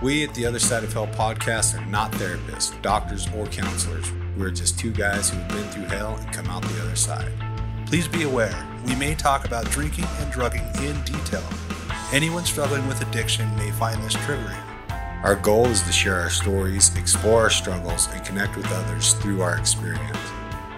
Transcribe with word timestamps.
We 0.00 0.22
at 0.22 0.32
the 0.32 0.46
Other 0.46 0.60
Side 0.60 0.84
of 0.84 0.92
Hell 0.92 1.08
podcast 1.08 1.76
are 1.76 1.84
not 1.86 2.12
therapists, 2.12 2.80
doctors, 2.82 3.26
or 3.34 3.46
counselors. 3.46 4.12
We're 4.36 4.52
just 4.52 4.78
two 4.78 4.92
guys 4.92 5.28
who 5.28 5.38
have 5.38 5.48
been 5.48 5.68
through 5.70 5.86
hell 5.86 6.14
and 6.14 6.32
come 6.32 6.46
out 6.46 6.62
the 6.62 6.82
other 6.82 6.94
side. 6.94 7.32
Please 7.86 8.06
be 8.06 8.22
aware, 8.22 8.54
we 8.86 8.94
may 8.94 9.16
talk 9.16 9.44
about 9.44 9.68
drinking 9.72 10.06
and 10.20 10.30
drugging 10.30 10.62
in 10.84 11.02
detail. 11.02 11.42
Anyone 12.12 12.44
struggling 12.44 12.86
with 12.86 13.00
addiction 13.00 13.52
may 13.56 13.72
find 13.72 14.00
this 14.04 14.14
triggering. 14.14 14.62
Our 15.24 15.34
goal 15.34 15.66
is 15.66 15.82
to 15.82 15.90
share 15.90 16.20
our 16.20 16.30
stories, 16.30 16.96
explore 16.96 17.42
our 17.42 17.50
struggles, 17.50 18.06
and 18.12 18.24
connect 18.24 18.56
with 18.56 18.70
others 18.70 19.14
through 19.14 19.42
our 19.42 19.58
experience. 19.58 20.16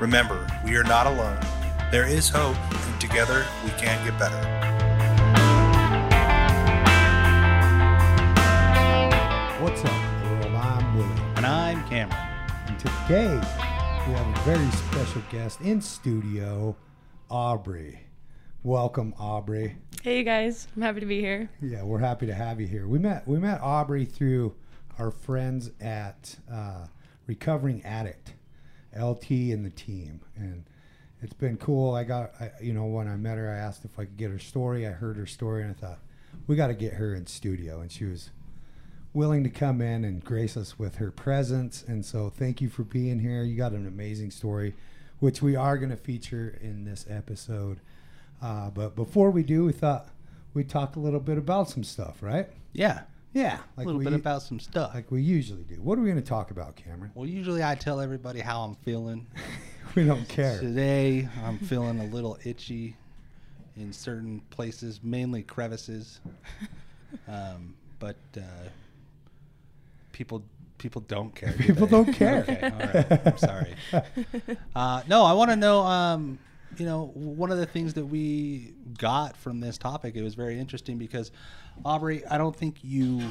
Remember, 0.00 0.46
we 0.64 0.76
are 0.76 0.84
not 0.84 1.06
alone. 1.06 1.38
There 1.90 2.06
is 2.06 2.30
hope, 2.30 2.56
and 2.72 3.00
together 3.00 3.44
we 3.64 3.70
can 3.72 4.02
get 4.06 4.18
better. 4.18 4.59
Today 13.10 13.34
we 14.06 14.14
have 14.14 14.38
a 14.38 14.40
very 14.42 14.70
special 14.70 15.20
guest 15.32 15.60
in 15.62 15.80
studio, 15.80 16.76
Aubrie. 17.28 17.98
Welcome, 18.62 19.14
Aubrie. 19.18 19.74
Hey 20.04 20.18
you 20.18 20.22
guys, 20.22 20.68
I'm 20.76 20.82
happy 20.82 21.00
to 21.00 21.06
be 21.06 21.20
here. 21.20 21.50
Yeah, 21.60 21.82
we're 21.82 21.98
happy 21.98 22.26
to 22.26 22.34
have 22.34 22.60
you 22.60 22.68
here. 22.68 22.86
We 22.86 23.00
met 23.00 23.26
we 23.26 23.40
met 23.40 23.60
Aubrie 23.62 24.08
through 24.08 24.54
our 24.96 25.10
friends 25.10 25.72
at 25.80 26.36
uh, 26.48 26.86
Recovering 27.26 27.82
Addict, 27.84 28.34
LT 28.96 29.30
and 29.30 29.66
the 29.66 29.70
team, 29.70 30.20
and 30.36 30.62
it's 31.20 31.34
been 31.34 31.56
cool. 31.56 31.96
I 31.96 32.04
got 32.04 32.30
I, 32.40 32.52
you 32.62 32.72
know 32.72 32.84
when 32.84 33.08
I 33.08 33.16
met 33.16 33.38
her, 33.38 33.52
I 33.52 33.58
asked 33.58 33.84
if 33.84 33.98
I 33.98 34.04
could 34.04 34.18
get 34.18 34.30
her 34.30 34.38
story. 34.38 34.86
I 34.86 34.92
heard 34.92 35.16
her 35.16 35.26
story, 35.26 35.64
and 35.64 35.72
I 35.72 35.74
thought 35.74 35.98
we 36.46 36.54
got 36.54 36.68
to 36.68 36.74
get 36.74 36.92
her 36.92 37.16
in 37.16 37.26
studio, 37.26 37.80
and 37.80 37.90
she 37.90 38.04
was 38.04 38.30
willing 39.12 39.42
to 39.44 39.50
come 39.50 39.80
in 39.80 40.04
and 40.04 40.24
grace 40.24 40.56
us 40.56 40.78
with 40.78 40.96
her 40.96 41.10
presence. 41.10 41.84
And 41.86 42.04
so, 42.04 42.30
thank 42.30 42.60
you 42.60 42.68
for 42.68 42.82
being 42.84 43.18
here. 43.18 43.42
You 43.42 43.56
got 43.56 43.72
an 43.72 43.86
amazing 43.86 44.30
story, 44.30 44.74
which 45.18 45.42
we 45.42 45.56
are 45.56 45.76
going 45.78 45.90
to 45.90 45.96
feature 45.96 46.58
in 46.60 46.84
this 46.84 47.06
episode. 47.08 47.80
Uh, 48.42 48.70
but 48.70 48.96
before 48.96 49.30
we 49.30 49.42
do, 49.42 49.64
we 49.66 49.72
thought 49.72 50.08
we'd 50.54 50.68
talk 50.68 50.96
a 50.96 51.00
little 51.00 51.20
bit 51.20 51.38
about 51.38 51.68
some 51.68 51.84
stuff, 51.84 52.22
right? 52.22 52.48
Yeah, 52.72 53.02
Yeah, 53.34 53.58
a 53.76 53.80
little 53.80 53.98
we, 53.98 54.04
bit 54.04 54.14
about 54.14 54.42
some 54.42 54.58
stuff. 54.60 54.94
like 54.94 55.10
we 55.10 55.22
usually 55.22 55.64
do. 55.64 55.74
What 55.76 55.98
are 55.98 56.02
we 56.02 56.08
going 56.10 56.22
to 56.22 56.28
talk 56.28 56.50
about, 56.50 56.76
Cameron? 56.76 57.10
well, 57.14 57.26
usually 57.26 57.62
I 57.62 57.74
tell 57.74 58.00
everybody 58.00 58.40
how 58.40 58.62
I'm 58.62 58.74
feeling. 58.76 59.26
We 59.96 60.04
don't 60.06 60.28
care. 60.28 60.60
Today, 60.60 61.28
I'm 61.44 61.58
feeling 61.58 61.98
a 61.98 62.04
little 62.04 62.38
itchy 62.44 62.96
in 63.76 63.92
certain 63.92 64.40
places, 64.50 65.00
mainly 65.02 65.42
crevices. 65.42 66.20
Um, 67.26 67.74
but 67.98 68.14
uh, 68.36 68.40
people 70.20 70.44
people 70.76 71.00
don't 71.00 71.34
care. 71.34 71.52
do 71.52 71.64
People 71.64 71.86
they? 71.86 71.90
don't 71.96 72.12
care. 72.12 72.42
okay, 72.48 72.60
all 72.62 72.78
right. 72.92 73.26
I'm 73.26 73.38
sorry. 73.38 73.74
Uh, 74.76 75.02
no, 75.08 75.24
I 75.24 75.32
want 75.32 75.50
to 75.50 75.56
know. 75.56 75.80
Um, 75.80 76.38
you 76.76 76.84
know, 76.84 77.06
one 77.14 77.50
of 77.50 77.56
the 77.58 77.64
things 77.66 77.94
that 77.94 78.04
we 78.04 78.74
got 78.98 79.34
from 79.36 79.60
this 79.60 79.78
topic, 79.78 80.14
it 80.16 80.22
was 80.22 80.34
very 80.34 80.58
interesting 80.58 80.98
because, 80.98 81.32
Aubrie, 81.84 82.22
I 82.30 82.36
don't 82.38 82.54
think 82.54 82.76
you 82.82 83.30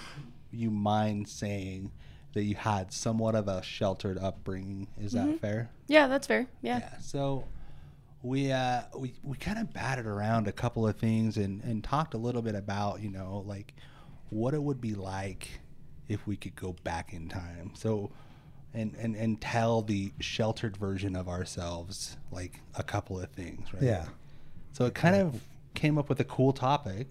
you 0.52 0.72
mind 0.72 1.28
saying 1.30 1.92
that 2.34 2.44
you 2.44 2.56
had 2.56 2.92
somewhat 2.92 3.36
of 3.36 3.48
a 3.48 3.62
sheltered 3.62 4.18
upbringing. 4.18 4.88
Is 5.00 5.12
that 5.12 5.40
fair? 5.40 5.70
Yeah, 5.88 6.08
that's 6.08 6.26
fair. 6.28 6.48
Yeah. 6.64 6.80
Yeah. 6.80 6.98
So 7.00 7.46
we 8.24 8.52
uh, 8.52 8.82
we 8.98 9.14
we 9.24 9.38
kind 9.38 9.60
of 9.60 9.72
batted 9.74 10.08
around 10.08 10.48
a 10.48 10.52
couple 10.52 10.88
of 10.88 10.98
things 10.98 11.38
and 11.38 11.64
and 11.64 11.84
talked 11.84 12.16
a 12.16 12.18
little 12.18 12.42
bit 12.42 12.56
about 12.56 13.00
you 13.02 13.10
know 13.12 13.44
like 13.46 13.74
what 14.32 14.54
it 14.56 14.62
would 14.62 14.82
be 14.82 14.96
like 14.96 15.62
if 16.10 16.28
we 16.28 16.36
could 16.36 16.56
go 16.56 16.76
back 16.84 17.14
in 17.14 17.30
time. 17.30 17.72
So. 17.76 18.12
And, 18.72 18.94
and, 19.00 19.16
and 19.16 19.42
tell 19.42 19.82
the 19.82 20.12
sheltered 20.20 20.78
version 20.78 21.16
of 21.16 21.28
ourselves 21.28 22.18
like 22.32 22.62
a 22.76 22.84
couple 22.84 23.20
of 23.20 23.28
things, 23.32 23.74
right? 23.74 23.82
Yeah. 23.82 24.06
So 24.74 24.86
it 24.86 24.94
kind 24.94 25.16
of 25.16 25.42
came 25.74 25.98
up 25.98 26.08
with 26.08 26.20
a 26.20 26.24
cool 26.24 26.54
topic, 26.54 27.08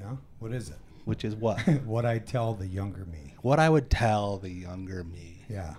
Yeah. 0.00 0.16
What 0.38 0.52
is 0.54 0.70
it? 0.70 0.78
which 1.04 1.26
is 1.26 1.36
what 1.36 1.60
what 1.84 2.06
I 2.06 2.18
tell 2.20 2.54
the 2.54 2.66
younger 2.66 3.04
me. 3.04 3.34
what 3.42 3.58
I 3.60 3.68
would 3.68 3.90
tell 3.90 4.38
the 4.38 4.48
younger 4.48 5.04
me. 5.04 5.44
Yeah. 5.50 5.74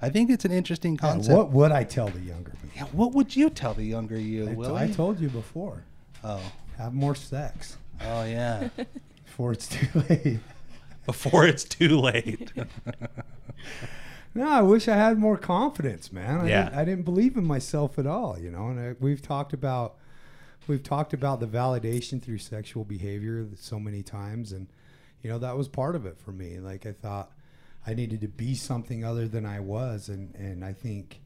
I 0.00 0.08
think 0.08 0.30
it's 0.30 0.46
an 0.46 0.52
interesting 0.52 0.94
Yeah, 0.94 1.00
concept. 1.10 1.36
what 1.36 1.50
would 1.50 1.70
I 1.72 1.84
tell 1.84 2.08
the 2.08 2.20
younger 2.20 2.52
me? 2.62 2.70
Yeah, 2.76 2.84
what 2.92 3.12
would 3.12 3.36
you 3.36 3.50
tell 3.50 3.74
the 3.74 3.84
younger 3.84 4.18
you, 4.18 4.48
I, 4.48 4.54
Willie? 4.54 4.80
I 4.84 4.90
told 4.90 5.20
you 5.20 5.28
before. 5.28 5.84
oh, 6.24 6.40
Have 6.78 6.94
more 6.94 7.14
sex 7.14 7.76
oh 8.00 8.24
yeah. 8.24 8.68
before 9.26 9.52
it's 9.52 9.68
too 9.68 9.86
late. 10.08 10.38
Before 11.06 11.46
it's 11.46 11.64
too 11.64 11.98
late. 12.00 12.52
No, 14.34 14.48
I 14.48 14.62
wish 14.62 14.88
I 14.88 14.96
had 14.96 15.16
more 15.18 15.36
confidence, 15.36 16.12
man. 16.12 16.40
I, 16.40 16.48
Yeah. 16.48 16.64
didn't, 16.64 16.78
I 16.78 16.84
didn't 16.84 17.04
believe 17.04 17.36
in 17.36 17.44
myself 17.44 17.98
at 18.00 18.06
all, 18.06 18.36
you 18.38 18.50
know. 18.50 18.66
And 18.68 18.80
I, 18.80 18.94
we've 18.98 19.22
talked 19.22 19.52
about 19.52 19.94
we've 20.66 20.82
talked 20.82 21.12
about 21.12 21.38
the 21.38 21.46
validation 21.46 22.20
through 22.20 22.38
sexual 22.38 22.84
behavior 22.84 23.46
so 23.54 23.78
many 23.78 24.02
times, 24.02 24.50
and 24.50 24.66
you 25.22 25.30
know 25.30 25.38
that 25.38 25.56
was 25.56 25.68
part 25.68 25.94
of 25.94 26.04
it 26.04 26.18
for 26.18 26.32
me. 26.32 26.58
Like 26.58 26.84
I 26.84 26.92
thought 26.92 27.30
I 27.86 27.94
needed 27.94 28.20
to 28.22 28.28
be 28.28 28.56
something 28.56 29.04
other 29.04 29.28
than 29.28 29.46
I 29.46 29.60
was, 29.60 30.08
and 30.08 30.34
and 30.34 30.64
I 30.64 30.72
think 30.72 31.20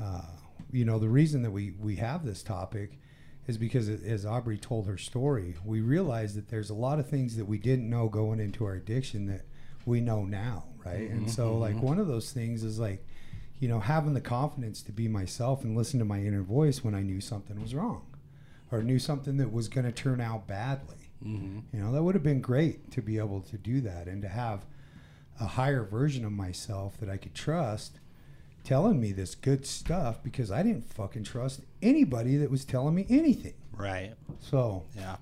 uh, 0.00 0.22
you 0.70 0.84
know 0.84 1.00
the 1.00 1.08
reason 1.08 1.42
that 1.42 1.50
we 1.50 1.72
we 1.72 1.96
have 1.96 2.24
this 2.24 2.44
topic 2.44 3.00
is 3.48 3.58
because 3.58 3.88
as 3.88 4.24
Aubrey 4.24 4.58
told 4.58 4.86
her 4.86 4.98
story, 4.98 5.56
we 5.64 5.80
realized 5.80 6.36
that 6.36 6.48
there's 6.48 6.70
a 6.70 6.74
lot 6.74 7.00
of 7.00 7.08
things 7.08 7.36
that 7.36 7.46
we 7.46 7.58
didn't 7.58 7.88
know 7.90 8.08
going 8.08 8.38
into 8.38 8.64
our 8.64 8.74
addiction 8.74 9.26
that 9.26 9.46
we 9.86 10.00
know 10.00 10.24
now, 10.24 10.64
right? 10.84 11.10
And 11.10 11.28
so 11.30 11.56
like 11.56 11.80
one 11.82 11.98
of 11.98 12.06
those 12.06 12.30
things 12.30 12.62
is 12.62 12.78
like 12.78 13.04
you 13.58 13.68
know 13.68 13.80
having 13.80 14.14
the 14.14 14.20
confidence 14.20 14.82
to 14.82 14.92
be 14.92 15.08
myself 15.08 15.64
and 15.64 15.76
listen 15.76 15.98
to 15.98 16.04
my 16.04 16.18
inner 16.20 16.42
voice 16.42 16.84
when 16.84 16.94
I 16.94 17.02
knew 17.02 17.20
something 17.20 17.60
was 17.60 17.74
wrong 17.74 18.06
or 18.70 18.82
knew 18.82 18.98
something 18.98 19.38
that 19.38 19.50
was 19.50 19.66
going 19.68 19.86
to 19.86 19.92
turn 19.92 20.20
out 20.20 20.46
badly. 20.46 21.10
mm-hmm. 21.24 21.60
You 21.72 21.82
know, 21.82 21.92
that 21.92 22.02
would 22.02 22.14
have 22.14 22.22
been 22.22 22.42
great 22.42 22.90
to 22.92 23.00
be 23.00 23.16
able 23.16 23.40
to 23.40 23.56
do 23.56 23.80
that 23.80 24.06
and 24.06 24.20
to 24.22 24.28
have 24.28 24.66
a 25.40 25.46
higher 25.46 25.84
version 25.84 26.24
of 26.24 26.32
myself 26.32 26.98
that 26.98 27.08
I 27.08 27.16
could 27.16 27.34
trust 27.34 27.98
telling 28.68 29.00
me 29.00 29.12
this 29.12 29.34
good 29.34 29.64
stuff 29.64 30.22
because 30.22 30.50
I 30.50 30.62
didn't 30.62 30.92
fucking 30.92 31.24
trust 31.24 31.62
anybody 31.80 32.36
that 32.36 32.50
was 32.50 32.66
telling 32.66 32.94
me 32.94 33.06
anything. 33.08 33.54
Right. 33.72 34.12
So, 34.40 34.84
Yeah. 34.94 35.16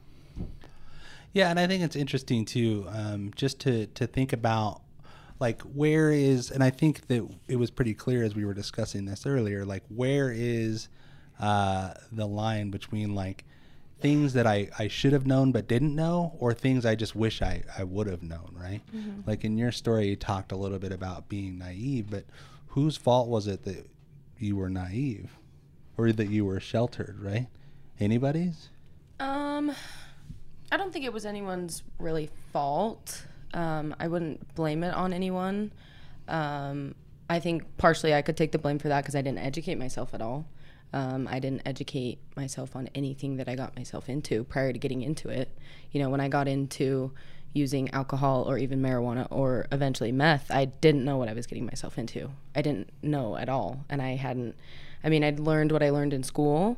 Yeah, 1.33 1.51
and 1.51 1.61
I 1.61 1.67
think 1.67 1.83
it's 1.83 1.97
interesting 1.97 2.47
too, 2.47 2.87
um, 2.89 3.31
just 3.37 3.61
to 3.61 3.87
to 3.89 4.07
think 4.07 4.33
about 4.33 4.81
like 5.39 5.61
where 5.62 6.11
is, 6.11 6.51
and 6.51 6.65
I 6.65 6.71
think 6.71 7.09
that 7.09 7.29
it 7.47 7.57
was 7.57 7.71
pretty 7.71 7.93
clear 7.93 8.25
as 8.25 8.34
we 8.34 8.47
were 8.47 8.55
discussing 8.55 9.05
this 9.05 9.27
earlier, 9.27 9.67
like 9.67 9.83
where 9.95 10.33
is 10.34 10.89
uh, 11.39 11.93
the 12.11 12.27
line 12.27 12.71
between 12.71 13.15
like 13.15 13.45
things 14.01 14.33
that 14.33 14.47
I, 14.47 14.71
I 14.78 14.89
should 14.89 15.13
have 15.13 15.27
known 15.27 15.53
but 15.53 15.69
didn't 15.69 15.95
know 15.95 16.34
or 16.39 16.55
things 16.55 16.87
I 16.87 16.95
just 16.95 17.15
wish 17.15 17.43
I, 17.43 17.63
I 17.78 17.84
would 17.84 18.07
have 18.07 18.23
known, 18.23 18.57
right? 18.59 18.81
Like 19.27 19.45
in 19.45 19.59
your 19.59 19.73
story, 19.73 20.09
you 20.09 20.17
talked 20.17 20.53
a 20.53 20.57
little 20.57 20.78
bit 20.78 20.93
about 20.93 21.28
being 21.28 21.59
naive, 21.59 22.11
but 22.11 22.25
whose 22.76 22.98
fault 22.98 23.26
was 23.26 23.47
it 23.47 23.64
that 23.64 23.88
you 24.38 24.54
were 24.54 24.69
naive 24.69 25.31
or 25.97 26.12
that 26.12 26.28
you 26.28 26.44
were 26.44 26.60
sheltered, 26.60 27.16
right? 27.22 27.47
Anybody's? 27.98 28.69
Um, 29.19 29.72
I 30.70 30.76
don't 30.76 30.92
think 30.92 31.06
it 31.06 31.12
was 31.12 31.25
anyone's 31.25 31.82
really 31.98 32.28
fault. 32.53 33.25
Um, 33.54 33.97
I 33.98 34.09
wouldn't 34.09 34.54
blame 34.54 34.84
it 34.84 34.92
on 34.92 35.15
anyone. 35.15 35.72
Um, 36.28 36.94
I 37.31 37.41
think 37.41 37.65
partially 37.78 38.12
I 38.12 38.20
could 38.20 38.36
take 38.36 38.53
the 38.53 38.59
blame 38.59 38.78
for 38.78 38.88
that 38.88 39.00
because 39.00 39.16
I 39.16 39.22
didn't 39.22 39.38
educate 39.38 39.78
myself 39.78 40.12
at 40.12 40.20
all. 40.20 40.47
Um, 40.92 41.26
I 41.31 41.38
didn't 41.38 41.62
educate 41.65 42.19
myself 42.36 42.76
on 42.76 42.91
anything 42.94 43.38
that 43.38 43.48
I 43.48 43.54
got 43.54 43.75
myself 43.75 44.10
into 44.10 44.44
prior 44.44 44.75
to 44.75 44.78
getting 44.78 45.00
into 45.00 45.31
it. 45.31 45.48
You 45.92 46.03
know, 46.03 46.10
when 46.10 46.20
I 46.20 46.28
got 46.28 46.47
into 46.47 47.12
using 47.53 47.91
alcohol 47.91 48.45
or 48.49 48.59
even 48.59 48.81
marijuana 48.83 49.27
or 49.31 49.67
eventually 49.73 50.12
meth, 50.12 50.51
I 50.51 50.66
didn't 50.66 51.04
know 51.04 51.16
what 51.16 51.28
I 51.28 51.33
was 51.33 51.47
getting 51.47 51.65
myself 51.65 51.98
into. 51.98 52.31
I 52.54 52.63
didn't 52.63 52.91
know 53.03 53.37
at 53.37 53.48
all. 53.48 53.84
And 53.89 54.03
I 54.03 54.16
hadn't, 54.16 54.57
I 55.03 55.09
mean, 55.09 55.25
I'd 55.25 55.41
learned 55.41 55.72
what 55.72 55.83
I 55.83 55.91
learned 55.91 56.13
in 56.13 56.22
school, 56.22 56.77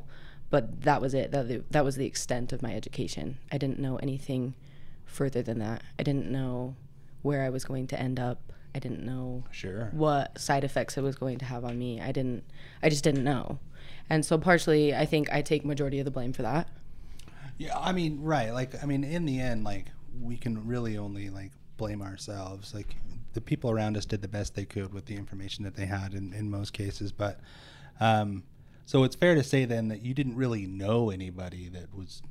but 0.49 0.81
that 0.81 1.01
was 1.01 1.13
it. 1.13 1.31
That, 1.31 1.71
that 1.71 1.83
was 1.83 1.95
the 1.95 2.05
extent 2.05 2.53
of 2.53 2.61
my 2.61 2.73
education. 2.73 3.37
I 3.51 3.57
didn't 3.57 3.79
know 3.79 3.97
anything 3.97 4.53
further 5.05 5.41
than 5.41 5.59
that. 5.59 5.81
I 5.97 6.03
didn't 6.03 6.31
know 6.31 6.75
where 7.21 7.43
I 7.43 7.49
was 7.49 7.65
going 7.65 7.87
to 7.87 7.99
end 7.99 8.19
up. 8.19 8.39
I 8.73 8.79
didn't 8.79 9.03
know 9.03 9.43
Sure. 9.51 9.89
what 9.91 10.39
side 10.39 10.63
effects 10.63 10.97
it 10.97 11.01
was 11.01 11.15
going 11.15 11.39
to 11.39 11.45
have 11.45 11.65
on 11.65 11.77
me. 11.77 11.99
I 11.99 12.11
didn't 12.11 12.43
I 12.83 12.89
just 12.89 13.03
didn't 13.03 13.23
know. 13.23 13.59
And 14.09 14.23
so 14.23 14.37
partially 14.37 14.93
I 14.95 15.05
think 15.05 15.29
I 15.31 15.41
take 15.41 15.65
majority 15.65 15.97
of 15.99 16.05
the 16.05 16.11
blame 16.11 16.33
for 16.33 16.43
that. 16.43 16.67
Yeah, 17.57 17.77
I 17.77 17.91
mean, 17.91 18.21
right. 18.21 18.53
Like, 18.53 18.81
I 18.81 18.85
mean, 18.85 19.03
in 19.03 19.25
the 19.25 19.39
end, 19.41 19.65
like, 19.65 19.87
we 20.21 20.37
can 20.37 20.65
really 20.67 20.97
only 20.97 21.29
like 21.29 21.51
blame 21.77 22.01
ourselves. 22.01 22.73
Like, 22.73 22.95
the 23.33 23.41
people 23.41 23.69
around 23.71 23.95
us 23.95 24.05
did 24.05 24.21
the 24.21 24.27
best 24.27 24.55
they 24.55 24.65
could 24.65 24.93
with 24.93 25.05
the 25.05 25.15
information 25.15 25.63
that 25.63 25.75
they 25.75 25.85
had 25.85 26.13
in, 26.13 26.33
in 26.33 26.49
most 26.49 26.73
cases. 26.73 27.11
But, 27.11 27.39
um, 27.99 28.43
so 28.85 29.03
it's 29.03 29.15
fair 29.15 29.35
to 29.35 29.43
say 29.43 29.65
then 29.65 29.87
that 29.89 30.01
you 30.01 30.13
didn't 30.13 30.35
really 30.35 30.65
know 30.65 31.09
anybody 31.11 31.69
that 31.69 31.93
was 31.95 32.21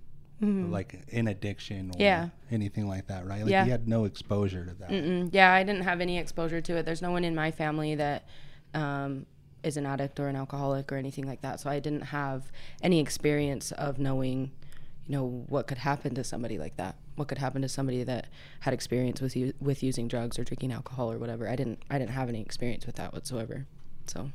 like 0.40 1.02
in 1.08 1.26
addiction 1.28 1.90
or 1.90 1.92
Mm-hmm. 1.94 2.00
Yeah. 2.00 2.28
anything 2.52 2.88
like 2.88 3.06
that, 3.08 3.26
right? 3.26 3.42
Like 3.42 3.50
Yeah. 3.50 3.64
you 3.64 3.70
had 3.72 3.88
no 3.88 4.04
exposure 4.04 4.64
to 4.64 4.74
that. 4.74 4.88
Mm, 4.90 5.30
yeah, 5.32 5.52
I 5.52 5.64
didn't 5.64 5.82
have 5.82 6.00
any 6.00 6.18
exposure 6.18 6.60
to 6.60 6.76
it. 6.76 6.84
There's 6.84 7.02
no 7.02 7.10
one 7.10 7.24
in 7.24 7.34
my 7.34 7.50
family 7.50 7.94
that 7.96 8.24
um, 8.74 9.26
is 9.64 9.76
an 9.76 9.84
addict 9.86 10.20
or 10.20 10.28
an 10.28 10.36
alcoholic 10.36 10.92
or 10.92 10.96
anything 10.96 11.26
like 11.26 11.40
that. 11.42 11.58
So 11.58 11.68
I 11.70 11.80
didn't 11.80 12.02
have 12.02 12.52
any 12.82 13.00
experience 13.00 13.72
of 13.72 13.98
knowing, 13.98 14.52
you 15.08 15.16
know, 15.16 15.44
what 15.48 15.66
could 15.66 15.78
happen 15.78 16.14
to 16.14 16.22
somebody 16.22 16.58
like 16.58 16.76
that. 16.76 16.94
What 17.16 17.28
could 17.28 17.38
happen 17.38 17.62
to 17.62 17.68
somebody 17.68 18.04
that 18.04 18.26
had 18.60 18.74
experience 18.74 19.20
with 19.20 19.34
u- 19.34 19.54
with 19.60 19.82
using 19.82 20.06
drugs 20.06 20.38
or 20.38 20.44
drinking 20.44 20.70
alcohol 20.70 21.10
or 21.10 21.18
whatever. 21.18 21.48
I 21.48 21.56
didn't. 21.56 21.82
I 21.90 21.98
didn't 21.98 22.12
have 22.12 22.28
any 22.28 22.42
experience 22.42 22.86
with 22.86 22.96
that 22.96 23.12
whatsoever. 23.14 23.66
So 24.06 24.30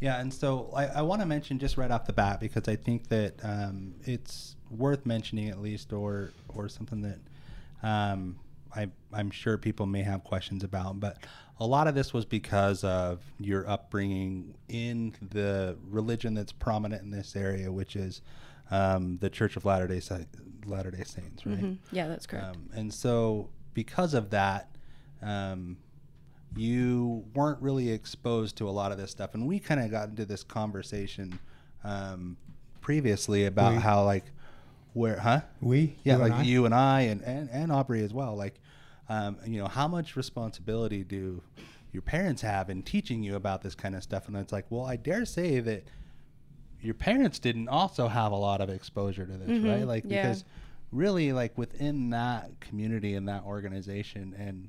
Yeah, 0.00 0.20
and 0.20 0.34
so 0.34 0.70
I, 0.74 0.86
I 0.86 1.02
want 1.02 1.22
to 1.22 1.26
mention 1.26 1.58
just 1.58 1.76
right 1.76 1.90
off 1.90 2.04
the 2.04 2.12
bat 2.12 2.40
because 2.40 2.66
I 2.66 2.76
think 2.76 3.08
that 3.08 3.34
um, 3.44 3.94
it's 4.04 4.56
worth 4.70 5.06
mentioning 5.06 5.48
at 5.48 5.60
least, 5.62 5.92
or 5.92 6.32
or 6.48 6.68
something 6.68 7.02
that 7.02 7.18
um, 7.84 8.40
I 8.74 8.88
I'm 9.12 9.30
sure 9.30 9.56
people 9.56 9.86
may 9.86 10.02
have 10.02 10.24
questions 10.24 10.64
about. 10.64 10.98
But 10.98 11.18
a 11.60 11.66
lot 11.66 11.86
of 11.86 11.94
this 11.94 12.12
was 12.12 12.24
because 12.24 12.82
of 12.82 13.20
your 13.38 13.68
upbringing 13.68 14.54
in 14.68 15.14
the 15.30 15.76
religion 15.88 16.34
that's 16.34 16.52
prominent 16.52 17.02
in 17.02 17.10
this 17.10 17.36
area, 17.36 17.70
which 17.70 17.94
is 17.94 18.20
um, 18.70 19.18
the 19.20 19.30
Church 19.30 19.56
of 19.56 19.64
Latter 19.64 19.86
Day 19.86 20.00
Latter 20.66 20.90
Day 20.90 21.04
Saints, 21.04 21.46
right? 21.46 21.58
mm, 21.58 21.78
yeah, 21.92 22.08
that's 22.08 22.26
correct. 22.26 22.46
Um, 22.46 22.70
and 22.74 22.92
so, 22.92 23.48
because 23.74 24.14
of 24.14 24.30
that, 24.30 24.70
um, 25.22 25.78
you 26.56 27.24
weren't 27.34 27.60
really 27.60 27.90
exposed 27.90 28.56
to 28.56 28.68
a 28.68 28.70
lot 28.70 28.92
of 28.92 28.98
this 28.98 29.10
stuff. 29.10 29.34
And 29.34 29.46
we 29.46 29.58
kind 29.58 29.80
of 29.80 29.90
got 29.90 30.08
into 30.08 30.24
this 30.24 30.42
conversation 30.42 31.38
um, 31.84 32.36
previously 32.80 33.46
about 33.46 33.74
We? 33.74 33.80
how, 33.80 34.04
like, 34.04 34.24
where, 34.94 35.18
huh? 35.18 35.42
We, 35.60 35.96
Yeah, 36.04 36.16
you 36.16 36.22
like 36.22 36.32
I? 36.32 36.42
you 36.42 36.64
and 36.64 36.74
I 36.74 37.02
and, 37.02 37.22
and, 37.22 37.48
and 37.50 37.70
Aubrie 37.70 38.04
as 38.04 38.12
well. 38.12 38.36
Like, 38.36 38.54
um, 39.08 39.38
you 39.46 39.60
know, 39.60 39.68
how 39.68 39.88
much 39.88 40.16
responsibility 40.16 41.04
do 41.04 41.42
your 41.92 42.02
parents 42.02 42.42
have 42.42 42.68
in 42.70 42.82
teaching 42.82 43.22
you 43.22 43.36
about 43.36 43.62
this 43.62 43.74
kind 43.74 43.94
of 43.94 44.02
stuff? 44.02 44.28
And 44.28 44.36
it's 44.36 44.52
like, 44.52 44.66
well, 44.70 44.84
I 44.84 44.96
dare 44.96 45.24
say 45.24 45.60
that 45.60 45.84
your 46.80 46.94
parents 46.94 47.38
didn't 47.38 47.68
also 47.68 48.08
have 48.08 48.32
a 48.32 48.36
lot 48.36 48.60
of 48.60 48.68
exposure 48.70 49.26
to 49.26 49.32
this, 49.32 49.64
right? 49.64 49.86
Like, 49.86 50.04
yeah. 50.06 50.22
because 50.22 50.44
really, 50.92 51.32
like 51.32 51.56
within 51.58 52.10
that 52.10 52.60
community 52.60 53.14
and 53.14 53.28
that 53.28 53.44
organization, 53.44 54.34
and 54.38 54.68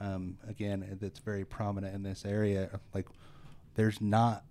um, 0.00 0.36
again, 0.48 0.98
that's 1.00 1.20
very 1.20 1.44
prominent 1.44 1.94
in 1.94 2.02
this 2.02 2.24
area, 2.24 2.80
like, 2.92 3.06
there's 3.74 4.00
not 4.00 4.44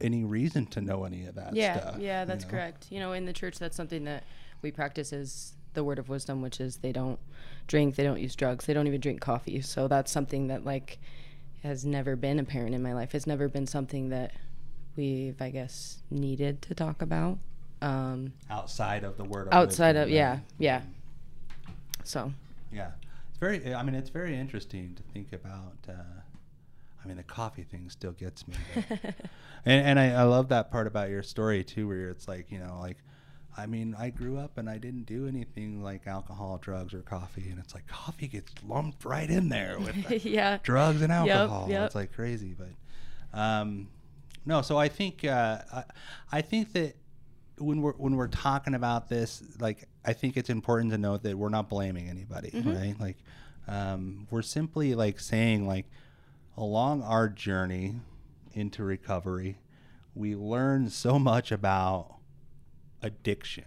any 0.00 0.24
reason 0.24 0.66
to 0.66 0.80
know 0.80 1.04
any 1.04 1.26
of 1.26 1.34
that 1.34 1.54
yeah, 1.54 1.80
stuff. 1.80 1.96
yeah, 1.98 2.20
you 2.20 2.26
that's 2.26 2.44
know? 2.44 2.50
correct. 2.50 2.86
You 2.90 3.00
know, 3.00 3.12
in 3.12 3.24
the 3.24 3.32
church, 3.32 3.58
that's 3.58 3.76
something 3.76 4.04
that 4.04 4.24
we 4.62 4.70
practice 4.70 5.12
is 5.12 5.54
the 5.74 5.84
word 5.84 5.98
of 5.98 6.08
wisdom, 6.08 6.42
which 6.42 6.60
is 6.60 6.78
they 6.78 6.92
don't 6.92 7.18
drink, 7.66 7.96
they 7.96 8.02
don't 8.02 8.20
use 8.20 8.34
drugs, 8.34 8.66
they 8.66 8.74
don't 8.74 8.86
even 8.86 9.00
drink 9.00 9.20
coffee. 9.20 9.60
So 9.60 9.88
that's 9.88 10.10
something 10.10 10.48
that 10.48 10.64
like 10.64 10.98
has 11.62 11.84
never 11.84 12.16
been 12.16 12.38
apparent 12.38 12.74
in 12.74 12.82
my 12.82 12.92
life. 12.92 13.14
It's 13.14 13.26
never 13.26 13.48
been 13.48 13.66
something 13.66 14.08
that 14.10 14.32
we've, 14.96 15.40
I 15.40 15.50
guess, 15.50 15.98
needed 16.10 16.62
to 16.62 16.74
talk 16.74 17.02
about. 17.02 17.38
Um, 17.82 18.32
Outside 18.50 19.04
of 19.04 19.16
the 19.16 19.24
word. 19.24 19.48
outside 19.52 19.96
wisdom, 19.96 20.02
of 20.04 20.10
yeah, 20.10 20.38
yeah. 20.58 20.80
So 22.04 22.32
Yeah, 22.72 22.90
it's 23.28 23.38
very. 23.38 23.74
I 23.74 23.82
mean, 23.82 23.94
it's 23.94 24.10
very 24.10 24.36
interesting 24.36 24.94
to 24.94 25.02
think 25.12 25.32
about. 25.32 25.76
Uh, 25.88 25.92
I 27.04 27.06
mean, 27.08 27.16
the 27.18 27.22
coffee 27.22 27.62
thing 27.64 27.88
still 27.90 28.12
gets 28.12 28.46
me. 28.48 28.54
and 29.64 29.86
and 29.86 30.00
I, 30.00 30.12
I 30.12 30.22
love 30.22 30.48
that 30.48 30.70
part 30.70 30.86
about 30.86 31.10
your 31.10 31.22
story 31.22 31.62
too, 31.64 31.86
where 31.88 32.08
it's 32.10 32.26
like 32.26 32.50
you 32.50 32.58
know, 32.58 32.78
like, 32.80 32.96
I 33.56 33.66
mean, 33.66 33.94
I 33.98 34.10
grew 34.10 34.38
up 34.38 34.56
and 34.58 34.68
I 34.70 34.78
didn't 34.78 35.04
do 35.04 35.28
anything 35.28 35.82
like 35.82 36.06
alcohol, 36.06 36.58
drugs, 36.58 36.94
or 36.94 37.02
coffee, 37.02 37.48
and 37.50 37.58
it's 37.58 37.74
like 37.74 37.86
coffee 37.86 38.28
gets 38.28 38.52
lumped 38.66 39.04
right 39.04 39.28
in 39.28 39.48
there 39.50 39.78
with 39.78 40.24
yeah, 40.24 40.58
drugs 40.62 41.02
and 41.02 41.12
alcohol. 41.12 41.66
yep. 41.68 41.86
It's 41.86 41.94
like 41.94 42.12
crazy, 42.14 42.54
but 42.56 43.38
um, 43.38 43.88
no. 44.46 44.62
So 44.62 44.78
I 44.78 44.88
think 44.88 45.24
uh, 45.24 45.58
I, 45.72 45.84
I 46.32 46.40
think 46.40 46.72
that 46.72 46.96
when 47.58 47.82
we're 47.82 47.92
when 47.94 48.16
we're 48.16 48.28
talking 48.28 48.74
about 48.74 49.08
this, 49.08 49.42
like 49.60 49.88
I 50.04 50.12
think 50.12 50.36
it's 50.36 50.50
important 50.50 50.92
to 50.92 50.98
note 50.98 51.22
that 51.24 51.36
we're 51.36 51.48
not 51.48 51.68
blaming 51.68 52.08
anybody, 52.08 52.50
right? 52.54 52.94
Like 52.98 53.16
um, 53.68 54.26
we're 54.30 54.42
simply 54.42 54.94
like 54.94 55.18
saying 55.20 55.66
like 55.66 55.86
along 56.56 57.02
our 57.02 57.28
journey 57.28 57.96
into 58.54 58.82
recovery, 58.84 59.58
we 60.14 60.34
learn 60.34 60.88
so 60.88 61.18
much 61.18 61.52
about 61.52 62.16
addiction, 63.02 63.64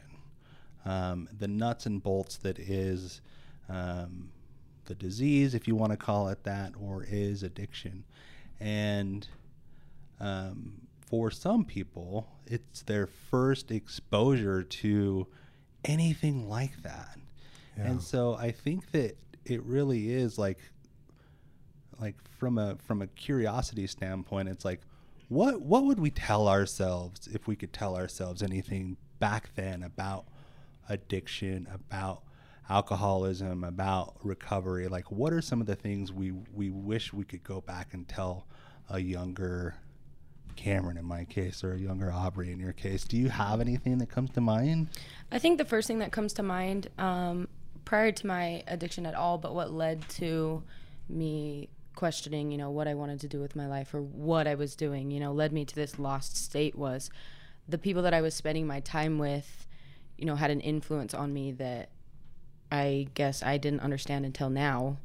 um, 0.85 1.27
the 1.37 1.47
nuts 1.47 1.85
and 1.85 2.01
bolts 2.01 2.37
that 2.37 2.57
is 2.57 3.21
um, 3.69 4.31
the 4.85 4.95
disease, 4.95 5.53
if 5.53 5.67
you 5.67 5.75
want 5.75 5.91
to 5.91 5.97
call 5.97 6.29
it 6.29 6.43
that, 6.43 6.73
or 6.79 7.05
is 7.07 7.43
addiction. 7.43 8.03
And 8.59 9.27
um, 10.19 10.73
for 11.07 11.31
some 11.31 11.65
people, 11.65 12.27
it's 12.45 12.83
their 12.83 13.07
first 13.07 13.71
exposure 13.71 14.63
to 14.63 15.27
anything 15.85 16.47
like 16.49 16.81
that. 16.83 17.17
And 17.87 18.01
so 18.01 18.35
I 18.35 18.51
think 18.51 18.91
that 18.91 19.17
it 19.45 19.63
really 19.63 20.11
is 20.11 20.37
like 20.37 20.59
like 21.99 22.15
from 22.37 22.57
a 22.57 22.75
from 22.77 23.01
a 23.01 23.07
curiosity 23.07 23.87
standpoint, 23.87 24.49
it's 24.49 24.65
like 24.65 24.81
what 25.29 25.61
what 25.61 25.85
would 25.85 25.99
we 25.99 26.09
tell 26.11 26.47
ourselves 26.47 27.27
if 27.27 27.47
we 27.47 27.55
could 27.55 27.73
tell 27.73 27.95
ourselves 27.95 28.41
anything 28.43 28.97
back 29.19 29.51
then 29.55 29.83
about 29.83 30.25
addiction, 30.89 31.67
about 31.73 32.23
alcoholism, 32.69 33.63
about 33.63 34.15
recovery? 34.23 34.87
Like 34.87 35.11
what 35.11 35.33
are 35.33 35.41
some 35.41 35.61
of 35.61 35.67
the 35.67 35.75
things 35.75 36.11
we 36.11 36.31
we 36.53 36.69
wish 36.69 37.13
we 37.13 37.23
could 37.23 37.43
go 37.43 37.61
back 37.61 37.93
and 37.93 38.07
tell 38.07 38.45
a 38.89 38.99
younger 38.99 39.75
Cameron 40.59 40.97
in 40.97 41.05
my 41.05 41.23
case 41.23 41.63
or 41.63 41.73
a 41.73 41.79
younger 41.79 42.07
Aubrie 42.07 42.51
in 42.51 42.59
your 42.59 42.73
case? 42.73 43.05
Do 43.05 43.15
you 43.15 43.29
have 43.29 43.61
anything 43.61 43.97
that 43.99 44.09
comes 44.09 44.29
to 44.31 44.41
mind? 44.41 44.89
I 45.31 45.39
think 45.39 45.57
the 45.57 45.63
first 45.63 45.87
thing 45.87 45.99
that 45.99 46.11
comes 46.11 46.33
to 46.33 46.43
mind, 46.43 46.89
um, 46.97 47.47
prior 47.85 48.11
to 48.11 48.27
my 48.27 48.61
addiction 48.67 49.05
at 49.05 49.15
all, 49.15 49.37
but 49.37 49.55
what 49.55 49.71
led 49.71 50.07
to 50.09 50.61
me 51.07 51.69
questioning, 51.95 52.51
you 52.51 52.57
know, 52.57 52.69
what 52.71 52.89
I 52.89 52.93
wanted 52.93 53.21
to 53.21 53.29
do 53.29 53.39
with 53.39 53.55
my 53.55 53.67
life 53.67 53.93
or 53.93 54.01
what 54.01 54.47
I 54.47 54.55
was 54.55 54.75
doing, 54.75 55.11
you 55.11 55.21
know, 55.21 55.31
led 55.31 55.53
me 55.53 55.63
to 55.63 55.73
this 55.73 55.97
lost 55.97 56.35
state 56.35 56.75
was 56.75 57.09
the 57.69 57.77
people 57.77 58.01
that 58.01 58.13
I 58.13 58.19
was 58.19 58.33
spending 58.33 58.67
my 58.67 58.81
time 58.81 59.17
with, 59.17 59.65
you 60.17 60.25
know, 60.25 60.35
had 60.35 60.51
an 60.51 60.59
influence 60.59 61.13
on 61.13 61.33
me 61.33 61.53
that 61.53 61.89
I 62.69 63.07
guess 63.13 63.41
I 63.41 63.57
didn't 63.57 63.79
understand 63.79 64.25
until 64.25 64.49
now 64.49 64.97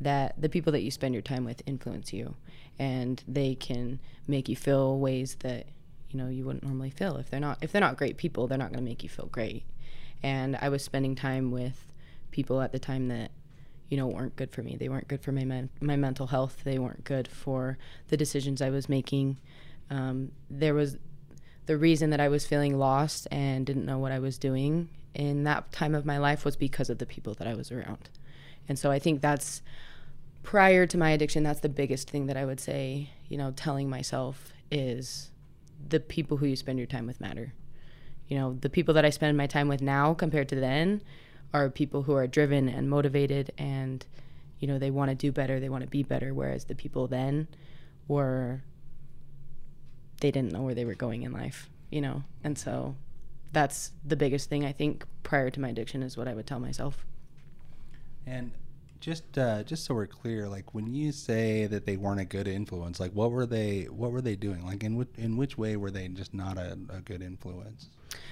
that 0.00 0.40
the 0.40 0.48
people 0.48 0.70
that 0.72 0.82
you 0.82 0.92
spend 0.92 1.14
your 1.14 1.22
time 1.22 1.44
with 1.44 1.62
influence 1.66 2.12
you 2.12 2.36
and 2.80 3.22
they 3.28 3.54
can 3.54 4.00
make 4.26 4.48
you 4.48 4.56
feel 4.56 4.98
ways 4.98 5.36
that 5.40 5.66
you 6.08 6.18
know 6.18 6.28
you 6.28 6.44
wouldn't 6.44 6.64
normally 6.64 6.90
feel. 6.90 7.16
If 7.18 7.30
they're 7.30 7.38
not 7.38 7.58
if 7.60 7.70
they're 7.70 7.80
not 7.80 7.96
great 7.96 8.16
people 8.16 8.48
they're 8.48 8.58
not 8.58 8.72
going 8.72 8.82
to 8.82 8.90
make 8.90 9.04
you 9.04 9.08
feel 9.08 9.26
great. 9.26 9.64
And 10.22 10.58
I 10.60 10.70
was 10.70 10.82
spending 10.82 11.14
time 11.14 11.50
with 11.50 11.92
people 12.30 12.60
at 12.60 12.72
the 12.72 12.78
time 12.78 13.08
that 13.08 13.30
you 13.90 13.96
know 13.98 14.06
weren't 14.06 14.34
good 14.34 14.50
for 14.50 14.62
me. 14.62 14.76
They 14.76 14.88
weren't 14.88 15.08
good 15.08 15.22
for 15.22 15.30
my 15.30 15.44
men- 15.44 15.68
my 15.80 15.96
mental 15.96 16.28
health. 16.28 16.62
They 16.64 16.78
weren't 16.78 17.04
good 17.04 17.28
for 17.28 17.76
the 18.08 18.16
decisions 18.16 18.62
I 18.62 18.70
was 18.70 18.88
making. 18.88 19.38
Um, 19.90 20.32
there 20.48 20.74
was 20.74 20.96
the 21.66 21.76
reason 21.76 22.10
that 22.10 22.20
I 22.20 22.28
was 22.28 22.46
feeling 22.46 22.78
lost 22.78 23.28
and 23.30 23.66
didn't 23.66 23.84
know 23.84 23.98
what 23.98 24.10
I 24.10 24.18
was 24.18 24.38
doing 24.38 24.88
in 25.14 25.44
that 25.44 25.70
time 25.70 25.94
of 25.94 26.06
my 26.06 26.16
life 26.16 26.44
was 26.44 26.56
because 26.56 26.88
of 26.88 26.98
the 26.98 27.06
people 27.06 27.34
that 27.34 27.46
I 27.46 27.54
was 27.54 27.70
around. 27.70 28.08
And 28.68 28.78
so 28.78 28.90
I 28.90 28.98
think 28.98 29.20
that's 29.20 29.60
prior 30.42 30.86
to 30.86 30.98
my 30.98 31.10
addiction, 31.10 31.42
that's 31.42 31.60
the 31.60 31.68
biggest 31.68 32.10
thing 32.10 32.26
that 32.26 32.36
I 32.36 32.44
would 32.44 32.60
say, 32.60 33.10
you 33.28 33.36
know, 33.36 33.52
telling 33.52 33.88
myself 33.88 34.52
is 34.70 35.30
the 35.88 36.00
people 36.00 36.36
who 36.36 36.46
you 36.46 36.56
spend 36.56 36.78
your 36.78 36.86
time 36.86 37.06
with 37.06 37.20
matter. 37.20 37.54
You 38.28 38.38
know, 38.38 38.56
the 38.60 38.70
people 38.70 38.94
that 38.94 39.04
I 39.04 39.10
spend 39.10 39.36
my 39.36 39.46
time 39.46 39.68
with 39.68 39.82
now 39.82 40.14
compared 40.14 40.48
to 40.50 40.56
then 40.56 41.02
are 41.52 41.68
people 41.68 42.02
who 42.02 42.14
are 42.14 42.26
driven 42.26 42.68
and 42.68 42.88
motivated 42.88 43.52
and, 43.58 44.06
you 44.60 44.68
know, 44.68 44.78
they 44.78 44.90
want 44.90 45.10
to 45.10 45.14
do 45.14 45.32
better, 45.32 45.58
they 45.58 45.68
want 45.68 45.82
to 45.82 45.90
be 45.90 46.02
better. 46.02 46.32
Whereas 46.32 46.64
the 46.64 46.74
people 46.74 47.08
then 47.08 47.48
were 48.06 48.62
they 50.20 50.30
didn't 50.30 50.52
know 50.52 50.62
where 50.62 50.74
they 50.74 50.84
were 50.84 50.94
going 50.94 51.22
in 51.22 51.32
life, 51.32 51.70
you 51.90 52.00
know. 52.00 52.22
And 52.44 52.56
so 52.56 52.94
that's 53.52 53.92
the 54.04 54.16
biggest 54.16 54.48
thing 54.48 54.64
I 54.64 54.72
think 54.72 55.04
prior 55.22 55.50
to 55.50 55.60
my 55.60 55.68
addiction 55.70 56.02
is 56.02 56.16
what 56.16 56.28
I 56.28 56.34
would 56.34 56.46
tell 56.46 56.60
myself. 56.60 57.06
And 58.26 58.52
just 59.00 59.38
uh, 59.38 59.62
just 59.62 59.84
so 59.84 59.94
we're 59.94 60.06
clear, 60.06 60.48
like 60.48 60.74
when 60.74 60.92
you 60.94 61.12
say 61.12 61.66
that 61.66 61.86
they 61.86 61.96
weren't 61.96 62.20
a 62.20 62.24
good 62.24 62.46
influence, 62.48 63.00
like 63.00 63.12
what 63.12 63.30
were 63.30 63.46
they 63.46 63.84
what 63.84 64.12
were 64.12 64.20
they 64.20 64.36
doing? 64.36 64.64
Like 64.66 64.82
in 64.84 65.06
in 65.16 65.36
which 65.36 65.56
way 65.58 65.76
were 65.76 65.90
they 65.90 66.08
just 66.08 66.34
not 66.34 66.58
a, 66.58 66.78
a 66.90 67.00
good 67.00 67.22
influence? 67.22 67.88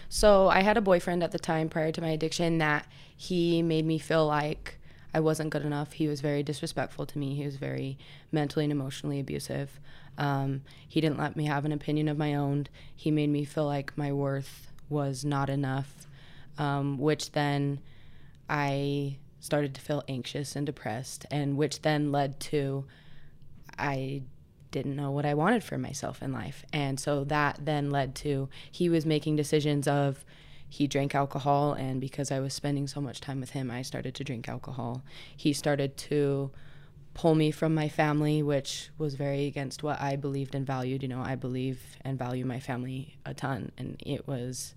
So 0.09 0.49
I 0.49 0.61
had 0.63 0.77
a 0.77 0.81
boyfriend 0.81 1.23
at 1.23 1.33
the 1.33 1.39
time 1.39 1.69
prior 1.69 1.93
to 1.93 2.01
my 2.01 2.11
addiction 2.11 2.59
that 2.59 2.87
he 3.17 3.63
made 3.63 3.85
me 3.87 3.99
feel 3.99 4.27
like 4.27 4.79
I 5.15 5.21
wasn't 5.21 5.51
good 5.51 5.65
enough. 5.65 5.93
He 5.93 6.09
was 6.09 6.21
very 6.21 6.43
disrespectful 6.43 7.07
to 7.07 7.19
me. 7.19 7.35
He 7.35 7.45
was 7.45 7.57
very 7.57 7.99
mentally 8.33 8.65
and 8.65 8.73
emotionally 8.73 9.21
abusive. 9.21 9.81
Um, 10.19 10.63
he 10.89 11.01
didn't 11.01 11.19
let 11.19 11.37
me 11.37 11.47
have 11.47 11.65
an 11.65 11.73
opinion 11.73 12.09
of 12.09 12.19
my 12.19 12.35
own. 12.35 12.67
He 12.95 13.11
made 13.11 13.31
me 13.31 13.45
feel 13.45 13.67
like 13.67 13.97
my 13.97 14.13
worth 14.13 14.71
was 14.89 15.25
not 15.25 15.49
enough. 15.51 15.95
um, 16.59 16.99
which 16.99 17.33
then 17.33 17.79
I 18.49 19.19
started 19.41 19.75
to 19.75 19.81
feel 19.81 20.03
anxious 20.09 20.57
and 20.57 20.67
depressed, 20.67 21.27
and 21.31 21.57
which 21.57 21.83
then 21.83 22.13
led 22.13 22.41
to 22.41 22.85
I 23.79 24.23
didn't 24.71 24.97
know 24.97 25.11
what 25.11 25.25
I 25.25 25.35
wanted 25.35 25.65
for 25.65 25.79
myself 25.79 26.23
in 26.23 26.33
life. 26.33 26.65
And 26.73 26.99
so 26.99 27.25
that 27.25 27.59
then 27.63 27.91
led 27.91 28.15
to 28.17 28.49
he 28.71 28.89
was 28.89 29.07
making 29.07 29.37
decisions 29.37 29.89
of 29.89 30.25
he 30.69 30.87
drank 30.87 31.15
alcohol 31.15 31.73
and 31.73 32.01
because 32.01 32.31
I 32.31 32.41
was 32.41 32.53
spending 32.53 32.87
so 32.87 33.01
much 33.01 33.21
time 33.21 33.41
with 33.41 33.51
him, 33.51 33.71
I 33.71 33.83
started 33.83 34.15
to 34.17 34.25
drink 34.25 34.49
alcohol. 34.49 35.03
He 35.35 35.53
started 35.53 35.97
to 35.97 36.51
pull 37.15 37.35
me 37.35 37.51
from 37.51 37.75
my 37.75 37.89
family, 37.89 38.43
which 38.43 38.91
was 38.99 39.15
very 39.15 39.47
against 39.47 39.83
what 39.83 40.01
I 40.01 40.17
believed 40.17 40.55
and 40.55 40.67
valued. 40.67 41.03
You 41.03 41.09
know, 41.09 41.23
I 41.23 41.37
believe 41.37 41.81
and 42.03 42.19
value 42.19 42.45
my 42.45 42.61
family 42.61 43.17
a 43.25 43.33
ton 43.33 43.73
and 43.79 43.97
it 44.05 44.29
was 44.29 44.75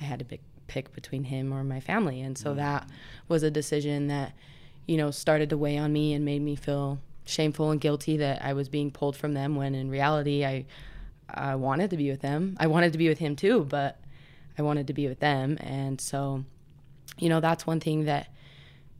I 0.00 0.04
had 0.04 0.20
a 0.20 0.24
pick, 0.24 0.40
pick 0.72 0.90
between 0.94 1.24
him 1.24 1.52
or 1.52 1.62
my 1.62 1.80
family. 1.80 2.22
And 2.22 2.38
so 2.38 2.54
that 2.54 2.88
was 3.28 3.42
a 3.42 3.50
decision 3.50 4.08
that 4.08 4.32
you 4.86 4.96
know 4.96 5.10
started 5.10 5.50
to 5.50 5.58
weigh 5.58 5.76
on 5.76 5.92
me 5.92 6.14
and 6.14 6.24
made 6.24 6.40
me 6.40 6.56
feel 6.56 6.98
shameful 7.26 7.70
and 7.70 7.80
guilty 7.80 8.16
that 8.16 8.42
I 8.42 8.54
was 8.54 8.70
being 8.70 8.90
pulled 8.90 9.14
from 9.14 9.34
them 9.34 9.54
when 9.54 9.74
in 9.74 9.90
reality 9.90 10.46
I 10.46 10.64
I 11.28 11.56
wanted 11.56 11.90
to 11.90 11.98
be 11.98 12.10
with 12.10 12.22
them. 12.22 12.56
I 12.58 12.68
wanted 12.68 12.92
to 12.92 12.98
be 12.98 13.08
with 13.08 13.18
him 13.18 13.36
too, 13.36 13.66
but 13.68 14.00
I 14.58 14.62
wanted 14.62 14.86
to 14.86 14.94
be 14.94 15.06
with 15.08 15.20
them 15.20 15.58
and 15.60 16.00
so 16.00 16.44
you 17.18 17.28
know 17.28 17.40
that's 17.40 17.66
one 17.66 17.80
thing 17.80 18.06
that 18.06 18.28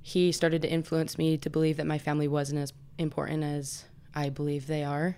he 0.02 0.30
started 0.30 0.60
to 0.62 0.70
influence 0.70 1.16
me 1.16 1.38
to 1.38 1.48
believe 1.48 1.78
that 1.78 1.86
my 1.86 1.98
family 1.98 2.28
wasn't 2.28 2.60
as 2.60 2.74
important 2.98 3.42
as 3.44 3.84
I 4.14 4.28
believe 4.28 4.66
they 4.66 4.84
are. 4.84 5.16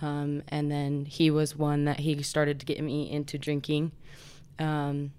Um, 0.00 0.42
and 0.48 0.70
then 0.70 1.06
he 1.06 1.30
was 1.30 1.56
one 1.56 1.86
that 1.86 2.00
he 2.00 2.22
started 2.22 2.60
to 2.60 2.66
get 2.66 2.80
me 2.82 3.10
into 3.10 3.38
drinking. 3.38 3.92
Um, 4.58 5.12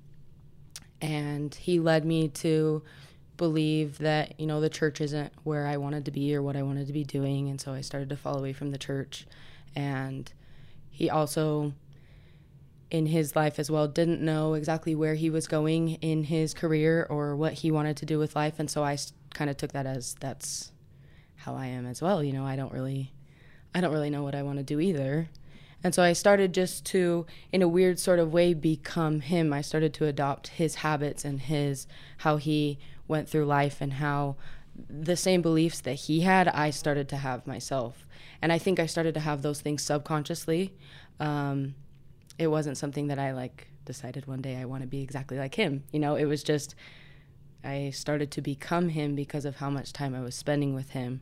and 1.03 1.53
he 1.53 1.81
led 1.81 2.05
me 2.05 2.29
to 2.29 2.81
believe 3.35 3.97
that 3.97 4.39
you 4.39 4.47
know 4.47 4.61
the 4.61 4.69
church 4.69 5.01
isn't 5.01 5.33
where 5.43 5.67
I 5.67 5.75
wanted 5.75 6.05
to 6.05 6.11
be 6.11 6.33
or 6.33 6.41
what 6.41 6.55
I 6.55 6.63
wanted 6.63 6.87
to 6.87 6.93
be 6.93 7.03
doing, 7.03 7.49
and 7.49 7.59
so 7.59 7.73
I 7.73 7.81
started 7.81 8.09
to 8.09 8.17
fall 8.17 8.37
away 8.37 8.53
from 8.53 8.71
the 8.71 8.77
church. 8.77 9.27
And 9.75 10.31
he 10.89 11.09
also, 11.09 11.73
in 12.89 13.07
his 13.07 13.35
life 13.35 13.59
as 13.59 13.69
well, 13.69 13.87
didn't 13.87 14.21
know 14.21 14.53
exactly 14.53 14.95
where 14.95 15.15
he 15.15 15.29
was 15.29 15.45
going 15.45 15.95
in 15.95 16.23
his 16.23 16.53
career 16.53 17.05
or 17.09 17.35
what 17.35 17.53
he 17.53 17.69
wanted 17.69 17.97
to 17.97 18.05
do 18.05 18.17
with 18.17 18.35
life, 18.35 18.57
and 18.57 18.71
so 18.71 18.83
I 18.83 18.97
kind 19.33 19.49
of 19.49 19.57
took 19.57 19.73
that 19.73 19.85
as 19.85 20.15
that's 20.21 20.71
how 21.35 21.53
I 21.55 21.65
am 21.65 21.85
as 21.85 22.01
well. 22.01 22.23
You 22.23 22.31
know, 22.31 22.45
I 22.45 22.55
don't 22.55 22.71
really, 22.71 23.11
I 23.75 23.81
don't 23.81 23.91
really 23.91 24.09
know 24.09 24.23
what 24.23 24.35
I 24.35 24.43
want 24.43 24.59
to 24.59 24.63
do 24.63 24.79
either. 24.79 25.27
And 25.83 25.93
so 25.93 26.01
I 26.01 26.13
started 26.13 26.53
just 26.53 26.85
to, 26.87 27.25
in 27.51 27.61
a 27.61 27.67
weird 27.67 27.99
sort 27.99 28.19
of 28.19 28.31
way, 28.31 28.53
become 28.53 29.19
him. 29.19 29.51
I 29.51 29.61
started 29.61 29.93
to 29.95 30.05
adopt 30.05 30.47
his 30.47 30.75
habits 30.75 31.25
and 31.25 31.41
his, 31.41 31.87
how 32.19 32.37
he 32.37 32.79
went 33.07 33.27
through 33.27 33.45
life 33.45 33.81
and 33.81 33.93
how 33.93 34.37
the 34.89 35.17
same 35.17 35.41
beliefs 35.41 35.81
that 35.81 35.93
he 35.93 36.21
had, 36.21 36.47
I 36.47 36.69
started 36.69 37.09
to 37.09 37.17
have 37.17 37.45
myself. 37.45 38.07
And 38.41 38.51
I 38.51 38.57
think 38.57 38.79
I 38.79 38.85
started 38.85 39.13
to 39.15 39.19
have 39.19 39.41
those 39.41 39.61
things 39.61 39.83
subconsciously. 39.83 40.73
Um, 41.19 41.75
it 42.39 42.47
wasn't 42.47 42.77
something 42.77 43.07
that 43.07 43.19
I 43.19 43.33
like 43.33 43.67
decided 43.85 44.25
one 44.25 44.41
day 44.41 44.57
I 44.57 44.65
want 44.65 44.81
to 44.81 44.87
be 44.87 45.01
exactly 45.01 45.37
like 45.37 45.55
him. 45.55 45.83
You 45.91 45.99
know, 45.99 46.15
it 46.15 46.25
was 46.25 46.43
just, 46.43 46.75
I 47.63 47.91
started 47.91 48.31
to 48.31 48.41
become 48.41 48.89
him 48.89 49.15
because 49.15 49.45
of 49.45 49.57
how 49.57 49.69
much 49.69 49.93
time 49.93 50.15
I 50.15 50.21
was 50.21 50.35
spending 50.35 50.73
with 50.73 50.91
him. 50.91 51.21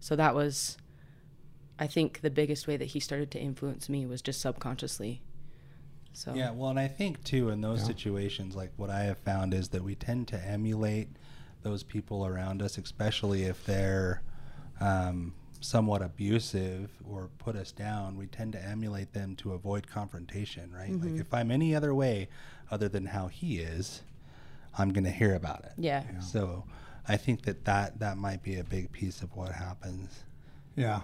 So 0.00 0.16
that 0.16 0.34
was 0.34 0.78
I 1.78 1.86
think 1.86 2.20
the 2.20 2.30
biggest 2.30 2.66
way 2.66 2.76
that 2.76 2.86
he 2.86 3.00
started 3.00 3.30
to 3.32 3.38
influence 3.38 3.88
me 3.88 4.06
was 4.06 4.20
just 4.20 4.40
subconsciously. 4.40 5.22
So 6.12 6.34
Yeah, 6.34 6.50
well, 6.50 6.70
and 6.70 6.80
I 6.80 6.88
think 6.88 7.22
too 7.22 7.50
in 7.50 7.60
those 7.60 7.84
situations, 7.84 8.56
like 8.56 8.72
what 8.76 8.90
I 8.90 9.00
have 9.04 9.18
found 9.18 9.54
is 9.54 9.68
that 9.68 9.84
we 9.84 9.94
tend 9.94 10.26
to 10.28 10.36
emulate 10.44 11.08
those 11.62 11.82
people 11.82 12.26
around 12.26 12.62
us, 12.62 12.78
especially 12.78 13.44
if 13.44 13.64
they're 13.64 14.22
um, 14.80 15.34
somewhat 15.60 16.02
abusive 16.02 16.90
or 17.08 17.30
put 17.38 17.56
us 17.56 17.72
down. 17.72 18.16
We 18.16 18.26
tend 18.26 18.52
to 18.54 18.64
emulate 18.64 19.12
them 19.12 19.36
to 19.36 19.52
avoid 19.52 19.86
confrontation, 19.86 20.72
right? 20.72 20.90
Mm-hmm. 20.90 21.12
Like 21.12 21.20
if 21.20 21.32
I'm 21.34 21.50
any 21.50 21.74
other 21.74 21.94
way 21.94 22.28
other 22.70 22.88
than 22.88 23.06
how 23.06 23.28
he 23.28 23.58
is, 23.58 24.02
I'm 24.76 24.92
going 24.92 25.04
to 25.04 25.10
hear 25.10 25.34
about 25.34 25.64
it. 25.64 25.72
yeah. 25.78 26.20
So 26.20 26.64
I 27.06 27.16
think 27.16 27.42
that, 27.42 27.64
that 27.64 27.98
that 28.00 28.18
might 28.18 28.42
be 28.42 28.58
a 28.58 28.64
big 28.64 28.92
piece 28.92 29.22
of 29.22 29.34
what 29.34 29.52
happens. 29.52 30.24
Yeah, 30.76 31.00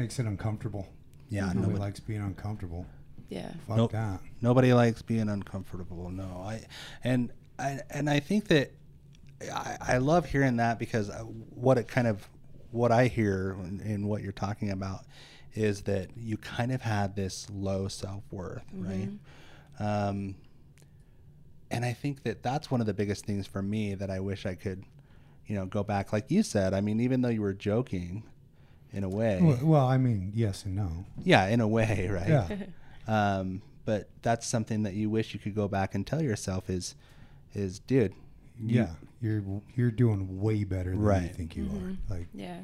makes 0.00 0.18
it 0.18 0.26
uncomfortable. 0.26 0.88
Yeah, 1.28 1.42
Nobody 1.46 1.60
nobody, 1.60 1.78
likes 1.78 2.00
being 2.00 2.20
uncomfortable. 2.22 2.86
Yeah. 3.28 3.52
Fuck 3.68 3.76
Nope. 3.76 3.92
that. 3.92 4.20
nobody 4.40 4.72
likes 4.72 5.02
being 5.02 5.28
uncomfortable. 5.28 6.10
No, 6.10 6.42
I 6.44 6.64
and 7.04 7.30
I 7.58 7.80
and 7.90 8.10
I 8.10 8.18
think 8.18 8.48
that 8.48 8.72
I, 9.52 9.76
I 9.80 9.98
love 9.98 10.24
hearing 10.26 10.56
that 10.56 10.78
because 10.78 11.08
uh, 11.10 11.18
what 11.20 11.78
it 11.78 11.86
kind 11.86 12.08
of 12.08 12.26
what 12.72 12.90
I 12.90 13.06
hear 13.06 13.56
in, 13.62 13.80
in 13.80 14.08
what 14.08 14.22
you're 14.22 14.32
talking 14.32 14.70
about 14.70 15.04
is 15.54 15.82
that 15.82 16.08
you 16.16 16.36
kind 16.36 16.72
of 16.72 16.80
had 16.80 17.14
this 17.14 17.46
low 17.52 17.86
self 17.86 18.24
worth, 18.32 18.64
right? 18.72 19.10
Um, 19.78 20.36
and 21.70 21.84
I 21.84 21.92
think 21.92 22.22
that 22.24 22.42
that's 22.42 22.70
one 22.70 22.80
of 22.80 22.86
the 22.86 22.94
biggest 22.94 23.24
things 23.26 23.46
for 23.46 23.62
me 23.62 23.94
that 23.94 24.10
I 24.10 24.18
wish 24.20 24.46
I 24.46 24.54
could, 24.54 24.82
you 25.46 25.54
know, 25.54 25.66
go 25.66 25.82
back. 25.84 26.12
Like 26.12 26.30
you 26.30 26.42
said, 26.42 26.74
I 26.74 26.80
mean, 26.80 27.00
even 27.00 27.20
though 27.22 27.28
you 27.28 27.42
were 27.42 27.54
joking, 27.54 28.24
in 28.92 29.04
a 29.04 29.08
way, 29.08 29.38
Well, 29.42 29.58
well, 29.62 29.86
I 29.86 29.96
mean, 29.98 30.32
yes 30.34 30.64
and 30.64 30.74
no. 30.76 31.04
yeah, 31.24 31.46
in 31.48 31.60
a 31.60 31.68
way, 31.68 32.08
right? 32.12 32.28
Yeah. 32.28 32.56
um, 33.38 33.62
but 33.84 34.08
that's 34.22 34.46
something 34.46 34.82
that 34.84 34.94
you 34.94 35.08
wish 35.10 35.32
you 35.34 35.40
could 35.40 35.54
go 35.54 35.66
back 35.68 35.94
and 35.94 36.06
tell 36.06 36.22
yourself 36.22 36.68
is 36.70 36.94
is 37.54 37.78
dude 37.80 38.12
you- 38.62 38.76
Yeah, 38.80 38.90
you're 39.20 39.42
you're 39.74 39.90
doing 39.90 40.40
way 40.40 40.64
better 40.64 40.90
than 40.96 41.22
you 41.22 41.28
think 41.30 41.56
you 41.56 41.64
are. 41.64 42.14
Like 42.16 42.28
Yeah. 42.34 42.60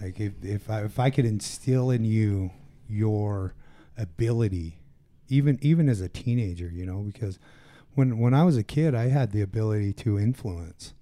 like 0.00 0.18
if 0.20 0.32
if 0.42 0.68
I 0.70 0.82
if 0.84 0.98
I 0.98 1.10
could 1.10 1.24
instill 1.24 1.90
in 1.90 2.04
you 2.04 2.50
your 2.88 3.54
ability, 3.96 4.78
even 5.28 5.58
even 5.62 5.88
as 5.88 6.00
a 6.00 6.08
teenager, 6.08 6.68
you 6.68 6.84
know, 6.84 6.98
because 7.00 7.38
when 7.94 8.18
when 8.18 8.34
I 8.34 8.42
was 8.44 8.56
a 8.56 8.62
kid, 8.64 8.94
I 8.94 9.08
had 9.08 9.32
the 9.32 9.42
ability 9.42 9.92
to 9.94 10.18
influence. 10.18 10.92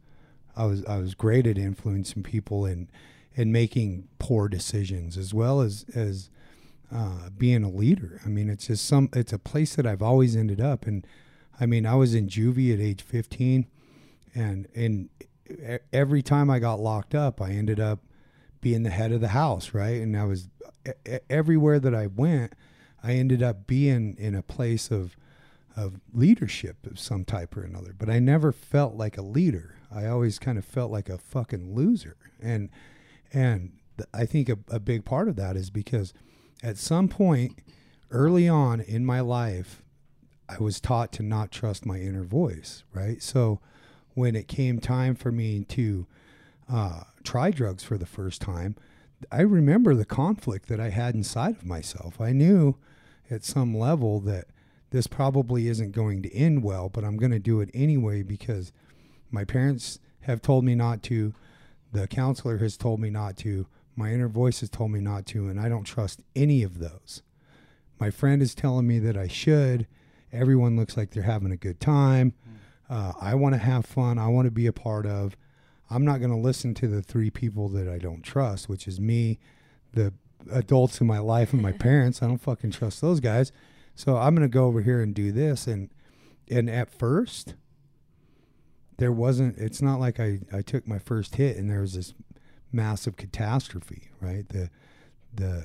I 0.56 0.66
was 0.66 0.84
I 0.84 0.98
was 0.98 1.14
great 1.14 1.46
at 1.46 1.56
influencing 1.58 2.22
people 2.22 2.66
and 2.66 2.88
and 3.36 3.52
making 3.52 4.08
poor 4.18 4.48
decisions 4.48 5.16
as 5.16 5.32
well 5.32 5.60
as 5.60 5.84
as 5.94 6.30
uh, 6.92 7.30
being 7.36 7.62
a 7.62 7.70
leader. 7.70 8.20
I 8.24 8.28
mean, 8.28 8.48
it's 8.48 8.66
just 8.66 8.84
some. 8.84 9.08
It's 9.14 9.32
a 9.32 9.38
place 9.38 9.76
that 9.76 9.86
I've 9.86 10.02
always 10.02 10.34
ended 10.34 10.60
up. 10.60 10.86
And 10.86 11.06
I 11.60 11.66
mean, 11.66 11.86
I 11.86 11.94
was 11.94 12.14
in 12.14 12.28
juvie 12.28 12.72
at 12.74 12.80
age 12.80 13.02
15, 13.02 13.66
and 14.34 14.68
and 14.74 15.08
every 15.92 16.22
time 16.22 16.50
I 16.50 16.58
got 16.58 16.80
locked 16.80 17.14
up, 17.14 17.40
I 17.40 17.50
ended 17.50 17.80
up 17.80 18.00
being 18.60 18.82
the 18.82 18.90
head 18.90 19.12
of 19.12 19.20
the 19.20 19.28
house, 19.28 19.72
right? 19.72 20.00
And 20.00 20.16
I 20.16 20.24
was 20.24 20.48
everywhere 21.28 21.78
that 21.78 21.94
I 21.94 22.06
went, 22.06 22.54
I 23.02 23.12
ended 23.12 23.42
up 23.42 23.66
being 23.66 24.16
in 24.18 24.34
a 24.34 24.42
place 24.42 24.90
of 24.90 25.16
of 25.76 26.00
leadership 26.12 26.84
of 26.86 26.98
some 26.98 27.24
type 27.24 27.56
or 27.56 27.62
another. 27.62 27.94
But 27.96 28.10
I 28.10 28.18
never 28.18 28.52
felt 28.52 28.96
like 28.96 29.16
a 29.16 29.22
leader. 29.22 29.76
I 29.90 30.06
always 30.06 30.38
kind 30.38 30.58
of 30.58 30.64
felt 30.64 30.90
like 30.90 31.08
a 31.08 31.18
fucking 31.18 31.74
loser. 31.74 32.16
And 32.40 32.68
and 33.32 33.72
th- 33.96 34.08
I 34.12 34.26
think 34.26 34.48
a, 34.48 34.58
a 34.68 34.80
big 34.80 35.04
part 35.04 35.28
of 35.28 35.36
that 35.36 35.56
is 35.56 35.70
because 35.70 36.12
at 36.62 36.76
some 36.76 37.08
point 37.08 37.60
early 38.10 38.48
on 38.48 38.80
in 38.80 39.04
my 39.04 39.20
life, 39.20 39.82
I 40.48 40.58
was 40.58 40.80
taught 40.80 41.12
to 41.12 41.22
not 41.22 41.52
trust 41.52 41.86
my 41.86 41.98
inner 42.00 42.24
voice, 42.24 42.82
right? 42.92 43.22
So 43.22 43.60
when 44.14 44.34
it 44.34 44.48
came 44.48 44.80
time 44.80 45.14
for 45.14 45.30
me 45.30 45.64
to 45.64 46.06
uh, 46.68 47.02
try 47.22 47.50
drugs 47.50 47.84
for 47.84 47.96
the 47.96 48.06
first 48.06 48.40
time, 48.40 48.76
I 49.30 49.42
remember 49.42 49.94
the 49.94 50.04
conflict 50.04 50.68
that 50.68 50.80
I 50.80 50.90
had 50.90 51.14
inside 51.14 51.56
of 51.56 51.66
myself. 51.66 52.20
I 52.20 52.32
knew 52.32 52.76
at 53.30 53.44
some 53.44 53.76
level 53.76 54.18
that 54.20 54.46
this 54.90 55.06
probably 55.06 55.68
isn't 55.68 55.92
going 55.92 56.22
to 56.22 56.34
end 56.34 56.64
well, 56.64 56.88
but 56.88 57.04
I'm 57.04 57.16
going 57.16 57.30
to 57.30 57.38
do 57.38 57.60
it 57.60 57.70
anyway 57.72 58.22
because 58.22 58.72
my 59.30 59.44
parents 59.44 60.00
have 60.22 60.42
told 60.42 60.64
me 60.64 60.74
not 60.74 61.02
to. 61.04 61.32
The 61.92 62.06
counselor 62.06 62.58
has 62.58 62.76
told 62.76 63.00
me 63.00 63.10
not 63.10 63.36
to. 63.38 63.66
My 63.96 64.12
inner 64.12 64.28
voice 64.28 64.60
has 64.60 64.70
told 64.70 64.92
me 64.92 65.00
not 65.00 65.26
to, 65.26 65.48
and 65.48 65.60
I 65.60 65.68
don't 65.68 65.84
trust 65.84 66.22
any 66.36 66.62
of 66.62 66.78
those. 66.78 67.22
My 67.98 68.10
friend 68.10 68.40
is 68.40 68.54
telling 68.54 68.86
me 68.86 68.98
that 69.00 69.16
I 69.16 69.28
should. 69.28 69.86
Everyone 70.32 70.76
looks 70.76 70.96
like 70.96 71.10
they're 71.10 71.24
having 71.24 71.52
a 71.52 71.56
good 71.56 71.80
time. 71.80 72.34
Uh, 72.88 73.12
I 73.20 73.34
want 73.34 73.54
to 73.54 73.58
have 73.58 73.84
fun. 73.84 74.18
I 74.18 74.28
want 74.28 74.46
to 74.46 74.50
be 74.50 74.66
a 74.66 74.72
part 74.72 75.06
of. 75.06 75.36
I'm 75.90 76.04
not 76.04 76.18
going 76.18 76.30
to 76.30 76.36
listen 76.36 76.72
to 76.74 76.88
the 76.88 77.02
three 77.02 77.30
people 77.30 77.68
that 77.70 77.88
I 77.88 77.98
don't 77.98 78.22
trust, 78.22 78.68
which 78.68 78.86
is 78.86 79.00
me, 79.00 79.38
the 79.92 80.12
adults 80.50 81.00
in 81.00 81.06
my 81.06 81.18
life, 81.18 81.52
and 81.52 81.60
my 81.60 81.72
parents. 81.88 82.22
I 82.22 82.28
don't 82.28 82.38
fucking 82.38 82.70
trust 82.70 83.00
those 83.00 83.20
guys. 83.20 83.52
So 83.94 84.16
I'm 84.16 84.34
going 84.34 84.48
to 84.48 84.52
go 84.52 84.66
over 84.66 84.82
here 84.82 85.02
and 85.02 85.14
do 85.14 85.32
this. 85.32 85.66
And 85.66 85.90
and 86.48 86.68
at 86.68 86.90
first, 86.90 87.54
there 89.00 89.10
wasn't. 89.10 89.56
It's 89.58 89.80
not 89.82 89.98
like 89.98 90.20
I 90.20 90.40
I 90.52 90.62
took 90.62 90.86
my 90.86 90.98
first 90.98 91.36
hit 91.36 91.56
and 91.56 91.68
there 91.70 91.80
was 91.80 91.94
this 91.94 92.14
massive 92.70 93.16
catastrophe, 93.16 94.10
right? 94.20 94.48
The 94.48 94.70
the 95.34 95.64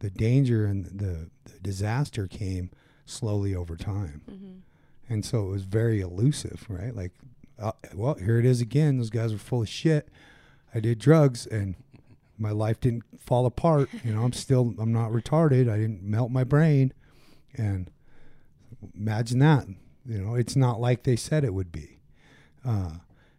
the 0.00 0.10
danger 0.10 0.66
and 0.66 0.84
the, 0.86 1.30
the 1.44 1.58
disaster 1.62 2.26
came 2.26 2.70
slowly 3.06 3.54
over 3.54 3.76
time. 3.76 4.62
and 5.08 5.24
so 5.24 5.46
it 5.46 5.50
was 5.50 5.62
very 5.62 6.00
elusive, 6.00 6.66
right? 6.68 6.94
Like, 6.94 7.12
uh, 7.58 7.72
well, 7.94 8.14
here 8.14 8.38
it 8.38 8.44
is 8.44 8.60
again. 8.60 8.98
Those 8.98 9.10
guys 9.10 9.32
were 9.32 9.38
full 9.38 9.62
of 9.62 9.68
shit. 9.68 10.08
I 10.74 10.80
did 10.80 10.98
drugs, 10.98 11.46
and 11.46 11.76
my 12.36 12.50
life 12.50 12.80
didn't 12.80 13.04
fall 13.18 13.46
apart. 13.46 13.88
You 14.04 14.14
know, 14.14 14.22
I'm 14.24 14.32
still, 14.32 14.74
I'm 14.78 14.92
not 14.92 15.12
retarded. 15.12 15.70
I 15.70 15.78
didn't 15.78 16.02
melt 16.02 16.30
my 16.30 16.44
brain, 16.44 16.92
and 17.54 17.90
imagine 18.94 19.38
that. 19.38 19.66
You 20.04 20.18
know, 20.18 20.34
it's 20.34 20.56
not 20.56 20.80
like 20.80 21.04
they 21.04 21.16
said 21.16 21.44
it 21.44 21.54
would 21.54 21.72
be. 21.72 21.95
Uh, 22.66 22.90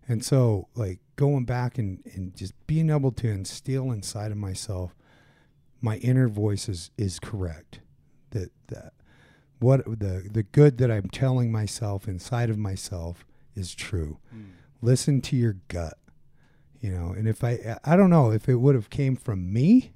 and 0.07 0.24
so, 0.24 0.67
like 0.75 1.00
going 1.17 1.43
back 1.46 1.77
and, 1.77 2.01
and 2.13 2.36
just 2.36 2.53
being 2.65 2.89
able 2.89 3.12
to 3.12 3.27
instill 3.27 3.91
inside 3.91 4.31
of 4.31 4.38
myself, 4.38 4.96
my 5.81 5.98
inner 5.98 6.27
voice 6.29 6.69
is, 6.69 6.91
is 6.98 7.19
correct. 7.19 7.81
That 8.31 8.51
that 8.67 8.93
what 9.60 9.84
the 9.86 10.27
the 10.31 10.43
good 10.43 10.77
that 10.77 10.89
I'm 10.91 11.10
telling 11.10 11.51
myself 11.51 12.07
inside 12.07 12.50
of 12.50 12.57
myself 12.57 13.25
is 13.55 13.74
true. 13.75 14.17
Listen 14.81 15.19
to 15.22 15.36
your 15.36 15.57
gut. 15.67 15.98
You 16.79 16.91
know, 16.91 17.07
and 17.17 17.27
if 17.27 17.43
I 17.43 17.77
I 17.84 17.96
don't 17.96 18.10
know 18.10 18.31
if 18.31 18.48
it 18.48 18.55
would 18.55 18.75
have 18.75 18.89
came 18.89 19.15
from 19.15 19.51
me, 19.51 19.91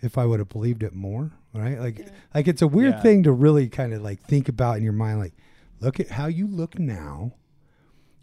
if 0.00 0.16
I 0.16 0.24
would 0.24 0.38
have 0.40 0.48
believed 0.48 0.82
it 0.82 0.94
more, 0.94 1.32
right? 1.52 1.78
Like 1.78 2.08
like 2.34 2.48
it's 2.48 2.62
a 2.62 2.66
weird 2.68 2.94
Yeah. 2.94 3.02
thing 3.02 3.22
to 3.24 3.32
really 3.32 3.68
kind 3.68 3.92
of 3.92 4.02
like 4.02 4.20
think 4.22 4.48
about 4.48 4.78
in 4.78 4.82
your 4.82 4.92
mind 4.94 5.18
like 5.18 5.34
look 5.80 6.00
at 6.00 6.08
how 6.10 6.26
you 6.26 6.46
look 6.46 6.78
now. 6.78 7.34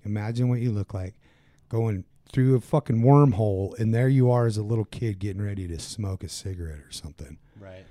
Imagine 0.07 0.49
what 0.49 0.59
you 0.61 0.71
look 0.71 0.93
like 0.93 1.13
going 1.69 2.03
through 2.31 2.55
a 2.55 2.59
fucking 2.61 3.01
wormhole 3.03 3.77
and 3.79 3.93
there 3.93 4.09
you 4.09 4.31
are 4.31 4.47
as 4.47 4.57
a 4.57 4.63
little 4.63 4.85
kid 4.85 5.19
getting 5.19 5.41
ready 5.41 5.67
to 5.67 5.77
smoke 5.79 6.23
a 6.23 6.29
cigarette 6.29 6.79
or 6.79 6.91
something 6.91 7.37
Right. 7.59 7.85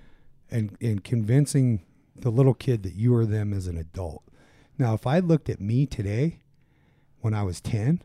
and 0.51 0.77
and 0.81 1.03
convincing 1.05 1.83
the 2.15 2.31
little 2.31 2.55
kid 2.55 2.83
that 2.83 2.95
you 2.95 3.15
are 3.15 3.27
them 3.27 3.53
as 3.53 3.67
an 3.67 3.77
adult. 3.79 4.23
Now, 4.79 4.95
if 4.95 5.07
I 5.07 5.19
looked 5.21 5.49
at 5.49 5.61
me 5.61 5.87
today 5.87 6.41
when 7.21 7.33
I 7.35 7.43
was 7.45 7.61
10, 7.61 8.03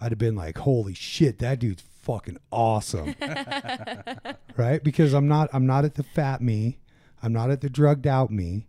I'd 0.00 0.12
have 0.12 0.18
been 0.18 0.34
like, 0.36 0.58
"Holy 0.58 0.94
shit, 0.94 1.38
that 1.38 1.58
dude's 1.58 1.82
fucking 2.02 2.38
awesome." 2.50 3.14
right? 4.56 4.82
Because 4.82 5.12
I'm 5.14 5.28
not 5.28 5.50
I'm 5.52 5.66
not 5.66 5.84
at 5.84 5.94
the 5.94 6.02
fat 6.02 6.40
me. 6.40 6.78
I'm 7.22 7.32
not 7.32 7.50
at 7.50 7.60
the 7.60 7.68
drugged 7.70 8.06
out 8.06 8.30
me. 8.30 8.66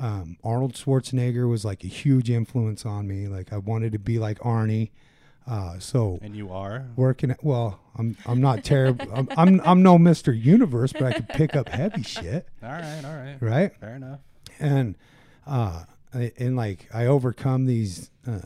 Um, 0.00 0.36
Arnold 0.44 0.74
Schwarzenegger 0.74 1.48
was 1.48 1.64
like 1.64 1.82
a 1.84 1.88
huge 1.88 2.30
influence 2.30 2.86
on 2.86 3.06
me. 3.08 3.26
Like 3.28 3.52
I 3.52 3.58
wanted 3.58 3.92
to 3.92 3.98
be 3.98 4.18
like 4.18 4.38
Arnie. 4.40 4.90
Uh, 5.46 5.78
so 5.78 6.18
And 6.22 6.36
you 6.36 6.52
are. 6.52 6.84
working 6.94 7.30
at 7.30 7.42
well 7.42 7.80
i'm 7.96 8.18
i'm 8.26 8.38
not 8.38 8.62
terrible 8.62 9.06
I'm, 9.14 9.28
I'm 9.34 9.60
i'm 9.64 9.82
no 9.82 9.96
mr 9.96 10.38
universe 10.38 10.92
but 10.92 11.04
i 11.04 11.12
can 11.14 11.24
pick 11.24 11.56
up 11.56 11.70
heavy 11.70 12.02
shit 12.02 12.46
All 12.62 12.68
right. 12.68 13.02
All 13.02 13.14
right. 13.16 13.36
right 13.40 13.76
Fair 13.80 13.96
enough. 13.96 14.20
and 14.60 14.94
uh 15.46 15.84
and 16.12 16.54
like 16.54 16.86
i 16.92 17.06
overcome 17.06 17.64
these 17.64 18.10
uh 18.26 18.40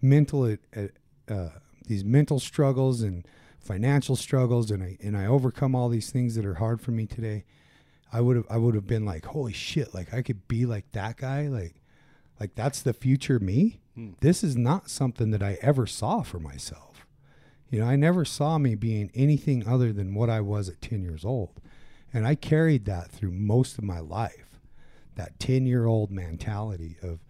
mental 0.00 0.44
uh, 0.76 0.86
uh 1.28 1.48
these 1.88 2.04
mental 2.04 2.38
struggles 2.38 3.02
and 3.02 3.26
financial 3.58 4.14
struggles 4.14 4.70
and 4.70 4.84
i 4.84 4.96
and 5.02 5.16
i 5.16 5.26
overcome 5.26 5.74
all 5.74 5.88
these 5.88 6.10
things 6.10 6.36
that 6.36 6.44
are 6.46 6.54
hard 6.54 6.80
for 6.80 6.92
me 6.92 7.06
today 7.06 7.44
i 8.16 8.20
would 8.20 8.36
have 8.36 8.46
i 8.48 8.56
would 8.56 8.74
have 8.74 8.86
been 8.86 9.04
like 9.04 9.24
holy 9.26 9.52
shit 9.52 9.92
like 9.94 10.12
i 10.14 10.22
could 10.22 10.46
be 10.48 10.64
like 10.64 10.90
that 10.92 11.16
guy 11.16 11.48
like 11.48 11.74
like 12.40 12.54
that's 12.54 12.82
the 12.82 12.92
future 12.92 13.38
me? 13.38 13.80
This 14.20 14.44
is 14.44 14.56
not 14.56 14.90
something 14.90 15.30
that 15.30 15.42
i 15.42 15.56
ever 15.62 15.86
saw 15.86 16.22
for 16.22 16.38
myself. 16.38 17.06
You 17.70 17.80
know 17.80 17.86
i 17.86 17.96
never 17.96 18.24
saw 18.24 18.58
me 18.58 18.74
being 18.74 19.10
anything 19.14 19.66
other 19.66 19.92
than 19.92 20.14
what 20.14 20.30
i 20.30 20.40
was 20.40 20.68
at 20.68 20.80
10 20.82 21.02
years 21.02 21.24
old. 21.24 21.60
And 22.12 22.26
i 22.26 22.34
carried 22.34 22.84
that 22.86 23.10
through 23.10 23.32
most 23.32 23.78
of 23.78 23.84
my 23.84 24.00
life 24.00 24.60
that 25.16 25.38
10 25.38 25.66
year 25.66 25.86
old 25.86 26.10
mentality 26.10 26.96
of 27.02 27.20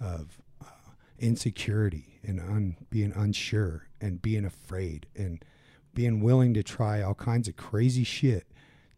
of 0.00 0.40
uh, 0.62 0.92
insecurity 1.18 2.18
and 2.22 2.40
un, 2.40 2.76
being 2.90 3.12
unsure 3.14 3.88
and 4.00 4.22
being 4.22 4.44
afraid 4.44 5.06
and 5.16 5.44
being 5.94 6.20
willing 6.20 6.54
to 6.54 6.62
try 6.62 7.02
all 7.02 7.14
kinds 7.14 7.48
of 7.48 7.56
crazy 7.56 8.04
shit 8.04 8.46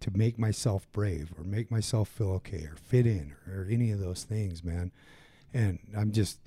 to 0.00 0.10
make 0.16 0.38
myself 0.38 0.90
brave 0.92 1.32
or 1.38 1.44
make 1.44 1.70
myself 1.70 2.08
feel 2.08 2.30
okay 2.30 2.64
or 2.64 2.74
fit 2.76 3.06
in 3.06 3.34
or, 3.46 3.62
or 3.62 3.66
any 3.70 3.90
of 3.90 4.00
those 4.00 4.24
things 4.24 4.64
man 4.64 4.90
and 5.54 5.78
i'm 5.96 6.10
just 6.12 6.38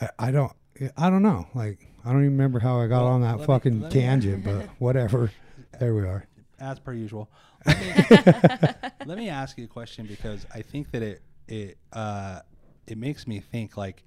I, 0.00 0.08
I 0.18 0.30
don't 0.30 0.52
I 0.96 1.08
don't 1.08 1.22
know. 1.22 1.46
Like 1.54 1.78
I 2.04 2.08
don't 2.10 2.22
even 2.22 2.32
remember 2.32 2.58
how 2.58 2.80
I 2.80 2.88
got 2.88 3.04
Well, 3.04 3.12
on 3.12 3.20
that 3.20 3.38
me- 3.38 3.46
fucking 3.46 3.90
tangent, 3.90 4.42
but 4.44 4.68
whatever. 4.80 5.30
There 5.78 5.94
we 5.94 6.00
are. 6.02 6.26
as 6.58 6.80
per 6.80 6.92
usual. 6.92 7.30
Let 7.64 7.80
me, 7.80 8.66
let 9.06 9.18
me 9.18 9.28
ask 9.28 9.56
you 9.56 9.64
a 9.66 9.68
question 9.68 10.06
because 10.06 10.44
I 10.52 10.62
think 10.62 10.90
that 10.90 11.02
it 11.04 11.22
it 11.46 11.78
uh, 11.92 12.40
it 12.88 12.98
makes 12.98 13.28
me 13.28 13.38
think 13.38 13.76
like 13.76 14.02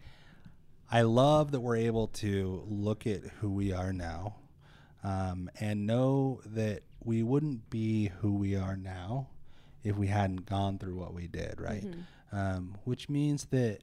I 0.91 1.03
love 1.03 1.51
that 1.51 1.61
we're 1.61 1.77
able 1.77 2.07
to 2.07 2.65
look 2.67 3.07
at 3.07 3.21
who 3.39 3.49
we 3.49 3.71
are 3.71 3.93
now 3.93 4.35
um, 5.05 5.49
and 5.61 5.87
know 5.87 6.41
that 6.47 6.81
we 7.07 7.23
wouldn't 7.23 7.69
be 7.69 8.11
who 8.19 8.33
we 8.33 8.53
are 8.57 8.75
now 8.75 9.27
if 9.81 9.95
we 9.95 10.07
hadn't 10.07 10.45
gone 10.45 10.77
through 10.77 10.97
what 10.97 11.13
we 11.13 11.25
did, 11.25 11.55
right? 11.61 11.81
Um, 12.33 12.77
which 12.83 13.07
means 13.07 13.45
that 13.45 13.79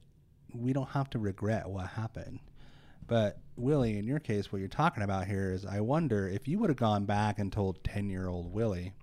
we 0.53 0.71
don't 0.73 0.89
have 0.89 1.09
to 1.09 1.19
regret 1.19 1.67
what 1.67 1.87
happened. 1.87 2.39
But 3.07 3.39
Willie, 3.55 3.97
in 3.97 4.05
your 4.05 4.19
case, 4.19 4.51
what 4.51 4.59
you're 4.59 4.67
talking 4.67 5.01
about 5.01 5.25
here 5.25 5.51
is 5.51 5.65
I 5.65 5.79
wonder 5.79 6.27
if 6.29 6.47
you 6.47 6.59
would 6.59 6.69
have 6.69 6.77
gone 6.77 7.05
back 7.05 7.39
and 7.39 7.51
told 7.51 7.83
10 7.83 8.11
year 8.11 8.27
old 8.27 8.53
Willie, 8.53 8.93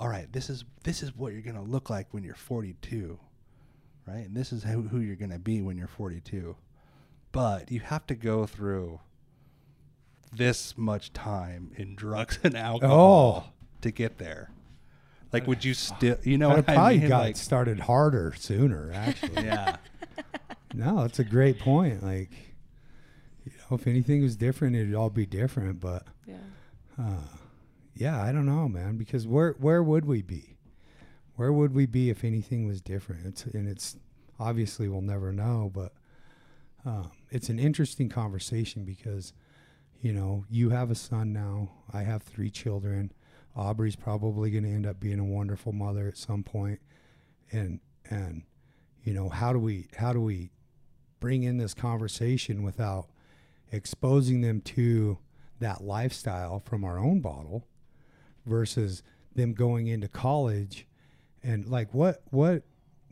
all 0.00 0.08
right, 0.08 0.32
this 0.32 0.48
is 0.48 0.64
this 0.84 1.02
is 1.02 1.14
what 1.14 1.34
you're 1.34 1.42
gonna 1.42 1.62
look 1.62 1.90
like 1.90 2.08
when 2.12 2.24
you're 2.24 2.34
42, 2.34 3.18
right? 4.06 4.26
And 4.26 4.34
this 4.34 4.50
is 4.50 4.62
who, 4.64 4.82
who 4.82 5.00
you're 5.00 5.14
gonna 5.16 5.38
be 5.38 5.60
when 5.60 5.76
you're 5.76 5.88
42. 5.88 6.56
But 7.32 7.70
you 7.70 7.80
have 7.80 8.06
to 8.06 8.14
go 8.14 8.46
through 8.46 8.98
this 10.32 10.76
much 10.76 11.12
time 11.12 11.70
in 11.76 11.94
drugs 11.94 12.38
and 12.42 12.56
alcohol 12.56 13.52
to 13.82 13.90
get 13.90 14.18
there. 14.18 14.50
Like, 15.32 15.46
would 15.46 15.64
you 15.64 15.74
still, 15.74 16.16
you 16.22 16.38
know, 16.38 16.50
I 16.50 16.54
what 16.56 16.68
I 16.68 16.74
probably 16.74 16.98
mean? 17.00 17.08
got 17.08 17.20
Like, 17.22 17.36
started 17.36 17.80
harder 17.80 18.34
sooner, 18.36 18.92
actually. 18.94 19.44
yeah, 19.44 19.76
No, 20.74 21.02
that's 21.02 21.18
a 21.18 21.24
great 21.24 21.58
point. 21.58 22.02
Like, 22.02 22.30
you 23.44 23.52
know, 23.70 23.76
if 23.76 23.86
anything 23.86 24.22
was 24.22 24.36
different, 24.36 24.76
it'd 24.76 24.94
all 24.94 25.10
be 25.10 25.24
different. 25.26 25.80
But 25.80 26.04
Yeah. 26.26 26.36
yeah, 27.94 28.22
I 28.22 28.32
don't 28.32 28.46
know, 28.46 28.68
man. 28.68 28.96
Because 28.98 29.26
where 29.26 29.52
where 29.58 29.82
would 29.82 30.04
we 30.04 30.22
be? 30.22 30.56
Where 31.36 31.52
would 31.52 31.74
we 31.74 31.86
be 31.86 32.10
if 32.10 32.24
anything 32.24 32.66
was 32.66 32.80
different? 32.80 33.26
It's 33.26 33.44
and 33.46 33.68
it's 33.68 33.96
obviously 34.38 34.88
we'll 34.88 35.00
never 35.02 35.32
know, 35.32 35.70
but 35.74 35.92
um, 36.84 37.10
it's 37.30 37.48
an 37.48 37.58
interesting 37.58 38.08
conversation 38.08 38.84
because 38.84 39.32
you 40.00 40.12
know 40.12 40.44
you 40.50 40.70
have 40.70 40.90
a 40.90 40.94
son 40.94 41.32
now. 41.32 41.70
I 41.92 42.02
have 42.02 42.22
three 42.22 42.50
children. 42.50 43.12
Aubrie's 43.56 43.96
probably 43.96 44.50
going 44.50 44.64
to 44.64 44.70
end 44.70 44.86
up 44.86 45.00
being 45.00 45.18
a 45.18 45.24
wonderful 45.24 45.72
mother 45.72 46.06
at 46.08 46.16
some 46.16 46.42
point. 46.42 46.80
and 47.52 47.80
and 48.10 48.42
you 49.02 49.12
know 49.14 49.28
how 49.28 49.52
do 49.52 49.58
we 49.58 49.88
how 49.96 50.12
do 50.12 50.20
we 50.20 50.50
bring 51.20 51.42
in 51.44 51.56
this 51.58 51.74
conversation 51.74 52.62
without 52.62 53.06
exposing 53.72 54.40
them 54.42 54.60
to 54.60 55.18
that 55.60 55.82
lifestyle 55.82 56.60
from 56.60 56.84
our 56.84 56.98
own 56.98 57.20
bottle 57.20 57.66
versus 58.44 59.02
them 59.34 59.52
going 59.54 59.86
into 59.86 60.06
college 60.08 60.86
and 61.42 61.66
like 61.66 61.92
what 61.94 62.22
what 62.30 62.62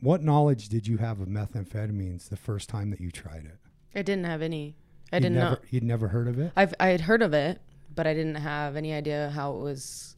what 0.01 0.21
knowledge 0.21 0.69
did 0.69 0.87
you 0.87 0.97
have 0.97 1.19
of 1.19 1.27
methamphetamines 1.27 2.29
the 2.29 2.37
first 2.37 2.69
time 2.69 2.89
that 2.91 3.01
you 3.01 3.11
tried 3.11 3.45
it 3.45 3.57
I 3.97 4.01
didn't 4.01 4.25
have 4.25 4.41
any. 4.41 4.75
I 5.11 5.19
didn't 5.19 5.35
never 5.35 5.55
know. 5.55 5.61
you'd 5.69 5.83
never 5.83 6.07
heard 6.07 6.27
of 6.27 6.39
it 6.39 6.51
I've 6.55 6.73
I 6.79 6.87
had 6.87 7.01
heard 7.01 7.21
of 7.21 7.33
it, 7.33 7.61
but 7.93 8.07
I 8.07 8.13
didn't 8.13 8.35
have 8.35 8.75
any 8.75 8.93
idea 8.93 9.31
how 9.33 9.55
it 9.55 9.59
was 9.59 10.15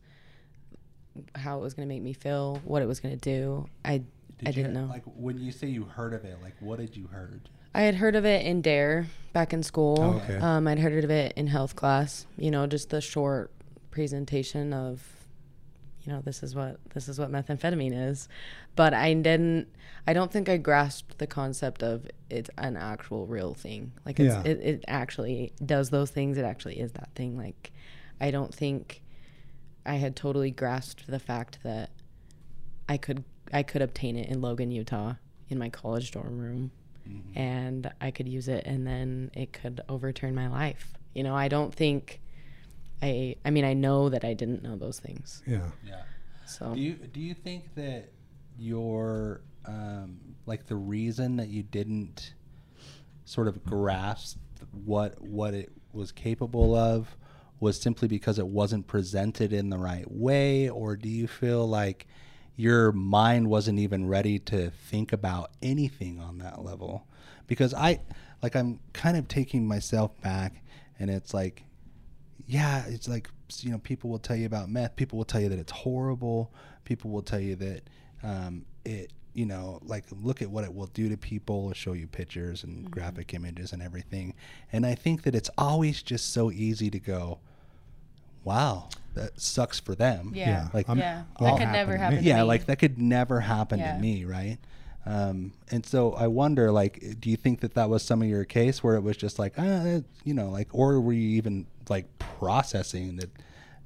how 1.35 1.57
it 1.57 1.61
was 1.61 1.73
going 1.73 1.87
to 1.87 1.93
make 1.93 2.03
me 2.03 2.13
feel, 2.13 2.61
what 2.63 2.81
it 2.81 2.85
was 2.85 2.99
going 2.99 3.17
to 3.17 3.21
do. 3.21 3.67
I 3.83 4.03
I 4.45 4.51
didn't 4.51 4.73
know. 4.73 4.85
Like, 4.85 5.03
when 5.05 5.39
you 5.39 5.51
say 5.51 5.67
you 5.67 5.83
heard 5.85 6.13
of 6.13 6.23
it, 6.23 6.37
like, 6.43 6.53
what 6.59 6.77
did 6.79 6.95
you 6.95 7.07
heard? 7.07 7.49
I 7.73 7.81
had 7.81 7.95
heard 7.95 8.15
of 8.15 8.23
it 8.25 8.45
in 8.45 8.61
DARE 8.61 9.07
back 9.33 9.51
in 9.51 9.63
school. 9.63 9.97
Oh, 9.99 10.21
okay. 10.23 10.37
Um, 10.37 10.67
I'd 10.67 10.79
heard 10.79 11.03
of 11.03 11.09
it 11.09 11.33
in 11.35 11.47
health 11.47 11.75
class. 11.75 12.27
You 12.37 12.51
know, 12.51 12.67
just 12.67 12.89
the 12.91 13.01
short 13.01 13.51
presentation 13.91 14.73
of, 14.73 15.16
you 16.07 16.13
know, 16.13 16.21
this 16.21 16.41
is 16.41 16.55
what 16.55 16.77
this 16.93 17.09
is 17.09 17.19
what 17.19 17.29
methamphetamine 17.29 18.09
is, 18.09 18.29
but 18.77 18.93
I 18.93 19.13
didn't. 19.13 19.67
I 20.07 20.13
don't 20.13 20.31
think 20.31 20.47
I 20.47 20.55
grasped 20.55 21.17
the 21.17 21.27
concept 21.27 21.83
of 21.83 22.07
it's 22.29 22.49
an 22.57 22.77
actual 22.77 23.27
real 23.27 23.53
thing. 23.53 23.91
Like 24.05 24.17
it's, 24.17 24.33
Yeah. 24.33 24.41
it, 24.49 24.59
it 24.61 24.85
actually 24.87 25.51
does 25.65 25.89
those 25.89 26.09
things. 26.09 26.37
It 26.37 26.45
actually 26.45 26.79
is 26.79 26.93
that 26.93 27.09
thing. 27.13 27.37
Like, 27.37 27.73
I 28.21 28.31
don't 28.31 28.55
think 28.55 29.01
I 29.85 29.95
had 29.95 30.15
totally 30.15 30.49
grasped 30.49 31.07
the 31.07 31.19
fact 31.19 31.59
that 31.63 31.89
I 32.87 32.95
could 32.95 33.25
I 33.51 33.63
could 33.63 33.81
obtain 33.81 34.15
it 34.15 34.29
in 34.29 34.39
Logan, 34.39 34.71
Utah, 34.71 35.15
in 35.49 35.57
my 35.57 35.67
college 35.67 36.11
dorm 36.11 36.39
room, 36.39 36.71
mm-hmm. 37.07 37.37
and 37.37 37.91
I 37.99 38.11
could 38.11 38.29
use 38.29 38.47
it, 38.47 38.65
and 38.65 38.87
then 38.87 39.29
it 39.33 39.51
could 39.51 39.81
overturn 39.89 40.33
my 40.33 40.47
life. 40.47 40.93
You 41.13 41.23
know, 41.23 41.35
I 41.35 41.49
don't 41.49 41.75
think 41.75 42.21
I. 43.01 43.35
I 43.45 43.51
mean, 43.51 43.65
I 43.65 43.73
know 43.73 44.09
that 44.09 44.23
I 44.23 44.33
didn't 44.33 44.63
know 44.63 44.75
those 44.75 44.99
things. 44.99 45.43
yeah 45.45 45.69
Yeah. 45.85 46.01
So 46.45 46.73
Do 46.73 46.79
you 46.79 46.93
do 46.93 47.19
you 47.19 47.33
think 47.33 47.75
that 47.75 48.09
your 48.57 49.41
um, 49.65 50.19
like 50.45 50.65
the 50.65 50.75
reason 50.75 51.35
that 51.37 51.49
you 51.49 51.63
didn't 51.63 52.33
sort 53.25 53.47
of 53.47 53.63
grasp 53.65 54.37
what 54.85 55.21
what 55.21 55.53
it 55.53 55.71
was 55.93 56.11
capable 56.11 56.75
of 56.75 57.17
was 57.59 57.79
simply 57.79 58.07
because 58.07 58.37
it 58.39 58.47
wasn't 58.47 58.87
presented 58.87 59.51
in 59.51 59.69
the 59.69 59.77
right 59.77 60.09
way, 60.09 60.69
or 60.69 60.95
do 60.95 61.09
you 61.09 61.27
feel 61.27 61.67
like 61.67 62.07
your 62.55 62.91
mind 62.91 63.47
wasn't 63.47 63.79
even 63.79 64.07
ready 64.07 64.39
to 64.39 64.69
think 64.69 65.11
about 65.11 65.51
anything 65.61 66.19
on 66.19 66.37
that 66.37 66.63
level? 66.63 67.07
Because 67.47 67.73
I 67.73 67.99
like 68.41 68.55
I'm 68.55 68.79
kind 68.93 69.17
of 69.17 69.27
taking 69.27 69.67
myself 69.67 70.19
back, 70.21 70.63
and 70.99 71.09
it's 71.09 71.33
like, 71.33 71.63
yeah, 72.47 72.85
it's 72.87 73.07
like 73.07 73.29
you 73.59 73.71
know 73.71 73.77
people 73.77 74.09
will 74.09 74.19
tell 74.19 74.35
you 74.35 74.45
about 74.45 74.69
meth, 74.69 74.95
people 74.95 75.17
will 75.17 75.25
tell 75.25 75.41
you 75.41 75.49
that 75.49 75.59
it's 75.59 75.71
horrible, 75.71 76.51
people 76.85 77.11
will 77.11 77.21
tell 77.21 77.39
you 77.39 77.55
that 77.55 77.83
um, 78.23 78.65
it 78.85 79.11
you 79.37 79.45
know, 79.45 79.79
like 79.83 80.03
look 80.09 80.41
at 80.41 80.49
what 80.49 80.63
it 80.63 80.73
will 80.73 80.87
do 80.87 81.09
to 81.09 81.15
people, 81.15 81.71
show 81.73 81.93
you 81.93 82.07
pictures 82.07 82.63
and 82.63 82.77
mm-hmm. 82.77 82.89
graphic 82.89 83.35
images 83.35 83.71
and 83.71 83.83
everything. 83.83 84.33
And 84.71 84.83
I 84.83 84.95
think 84.95 85.21
that 85.23 85.35
it's 85.35 85.51
always 85.59 86.01
just 86.01 86.33
so 86.33 86.51
easy 86.51 86.89
to 86.89 86.99
go, 86.99 87.37
wow, 88.43 88.89
that 89.13 89.39
sucks 89.39 89.79
for 89.79 89.93
them. 89.93 90.31
Yeah. 90.33 90.47
yeah. 90.47 90.67
Like, 90.73 90.87
yeah. 90.87 91.23
That 91.39 91.57
could 91.59 91.67
never 91.67 91.97
happen. 91.97 92.23
yeah. 92.23 92.41
Like 92.41 92.65
that 92.65 92.79
could 92.79 92.97
never 92.97 93.39
happen 93.41 93.77
yeah. 93.77 93.93
to 93.93 93.99
me. 93.99 94.25
Right. 94.25 94.57
Um, 95.07 95.53
and 95.71 95.85
so 95.85 96.13
I 96.13 96.27
wonder, 96.27 96.69
like, 96.69 97.01
do 97.21 97.29
you 97.29 97.37
think 97.37 97.61
that 97.61 97.75
that 97.75 97.89
was 97.89 98.03
some 98.03 98.21
of 98.21 98.27
your 98.27 98.43
case 98.43 98.83
where 98.83 98.95
it 98.95 99.01
was 99.01 99.15
just 99.15 99.39
like, 99.39 99.53
ah, 99.57 100.01
you 100.25 100.33
know, 100.33 100.49
like, 100.49 100.67
or 100.73 100.99
were 100.99 101.13
you 101.13 101.37
even 101.37 101.65
like 101.87 102.05
processing 102.19 103.15
that 103.15 103.29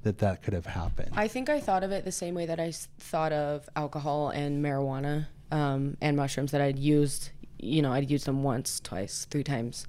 that 0.02 0.18
that 0.18 0.42
could 0.42 0.52
have 0.52 0.66
happened? 0.66 1.12
I 1.14 1.28
think 1.28 1.48
I 1.48 1.60
thought 1.60 1.84
of 1.84 1.92
it 1.92 2.04
the 2.04 2.10
same 2.10 2.34
way 2.34 2.46
that 2.46 2.58
I 2.58 2.72
thought 2.98 3.32
of 3.32 3.68
alcohol 3.76 4.30
and 4.30 4.64
marijuana 4.64 5.26
um, 5.52 5.96
and 6.00 6.16
mushrooms 6.16 6.50
that 6.50 6.60
I'd 6.60 6.78
used. 6.78 7.30
You 7.60 7.82
know, 7.82 7.92
I'd 7.92 8.10
used 8.10 8.26
them 8.26 8.42
once, 8.42 8.80
twice, 8.80 9.24
three 9.30 9.44
times, 9.44 9.86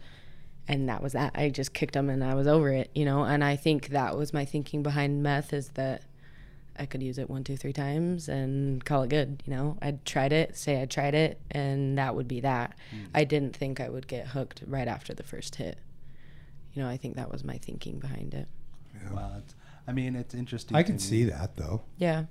and 0.68 0.88
that 0.88 1.02
was 1.02 1.14
that. 1.14 1.32
I 1.34 1.50
just 1.50 1.74
kicked 1.74 1.96
them 1.96 2.12
and 2.12 2.24
I 2.24 2.36
was 2.36 2.46
over 2.46 2.70
it. 2.70 2.92
You 2.94 3.06
know, 3.06 3.24
and 3.24 3.44
I 3.44 3.56
think 3.56 3.88
that 3.88 4.16
was 4.16 4.34
my 4.34 4.46
thinking 4.46 4.84
behind 4.84 5.24
meth 5.24 5.52
is 5.52 5.70
that 5.70 6.04
I 6.78 6.86
could 6.86 7.04
use 7.04 7.18
it 7.18 7.30
one, 7.30 7.44
two, 7.44 7.58
three 7.58 7.74
times 7.74 8.28
and 8.28 8.84
call 8.84 9.04
it 9.04 9.10
good. 9.10 9.44
You 9.46 9.54
know, 9.54 9.78
I'd 9.82 10.04
tried 10.06 10.34
it, 10.34 10.58
say 10.58 10.82
I 10.82 10.86
tried 10.86 11.14
it, 11.14 11.40
and 11.52 11.98
that 11.98 12.16
would 12.16 12.28
be 12.28 12.40
that. 12.42 12.76
Mm. 12.94 13.08
I 13.14 13.24
didn't 13.24 13.56
think 13.56 13.80
I 13.80 13.90
would 13.90 14.08
get 14.08 14.28
hooked 14.28 14.64
right 14.66 14.88
after 14.88 15.14
the 15.14 15.24
first 15.24 15.56
hit. 15.56 15.78
You 16.74 16.82
know, 16.82 16.90
I 16.90 16.98
think 16.98 17.16
that 17.16 17.32
was 17.32 17.44
my 17.44 17.58
thinking 17.58 18.00
behind 18.00 18.34
it. 18.34 18.48
Yeah. 18.96 19.14
Wow, 19.14 19.42
I 19.88 19.92
mean, 19.92 20.16
it's 20.16 20.34
interesting. 20.34 20.76
I 20.76 20.84
can 20.84 20.98
see 20.98 21.26
that 21.26 21.56
though. 21.56 21.82
Yeah. 21.98 22.26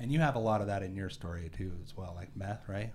And 0.00 0.12
you 0.12 0.20
have 0.20 0.36
a 0.36 0.40
lot 0.40 0.60
of 0.60 0.68
that 0.68 0.82
in 0.82 0.94
your 0.94 1.10
story 1.10 1.50
too, 1.56 1.72
as 1.82 1.96
well, 1.96 2.12
like 2.16 2.36
meth, 2.36 2.68
right? 2.68 2.92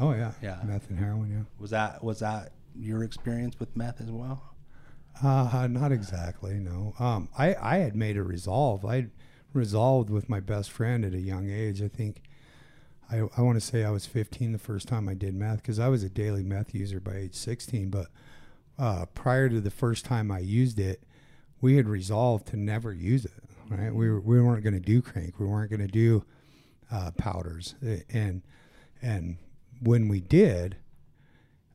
Oh 0.00 0.12
yeah, 0.12 0.32
yeah, 0.42 0.58
meth 0.64 0.90
and 0.90 0.98
heroin. 0.98 1.30
Yeah. 1.30 1.44
Was 1.60 1.70
that 1.70 2.02
was 2.02 2.20
that 2.20 2.52
your 2.74 3.04
experience 3.04 3.58
with 3.58 3.76
meth 3.76 4.00
as 4.00 4.10
well? 4.10 4.42
Uh, 5.22 5.66
not 5.70 5.92
exactly. 5.92 6.54
No. 6.54 6.94
Um, 6.98 7.28
I 7.36 7.54
I 7.54 7.76
had 7.78 7.94
made 7.96 8.16
a 8.16 8.22
resolve. 8.22 8.84
I 8.84 9.08
resolved 9.52 10.10
with 10.10 10.28
my 10.28 10.40
best 10.40 10.70
friend 10.70 11.04
at 11.04 11.14
a 11.14 11.20
young 11.20 11.50
age. 11.50 11.82
I 11.82 11.88
think. 11.88 12.22
I, 13.10 13.22
I 13.38 13.40
want 13.40 13.56
to 13.58 13.66
say 13.66 13.84
I 13.84 13.90
was 13.90 14.04
15 14.04 14.52
the 14.52 14.58
first 14.58 14.86
time 14.86 15.08
I 15.08 15.14
did 15.14 15.34
meth 15.34 15.62
because 15.62 15.78
I 15.78 15.88
was 15.88 16.02
a 16.02 16.10
daily 16.10 16.42
meth 16.42 16.74
user 16.74 17.00
by 17.00 17.16
age 17.16 17.34
16. 17.34 17.88
But 17.88 18.08
uh, 18.78 19.06
prior 19.14 19.48
to 19.48 19.62
the 19.62 19.70
first 19.70 20.04
time 20.04 20.30
I 20.30 20.40
used 20.40 20.78
it, 20.78 21.02
we 21.62 21.76
had 21.76 21.88
resolved 21.88 22.48
to 22.48 22.58
never 22.58 22.92
use 22.92 23.24
it 23.24 23.48
right? 23.70 23.94
We 23.94 24.10
were, 24.10 24.20
we 24.20 24.40
weren't 24.40 24.62
going 24.62 24.74
to 24.74 24.80
do 24.80 25.02
crank. 25.02 25.38
We 25.38 25.46
weren't 25.46 25.70
going 25.70 25.86
to 25.86 25.86
do 25.86 26.24
uh, 26.90 27.12
powders. 27.12 27.74
And 28.10 28.42
and 29.00 29.36
when 29.80 30.08
we 30.08 30.20
did, 30.20 30.76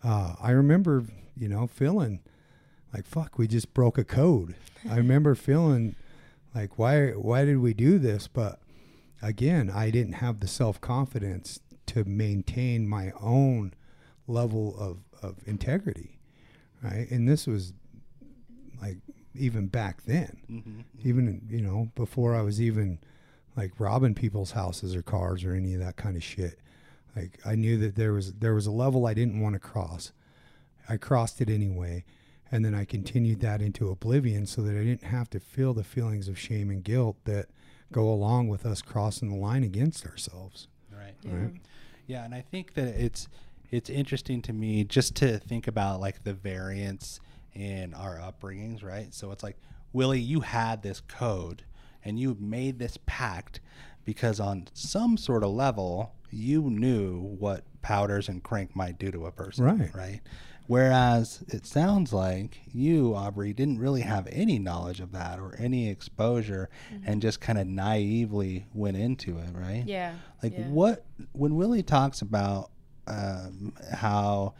uh, 0.04 0.36
I 0.42 0.52
remember 0.52 1.06
you 1.38 1.48
know 1.48 1.68
feeling 1.68 2.22
like 2.94 3.06
fuck. 3.06 3.38
We 3.38 3.48
just 3.48 3.74
broke 3.74 3.98
a 3.98 4.04
code. 4.04 4.56
I 4.90 4.98
remember 4.98 5.36
feeling 5.36 5.96
like 6.56 6.78
why 6.78 7.12
why 7.12 7.46
did 7.46 7.60
we 7.60 7.74
do 7.74 7.98
this? 7.98 8.28
But 8.28 8.60
again, 9.22 9.70
I 9.70 9.90
didn't 9.90 10.14
have 10.14 10.40
the 10.40 10.48
self 10.48 10.80
confidence 10.82 11.60
to 11.88 12.04
maintain 12.04 12.88
my 12.88 13.12
own 13.22 13.74
level 14.28 14.76
of, 14.80 14.98
of 15.22 15.38
integrity, 15.46 16.20
right? 16.82 17.10
And 17.10 17.28
this 17.28 17.48
was 17.48 17.74
like 18.82 18.98
even 19.36 19.68
back 19.68 20.04
then, 20.04 20.38
mm-hmm. 20.50 20.82
even 21.04 21.42
you 21.50 21.62
know 21.62 21.90
before 21.96 22.36
I 22.36 22.42
was 22.42 22.62
even 22.62 23.00
like 23.56 23.80
robbing 23.80 24.16
people's 24.16 24.52
houses 24.52 24.96
or 24.96 25.02
cars 25.02 25.44
or 25.44 25.54
any 25.54 25.74
of 25.74 25.80
that 25.80 25.96
kind 25.96 26.16
of 26.16 26.24
shit. 26.24 26.60
Like 27.16 27.40
I 27.46 27.56
knew 27.56 27.78
that 27.78 27.96
there 27.96 28.14
was 28.14 28.34
there 28.34 28.54
was 28.54 28.68
a 28.68 28.72
level 28.72 29.06
I 29.06 29.14
didn't 29.14 29.40
want 29.40 29.54
to 29.54 29.60
cross. 29.60 30.12
I 30.90 30.98
crossed 30.98 31.40
it 31.42 31.50
anyway, 31.50 32.04
and 32.54 32.64
then 32.64 32.76
I 32.76 32.86
continued 32.86 33.40
that 33.40 33.64
into 33.64 33.90
oblivion 33.90 34.46
so 34.46 34.62
that 34.62 34.76
I 34.78 34.84
didn't 34.84 35.06
have 35.06 35.28
to 35.32 35.40
feel 35.40 35.74
the 35.74 35.84
feelings 35.84 36.28
of 36.28 36.38
shame 36.38 36.70
and 36.70 36.84
guilt 36.84 37.18
that 37.26 37.48
go 37.92 38.08
along 38.08 38.48
with 38.48 38.64
us 38.64 38.84
crossing 38.84 39.30
the 39.30 39.36
line 39.36 39.64
against 39.64 40.06
ourselves. 40.06 40.68
Right. 40.96 41.16
Yeah. 41.24 41.34
Right. 41.34 41.54
Yeah, 42.06 42.26
and 42.26 42.36
I 42.36 42.42
think 42.42 42.76
that 42.76 42.90
it's 42.90 43.28
it's 43.72 43.90
interesting 43.90 44.44
to 44.44 44.54
me 44.54 44.84
just 44.84 45.16
to 45.16 45.40
think 45.40 45.68
about 45.68 46.00
like 46.00 46.24
the 46.24 46.34
variance 46.36 47.20
in 47.56 47.96
our 47.96 48.20
upbringings, 48.20 48.84
right? 48.84 49.12
So 49.16 49.32
it's 49.32 49.42
like, 49.42 49.58
Willie, 49.92 50.20
you 50.20 50.42
had 50.42 50.84
this 50.84 51.02
code 51.02 51.64
and 52.06 52.20
you 52.20 52.38
made 52.40 52.78
this 52.78 53.00
pact 53.08 53.62
because 54.06 54.40
on 54.40 54.68
some 54.76 55.18
sort 55.18 55.44
of 55.44 55.50
level, 55.50 56.14
you 56.30 56.70
knew 56.70 57.20
what 57.20 57.64
powders 57.82 58.30
and 58.30 58.44
crank 58.44 58.76
might 58.76 59.00
do 59.00 59.10
to 59.10 59.26
a 59.26 59.32
person, 59.32 59.66
right? 59.66 59.96
Right. 59.96 60.22
Whereas 60.68 61.44
it 61.50 61.66
sounds 61.66 62.14
like 62.14 62.62
you, 62.72 63.10
Aubrie, 63.12 63.56
didn't 63.56 63.80
really 63.80 64.02
have 64.02 64.28
any 64.32 64.60
knowledge 64.60 65.02
of 65.02 65.12
that 65.12 65.40
or 65.40 65.56
any 65.60 65.90
exposure 65.90 66.70
mm-hmm. 66.92 67.04
and 67.06 67.22
just 67.22 67.42
kind 67.42 67.60
of 67.60 67.68
naively 67.68 68.66
went 68.74 68.96
into 68.96 69.38
it, 69.38 69.50
right? 69.54 69.84
Yeah. 69.86 70.14
Like 70.42 70.54
yeah. 70.54 70.68
what, 70.68 71.06
when 71.34 71.56
Willie 71.56 71.84
talks 71.84 72.22
about 72.22 72.72
um, 73.08 73.74
how 73.92 74.54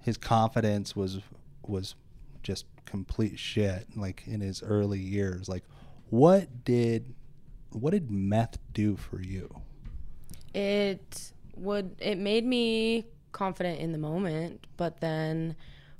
his 0.00 0.18
confidence 0.18 0.94
was, 0.94 1.20
was 1.66 1.94
just 2.42 2.66
complete 2.88 3.38
shit 3.38 3.86
like 3.96 4.22
in 4.26 4.40
his 4.40 4.62
early 4.62 4.98
years 4.98 5.46
like 5.46 5.62
what 6.08 6.64
did 6.64 7.14
what 7.70 7.90
did 7.90 8.10
meth 8.10 8.56
do 8.72 8.96
for 8.96 9.20
you 9.20 9.54
it 10.54 11.32
would 11.54 11.94
it 12.00 12.16
made 12.16 12.46
me 12.46 13.04
confident 13.32 13.78
in 13.80 13.92
the 13.92 13.98
moment 13.98 14.66
but 14.76 15.00
then 15.00 15.54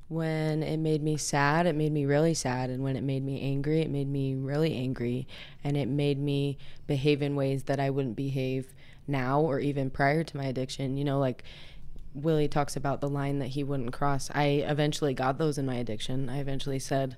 when 0.08 0.62
it 0.62 0.78
made 0.78 1.02
me 1.02 1.16
sad 1.16 1.66
it 1.66 1.74
made 1.74 1.92
me 1.92 2.06
really 2.06 2.34
sad 2.34 2.70
and 2.70 2.82
when 2.82 2.96
it 2.96 3.02
made 3.02 3.24
me 3.24 3.40
angry 3.42 3.80
it 3.82 3.90
made 3.90 4.08
me 4.08 4.34
really 4.34 4.74
angry 4.74 5.26
and 5.62 5.76
it 5.76 5.86
made 5.86 6.18
me 6.18 6.56
behave 6.86 7.20
in 7.20 7.36
ways 7.36 7.64
that 7.64 7.78
I 7.78 7.90
wouldn't 7.90 8.16
behave 8.16 8.72
now 9.06 9.40
or 9.40 9.60
even 9.60 9.90
prior 9.90 10.24
to 10.24 10.36
my 10.36 10.44
addiction 10.44 10.96
you 10.96 11.04
know 11.04 11.18
like 11.18 11.44
Willie 12.14 12.48
talks 12.48 12.76
about 12.76 13.00
the 13.00 13.08
line 13.08 13.38
that 13.38 13.48
he 13.48 13.62
wouldn't 13.62 13.92
cross. 13.92 14.30
I 14.34 14.64
eventually 14.66 15.14
got 15.14 15.38
those 15.38 15.58
in 15.58 15.66
my 15.66 15.76
addiction. 15.76 16.28
I 16.28 16.38
eventually 16.38 16.78
said, 16.78 17.16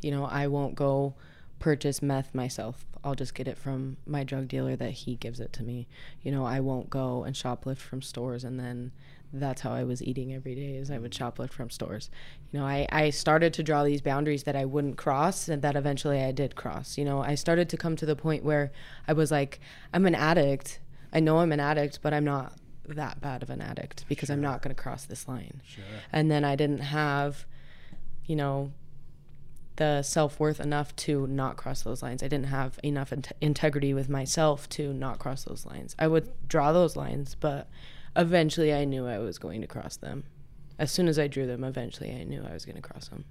you 0.00 0.10
know, 0.10 0.24
I 0.24 0.46
won't 0.46 0.74
go 0.74 1.14
purchase 1.58 2.00
meth 2.02 2.34
myself. 2.34 2.84
I'll 3.02 3.14
just 3.14 3.34
get 3.34 3.48
it 3.48 3.58
from 3.58 3.96
my 4.06 4.24
drug 4.24 4.48
dealer 4.48 4.76
that 4.76 4.90
he 4.90 5.16
gives 5.16 5.40
it 5.40 5.52
to 5.54 5.62
me. 5.62 5.86
You 6.22 6.32
know, 6.32 6.44
I 6.44 6.60
won't 6.60 6.90
go 6.90 7.24
and 7.24 7.34
shoplift 7.34 7.78
from 7.78 8.02
stores 8.02 8.44
and 8.44 8.58
then 8.58 8.92
that's 9.32 9.60
how 9.60 9.72
I 9.72 9.84
was 9.84 10.02
eating 10.02 10.32
every 10.32 10.54
day 10.54 10.76
is 10.76 10.90
I 10.90 10.98
would 10.98 11.12
shoplift 11.12 11.50
from 11.50 11.70
stores. 11.70 12.10
You 12.50 12.60
know, 12.60 12.66
I, 12.66 12.86
I 12.90 13.10
started 13.10 13.52
to 13.54 13.62
draw 13.62 13.84
these 13.84 14.00
boundaries 14.00 14.44
that 14.44 14.56
I 14.56 14.64
wouldn't 14.64 14.96
cross 14.96 15.48
and 15.48 15.62
that 15.62 15.76
eventually 15.76 16.22
I 16.22 16.32
did 16.32 16.56
cross. 16.56 16.96
You 16.96 17.04
know, 17.04 17.20
I 17.20 17.34
started 17.34 17.68
to 17.70 17.76
come 17.76 17.96
to 17.96 18.06
the 18.06 18.16
point 18.16 18.44
where 18.44 18.72
I 19.06 19.12
was 19.12 19.30
like, 19.30 19.60
I'm 19.92 20.06
an 20.06 20.14
addict. 20.14 20.80
I 21.12 21.20
know 21.20 21.38
I'm 21.38 21.52
an 21.52 21.60
addict, 21.60 22.00
but 22.02 22.14
I'm 22.14 22.24
not 22.24 22.54
that 22.86 23.20
bad 23.20 23.42
of 23.42 23.50
an 23.50 23.60
addict 23.60 24.06
because 24.08 24.28
sure. 24.28 24.34
I'm 24.34 24.40
not 24.40 24.62
going 24.62 24.74
to 24.74 24.80
cross 24.80 25.04
this 25.04 25.28
line. 25.28 25.60
Sure. 25.64 25.84
And 26.12 26.30
then 26.30 26.44
I 26.44 26.56
didn't 26.56 26.80
have, 26.80 27.44
you 28.24 28.36
know, 28.36 28.72
the 29.76 30.02
self 30.02 30.40
worth 30.40 30.58
enough 30.58 30.94
to 30.96 31.26
not 31.28 31.56
cross 31.56 31.82
those 31.82 32.02
lines. 32.02 32.22
I 32.22 32.28
didn't 32.28 32.46
have 32.46 32.80
enough 32.82 33.12
in- 33.12 33.24
integrity 33.40 33.94
with 33.94 34.08
myself 34.08 34.68
to 34.70 34.92
not 34.92 35.18
cross 35.18 35.44
those 35.44 35.64
lines. 35.64 35.94
I 35.98 36.08
would 36.08 36.30
draw 36.48 36.72
those 36.72 36.96
lines, 36.96 37.36
but 37.38 37.68
eventually 38.16 38.72
I 38.74 38.84
knew 38.84 39.06
I 39.06 39.18
was 39.18 39.38
going 39.38 39.60
to 39.60 39.66
cross 39.66 39.96
them. 39.96 40.24
As 40.78 40.92
soon 40.92 41.08
as 41.08 41.18
I 41.18 41.26
drew 41.26 41.46
them, 41.46 41.64
eventually 41.64 42.12
I 42.12 42.24
knew 42.24 42.44
I 42.48 42.52
was 42.52 42.64
going 42.64 42.76
to 42.76 42.82
cross 42.82 43.08
them. 43.08 43.24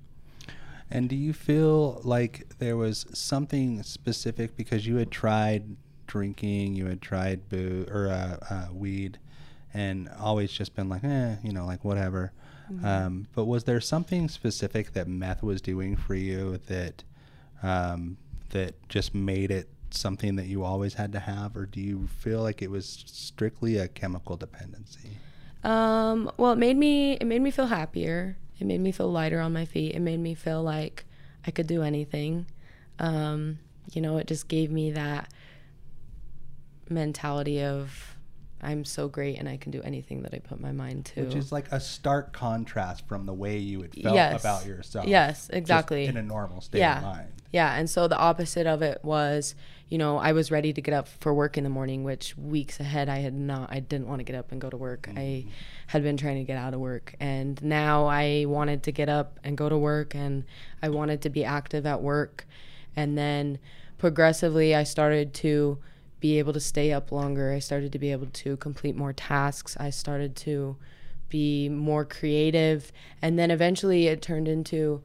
And 0.90 1.10
do 1.10 1.16
you 1.16 1.34
feel 1.34 2.02
like 2.04 2.58
there 2.60 2.78
was 2.78 3.06
something 3.14 3.84
specific 3.84 4.56
because 4.56 4.88
you 4.88 4.98
had 4.98 5.12
tried 5.12 5.76
drinking, 6.08 6.76
you 6.76 6.86
had 6.86 7.02
tried 7.02 7.50
boo 7.50 7.86
or 7.92 8.08
uh, 8.08 8.38
uh, 8.50 8.68
weed, 8.74 9.20
and 9.74 10.10
always 10.20 10.52
just 10.52 10.76
been 10.76 10.90
like, 10.90 11.04
eh, 11.04 11.36
you 11.44 11.52
know, 11.52 11.66
like 11.66 11.84
whatever. 11.84 12.32
Mm-hmm. 12.72 12.86
Um, 12.86 13.28
but 13.36 13.46
was 13.46 13.66
there 13.66 13.80
something 13.80 14.28
specific 14.28 14.94
that 14.94 15.08
meth 15.08 15.44
was 15.44 15.62
doing 15.62 15.96
for 15.96 16.16
you 16.16 16.60
that 16.68 17.04
um, 17.64 18.18
that 18.50 18.76
just 18.90 19.14
made 19.14 19.52
it 19.52 19.70
something 19.94 20.36
that 20.36 20.48
you 20.48 20.64
always 20.64 20.96
had 20.96 21.12
to 21.14 21.20
have, 21.20 21.56
or 21.56 21.66
do 21.66 21.80
you 21.80 22.08
feel 22.20 22.42
like 22.42 22.62
it 22.62 22.72
was 22.72 23.04
strictly 23.08 23.78
a 23.78 23.88
chemical 23.88 24.38
dependency? 24.38 25.10
Um, 25.64 26.32
well, 26.38 26.52
it 26.52 26.58
made 26.58 26.78
me 26.78 27.14
it 27.14 27.26
made 27.26 27.42
me 27.42 27.52
feel 27.52 27.68
happier. 27.68 28.38
It 28.60 28.66
made 28.66 28.82
me 28.82 28.92
feel 28.92 29.12
lighter 29.12 29.40
on 29.40 29.54
my 29.54 29.66
feet. 29.66 29.96
It 29.96 30.00
made 30.00 30.20
me 30.20 30.34
feel 30.34 30.64
like 30.64 31.06
I 31.46 31.52
could 31.52 31.68
do 31.68 31.84
anything. 31.84 32.48
Um, 33.00 33.60
you 33.94 34.02
know, 34.02 34.18
it 34.18 34.28
just 34.28 34.48
gave 34.48 34.72
me 34.72 34.92
that 34.92 35.32
mentality 36.90 37.62
of 37.62 38.16
I'm 38.62 38.86
so 38.86 39.08
great 39.08 39.38
and 39.38 39.48
I 39.48 39.58
can 39.58 39.72
do 39.72 39.82
anything 39.84 40.24
that 40.24 40.34
I 40.34 40.40
put 40.40 40.60
my 40.60 40.72
mind 40.72 41.06
to. 41.06 41.24
Which 41.24 41.36
is 41.36 41.52
like 41.52 41.72
a 41.72 41.80
stark 41.80 42.34
contrast 42.34 43.08
from 43.08 43.26
the 43.26 43.34
way 43.34 43.58
you 43.60 43.82
had 43.82 43.94
felt 43.94 44.16
Yes. 44.16 44.42
about 44.42 44.66
yourself. 44.66 45.06
Yes, 45.08 45.50
exactly. 45.54 46.06
in 46.06 46.18
a 46.18 46.24
normal 46.24 46.62
state 46.62 46.80
yeah. 46.80 46.98
of 46.98 47.04
mind. 47.04 47.32
Yeah, 47.52 47.76
and 47.76 47.90
so 47.90 48.08
the 48.08 48.18
opposite 48.18 48.66
of 48.66 48.82
it 48.82 49.00
was, 49.04 49.54
you 49.90 49.98
know, 49.98 50.18
I 50.18 50.34
was 50.34 50.52
ready 50.52 50.74
to 50.74 50.82
get 50.82 50.94
up 50.94 51.08
for 51.08 51.34
work 51.34 51.58
in 51.58 51.64
the 51.64 51.70
morning, 51.70 52.04
which 52.04 52.38
weeks 52.38 52.80
ahead 52.80 53.08
I 53.08 53.20
had 53.20 53.34
not. 53.34 53.72
I 53.72 53.80
didn't 53.80 54.08
want 54.08 54.20
to 54.20 54.24
get 54.26 54.36
up 54.36 54.52
and 54.52 54.60
go 54.60 54.70
to 54.70 54.76
work. 54.76 55.08
I 55.10 55.14
mm-hmm. 55.14 55.50
had 55.88 56.04
been 56.04 56.18
trying 56.18 56.38
to 56.38 56.44
get 56.44 56.58
out 56.58 56.74
of 56.74 56.80
work, 56.80 57.16
and 57.20 57.62
now 57.64 58.06
I 58.06 58.46
wanted 58.48 58.84
to 58.84 58.92
get 58.92 59.08
up 59.08 59.40
and 59.44 59.58
go 59.58 59.70
to 59.70 59.78
work, 59.78 60.14
and 60.14 60.44
I 60.82 60.90
wanted 60.90 61.22
to 61.22 61.30
be 61.30 61.46
active 61.46 61.86
at 61.86 62.02
work, 62.02 62.46
and 62.96 63.18
then 63.18 63.60
progressively 63.98 64.76
I 64.76 64.84
started 64.84 65.34
to 65.36 65.78
be 66.20 66.38
able 66.40 66.54
to 66.54 66.60
stay 66.60 66.92
up 66.92 67.12
longer. 67.12 67.54
I 67.54 67.60
started 67.60 67.92
to 67.94 68.00
be 68.00 68.12
able 68.12 68.28
to 68.28 68.58
complete 68.58 68.96
more 68.96 69.14
tasks. 69.14 69.78
I 69.80 69.90
started 69.90 70.36
to 70.38 70.76
be 71.30 71.70
more 71.70 72.04
creative, 72.04 72.92
and 73.22 73.40
then 73.40 73.52
eventually 73.52 74.08
it 74.08 74.22
turned 74.22 74.50
into 74.50 75.02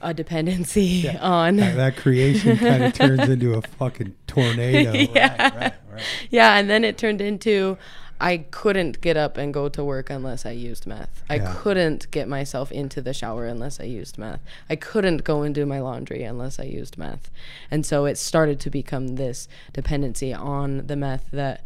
a 0.00 0.12
dependency 0.14 1.08
on 1.20 1.56
That, 1.56 1.76
that 1.76 1.96
creation 1.96 2.56
kind 2.56 2.84
of 2.84 2.92
turns 2.94 3.28
into 3.28 3.54
a 3.54 3.62
fucking 3.62 4.14
tornado. 4.26 4.92
yeah. 4.92 5.42
Right, 5.58 5.72
right. 5.92 6.02
yeah, 6.30 6.56
and 6.58 6.68
then 6.68 6.84
it 6.84 6.98
turned 6.98 7.20
into 7.20 7.78
I 8.18 8.38
couldn't 8.50 9.02
get 9.02 9.18
up 9.18 9.36
and 9.36 9.52
go 9.52 9.68
to 9.68 9.84
work 9.84 10.08
unless 10.08 10.46
I 10.46 10.52
used 10.52 10.86
meth. 10.86 11.22
I 11.28 11.34
Yeah. 11.36 11.54
couldn't 11.58 12.10
get 12.10 12.28
myself 12.28 12.72
into 12.72 13.02
the 13.02 13.12
shower 13.12 13.44
unless 13.46 13.78
I 13.78 13.84
used 13.84 14.16
meth. 14.16 14.40
I 14.70 14.76
couldn't 14.76 15.22
go 15.22 15.42
and 15.42 15.54
do 15.54 15.66
my 15.66 15.80
laundry 15.80 16.22
unless 16.22 16.58
I 16.58 16.62
used 16.64 16.96
meth. 16.96 17.30
And 17.70 17.84
so 17.84 18.06
it 18.06 18.16
started 18.16 18.58
to 18.60 18.70
become 18.70 19.16
this 19.16 19.48
dependency 19.74 20.32
on 20.32 20.86
the 20.86 20.96
meth 20.96 21.30
that 21.32 21.62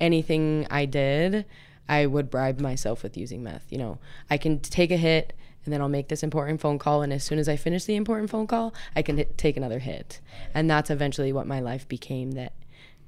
anything 0.00 0.66
I 0.70 0.84
did, 0.84 1.44
I 1.88 2.06
would 2.06 2.28
bribe 2.28 2.60
myself 2.60 3.04
with 3.04 3.16
using 3.16 3.42
meth. 3.44 3.66
You 3.70 3.78
know, 3.78 3.98
I 4.28 4.36
can 4.36 4.58
take 4.58 4.90
a 4.90 4.96
hit 4.96 5.32
and 5.68 5.72
then 5.74 5.82
I'll 5.82 5.88
make 5.90 6.08
this 6.08 6.22
important 6.22 6.62
phone 6.62 6.78
call. 6.78 7.02
And 7.02 7.12
as 7.12 7.22
soon 7.22 7.38
as 7.38 7.46
I 7.46 7.56
finish 7.56 7.84
the 7.84 7.94
important 7.94 8.30
phone 8.30 8.46
call, 8.46 8.72
I 8.96 9.02
can 9.02 9.18
hit, 9.18 9.36
take 9.36 9.54
another 9.54 9.80
hit. 9.80 10.18
And 10.54 10.70
that's 10.70 10.88
eventually 10.88 11.30
what 11.30 11.46
my 11.46 11.60
life 11.60 11.86
became 11.86 12.30
that 12.30 12.54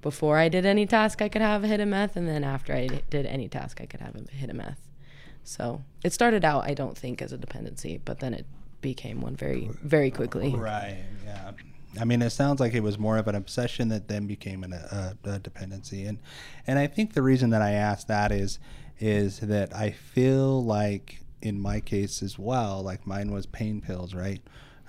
before 0.03 0.37
I 0.37 0.51
did 0.51 0.67
any 0.67 0.85
task, 0.85 1.23
I 1.23 1.31
could 1.31 1.41
have 1.41 1.65
a 1.65 1.67
hit 1.67 1.81
of 1.81 1.89
meth. 1.89 2.17
And 2.17 2.29
then 2.29 2.45
after 2.45 2.75
I 2.75 2.89
did 3.09 3.25
any 3.25 3.49
task, 3.49 3.81
I 3.81 3.87
could 3.87 4.01
have 4.01 4.15
a 4.15 4.31
hit 4.31 4.51
of 4.51 4.57
meth. 4.57 4.91
So 5.43 5.81
it 6.05 6.13
started 6.13 6.45
out, 6.45 6.65
I 6.67 6.75
don't 6.75 6.99
think, 6.99 7.23
as 7.23 7.33
a 7.33 7.39
dependency, 7.39 7.99
but 8.05 8.21
then 8.21 8.35
it 8.35 8.45
became 8.83 9.23
one 9.23 9.37
very, 9.37 9.71
very 9.83 10.11
quickly. 10.11 10.55
Right. 10.55 10.99
Yeah. 11.25 11.53
I 11.99 12.05
mean, 12.05 12.21
it 12.21 12.29
sounds 12.29 12.61
like 12.61 12.75
it 12.75 12.83
was 12.83 12.99
more 12.99 13.17
of 13.17 13.27
an 13.27 13.37
obsession 13.37 13.89
that 13.89 14.07
then 14.07 14.27
became 14.27 14.65
an, 14.65 14.75
a, 14.75 15.17
a 15.25 15.39
dependency, 15.39 16.05
and 16.05 16.19
and 16.67 16.79
I 16.79 16.87
think 16.87 17.15
the 17.15 17.23
reason 17.23 17.51
that 17.51 17.63
I 17.63 17.71
asked 17.71 18.07
that 18.09 18.31
is 18.31 18.61
is 19.01 19.41
that 19.41 19.75
I 19.75 19.91
feel 19.91 20.63
like 20.63 21.20
in 21.43 21.61
my 21.61 21.81
case 21.81 22.23
as 22.23 22.39
well, 22.39 22.83
like 22.83 23.07
mine 23.07 23.31
was 23.33 23.47
pain 23.47 23.81
pills, 23.81 24.15
right? 24.15 24.41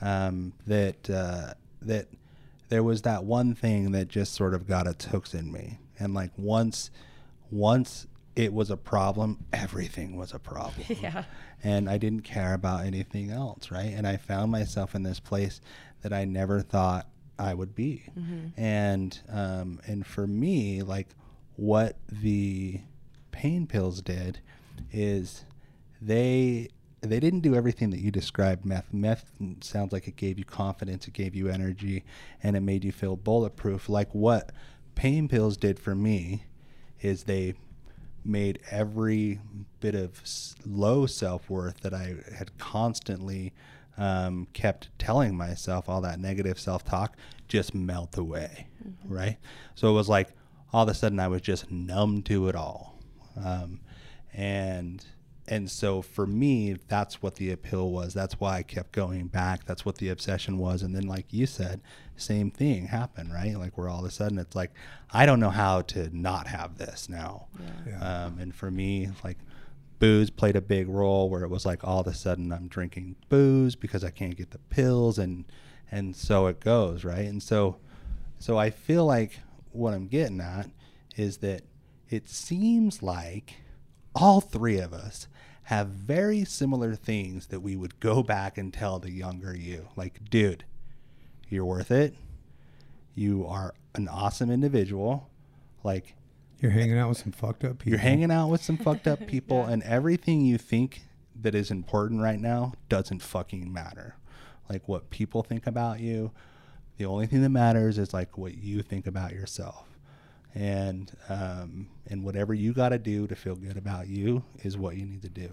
Um, 0.02 0.54
that 0.68 1.10
uh, 1.10 1.54
that 1.82 2.08
there 2.70 2.84
was 2.84 3.02
that 3.04 3.24
one 3.24 3.54
thing 3.56 3.92
that 3.92 4.08
just 4.08 4.34
sort 4.34 4.54
of 4.54 4.68
got 4.68 4.88
its 4.88 5.06
hooks 5.06 5.34
in 5.34 5.52
me, 5.52 5.80
and 6.00 6.14
like 6.14 6.32
once 6.38 6.90
once 7.50 8.08
it 8.36 8.54
was 8.54 8.70
a 8.72 8.78
problem, 8.78 9.44
everything 9.52 10.16
was 10.16 10.34
a 10.34 10.40
problem 10.40 10.86
Yeah. 11.02 11.26
and 11.62 11.90
I 11.90 11.98
didn't 11.98 12.22
care 12.22 12.54
about 12.54 12.86
anything 12.86 13.30
else, 13.30 13.70
right? 13.70 13.92
And 13.94 14.08
I 14.08 14.16
found 14.16 14.52
myself 14.54 14.96
in 14.96 15.04
this 15.04 15.20
place 15.20 15.60
that 16.02 16.14
I 16.14 16.24
never 16.24 16.62
thought 16.62 17.08
I 17.38 17.54
would 17.54 17.76
be, 17.76 18.04
and 18.56 19.20
um, 19.30 19.80
and 19.86 20.06
for 20.06 20.26
me, 20.28 20.82
like 20.82 21.10
what 21.58 21.98
the 22.10 22.80
pain 23.32 23.68
pills 23.68 24.02
did 24.02 24.40
is 24.92 25.44
they 26.02 26.70
they 27.02 27.20
didn't 27.20 27.40
do 27.40 27.56
everything 27.56 27.90
that 27.90 28.00
you 28.00 28.12
described 28.12 28.64
meth. 28.64 28.94
Meth 28.94 29.32
sounds 29.62 29.92
like 29.92 30.08
it 30.08 30.16
gave 30.16 30.38
you 30.38 30.46
confidence 30.46 31.08
it 31.08 31.14
gave 31.14 31.34
you 31.36 31.48
energy 31.50 32.04
and 32.44 32.56
it 32.56 32.62
made 32.62 32.84
you 32.84 32.92
feel 32.92 33.16
bulletproof. 33.16 33.90
Like 33.90 34.14
what 34.14 34.52
pain 34.94 35.28
pills 35.28 35.58
did 35.58 35.80
for 35.80 35.96
me 35.96 36.46
is 37.02 37.24
they 37.24 37.56
made 38.24 38.60
every 38.70 39.40
bit 39.80 39.96
of 39.96 40.22
low 40.64 41.08
self-worth 41.08 41.80
that 41.80 41.92
i 41.92 42.14
had 42.38 42.56
constantly 42.60 43.52
um, 43.98 44.48
kept 44.54 44.90
telling 45.00 45.36
myself 45.36 45.90
all 45.90 46.02
that 46.02 46.20
negative 46.20 46.60
self-talk 46.60 47.18
just 47.48 47.74
melt 47.74 48.16
away 48.16 48.68
right? 49.06 49.38
So 49.76 49.90
it 49.90 49.94
was 49.94 50.10
like 50.10 50.30
all 50.74 50.84
of 50.84 50.90
a 50.90 50.94
sudden 50.94 51.20
i 51.20 51.28
was 51.28 51.42
just 51.42 51.72
numb 51.72 52.22
to 52.24 52.48
it 52.48 52.56
all. 52.56 53.00
Um, 53.44 53.80
and 54.34 55.04
and 55.52 55.70
so 55.70 56.02
for 56.02 56.26
me 56.26 56.78
that's 56.88 57.22
what 57.22 57.36
the 57.36 57.52
appeal 57.52 57.92
was. 57.92 58.14
That's 58.14 58.40
why 58.40 58.60
i 58.60 58.64
kept 58.64 58.94
going 58.94 59.28
back. 59.28 59.66
That's 59.66 59.86
what 59.86 59.98
the 59.98 60.08
obsession 60.08 60.58
was. 60.58 60.82
And 60.82 60.96
then 60.96 61.04
like 61.04 61.26
you 61.32 61.46
said 61.46 61.82
same 62.16 62.50
thing 62.50 62.88
happened 62.88 63.34
right? 63.34 63.56
Like 63.58 63.78
where 63.78 63.90
all 63.90 64.00
of 64.00 64.06
a 64.06 64.12
sudden 64.12 64.40
it's 64.40 64.56
like 64.56 64.72
i 65.12 65.26
don't 65.26 65.42
know 65.42 65.50
how 65.50 65.82
to 65.82 66.10
not 66.18 66.48
have 66.48 66.78
this 66.78 67.10
now. 67.10 67.48
Yeah. 67.86 68.26
um, 68.26 68.40
and 68.40 68.56
for 68.56 68.72
me 68.72 69.10
like 69.26 69.38
booze 70.00 70.30
played 70.30 70.56
a 70.56 70.62
big 70.62 70.88
role 70.88 71.30
where 71.30 71.44
it 71.44 71.50
was 71.50 71.66
like 71.66 71.84
all 71.84 72.00
of 72.00 72.08
a 72.08 72.14
sudden 72.14 72.52
i'm 72.54 72.68
drinking 72.68 73.16
booze 73.30 73.76
because 73.76 74.04
i 74.04 74.10
can't 74.10 74.38
get 74.38 74.52
the 74.52 74.58
pills 74.58 75.20
and 75.20 75.46
and 75.92 76.16
so 76.16 76.48
it 76.48 76.62
goes 76.62 77.04
right? 77.04 77.26
And 77.26 77.44
so 77.44 77.76
so 78.40 78.58
i 78.58 78.70
feel 78.70 79.06
like 79.06 79.42
what 79.74 79.94
i'm 79.94 80.08
getting 80.08 80.40
at 80.40 80.70
is 81.18 81.38
that 81.38 81.64
it 82.10 82.30
seems 82.30 83.04
like 83.04 83.56
all 84.16 84.42
three 84.42 84.78
of 84.80 84.94
us 84.94 85.28
have 85.72 85.88
very 85.88 86.44
similar 86.44 86.96
things 86.96 87.48
that 87.48 87.62
we 87.62 87.76
would 87.76 88.00
go 88.00 88.22
back 88.22 88.58
and 88.58 88.74
tell 88.74 89.00
the 89.00 89.12
younger 89.12 89.56
you 89.56 89.88
like 89.96 90.20
dude 90.30 90.66
you're 91.50 91.66
worth 91.66 91.92
it 91.92 92.14
you 93.16 93.46
are 93.48 93.74
an 93.96 94.08
awesome 94.08 94.52
individual 94.52 95.30
like 95.84 96.16
You're 96.60 96.72
hanging 96.72 96.98
out 96.98 97.10
with 97.10 97.18
some 97.18 97.32
fucked 97.32 97.64
up 97.64 97.80
people. 97.80 97.90
you're 97.90 98.00
hanging 98.00 98.32
out 98.32 98.50
with 98.50 98.64
some 98.64 98.78
fucked 98.78 99.08
up 99.08 99.26
people, 99.34 99.64
and 99.64 99.82
everything 99.84 100.42
you 100.46 100.58
think 100.58 101.02
that 101.40 101.56
is 101.56 101.72
important 101.72 102.22
right 102.22 102.40
now 102.40 102.74
doesn't 102.88 103.22
fucking 103.22 103.72
matter. 103.72 104.16
Like 104.70 104.88
what 104.88 105.10
people 105.10 105.42
think 105.42 105.66
about 105.66 106.00
you, 106.00 106.32
the 106.98 107.06
only 107.06 107.26
thing 107.26 107.42
that 107.42 107.50
matters 107.50 107.98
is 107.98 108.14
like 108.14 108.38
what 108.38 108.56
you 108.56 108.82
think 108.84 109.08
about 109.08 109.32
yourself. 109.34 109.88
And 110.54 111.12
um, 111.30 111.88
and 112.08 112.24
whatever 112.24 112.54
you 112.54 112.74
got 112.74 112.90
to 112.90 112.98
do 112.98 113.26
to 113.28 113.36
feel 113.36 113.56
good 113.56 113.78
about 113.78 114.08
you 114.08 114.44
is 114.64 114.78
what 114.78 114.98
you 114.98 115.06
need 115.06 115.22
to 115.22 115.30
do. 115.30 115.50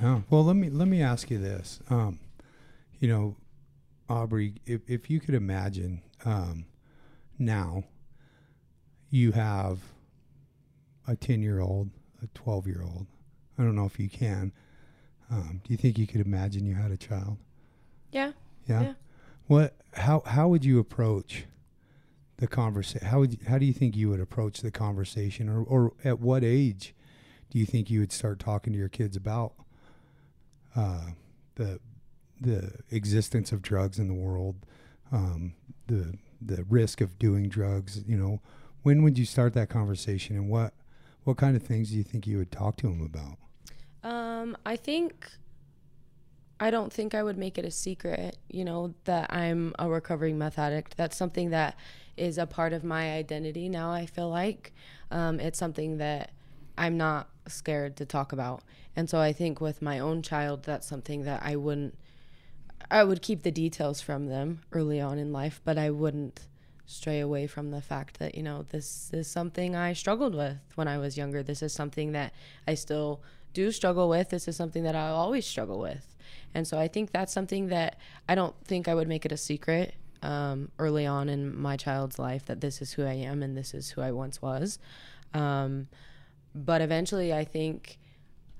Yeah. 0.00 0.20
Well, 0.28 0.44
let 0.44 0.56
me 0.56 0.68
let 0.70 0.88
me 0.88 1.02
ask 1.02 1.30
you 1.30 1.38
this. 1.38 1.80
Um, 1.88 2.20
you 3.00 3.08
know, 3.08 3.36
Aubrie, 4.08 4.56
if 4.66 4.82
if 4.86 5.08
you 5.08 5.20
could 5.20 5.34
imagine 5.34 6.02
um, 6.24 6.66
now, 7.38 7.84
you 9.10 9.32
have 9.32 9.78
a 11.06 11.16
ten 11.16 11.40
year 11.42 11.60
old, 11.60 11.90
a 12.22 12.26
twelve 12.28 12.66
year 12.66 12.82
old. 12.82 13.06
I 13.58 13.62
don't 13.62 13.74
know 13.74 13.86
if 13.86 13.98
you 13.98 14.08
can. 14.08 14.52
Um, 15.30 15.60
do 15.64 15.72
you 15.72 15.76
think 15.76 15.98
you 15.98 16.06
could 16.06 16.20
imagine 16.20 16.64
you 16.64 16.74
had 16.74 16.90
a 16.90 16.96
child? 16.96 17.38
Yeah. 18.12 18.32
Yeah. 18.66 18.82
Yeah. 18.82 18.92
What? 19.46 19.76
How? 19.94 20.20
How 20.26 20.48
would 20.48 20.64
you 20.64 20.78
approach 20.78 21.44
the 22.38 22.46
conversation? 22.46 23.06
How 23.06 23.20
would? 23.20 23.32
You, 23.32 23.38
how 23.48 23.58
do 23.58 23.66
you 23.66 23.72
think 23.72 23.96
you 23.96 24.08
would 24.08 24.20
approach 24.20 24.60
the 24.60 24.70
conversation, 24.70 25.48
or 25.48 25.62
or 25.62 25.92
at 26.04 26.20
what 26.20 26.42
age 26.42 26.94
do 27.50 27.58
you 27.58 27.66
think 27.66 27.90
you 27.90 28.00
would 28.00 28.12
start 28.12 28.38
talking 28.38 28.72
to 28.72 28.78
your 28.78 28.88
kids 28.88 29.16
about 29.16 29.52
uh, 30.74 31.10
the 31.56 31.80
the 32.40 32.72
existence 32.90 33.52
of 33.52 33.60
drugs 33.60 33.98
in 33.98 34.08
the 34.08 34.14
world, 34.14 34.56
um, 35.12 35.54
the 35.86 36.14
the 36.40 36.64
risk 36.64 37.00
of 37.00 37.18
doing 37.18 37.48
drugs? 37.48 38.02
You 38.06 38.16
know, 38.16 38.40
when 38.82 39.02
would 39.02 39.18
you 39.18 39.24
start 39.24 39.52
that 39.54 39.68
conversation, 39.68 40.36
and 40.36 40.48
what 40.48 40.74
what 41.24 41.36
kind 41.36 41.56
of 41.56 41.62
things 41.62 41.90
do 41.90 41.96
you 41.96 42.04
think 42.04 42.26
you 42.26 42.38
would 42.38 42.52
talk 42.52 42.76
to 42.78 42.86
them 42.86 43.02
about? 43.02 43.36
Um, 44.08 44.56
I 44.64 44.76
think 44.76 45.28
I 46.60 46.70
don't 46.70 46.92
think 46.92 47.14
I 47.14 47.22
would 47.22 47.38
make 47.38 47.56
it 47.56 47.64
a 47.64 47.70
secret, 47.70 48.36
you 48.48 48.64
know, 48.64 48.94
that 49.04 49.32
I'm 49.32 49.74
a 49.78 49.88
recovering 49.88 50.38
meth 50.38 50.58
addict. 50.58 50.96
That's 50.96 51.16
something 51.16 51.50
that 51.50 51.76
is 52.16 52.36
a 52.36 52.46
part 52.46 52.72
of 52.72 52.82
my 52.82 53.12
identity 53.12 53.68
now, 53.68 53.92
I 53.92 54.06
feel 54.06 54.28
like. 54.28 54.72
Um, 55.10 55.38
it's 55.38 55.58
something 55.58 55.98
that 55.98 56.32
I'm 56.76 56.96
not 56.96 57.28
scared 57.46 57.96
to 57.98 58.04
talk 58.04 58.32
about. 58.32 58.62
And 58.96 59.08
so 59.08 59.20
I 59.20 59.32
think 59.32 59.60
with 59.60 59.80
my 59.80 60.00
own 60.00 60.22
child, 60.22 60.64
that's 60.64 60.86
something 60.86 61.22
that 61.24 61.42
I 61.44 61.54
wouldn't, 61.54 61.96
I 62.90 63.04
would 63.04 63.22
keep 63.22 63.42
the 63.42 63.52
details 63.52 64.00
from 64.00 64.26
them 64.26 64.62
early 64.72 65.00
on 65.00 65.18
in 65.18 65.32
life, 65.32 65.60
but 65.64 65.78
I 65.78 65.90
wouldn't 65.90 66.48
stray 66.88 67.20
away 67.20 67.46
from 67.46 67.70
the 67.70 67.82
fact 67.82 68.18
that 68.18 68.34
you 68.34 68.42
know 68.42 68.64
this 68.70 69.10
is 69.12 69.28
something 69.28 69.76
I 69.76 69.92
struggled 69.92 70.34
with 70.34 70.56
when 70.74 70.88
I 70.88 70.96
was 70.96 71.18
younger. 71.18 71.42
This 71.42 71.62
is 71.62 71.72
something 71.72 72.12
that 72.12 72.32
I 72.66 72.74
still 72.74 73.20
do 73.52 73.70
struggle 73.70 74.08
with. 74.08 74.30
This 74.30 74.48
is 74.48 74.56
something 74.56 74.84
that 74.84 74.96
I 74.96 75.08
always 75.08 75.46
struggle 75.46 75.78
with, 75.78 76.16
and 76.54 76.66
so 76.66 76.78
I 76.78 76.88
think 76.88 77.12
that's 77.12 77.32
something 77.32 77.68
that 77.68 77.96
I 78.28 78.34
don't 78.34 78.54
think 78.64 78.88
I 78.88 78.94
would 78.94 79.08
make 79.08 79.24
it 79.24 79.32
a 79.32 79.36
secret 79.36 79.94
um, 80.22 80.70
early 80.78 81.06
on 81.06 81.28
in 81.28 81.56
my 81.56 81.76
child's 81.76 82.18
life 82.18 82.46
that 82.46 82.60
this 82.60 82.82
is 82.82 82.92
who 82.92 83.04
I 83.04 83.14
am 83.14 83.42
and 83.42 83.56
this 83.56 83.74
is 83.74 83.90
who 83.90 84.00
I 84.00 84.10
once 84.10 84.42
was. 84.42 84.78
Um, 85.34 85.88
but 86.54 86.80
eventually, 86.80 87.32
I 87.32 87.44
think 87.44 87.98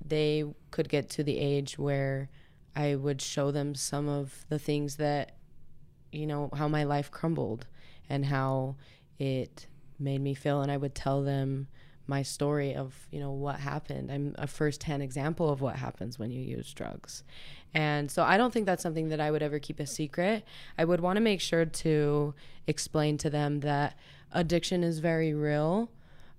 they 0.05 0.45
could 0.71 0.89
get 0.89 1.09
to 1.11 1.23
the 1.23 1.37
age 1.37 1.77
where 1.77 2.29
I 2.75 2.95
would 2.95 3.21
show 3.21 3.51
them 3.51 3.75
some 3.75 4.07
of 4.07 4.45
the 4.49 4.59
things 4.59 4.95
that, 4.97 5.33
you 6.11 6.27
know, 6.27 6.49
how 6.55 6.67
my 6.67 6.83
life 6.83 7.11
crumbled 7.11 7.65
and 8.09 8.25
how 8.25 8.75
it 9.17 9.67
made 9.99 10.21
me 10.21 10.33
feel. 10.33 10.61
And 10.61 10.71
I 10.71 10.77
would 10.77 10.95
tell 10.95 11.23
them 11.23 11.67
my 12.09 12.23
story 12.23 12.73
of, 12.75 13.07
you 13.11 13.19
know, 13.19 13.31
what 13.31 13.59
happened. 13.59 14.11
I'm 14.11 14.33
a 14.37 14.47
firsthand 14.47 15.03
example 15.03 15.49
of 15.49 15.61
what 15.61 15.75
happens 15.75 16.17
when 16.17 16.31
you 16.31 16.41
use 16.41 16.73
drugs. 16.73 17.23
And 17.73 18.09
so 18.09 18.23
I 18.23 18.35
don't 18.37 18.51
think 18.51 18.65
that's 18.65 18.81
something 18.81 19.09
that 19.09 19.21
I 19.21 19.29
would 19.29 19.43
ever 19.43 19.59
keep 19.59 19.79
a 19.79 19.85
secret. 19.85 20.43
I 20.77 20.85
would 20.85 20.99
want 21.01 21.17
to 21.17 21.21
make 21.21 21.39
sure 21.39 21.65
to 21.65 22.33
explain 22.65 23.17
to 23.19 23.29
them 23.29 23.59
that 23.61 23.95
addiction 24.31 24.83
is 24.83 24.99
very 24.99 25.33
real. 25.33 25.91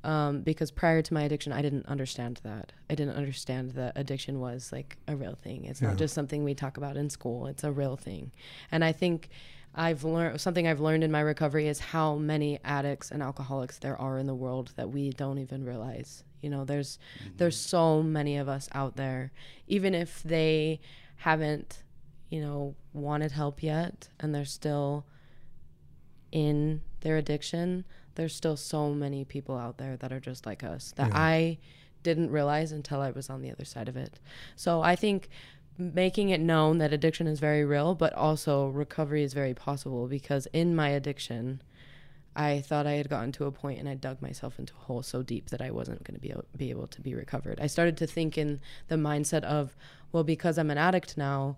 Um, 0.02 0.40
because 0.40 0.70
prior 0.70 1.02
to 1.02 1.12
my 1.14 1.22
addiction, 1.24 1.52
I 1.52 1.60
didn't 1.60 1.84
understand 1.84 2.40
that. 2.42 2.72
I 2.88 2.94
didn't 2.94 3.16
understand 3.16 3.72
that 3.72 3.92
addiction 3.96 4.40
was 4.40 4.72
like 4.72 4.96
a 5.06 5.14
real 5.14 5.34
thing. 5.44 5.66
It's 5.66 5.82
Yeah. 5.82 5.88
not 5.88 5.98
just 5.98 6.14
something 6.14 6.42
we 6.42 6.54
talk 6.54 6.78
about 6.78 6.96
in 6.96 7.10
school. 7.10 7.46
It's 7.46 7.64
a 7.64 7.70
real 7.70 7.96
thing. 7.96 8.32
And 8.72 8.82
I 8.82 8.92
think 8.92 9.28
I've 9.74 10.04
learned 10.04 10.40
something 10.40 10.66
I've 10.66 10.80
learned 10.80 11.04
in 11.04 11.12
my 11.12 11.20
recovery 11.20 11.68
is 11.68 11.78
how 11.78 12.16
many 12.16 12.58
addicts 12.64 13.10
and 13.10 13.22
alcoholics 13.22 13.78
there 13.78 13.96
are 13.96 14.18
in 14.18 14.26
the 14.26 14.34
world 14.34 14.72
that 14.76 14.90
we 14.90 15.10
don't 15.10 15.38
even 15.38 15.64
realize. 15.64 16.24
You 16.42 16.50
know, 16.50 16.64
there's 16.64 16.98
mm-hmm. 17.20 17.36
there's 17.36 17.56
so 17.56 18.02
many 18.02 18.36
of 18.36 18.48
us 18.48 18.68
out 18.72 18.96
there, 18.96 19.32
even 19.68 19.94
if 19.94 20.22
they 20.22 20.80
haven't, 21.16 21.82
you 22.30 22.40
know, 22.40 22.74
wanted 22.92 23.32
help 23.32 23.62
yet 23.62 24.08
and 24.18 24.34
they're 24.34 24.44
still 24.44 25.04
in 26.32 26.80
their 27.00 27.16
addiction, 27.16 27.84
there's 28.14 28.34
still 28.34 28.56
so 28.56 28.90
many 28.90 29.24
people 29.24 29.56
out 29.56 29.78
there 29.78 29.96
that 29.96 30.12
are 30.12 30.20
just 30.20 30.46
like 30.46 30.64
us 30.64 30.92
that 30.96 31.08
Yeah. 31.08 31.18
I 31.18 31.58
didn't 32.02 32.30
realize 32.30 32.72
until 32.72 33.00
I 33.00 33.10
was 33.10 33.28
on 33.28 33.42
the 33.42 33.50
other 33.50 33.64
side 33.64 33.88
of 33.88 33.96
it. 33.96 34.18
So 34.56 34.80
I 34.80 34.96
think 34.96 35.28
making 35.80 36.28
it 36.28 36.40
known 36.40 36.78
that 36.78 36.92
addiction 36.92 37.26
is 37.26 37.40
very 37.40 37.64
real, 37.64 37.94
but 37.94 38.12
also 38.12 38.68
recovery 38.68 39.22
is 39.22 39.34
very 39.34 39.54
possible 39.54 40.06
because 40.06 40.46
in 40.52 40.76
my 40.76 40.90
addiction, 40.90 41.62
I 42.36 42.60
thought 42.60 42.86
I 42.86 42.92
had 42.92 43.08
gotten 43.08 43.32
to 43.32 43.46
a 43.46 43.50
point 43.50 43.80
and 43.80 43.88
I 43.88 43.94
dug 43.94 44.22
myself 44.22 44.58
into 44.58 44.74
a 44.74 44.84
hole 44.84 45.02
so 45.02 45.22
deep 45.22 45.50
that 45.50 45.60
I 45.60 45.70
wasn't 45.70 46.04
going 46.04 46.14
to 46.14 46.20
be 46.20 46.30
able, 46.30 46.44
be 46.56 46.70
able 46.70 46.86
to 46.86 47.00
be 47.00 47.14
recovered. 47.14 47.58
I 47.60 47.66
started 47.66 47.96
to 47.98 48.06
think 48.06 48.38
in 48.38 48.60
the 48.88 48.96
mindset 48.96 49.42
of, 49.42 49.76
well, 50.12 50.22
because 50.24 50.58
I'm 50.58 50.70
an 50.70 50.78
addict 50.78 51.16
now, 51.16 51.56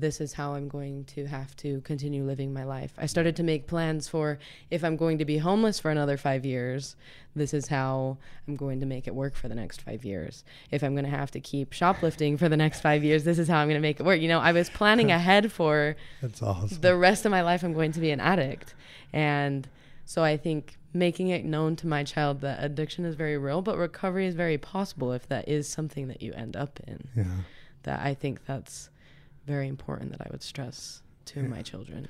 this 0.00 0.20
is 0.20 0.34
how 0.34 0.54
I'm 0.54 0.68
going 0.68 1.04
to 1.06 1.26
have 1.26 1.56
to 1.56 1.80
continue 1.80 2.22
living 2.24 2.52
my 2.52 2.64
life. 2.64 2.92
I 2.98 3.06
started 3.06 3.34
to 3.36 3.42
make 3.42 3.66
plans 3.66 4.08
for 4.08 4.38
if 4.70 4.84
I'm 4.84 4.96
going 4.96 5.18
to 5.18 5.24
be 5.24 5.38
homeless 5.38 5.80
for 5.80 5.90
another 5.90 6.16
five 6.16 6.44
years, 6.44 6.94
this 7.34 7.52
is 7.52 7.66
how 7.68 8.18
I'm 8.46 8.56
going 8.56 8.80
to 8.80 8.86
make 8.86 9.06
it 9.06 9.14
work 9.14 9.34
for 9.34 9.48
the 9.48 9.54
next 9.54 9.82
five 9.82 10.04
years. 10.04 10.44
If 10.70 10.82
I'm 10.82 10.94
going 10.94 11.04
to 11.04 11.10
have 11.10 11.30
to 11.32 11.40
keep 11.40 11.72
shoplifting 11.72 12.36
for 12.36 12.48
the 12.48 12.56
next 12.56 12.80
five 12.80 13.02
years, 13.02 13.24
this 13.24 13.38
is 13.38 13.48
how 13.48 13.58
I'm 13.58 13.68
going 13.68 13.80
to 13.80 13.88
make 13.88 13.98
it 13.98 14.06
work. 14.06 14.20
You 14.20 14.28
know, 14.28 14.40
I 14.40 14.52
was 14.52 14.70
planning 14.70 15.10
ahead 15.20 15.50
for 15.50 15.96
That's 16.22 16.42
awesome. 16.42 16.80
the 16.80 16.96
rest 16.96 17.24
of 17.24 17.30
my 17.30 17.42
life 17.42 17.62
I'm 17.64 17.72
going 17.74 17.92
to 17.92 18.00
be 18.00 18.10
an 18.10 18.20
addict. 18.20 18.74
And 19.12 19.68
so 20.04 20.22
I 20.22 20.36
think 20.36 20.76
making 20.94 21.28
it 21.28 21.44
known 21.44 21.76
to 21.76 21.86
my 21.86 22.04
child 22.04 22.40
that 22.42 22.62
addiction 22.62 23.04
is 23.04 23.14
very 23.14 23.36
real, 23.36 23.62
but 23.62 23.76
recovery 23.76 24.26
is 24.26 24.34
very 24.34 24.58
possible 24.58 25.12
if 25.12 25.26
that 25.28 25.48
is 25.48 25.68
something 25.68 26.08
that 26.08 26.22
you 26.22 26.32
end 26.34 26.56
up 26.56 26.78
in. 26.86 27.08
yeah. 27.16 27.24
That 27.84 28.00
I 28.00 28.14
think 28.14 28.44
that's 28.44 28.90
very 29.48 29.66
important 29.66 30.12
that 30.12 30.20
I 30.20 30.28
would 30.30 30.42
stress 30.42 31.02
to 31.26 31.42
my 31.42 31.62
children. 31.62 32.06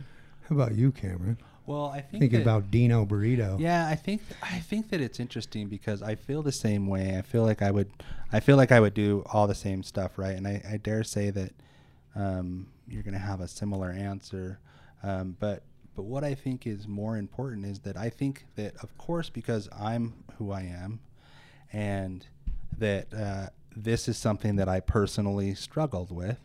How 0.49 0.57
about 0.57 0.75
you, 0.75 0.91
Cameron? 0.93 1.39
Well, 1.67 1.87
I 1.87 2.01
think 2.01 2.21
Thinking 2.23 2.39
that- 2.41 2.43
about 2.51 2.71
Dino 2.71 3.07
Burrito. 3.07 3.61
Yeah, 3.61 3.87
I 3.87 3.95
think 3.95 4.23
I 4.43 4.59
think 4.59 4.89
that 4.91 5.01
it's 5.01 5.21
interesting 5.21 5.69
because 5.69 6.03
I 6.03 6.15
feel 6.17 6.43
the 6.43 6.51
same 6.53 6.87
way. 6.89 7.17
I 7.17 7.23
feel 7.23 7.45
like 7.45 7.63
I 7.63 7.71
would, 7.71 7.91
I 8.33 8.41
feel 8.41 8.57
like 8.57 8.73
I 8.73 8.81
would 8.81 8.95
do 8.95 9.23
all 9.33 9.47
the 9.47 9.55
same 9.55 9.83
stuff, 9.83 10.19
right? 10.19 10.35
And 10.37 10.47
I, 10.49 10.63
I 10.69 10.77
dare 10.79 11.05
say 11.05 11.31
that 11.31 11.53
um, 12.17 12.67
you're 12.89 13.03
going 13.03 13.15
to 13.15 13.21
have 13.21 13.41
a 13.41 13.49
similar 13.49 13.91
answer. 13.91 14.59
Um, 15.03 15.37
but 15.39 15.63
but 15.95 16.05
what 16.05 16.25
I 16.25 16.35
think 16.35 16.67
is 16.67 16.89
more 16.89 17.17
important 17.19 17.67
is 17.67 17.81
that 17.81 17.97
I 17.97 18.09
think 18.11 18.47
that 18.57 18.75
of 18.83 18.97
course 18.99 19.29
because 19.31 19.69
I'm 19.79 20.15
who 20.39 20.51
I 20.51 20.63
am, 20.63 21.01
and 21.73 22.27
that 22.79 23.13
uh, 23.15 23.47
this 23.77 24.09
is 24.09 24.17
something 24.17 24.57
that 24.57 24.69
I 24.69 24.81
personally 24.81 25.55
struggled 25.55 26.11
with. 26.11 26.39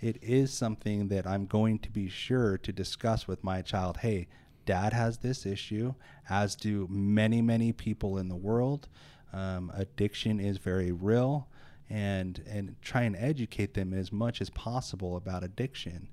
It 0.00 0.18
is 0.22 0.52
something 0.52 1.08
that 1.08 1.26
I'm 1.26 1.46
going 1.46 1.78
to 1.80 1.90
be 1.90 2.08
sure 2.08 2.58
to 2.58 2.72
discuss 2.72 3.26
with 3.26 3.42
my 3.42 3.62
child. 3.62 3.98
Hey, 3.98 4.28
dad 4.66 4.92
has 4.92 5.18
this 5.18 5.46
issue, 5.46 5.94
as 6.28 6.54
do 6.54 6.86
many, 6.90 7.40
many 7.40 7.72
people 7.72 8.18
in 8.18 8.28
the 8.28 8.36
world. 8.36 8.88
Um, 9.32 9.72
addiction 9.74 10.38
is 10.40 10.58
very 10.58 10.92
real, 10.92 11.48
and 11.88 12.42
and 12.46 12.76
try 12.82 13.02
and 13.02 13.16
educate 13.16 13.74
them 13.74 13.94
as 13.94 14.12
much 14.12 14.40
as 14.40 14.50
possible 14.50 15.16
about 15.16 15.44
addiction. 15.44 16.08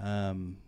Um, 0.00 0.58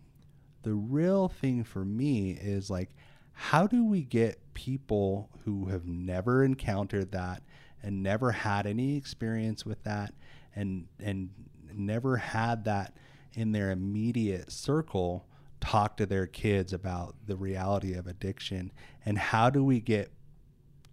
the 0.63 0.73
real 0.73 1.27
thing 1.27 1.63
for 1.63 1.83
me 1.83 2.31
is 2.31 2.69
like, 2.69 2.89
how 3.33 3.67
do 3.67 3.83
we 3.85 4.03
get 4.03 4.53
people 4.53 5.29
who 5.43 5.65
have 5.65 5.85
never 5.85 6.43
encountered 6.43 7.11
that 7.11 7.41
and 7.81 8.03
never 8.03 8.31
had 8.31 8.67
any 8.67 8.95
experience 8.95 9.65
with 9.65 9.83
that 9.83 10.13
and 10.55 10.87
and 10.99 11.29
never 11.77 12.17
had 12.17 12.65
that 12.65 12.95
in 13.33 13.51
their 13.51 13.71
immediate 13.71 14.51
circle 14.51 15.25
talk 15.59 15.97
to 15.97 16.05
their 16.05 16.25
kids 16.27 16.73
about 16.73 17.15
the 17.27 17.35
reality 17.35 17.93
of 17.93 18.07
addiction 18.07 18.71
and 19.05 19.17
how 19.17 19.49
do 19.49 19.63
we 19.63 19.79
get 19.79 20.11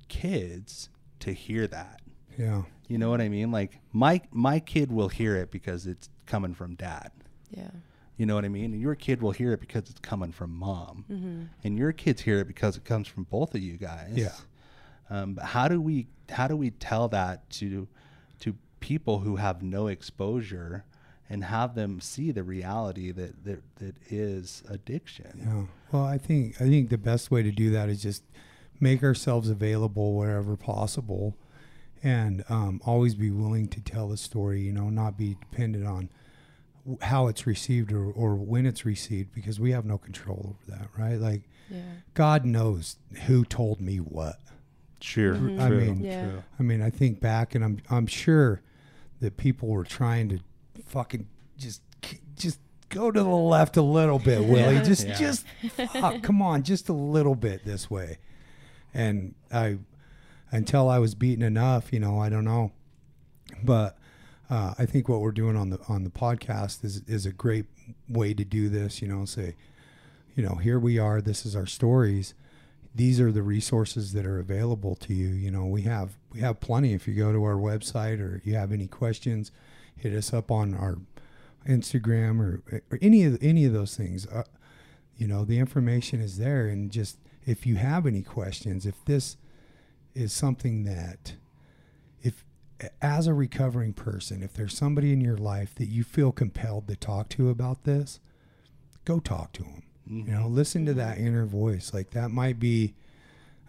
kids 0.09 0.89
to 1.21 1.33
hear 1.33 1.67
that 1.67 2.01
Yeah. 2.39 2.63
you 2.87 2.99
know 2.99 3.11
what 3.11 3.21
i 3.21 3.29
mean 3.29 3.51
like 3.51 3.81
my 3.93 4.21
my 4.31 4.61
kid 4.61 4.91
will 4.93 5.09
hear 5.09 5.37
it 5.37 5.51
because 5.51 5.87
it's 5.87 6.09
coming 6.27 6.55
from 6.55 6.75
dad 6.75 7.11
Yeah. 7.51 7.71
you 8.17 8.27
know 8.27 8.35
what 8.35 8.45
I 8.45 8.49
mean? 8.49 8.73
And 8.73 8.81
your 8.81 8.95
kid 8.95 9.23
will 9.23 9.31
hear 9.33 9.53
it 9.53 9.61
because 9.61 9.89
it's 9.89 10.01
coming 10.01 10.33
from 10.33 10.51
mom, 10.55 11.49
and 11.65 11.79
your 11.79 11.93
kids 11.93 12.21
hear 12.21 12.39
it 12.41 12.47
because 12.49 12.77
it 12.77 12.85
comes 12.85 13.07
from 13.09 13.25
both 13.25 13.55
of 13.55 13.63
you 13.63 13.77
guys. 13.79 14.13
Yeah. 14.15 14.35
Um, 15.09 15.35
but 15.35 15.45
how 15.45 15.69
do 15.69 15.81
we 15.81 16.09
how 16.29 16.49
do 16.49 16.57
we 16.57 16.71
tell 16.73 17.09
that 17.09 17.49
to 17.51 17.71
to 17.71 17.89
people 18.81 19.21
who 19.21 19.37
have 19.37 19.63
no 19.63 19.87
exposure 19.87 20.85
and 21.31 21.45
have 21.45 21.75
them 21.75 22.01
see 22.01 22.31
the 22.31 22.43
reality 22.43 23.11
that 23.13 23.45
that, 23.45 23.63
that 23.77 23.97
is 24.11 24.63
addiction? 24.69 25.43
Yeah. 25.45 25.65
Well, 25.93 26.05
I 26.07 26.19
think 26.19 26.57
I 26.61 26.65
think 26.65 26.91
the 26.91 26.99
best 26.99 27.31
way 27.31 27.43
to 27.43 27.51
do 27.51 27.71
that 27.71 27.89
is 27.89 28.03
just 28.03 28.23
make 28.81 29.03
ourselves 29.03 29.49
available 29.51 30.15
wherever 30.15 30.57
possible, 30.57 31.35
and 32.03 32.45
um, 32.49 32.81
always 32.87 33.15
be 33.15 33.31
willing 33.31 33.69
to 33.69 33.81
tell 33.81 34.09
the 34.09 34.17
story. 34.17 34.61
You 34.63 34.73
know, 34.73 34.89
not 34.91 35.17
be 35.19 35.37
dependent 35.41 35.87
on 35.87 36.09
w- 36.85 36.99
how 37.03 37.27
it's 37.27 37.47
received 37.47 37.93
or, 37.93 38.05
or 38.13 38.35
when 38.37 38.67
it's 38.67 38.85
received 38.85 39.35
because 39.35 39.59
we 39.61 39.73
have 39.73 39.85
no 39.85 39.99
control 39.99 40.57
over 40.57 40.79
that, 40.79 40.89
right? 40.97 41.17
Like 41.17 41.43
Yeah. 41.71 41.83
God 42.15 42.45
knows 42.45 42.97
who 43.27 43.45
told 43.45 43.81
me 43.81 43.97
what. 43.99 44.37
Sure. 45.01 45.35
Mhm. 45.35 45.61
I 45.61 45.69
mean, 45.71 46.01
Yeah. 46.03 46.25
true. 46.31 46.43
I 46.59 46.63
mean, 46.63 46.81
I 46.83 46.91
think 46.91 47.21
back 47.21 47.55
and 47.55 47.63
I'm 47.65 47.79
I'm 47.91 48.07
sure 48.07 48.63
that 49.21 49.37
people 49.37 49.69
were 49.69 49.85
trying 49.85 50.29
to 50.29 50.39
fucking 50.85 51.27
just 51.57 51.83
just 52.37 52.61
go 52.89 53.11
to 53.11 53.21
the 53.23 53.29
left 53.29 53.77
a 53.77 53.83
little 53.83 54.19
bit, 54.19 54.45
Willie. 54.45 54.79
Just 54.85 55.07
Yeah. 55.07 55.19
just 55.19 55.47
fuck, 55.93 56.23
come 56.23 56.41
on, 56.41 56.63
just 56.63 56.89
a 56.89 56.93
little 56.93 57.35
bit 57.35 57.65
this 57.65 57.91
way. 57.91 58.19
And 58.95 59.35
I 59.53 59.79
until 60.51 60.89
I 60.89 60.99
was 60.99 61.15
beaten 61.15 61.43
enough, 61.45 61.93
you 61.93 62.01
know, 62.01 62.19
I 62.19 62.29
don't 62.29 62.45
know. 62.45 62.73
But 63.63 63.99
uh, 64.49 64.75
I 64.79 64.87
think 64.87 65.09
what 65.09 65.21
we're 65.21 65.33
doing 65.33 65.57
on 65.57 65.71
the 65.71 65.79
on 65.89 66.05
the 66.05 66.11
podcast 66.11 66.85
is 66.85 67.03
is 67.07 67.27
a 67.27 67.33
great 67.33 67.67
way 68.09 68.35
to 68.35 68.45
do 68.45 68.69
this, 68.69 69.03
you 69.03 69.09
know, 69.09 69.25
say, 69.25 69.57
you 70.37 70.43
know, 70.43 70.55
here 70.57 70.79
we 70.79 70.99
are, 70.99 71.21
this 71.21 71.45
is 71.45 71.57
our 71.57 71.67
stories 71.67 72.35
these 72.95 73.21
are 73.21 73.33
the 73.33 73.43
resources 73.43 74.13
that 74.13 74.27
are 74.27 74.39
available 74.39 74.95
to 74.97 75.15
you. 75.15 75.29
You 75.29 75.51
know, 75.51 75.67
we 75.67 75.83
have 75.83 76.17
we 76.33 76.41
have 76.41 76.61
plenty. 76.61 76.95
If 76.95 77.07
you 77.07 77.15
go 77.15 77.33
to 77.33 77.45
our 77.45 77.57
website 77.57 78.21
or 78.21 78.41
you 78.45 78.55
have 78.55 78.73
any 78.73 78.87
questions, 78.87 79.53
hit 79.97 80.15
us 80.15 80.33
up 80.33 80.51
on 80.51 80.75
our 80.75 80.99
Instagram 81.67 82.41
or, 82.41 82.63
or 82.91 82.99
any 83.03 83.25
of 83.25 83.39
any 83.43 83.65
of 83.65 83.73
those 83.73 83.97
things. 83.97 84.27
Uh, 84.27 84.45
you 85.17 85.27
know, 85.27 85.45
the 85.45 85.59
information 85.59 86.21
is 86.21 86.39
there, 86.39 86.67
and 86.67 86.91
just 86.91 87.19
if 87.45 87.67
you 87.67 87.77
have 87.77 88.07
any 88.07 88.23
questions, 88.23 88.87
if 88.87 89.05
this 89.05 89.37
is 90.15 90.33
something 90.33 90.85
that, 90.85 91.35
if 92.23 92.45
as 93.03 93.27
a 93.27 93.35
recovering 93.35 93.93
person, 93.93 94.43
if 94.43 94.55
there's 94.55 94.77
somebody 94.77 95.13
in 95.13 95.21
your 95.21 95.37
life 95.37 95.75
that 95.75 95.89
you 95.89 96.05
feel 96.05 96.31
compelled 96.31 96.87
to 96.89 96.97
talk 96.97 97.29
to 97.31 97.49
about 97.49 97.85
this, 97.85 98.21
go 99.05 99.19
talk 99.19 99.53
to 99.53 99.63
them 99.63 99.83
You 100.11 100.33
know, 100.33 100.47
listen 100.49 100.87
to 100.87 100.95
that 100.95 101.19
inner 101.19 101.45
voice. 101.45 101.93
Like 101.93 102.11
that 102.11 102.31
might 102.31 102.59
be 102.59 102.95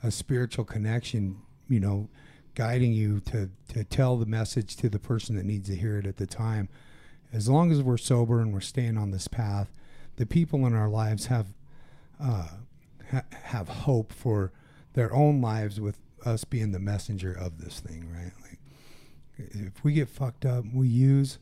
a 0.03 0.11
spiritual 0.11 0.65
connection, 0.65 1.41
you 1.67 1.79
know, 1.79 2.09
guiding 2.55 2.93
you 2.93 3.19
to, 3.21 3.49
to 3.73 3.83
tell 3.83 4.17
the 4.17 4.25
message 4.25 4.75
to 4.77 4.89
the 4.89 4.99
person 4.99 5.35
that 5.35 5.45
needs 5.45 5.69
to 5.69 5.75
hear 5.75 5.97
it 5.97 6.05
at 6.05 6.17
the 6.17 6.25
time. 6.25 6.69
As 7.31 7.47
long 7.49 7.71
as 7.71 7.81
we're 7.81 7.97
sober 7.97 8.39
and 8.39 8.53
we're 8.53 8.59
staying 8.61 8.97
on 8.97 9.11
this 9.11 9.27
path, 9.27 9.69
the 10.15 10.25
people 10.25 10.65
in 10.65 10.73
our 10.73 10.89
lives 10.89 11.27
have 11.27 11.47
uh, 12.21 12.47
ha- 13.11 13.23
have 13.43 13.69
hope 13.69 14.11
for 14.11 14.51
their 14.93 15.13
own 15.13 15.41
lives 15.41 15.79
with 15.79 15.99
us 16.25 16.43
being 16.43 16.71
the 16.71 16.79
messenger 16.79 17.31
of 17.31 17.63
this 17.63 17.79
thing, 17.79 18.09
right? 18.11 18.31
Like 18.41 18.59
if 19.37 19.83
we 19.83 19.93
get 19.93 20.09
fucked 20.09 20.45
up, 20.45 20.65
we 20.73 20.87
use 20.87 21.37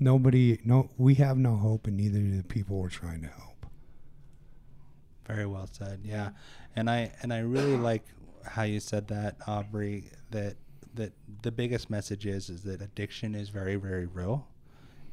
nobody 0.00 0.60
no 0.64 0.88
we 0.96 1.14
have 1.14 1.36
no 1.36 1.56
hope 1.56 1.88
and 1.88 1.96
neither 1.96 2.20
do 2.20 2.36
the 2.36 2.44
people 2.44 2.78
we're 2.78 2.88
trying 2.88 3.22
to 3.22 3.28
help. 3.28 3.57
Very 5.28 5.46
well 5.46 5.68
said. 5.70 6.00
Yeah, 6.04 6.30
and 6.74 6.88
I 6.90 7.12
and 7.22 7.32
I 7.32 7.38
really 7.40 7.76
like 7.90 8.04
how 8.44 8.62
you 8.62 8.80
said 8.80 9.08
that, 9.08 9.38
Aubrie. 9.40 10.04
That 10.30 10.56
that 10.94 11.12
the 11.42 11.52
biggest 11.52 11.90
message 11.90 12.26
is 12.26 12.48
is 12.50 12.62
that 12.62 12.80
addiction 12.82 13.34
is 13.34 13.50
very 13.50 13.76
very 13.76 14.06
real, 14.06 14.48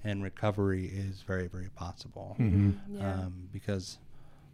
and 0.04 0.24
recovery 0.24 0.86
is 0.88 1.22
very 1.22 1.48
very 1.48 1.70
possible. 1.70 2.36
Yeah. 2.40 3.12
Um, 3.12 3.50
because 3.52 4.00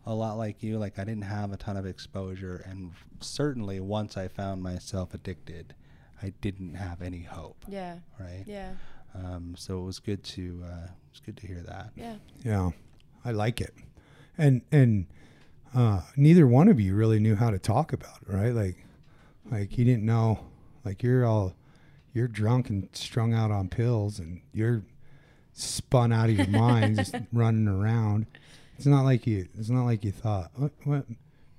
a 0.05 0.14
lot 0.16 0.34
like 0.38 0.64
you, 0.64 0.80
like 0.80 0.97
I 0.97 1.03
didn't 1.03 1.24
have 1.26 1.51
a 1.53 1.57
ton 1.57 1.78
of 1.78 1.86
exposure, 1.86 2.66
and 2.68 2.91
certainly 3.20 3.80
once 3.80 4.18
I 4.18 4.28
found 4.28 4.64
myself 4.64 5.14
addicted, 5.14 5.76
I 6.24 6.34
didn't 6.41 6.74
have 6.74 7.01
any 7.03 7.22
hope. 7.22 7.66
yeah. 7.68 7.97
Right. 8.20 8.43
Yeah. 8.47 8.72
Um, 9.14 9.55
so 9.57 9.80
it 9.80 9.86
was 9.86 9.99
good 9.99 10.24
to 10.24 10.64
uh, 10.66 10.86
it 10.86 11.12
was 11.12 11.22
good 11.26 11.38
to 11.38 11.45
hear 11.47 11.62
that. 11.68 11.91
Yeah. 11.95 12.16
Yeah, 12.43 12.72
I 13.24 13.32
like 13.32 13.62
it, 13.62 13.76
and 14.38 14.62
and 14.72 15.05
uh, 15.76 16.01
neither 16.15 16.45
one 16.47 16.67
of 16.67 16.80
you 16.80 16.95
really 16.95 17.19
knew 17.19 17.36
how 17.36 17.49
to 17.49 17.59
talk 17.59 17.93
about 17.93 18.17
it, 18.22 18.32
right? 18.34 18.53
Like, 18.53 18.78
like 19.49 19.78
you 19.78 19.86
didn't 19.86 20.05
know, 20.05 20.39
like 20.86 21.01
you're 21.03 21.26
all 21.26 21.53
you're 22.13 22.28
drunk 22.28 22.69
and 22.69 22.89
strung 22.93 23.34
out 23.34 23.51
on 23.51 23.69
pills, 23.69 24.19
and 24.19 24.41
you're 24.53 24.84
spun 25.53 26.11
out 26.11 26.30
of 26.30 26.38
your 26.38 26.47
mind, 26.47 26.97
just 26.97 27.15
running 27.34 27.67
around. 27.67 28.26
It's 28.78 28.86
not 28.86 29.03
like 29.03 29.26
you. 29.28 29.47
It's 29.57 29.69
not 29.69 29.86
like 29.86 30.03
you 30.03 30.11
thought, 30.11 30.51
what, 30.55 30.72
what? 30.84 31.05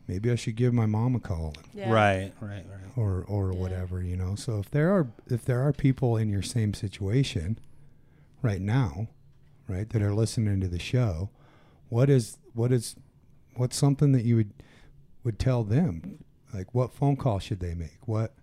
Maybe 0.08 0.30
I 0.30 0.34
should 0.34 0.56
give 0.56 0.74
my 0.74 0.84
mom 0.86 1.14
a 1.14 1.20
call, 1.20 1.54
Yeah. 1.72 1.90
Right. 1.90 2.32
Right. 2.40 2.64
Right. 2.68 2.92
or 2.96 3.24
or 3.28 3.52
Yeah. 3.52 3.58
whatever, 3.60 4.02
you 4.02 4.16
know. 4.16 4.34
So 4.34 4.58
if 4.58 4.70
there 4.70 4.90
are 4.92 5.06
if 5.28 5.44
there 5.44 5.62
are 5.62 5.72
people 5.72 6.16
in 6.16 6.28
your 6.28 6.42
same 6.42 6.74
situation 6.74 7.58
right 8.42 8.60
now, 8.60 9.06
right, 9.68 9.88
that 9.90 10.02
are 10.02 10.12
listening 10.12 10.60
to 10.60 10.68
the 10.68 10.80
show, 10.80 11.30
what 11.88 12.10
is 12.10 12.36
what 12.52 12.72
is 12.72 12.96
what's 13.54 13.76
something 13.76 14.12
that 14.12 14.24
you 14.24 14.36
would 14.36 14.52
would 15.24 15.38
tell 15.38 15.64
them? 15.64 16.24
Like 16.52 16.74
what 16.74 16.92
phone 16.92 17.16
call 17.16 17.38
should 17.38 17.60
they 17.60 17.74
make? 17.74 17.98
What 18.06 18.34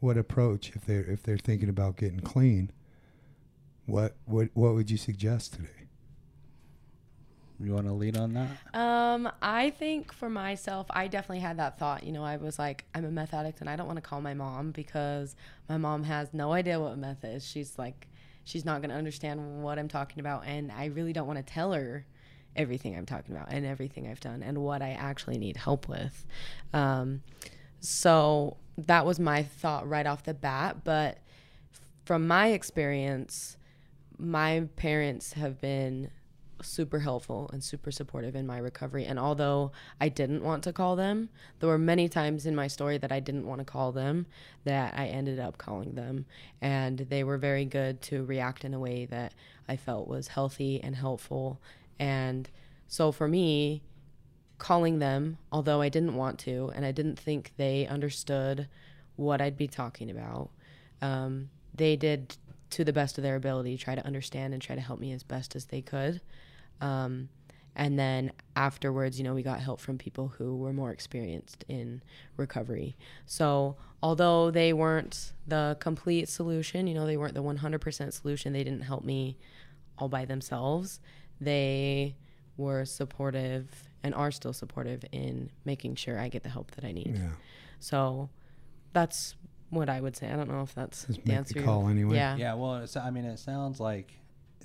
what 0.00 0.16
approach 0.18 0.72
if 0.74 0.84
they're 0.84 1.04
if 1.04 1.22
they're 1.22 1.38
thinking 1.38 1.68
about 1.68 1.96
getting 1.96 2.20
clean? 2.20 2.70
What 3.86 4.16
what 4.24 4.48
what 4.54 4.74
would 4.74 4.90
you 4.90 4.96
suggest 4.96 5.54
today? 5.54 5.68
You 7.60 7.72
want 7.72 7.86
to 7.86 7.92
lead 7.92 8.16
on 8.16 8.34
that? 8.34 8.78
Um, 8.78 9.30
I 9.40 9.70
think 9.70 10.12
for 10.12 10.28
myself, 10.28 10.86
I 10.90 11.06
definitely 11.06 11.38
had 11.38 11.58
that 11.58 11.78
thought. 11.78 12.02
You 12.02 12.12
know, 12.12 12.24
I 12.24 12.36
was 12.36 12.58
like, 12.58 12.84
I'm 12.94 13.04
a 13.04 13.10
meth 13.10 13.32
addict 13.32 13.60
and 13.60 13.70
I 13.70 13.76
don't 13.76 13.86
want 13.86 13.96
to 13.96 14.02
call 14.02 14.20
my 14.20 14.34
mom 14.34 14.72
because 14.72 15.36
my 15.68 15.76
mom 15.78 16.02
has 16.02 16.34
no 16.34 16.52
idea 16.52 16.80
what 16.80 16.98
meth 16.98 17.24
is. 17.24 17.46
She's 17.46 17.78
like, 17.78 18.08
she's 18.42 18.64
not 18.64 18.80
going 18.80 18.90
to 18.90 18.96
understand 18.96 19.62
what 19.62 19.78
I'm 19.78 19.88
talking 19.88 20.18
about. 20.20 20.44
And 20.46 20.72
I 20.72 20.86
really 20.86 21.12
don't 21.12 21.28
want 21.28 21.38
to 21.38 21.52
tell 21.52 21.72
her 21.72 22.04
everything 22.56 22.96
I'm 22.96 23.06
talking 23.06 23.34
about 23.34 23.48
and 23.50 23.66
everything 23.66 24.08
I've 24.08 24.20
done 24.20 24.42
and 24.42 24.58
what 24.58 24.82
I 24.82 24.90
actually 24.90 25.38
need 25.38 25.56
help 25.56 25.88
with. 25.88 26.26
Um, 26.72 27.22
so 27.80 28.56
that 28.78 29.04
was 29.06 29.20
my 29.20 29.42
thought 29.42 29.88
right 29.88 30.06
off 30.06 30.24
the 30.24 30.34
bat. 30.34 30.84
But 30.84 31.18
from 32.04 32.26
my 32.26 32.48
experience, 32.48 33.56
my 34.18 34.68
parents 34.76 35.34
have 35.34 35.60
been 35.60 36.10
super 36.62 37.00
helpful 37.00 37.50
and 37.52 37.62
super 37.62 37.90
supportive 37.90 38.34
in 38.34 38.46
my 38.46 38.58
recovery. 38.58 39.04
And 39.04 39.18
although 39.18 39.72
I 40.00 40.08
didn't 40.08 40.42
want 40.42 40.62
to 40.64 40.72
call 40.72 40.96
them, 40.96 41.28
there 41.60 41.68
were 41.68 41.78
many 41.78 42.08
times 42.08 42.46
in 42.46 42.54
my 42.54 42.68
story 42.68 42.98
that 42.98 43.12
I 43.12 43.20
didn't 43.20 43.46
want 43.46 43.60
to 43.60 43.64
call 43.64 43.92
them 43.92 44.26
that 44.64 44.94
I 44.96 45.06
ended 45.06 45.38
up 45.38 45.58
calling 45.58 45.94
them. 45.94 46.26
And 46.60 46.98
they 46.98 47.24
were 47.24 47.38
very 47.38 47.64
good 47.64 48.00
to 48.02 48.24
react 48.24 48.64
in 48.64 48.74
a 48.74 48.78
way 48.78 49.06
that 49.06 49.34
I 49.68 49.76
felt 49.76 50.08
was 50.08 50.28
healthy 50.28 50.80
and 50.82 50.96
helpful. 50.96 51.60
And 51.98 52.48
so 52.88 53.12
for 53.12 53.28
me, 53.28 53.82
calling 54.58 54.98
them, 54.98 55.38
although 55.52 55.80
I 55.80 55.88
didn't 55.88 56.14
want 56.14 56.38
to, 56.40 56.72
and 56.74 56.84
I 56.84 56.92
didn't 56.92 57.18
think 57.18 57.52
they 57.56 57.86
understood 57.86 58.68
what 59.16 59.40
I'd 59.40 59.56
be 59.56 59.68
talking 59.68 60.10
about, 60.10 60.50
um, 61.02 61.50
they 61.74 61.96
did 61.96 62.36
to 62.70 62.84
the 62.84 62.92
best 62.92 63.18
of 63.18 63.22
their 63.22 63.36
ability 63.36 63.76
try 63.76 63.94
to 63.94 64.04
understand 64.06 64.52
and 64.52 64.62
try 64.62 64.74
to 64.74 64.80
help 64.80 64.98
me 64.98 65.12
as 65.12 65.22
best 65.22 65.54
as 65.54 65.66
they 65.66 65.80
could. 65.80 66.20
Um, 66.80 67.28
and 67.76 67.98
then 67.98 68.32
afterwards, 68.54 69.18
you 69.18 69.24
know, 69.24 69.34
we 69.34 69.42
got 69.42 69.60
help 69.60 69.80
from 69.80 69.98
people 69.98 70.28
who 70.28 70.56
were 70.56 70.72
more 70.72 70.92
experienced 70.92 71.64
in 71.68 72.02
recovery. 72.36 72.96
So, 73.26 73.76
although 74.02 74.50
they 74.50 74.72
weren't 74.72 75.32
the 75.46 75.76
complete 75.80 76.28
solution, 76.28 76.86
you 76.86 76.94
know, 76.94 77.06
they 77.06 77.16
weren't 77.16 77.34
the 77.34 77.42
100% 77.42 78.12
solution, 78.12 78.52
they 78.52 78.62
didn't 78.62 78.82
help 78.82 79.04
me 79.04 79.38
all 79.98 80.08
by 80.08 80.24
themselves. 80.24 81.00
They 81.40 82.16
were 82.56 82.84
supportive 82.84 83.68
and 84.02 84.14
are 84.14 84.30
still 84.30 84.52
supportive 84.52 85.04
in 85.12 85.50
making 85.64 85.96
sure 85.96 86.18
I 86.18 86.28
get 86.28 86.42
the 86.42 86.48
help 86.50 86.70
that 86.72 86.84
I 86.84 86.92
need. 86.92 87.16
Yeah. 87.18 87.30
So, 87.80 88.28
that's 88.92 89.34
what 89.70 89.88
I 89.88 90.00
would 90.00 90.16
say. 90.16 90.30
I 90.30 90.36
don't 90.36 90.48
know 90.48 90.62
if 90.62 90.74
that's 90.74 91.04
Just 91.06 91.24
the 91.24 91.28
make 91.30 91.36
answer. 91.38 91.54
the 91.54 91.60
you- 91.60 91.66
call 91.66 91.88
anyway. 91.88 92.16
Yeah. 92.16 92.36
Yeah. 92.36 92.54
Well, 92.54 92.76
it's, 92.76 92.96
I 92.96 93.10
mean, 93.10 93.24
it 93.24 93.38
sounds 93.38 93.80
like 93.80 94.12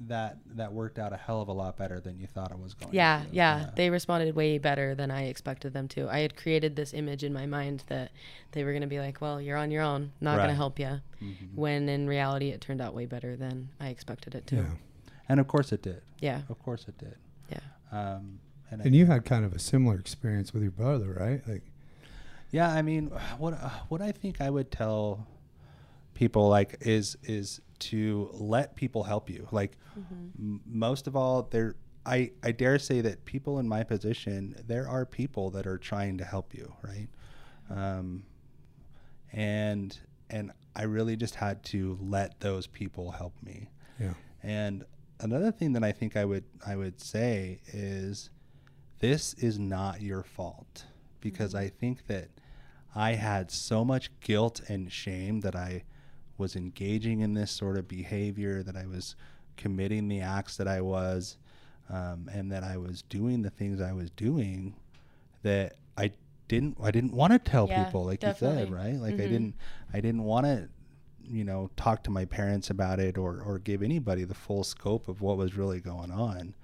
that 0.08 0.38
that 0.56 0.72
worked 0.72 0.98
out 0.98 1.12
a 1.12 1.18
hell 1.18 1.42
of 1.42 1.50
a 1.50 1.52
lot 1.52 1.76
better 1.76 2.00
than 2.00 2.18
you 2.18 2.26
thought 2.28 2.52
it 2.52 2.60
was 2.60 2.74
going. 2.74 2.94
Yeah, 2.94 3.24
to. 3.30 3.36
yeah, 3.36 3.60
yeah. 3.60 3.70
They 3.76 3.90
responded 3.90 4.34
way 4.34 4.58
better 4.58 4.96
than 4.96 5.12
I 5.12 5.24
expected 5.26 5.74
them 5.74 5.90
to. 5.90 6.08
I 6.08 6.20
had 6.20 6.38
created 6.38 6.78
this 6.78 6.94
image 6.94 7.26
in 7.26 7.34
my 7.34 7.46
mind 7.46 7.84
that 7.88 8.12
they 8.54 8.64
were 8.64 8.72
going 8.72 8.82
to 8.84 8.88
be 8.88 9.00
like, 9.00 9.20
well, 9.20 9.42
you're 9.42 9.58
on 9.58 9.72
your 9.72 9.84
own, 9.84 10.14
not 10.22 10.38
going 10.38 10.48
to 10.50 10.56
help 10.56 10.80
you. 10.80 11.02
Mhm. 11.22 11.54
When 11.56 11.90
in 11.90 12.08
reality, 12.08 12.50
it 12.50 12.62
turned 12.62 12.80
out 12.80 12.94
way 12.94 13.08
better 13.08 13.36
than 13.36 13.70
I 13.82 13.90
expected 13.90 14.36
it 14.36 14.48
to. 14.48 14.56
Yeah. 14.58 14.66
Yeah. 15.30 15.34
And 15.34 15.40
of 15.40 15.48
course 15.48 15.72
it 15.72 15.82
did. 15.82 16.02
Yeah. 16.20 16.42
Of 16.50 16.60
course 16.60 16.86
it 16.88 16.98
did. 16.98 17.16
Yeah. 17.50 17.60
Um, 17.92 18.40
and, 18.72 18.82
I- 18.82 18.86
And 18.86 18.96
you 18.96 19.06
had 19.06 19.26
kind 19.26 19.46
of 19.46 19.54
a 19.54 19.60
similar 19.60 19.98
experience 20.00 20.54
with 20.54 20.64
your 20.64 20.72
brother, 20.72 21.14
right? 21.20 21.42
Like 21.48 21.64
Yeah, 22.52 22.70
I 22.72 22.82
mean, 22.82 23.12
what 23.38 23.54
uh, 23.54 23.70
what 23.90 24.02
I 24.02 24.12
think 24.12 24.42
I 24.42 24.50
would 24.50 24.72
tell 24.72 25.28
people 26.16 26.50
like 26.50 26.78
is 26.82 27.18
is 27.24 27.62
to 27.80 28.30
let 28.34 28.76
people 28.76 29.04
help 29.04 29.30
you. 29.30 29.48
Like 29.52 29.78
m- 30.40 30.62
most 30.66 31.08
of 31.08 31.16
all, 31.16 31.44
there 31.52 31.76
I 32.06 32.32
I 32.44 32.52
dare 32.52 32.80
say 32.80 33.02
that 33.02 33.24
people 33.26 33.60
in 33.60 33.68
my 33.68 33.84
position, 33.84 34.56
there 34.68 34.88
are 34.88 35.06
people 35.06 35.52
that 35.52 35.66
are 35.68 35.78
trying 35.78 36.18
to 36.18 36.26
help 36.26 36.54
you, 36.56 36.74
right? 36.84 37.08
Um, 37.70 38.24
and 39.32 39.98
and 40.30 40.52
I 40.76 40.84
really 40.84 41.16
just 41.16 41.36
had 41.36 41.64
to 41.66 41.98
let 42.02 42.40
those 42.40 42.68
people 42.68 43.12
help 43.12 43.34
me. 43.44 43.70
Yeah. 44.00 44.14
And 44.44 44.86
another 45.20 45.52
thing 45.52 45.74
that 45.74 45.84
I 45.84 45.92
think 45.92 46.16
I 46.16 46.26
would 46.26 46.44
I 46.66 46.76
would 46.76 47.00
say 47.00 47.60
is 47.68 48.30
this 49.00 49.34
is 49.36 49.58
not 49.60 50.02
your 50.02 50.24
fault 50.24 50.86
because 51.22 51.56
I 51.56 51.68
think 51.70 52.08
that 52.08 52.30
I 52.96 53.12
had 53.14 53.52
so 53.52 53.86
much 53.86 54.10
guilt 54.22 54.62
and 54.68 54.92
shame 54.92 55.42
that 55.42 55.56
I 55.56 55.84
was 56.38 56.56
engaging 56.56 57.20
in 57.22 57.34
this 57.34 57.52
sort 57.52 57.78
of 57.78 57.88
behavior 57.88 58.64
that 58.64 58.76
I 58.76 58.86
was 58.86 59.16
committing 59.58 60.08
the 60.08 60.22
acts 60.22 60.58
that 60.58 60.68
I 60.68 60.82
was 60.82 61.38
um, 61.90 62.30
and 62.32 62.52
that 62.52 62.64
I 62.64 62.78
was 62.78 63.02
doing 63.04 63.42
the 63.42 63.50
things 63.50 63.82
I 63.82 63.92
was 63.92 64.10
doing 64.12 64.76
that 65.44 65.76
I 65.98 66.12
didn't 66.48 66.78
I 66.82 66.92
didn't 66.92 67.14
want 67.14 67.34
to 67.34 67.40
tell 67.40 67.68
Yeah, 67.68 67.84
people 67.84 68.06
like 68.06 68.24
you 68.24 68.34
said 68.34 68.72
right? 68.72 68.96
Like 68.96 69.20
I 69.20 69.24
Mhm. 69.24 69.30
didn't 69.30 69.56
I 69.94 70.02
didn't 70.02 70.24
want 70.24 70.46
to 70.46 70.70
you 71.30 71.44
know 71.44 71.70
talk 71.78 72.04
to 72.04 72.12
my 72.12 72.26
parents 72.26 72.70
about 72.70 73.00
it 73.00 73.18
or 73.18 73.42
or 73.42 73.60
give 73.60 73.82
anybody 73.84 74.24
the 74.24 74.34
full 74.34 74.64
scope 74.64 75.08
of 75.08 75.22
what 75.22 75.38
was 75.38 75.56
really 75.56 75.80
going 75.80 76.12
on 76.12 76.56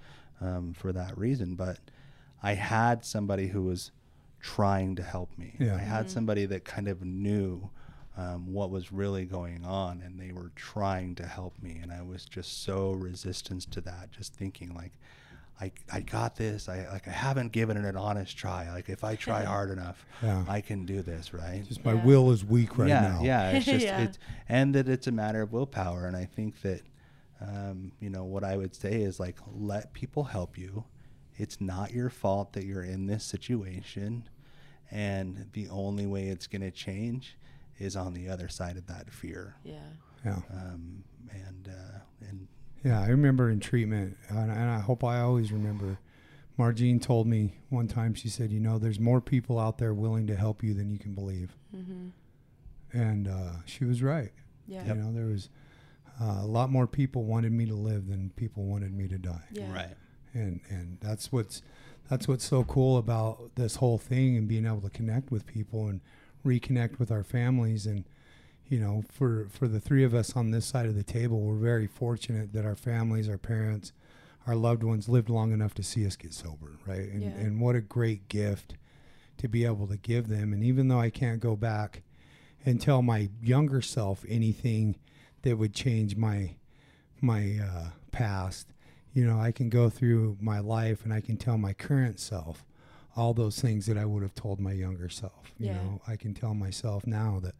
um, 0.41 0.73
for 0.73 0.91
that 0.91 1.17
reason. 1.17 1.55
But 1.55 1.79
I 2.41 2.53
had 2.53 3.05
somebody 3.05 3.47
who 3.47 3.63
was 3.63 3.91
trying 4.39 4.95
to 4.95 5.03
help 5.03 5.37
me. 5.37 5.55
Yeah. 5.59 5.75
I 5.75 5.79
had 5.79 6.09
somebody 6.09 6.45
that 6.45 6.65
kind 6.65 6.87
of 6.87 7.03
knew 7.03 7.69
um, 8.17 8.53
what 8.53 8.69
was 8.69 8.91
really 8.91 9.25
going 9.25 9.65
on 9.65 10.01
and 10.01 10.19
they 10.19 10.31
were 10.31 10.51
trying 10.55 11.15
to 11.15 11.25
help 11.25 11.61
me. 11.61 11.79
And 11.81 11.91
I 11.91 12.01
was 12.01 12.25
just 12.25 12.63
so 12.63 12.91
resistant 12.91 13.63
to 13.71 13.81
that 13.81 14.11
just 14.11 14.33
thinking 14.33 14.73
like 14.73 14.93
I, 15.61 15.71
I 15.91 16.01
got 16.01 16.35
this 16.35 16.67
I 16.67 16.85
like 16.91 17.07
I 17.07 17.11
haven't 17.11 17.51
given 17.53 17.77
it 17.77 17.85
an 17.85 17.95
honest 17.95 18.37
try 18.37 18.69
like 18.71 18.89
if 18.89 19.03
I 19.03 19.15
try 19.15 19.43
hard 19.55 19.71
enough 19.71 20.05
Yeah. 20.21 20.43
I 20.47 20.59
can 20.61 20.85
do 20.85 21.01
this 21.01 21.33
right 21.33 21.63
just 21.65 21.83
my 21.85 21.93
Yeah. 21.93 22.03
will 22.03 22.31
is 22.31 22.43
weak 22.43 22.77
right 22.77 22.89
yeah, 22.89 23.01
now. 23.01 23.19
Yeah, 23.23 23.51
it's 23.51 23.65
just 23.65 23.85
Yeah. 23.91 24.01
it's 24.01 24.19
and 24.49 24.75
that 24.75 24.89
it's 24.89 25.07
a 25.07 25.11
matter 25.11 25.41
of 25.41 25.53
willpower. 25.53 26.07
And 26.07 26.15
I 26.17 26.25
think 26.25 26.61
that 26.61 26.81
um, 27.41 27.91
you 27.99 28.09
know 28.09 28.23
what 28.23 28.43
I 28.43 28.57
would 28.57 28.75
say 28.75 29.01
is 29.01 29.19
like 29.19 29.37
let 29.53 29.93
people 29.93 30.25
help 30.25 30.57
you, 30.57 30.85
it's 31.37 31.59
not 31.61 31.93
your 31.93 32.09
fault 32.09 32.53
that 32.53 32.65
you're 32.65 32.83
in 32.83 33.07
this 33.07 33.23
situation. 33.23 34.27
And 34.91 35.47
the 35.53 35.67
only 35.69 36.05
way 36.05 36.27
it's 36.27 36.47
going 36.47 36.61
to 36.61 36.71
change 36.71 37.37
is 37.79 37.95
on 37.95 38.13
the 38.13 38.29
other 38.29 38.47
side 38.47 38.77
of 38.77 38.87
that 38.87 39.11
fear. 39.11 39.55
Yeah. 39.63 39.75
Yeah. 40.23 40.39
Um, 40.53 41.03
and, 41.31 41.67
uh, 41.69 41.99
and 42.29 42.47
Yeah, 42.85 43.01
I 43.01 43.07
remember 43.07 43.49
in 43.49 43.59
treatment, 43.59 44.15
and 44.29 44.51
and 44.51 44.69
I 44.69 44.79
hope 44.79 45.03
I 45.03 45.19
always 45.19 45.51
remember. 45.51 45.97
Margene 46.57 47.01
told 47.01 47.27
me 47.27 47.55
one 47.69 47.87
time. 47.87 48.13
She 48.13 48.29
said, 48.29 48.51
"You 48.51 48.59
know, 48.61 48.77
there's 48.77 48.99
more 48.99 49.19
people 49.19 49.59
out 49.59 49.77
there 49.79 49.93
willing 49.93 50.27
to 50.27 50.35
help 50.35 50.63
you 50.63 50.73
than 50.73 50.89
you 50.91 50.99
can 50.99 51.13
believe," 51.13 51.55
Mm-hmm. 51.75 52.09
and 52.97 53.27
uh, 53.27 53.51
she 53.65 53.83
was 53.85 54.01
right. 54.01 54.31
Yeah. 54.67 54.85
You 54.85 54.93
know, 54.95 55.11
there 55.11 55.25
was 55.25 55.49
uh, 56.21 56.39
a 56.41 56.45
lot 56.47 56.69
more 56.71 56.87
people 56.87 57.23
wanted 57.25 57.51
me 57.51 57.65
to 57.65 57.75
live 57.75 58.07
than 58.07 58.29
people 58.35 58.63
wanted 58.65 58.93
me 58.93 59.07
to 59.09 59.17
die, 59.17 59.43
Yeah. 59.51 59.73
right. 59.73 59.95
and 60.33 60.61
and 60.69 60.97
that's 61.01 61.31
what's 61.31 61.61
that's 62.09 62.27
what's 62.27 62.45
so 62.45 62.63
cool 62.63 62.97
about 62.97 63.55
this 63.55 63.77
whole 63.77 63.97
thing 63.97 64.37
and 64.37 64.47
being 64.47 64.65
able 64.65 64.81
to 64.81 64.89
connect 64.91 65.31
with 65.31 65.45
people 65.47 65.87
and 65.87 66.01
reconnect 66.45 66.99
with 66.99 67.11
our 67.11 67.23
families 67.23 67.85
and 67.87 68.05
you 68.67 68.79
know 68.79 69.03
for 69.11 69.47
for 69.49 69.67
the 69.67 69.79
three 69.79 70.03
of 70.03 70.13
us 70.13 70.35
on 70.35 70.51
this 70.51 70.65
side 70.65 70.85
of 70.85 70.95
the 70.95 71.03
table 71.03 71.39
we're 71.41 71.55
very 71.55 71.87
fortunate 71.87 72.51
that 72.53 72.65
our 72.65 72.75
families 72.75 73.29
our 73.29 73.37
parents 73.37 73.91
our 74.47 74.55
loved 74.55 74.83
ones 74.83 75.07
lived 75.09 75.29
long 75.29 75.51
enough 75.51 75.73
to 75.73 75.83
see 75.83 76.05
us 76.05 76.15
get 76.15 76.33
sober 76.33 76.71
right 76.85 77.09
and 77.09 77.21
Yeah. 77.23 77.29
and 77.29 77.59
what 77.61 77.75
a 77.75 77.81
great 77.81 78.27
gift 78.29 78.75
to 79.37 79.47
be 79.47 79.65
able 79.65 79.87
to 79.87 79.97
give 79.97 80.27
them 80.27 80.53
and 80.53 80.63
even 80.63 80.87
though 80.87 80.99
I 80.99 81.09
can't 81.09 81.39
go 81.39 81.55
back 81.55 82.01
and 82.65 82.79
tell 82.81 83.01
my 83.01 83.29
younger 83.41 83.81
self 83.81 84.25
anything 84.27 84.95
that 85.43 85.57
would 85.57 85.73
change 85.73 86.15
my 86.15 86.55
my 87.21 87.59
uh, 87.61 87.89
past 88.11 88.67
you 89.13 89.25
know, 89.25 89.39
I 89.39 89.53
can 89.53 89.69
go 89.69 89.89
through 89.89 90.35
my 90.41 90.59
life 90.59 91.05
and 91.05 91.13
I 91.13 91.21
can 91.21 91.37
tell 91.37 91.57
my 91.57 91.71
current 91.71 92.19
self 92.19 92.65
all 93.15 93.33
those 93.33 93.61
things 93.61 93.85
that 93.85 93.97
I 93.97 94.03
would 94.03 94.21
have 94.23 94.35
told 94.35 94.59
my 94.59 94.73
younger 94.73 95.07
self. 95.07 95.53
You 95.57 95.67
Yeah. 95.67 95.73
know, 95.75 96.01
I 96.05 96.17
can 96.17 96.33
tell 96.33 96.53
myself 96.53 97.07
now 97.07 97.39
that, 97.41 97.55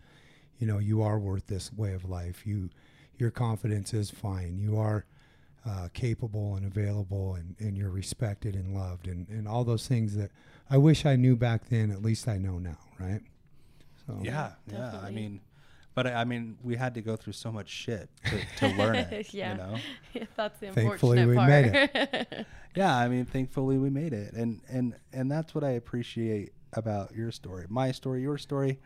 you 0.60 0.68
know, 0.68 0.80
you 0.80 1.01
are 1.01 1.20
worth 1.20 1.47
this 1.47 1.72
way 1.74 1.93
of 1.93 2.10
life. 2.10 2.45
You, 2.45 2.70
your 3.18 3.32
confidence 3.32 3.93
is 3.93 4.10
fine. 4.10 4.58
You 4.58 4.78
are 4.78 5.06
uh, 5.68 5.88
capable 5.93 6.56
and 6.56 6.66
available, 6.66 7.36
and, 7.36 7.56
and 7.60 7.78
you're 7.78 7.89
respected 7.89 8.56
and 8.56 8.74
loved, 8.76 9.08
and, 9.08 9.28
and 9.30 9.47
all 9.47 9.64
those 9.64 9.88
things 9.88 10.16
that 10.16 10.32
I 10.70 10.78
wish 10.78 11.06
I 11.06 11.16
knew 11.16 11.36
back 11.36 11.70
then. 11.70 11.91
At 11.91 12.01
least 12.01 12.28
I 12.28 12.38
know 12.38 12.60
now, 12.60 12.78
right? 12.99 13.22
So 14.06 14.20
Yeah, 14.22 14.51
yeah. 14.72 14.99
I 15.03 15.10
mean, 15.12 15.41
but 15.95 16.06
I 16.08 16.14
I 16.14 16.24
mean, 16.26 16.58
we 16.64 16.76
had 16.76 16.93
to 16.95 17.01
go 17.01 17.16
through 17.16 17.34
so 17.34 17.51
much 17.51 17.70
shit 17.70 18.10
to, 18.26 18.68
to 18.70 18.76
learn 18.78 18.95
it. 18.95 19.28
Yeah. 19.34 19.51
You 19.51 19.58
know. 19.58 20.28
That's 20.36 20.60
the 20.60 20.72
Thankfully, 20.72 21.20
unfortunate 21.20 21.30
we 21.30 21.36
part. 21.36 21.49
made 21.49 21.89
it. 21.93 22.45
Yeah, 22.76 22.93
I 22.93 23.08
mean, 23.08 23.24
thankfully 23.24 23.78
we 23.78 23.89
made 23.89 24.12
it, 24.12 24.34
and 24.34 24.60
and 24.68 24.95
and 25.14 25.32
that's 25.32 25.56
what 25.56 25.64
I 25.64 25.70
appreciate 25.72 26.51
about 26.74 27.16
your 27.16 27.32
story, 27.32 27.66
my 27.70 27.93
story, 27.93 28.22
your 28.22 28.38
story, 28.38 28.80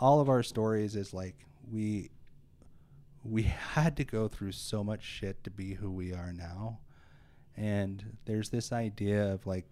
all 0.00 0.20
of 0.20 0.28
our 0.28 0.42
stories 0.42 0.96
is 0.96 1.12
like 1.14 1.36
we 1.70 2.10
we 3.22 3.42
had 3.74 3.96
to 3.96 4.04
go 4.04 4.28
through 4.28 4.52
so 4.52 4.84
much 4.84 5.02
shit 5.02 5.42
to 5.44 5.50
be 5.50 5.74
who 5.74 5.90
we 5.90 6.12
are 6.12 6.32
now, 6.32 6.78
and 7.56 8.16
there's 8.26 8.50
this 8.50 8.72
idea 8.72 9.32
of 9.32 9.46
like 9.46 9.66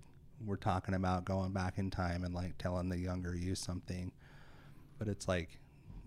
we're 0.45 0.57
talking 0.57 0.95
about 0.95 1.25
going 1.25 1.53
back 1.53 1.79
in 1.79 1.91
time 1.91 2.25
and 2.25 2.35
like 2.35 2.59
telling 2.59 2.89
the 2.89 2.99
younger 2.99 3.35
you 3.37 3.55
something, 3.55 4.11
but 4.99 5.07
it's 5.07 5.29
like, 5.29 5.61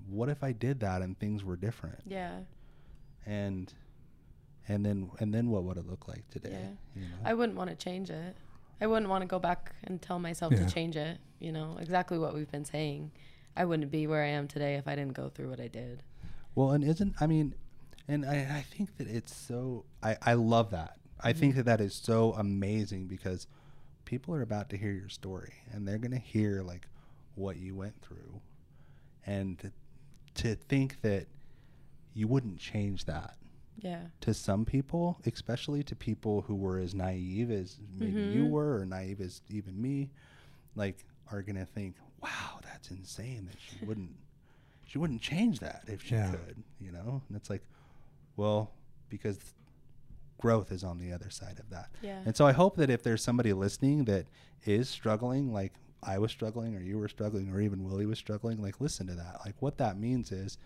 what 0.10 0.28
if 0.28 0.44
I 0.44 0.52
did 0.52 0.80
that 0.82 1.02
and 1.02 1.18
things 1.20 1.44
were 1.44 1.56
different, 1.56 2.00
yeah. 2.06 2.40
and 3.26 3.74
and 4.68 4.86
then 4.86 5.10
and 5.20 5.34
then 5.34 5.50
what 5.50 5.64
would 5.64 5.78
it 5.78 5.88
look 5.88 6.08
like 6.08 6.28
today? 6.30 6.50
Yeah. 6.52 7.02
You 7.02 7.08
know? 7.08 7.16
I 7.24 7.34
wouldn't 7.34 7.58
want 7.58 7.70
to 7.70 7.76
change 7.76 8.10
it. 8.10 8.36
I 8.82 8.88
wouldn't 8.88 9.10
want 9.10 9.22
to 9.22 9.28
go 9.28 9.40
back 9.40 9.74
and 9.86 10.02
tell 10.02 10.20
myself 10.20 10.52
Yeah. 10.54 10.66
to 10.66 10.74
change 10.74 10.98
it. 10.98 11.20
You 11.40 11.52
know, 11.52 11.78
exactly 11.80 12.18
what 12.18 12.34
we've 12.34 12.52
been 12.52 12.66
saying. 12.66 13.12
I 13.56 13.66
wouldn't 13.66 13.92
be 13.92 14.08
where 14.08 14.24
I 14.24 14.28
am 14.28 14.48
today 14.48 14.76
if 14.76 14.88
I 14.88 14.96
didn't 14.96 15.14
go 15.14 15.30
through 15.30 15.50
what 15.50 15.60
I 15.60 15.68
did. 15.68 16.04
Well, 16.56 16.72
and 16.72 16.84
isn't 16.84 17.16
I 17.22 17.28
mean, 17.28 17.56
and 18.08 18.26
I, 18.26 18.36
I 18.60 18.66
think 18.76 18.98
that 18.98 19.08
it's 19.08 19.34
so 19.36 19.86
I 20.04 20.18
I 20.22 20.34
love 20.34 20.72
that. 20.72 20.98
I 21.22 21.34
think 21.34 21.56
that 21.56 21.64
that 21.66 21.82
is 21.82 21.94
so 21.96 22.34
amazing 22.34 23.08
because 23.08 23.48
people 24.04 24.36
are 24.36 24.42
about 24.42 24.70
to 24.70 24.78
hear 24.78 24.92
your 24.92 25.10
story 25.10 25.54
and 25.72 25.88
they're 25.88 25.98
gonna 25.98 26.18
hear 26.20 26.62
like 26.62 26.88
what 27.36 27.58
you 27.58 27.76
went 27.76 28.00
through, 28.02 28.42
and 29.26 29.58
to, 29.60 29.72
to 30.44 30.56
think 30.56 31.02
that 31.02 31.28
you 32.14 32.28
wouldn't 32.28 32.60
change 32.60 33.06
that 33.06 33.36
Yeah. 33.78 34.02
to 34.22 34.34
some 34.34 34.64
people, 34.66 35.18
especially 35.26 35.84
to 35.84 35.96
people 35.96 36.42
who 36.42 36.56
were 36.56 36.78
as 36.80 36.94
naive 36.96 37.52
as 37.52 37.78
maybe 37.98 38.22
you 38.22 38.46
Mhm. 38.46 38.50
were, 38.52 38.80
or 38.80 38.86
naive 38.86 39.20
as 39.22 39.42
even 39.50 39.82
me, 39.82 40.12
like 40.76 41.04
are 41.32 41.42
gonna 41.42 41.66
think, 41.66 41.96
"Wow, 42.22 42.55
that's 42.88 43.00
insane 43.00 43.46
that 43.50 43.58
she 43.60 43.86
wouldn't, 43.86 44.12
she 44.86 44.98
wouldn't 44.98 45.22
change 45.22 45.60
that 45.60 45.84
if 45.88 46.04
she 46.04 46.16
Yeah. 46.16 46.32
could," 46.32 46.64
you 46.80 46.92
know? 46.92 47.22
And 47.28 47.36
it's 47.38 47.50
like, 47.50 47.64
well, 48.36 48.72
because 49.10 49.38
growth 50.38 50.72
is 50.72 50.84
on 50.84 51.00
the 51.00 51.12
other 51.12 51.30
side 51.30 51.60
of 51.60 51.70
that. 51.70 51.90
Yeah. 52.02 52.22
And 52.26 52.36
so 52.36 52.46
I 52.46 52.52
hope 52.52 52.76
that 52.78 52.90
if 52.90 53.04
there's 53.04 53.24
somebody 53.24 53.54
listening 53.54 54.06
that 54.06 54.28
is 54.66 54.90
struggling, 54.90 55.52
like 55.54 55.74
I 56.04 56.18
was 56.20 56.32
struggling, 56.32 56.76
or 56.76 56.82
you 56.82 56.98
were 57.00 57.08
struggling, 57.08 57.52
or 57.52 57.60
even 57.62 57.84
Willie 57.84 58.06
was 58.06 58.20
struggling, 58.20 58.62
like 58.62 58.80
listen 58.82 59.08
to 59.08 59.14
that. 59.16 59.40
Like 59.46 59.56
what 59.62 59.78
that 59.78 59.98
means 59.98 60.32
is 60.32 60.58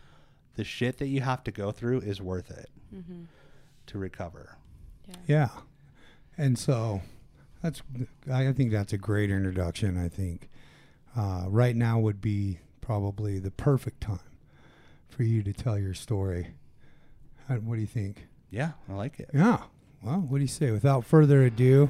the 0.56 0.64
shit 0.64 0.98
that 0.98 1.08
you 1.08 1.22
have 1.22 1.44
to 1.46 1.52
go 1.52 1.72
through 1.72 2.00
is 2.02 2.22
worth 2.22 2.50
it 2.52 2.70
Mm-hmm. 2.94 3.26
to 3.86 3.98
recover. 4.00 4.58
Yeah. 5.28 5.50
And 6.38 6.58
so 6.58 7.02
that's, 7.62 7.82
I 8.32 8.52
think 8.52 8.72
that's 8.72 8.94
a 8.94 8.98
great 8.98 9.30
introduction. 9.30 9.96
I 9.98 10.10
think 10.10 10.50
uh, 11.16 11.46
right 11.48 11.76
now 11.76 12.00
would 12.00 12.22
be 12.22 12.60
probably 12.82 13.40
the 13.40 13.52
perfect 13.52 14.02
time 14.02 14.20
for 15.10 15.24
you 15.24 15.44
to 15.44 15.54
tell 15.54 15.78
your 15.78 15.94
story. 15.94 16.50
How, 17.48 17.56
what 17.56 17.76
do 17.76 17.82
you 17.82 17.88
think? 17.88 18.28
Yeah, 18.50 18.72
I 18.90 18.94
like 18.94 19.20
it. 19.20 19.30
Yeah. 19.34 19.64
Well, 20.02 20.20
what 20.22 20.38
do 20.38 20.44
you 20.44 20.48
say? 20.48 20.72
Without 20.72 21.06
further 21.06 21.44
ado, 21.44 21.90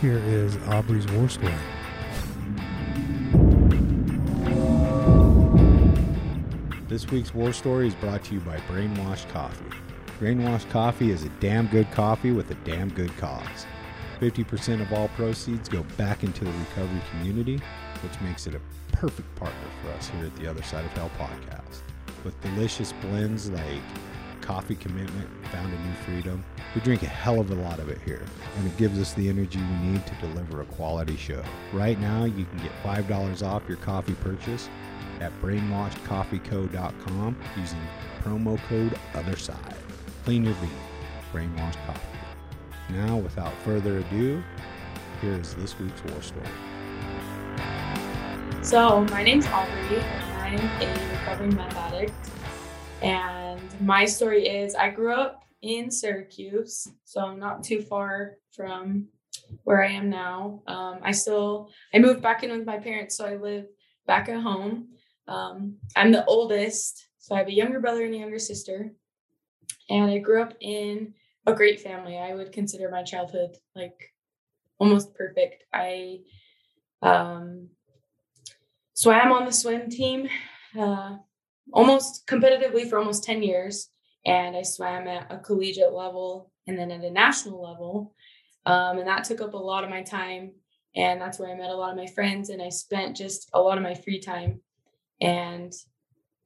here 0.00 0.18
is 0.18 0.56
Aubrie's 0.68 1.06
war 1.12 1.28
story. 1.28 1.52
This 6.88 7.10
week's 7.10 7.34
war 7.34 7.52
story 7.52 7.88
is 7.88 7.94
brought 7.96 8.24
to 8.24 8.34
you 8.34 8.40
by 8.40 8.56
Brainwashed 8.68 9.28
Coffee. 9.30 9.64
Brainwashed 10.20 10.70
Coffee 10.70 11.10
is 11.10 11.24
a 11.24 11.28
damn 11.40 11.66
good 11.66 11.90
coffee 11.90 12.30
with 12.30 12.50
a 12.50 12.54
damn 12.64 12.88
good 12.90 13.14
cause. 13.16 13.66
50% 14.20 14.80
of 14.80 14.92
all 14.92 15.08
proceeds 15.08 15.68
go 15.68 15.82
back 15.96 16.22
into 16.22 16.44
the 16.44 16.52
recovery 16.52 17.00
community, 17.10 17.60
which 18.04 18.20
makes 18.20 18.46
it 18.46 18.54
a 18.54 18.60
perfect 18.92 19.34
partner 19.34 19.68
for 19.82 19.90
us 19.92 20.08
here 20.08 20.26
at 20.26 20.36
the 20.36 20.46
Other 20.46 20.62
Side 20.62 20.84
of 20.84 20.92
Hell 20.92 21.10
podcast. 21.18 21.80
With 22.24 22.40
delicious 22.42 22.92
blends 23.00 23.50
like 23.50 23.82
coffee 24.40 24.76
commitment, 24.76 25.28
found 25.46 25.72
a 25.72 25.78
new 25.78 25.94
freedom, 26.04 26.44
we 26.74 26.80
drink 26.82 27.02
a 27.02 27.06
hell 27.06 27.40
of 27.40 27.50
a 27.50 27.54
lot 27.54 27.80
of 27.80 27.88
it 27.88 27.98
here, 28.04 28.24
and 28.58 28.66
it 28.66 28.76
gives 28.76 29.00
us 29.00 29.14
the 29.14 29.28
energy 29.28 29.58
we 29.58 29.88
need 29.88 30.06
to 30.06 30.14
deliver 30.16 30.60
a 30.60 30.66
quality 30.66 31.16
show. 31.16 31.42
Right 31.72 31.98
now, 31.98 32.24
you 32.24 32.44
can 32.44 32.58
get 32.58 32.70
$5 32.84 33.42
off 33.42 33.62
your 33.66 33.78
coffee 33.78 34.14
purchase 34.14 34.68
at 35.20 35.32
brainwashedcoffeeco.com 35.40 37.36
using 37.56 37.80
promo 38.22 38.58
code 38.68 38.98
OTHERSIDE. 39.14 39.74
Clean 40.24 40.44
your 40.44 40.54
bean. 40.54 40.70
Brainwashed 41.32 41.84
Coffee. 41.86 42.00
Now, 42.90 43.16
without 43.16 43.52
further 43.64 43.98
ado, 43.98 44.42
here 45.20 45.32
is 45.32 45.54
this 45.54 45.78
week's 45.78 46.02
war 46.04 46.22
story. 46.22 46.46
So, 48.64 49.04
my 49.10 49.22
name's 49.22 49.44
Aubrie, 49.44 50.02
and 50.02 50.58
I'm 50.58 50.82
a 50.82 51.18
recovering 51.18 51.54
meth 51.54 51.76
addict. 51.76 52.14
And 53.02 53.60
my 53.82 54.06
story 54.06 54.48
is 54.48 54.74
I 54.74 54.88
grew 54.88 55.12
up 55.12 55.44
in 55.60 55.90
Syracuse, 55.90 56.88
so 57.04 57.20
I'm 57.20 57.38
not 57.38 57.62
too 57.62 57.82
far 57.82 58.38
from 58.56 59.08
where 59.64 59.84
I 59.84 59.90
am 59.90 60.08
now. 60.08 60.62
Um, 60.66 61.00
I 61.02 61.12
still 61.12 61.68
I 61.92 61.98
moved 61.98 62.22
back 62.22 62.42
in 62.42 62.52
with 62.52 62.64
my 62.64 62.78
parents, 62.78 63.18
so 63.18 63.26
I 63.26 63.36
live 63.36 63.66
back 64.06 64.30
at 64.30 64.40
home. 64.40 64.88
Um, 65.28 65.76
I'm 65.94 66.10
the 66.10 66.24
oldest, 66.24 67.08
so 67.18 67.34
I 67.34 67.40
have 67.40 67.48
a 67.48 67.52
younger 67.54 67.80
brother 67.80 68.02
and 68.02 68.14
a 68.14 68.18
younger 68.18 68.38
sister. 68.38 68.90
And 69.90 70.10
I 70.10 70.16
grew 70.16 70.40
up 70.40 70.54
in 70.62 71.12
a 71.46 71.52
great 71.52 71.80
family. 71.80 72.16
I 72.16 72.34
would 72.34 72.50
consider 72.50 72.90
my 72.90 73.02
childhood 73.02 73.58
like 73.76 74.14
almost 74.78 75.14
perfect. 75.14 75.64
I 75.70 76.20
um, 77.02 77.68
swam 78.94 79.32
on 79.32 79.44
the 79.44 79.52
swim 79.52 79.90
team 79.90 80.28
uh, 80.78 81.16
almost 81.72 82.26
competitively 82.26 82.88
for 82.88 82.98
almost 82.98 83.24
10 83.24 83.42
years. 83.42 83.88
And 84.26 84.56
I 84.56 84.62
swam 84.62 85.06
at 85.06 85.30
a 85.30 85.38
collegiate 85.38 85.92
level 85.92 86.50
and 86.66 86.78
then 86.78 86.90
at 86.90 87.04
a 87.04 87.10
national 87.10 87.62
level. 87.62 88.14
Um, 88.66 88.98
and 88.98 89.06
that 89.06 89.24
took 89.24 89.40
up 89.40 89.54
a 89.54 89.58
lot 89.58 89.84
of 89.84 89.90
my 89.90 90.02
time. 90.02 90.52
And 90.96 91.20
that's 91.20 91.38
where 91.38 91.50
I 91.50 91.56
met 91.56 91.70
a 91.70 91.76
lot 91.76 91.90
of 91.90 91.96
my 91.96 92.06
friends. 92.06 92.48
And 92.48 92.62
I 92.62 92.70
spent 92.70 93.16
just 93.16 93.50
a 93.52 93.60
lot 93.60 93.76
of 93.76 93.84
my 93.84 93.94
free 93.94 94.20
time. 94.20 94.60
And 95.20 95.72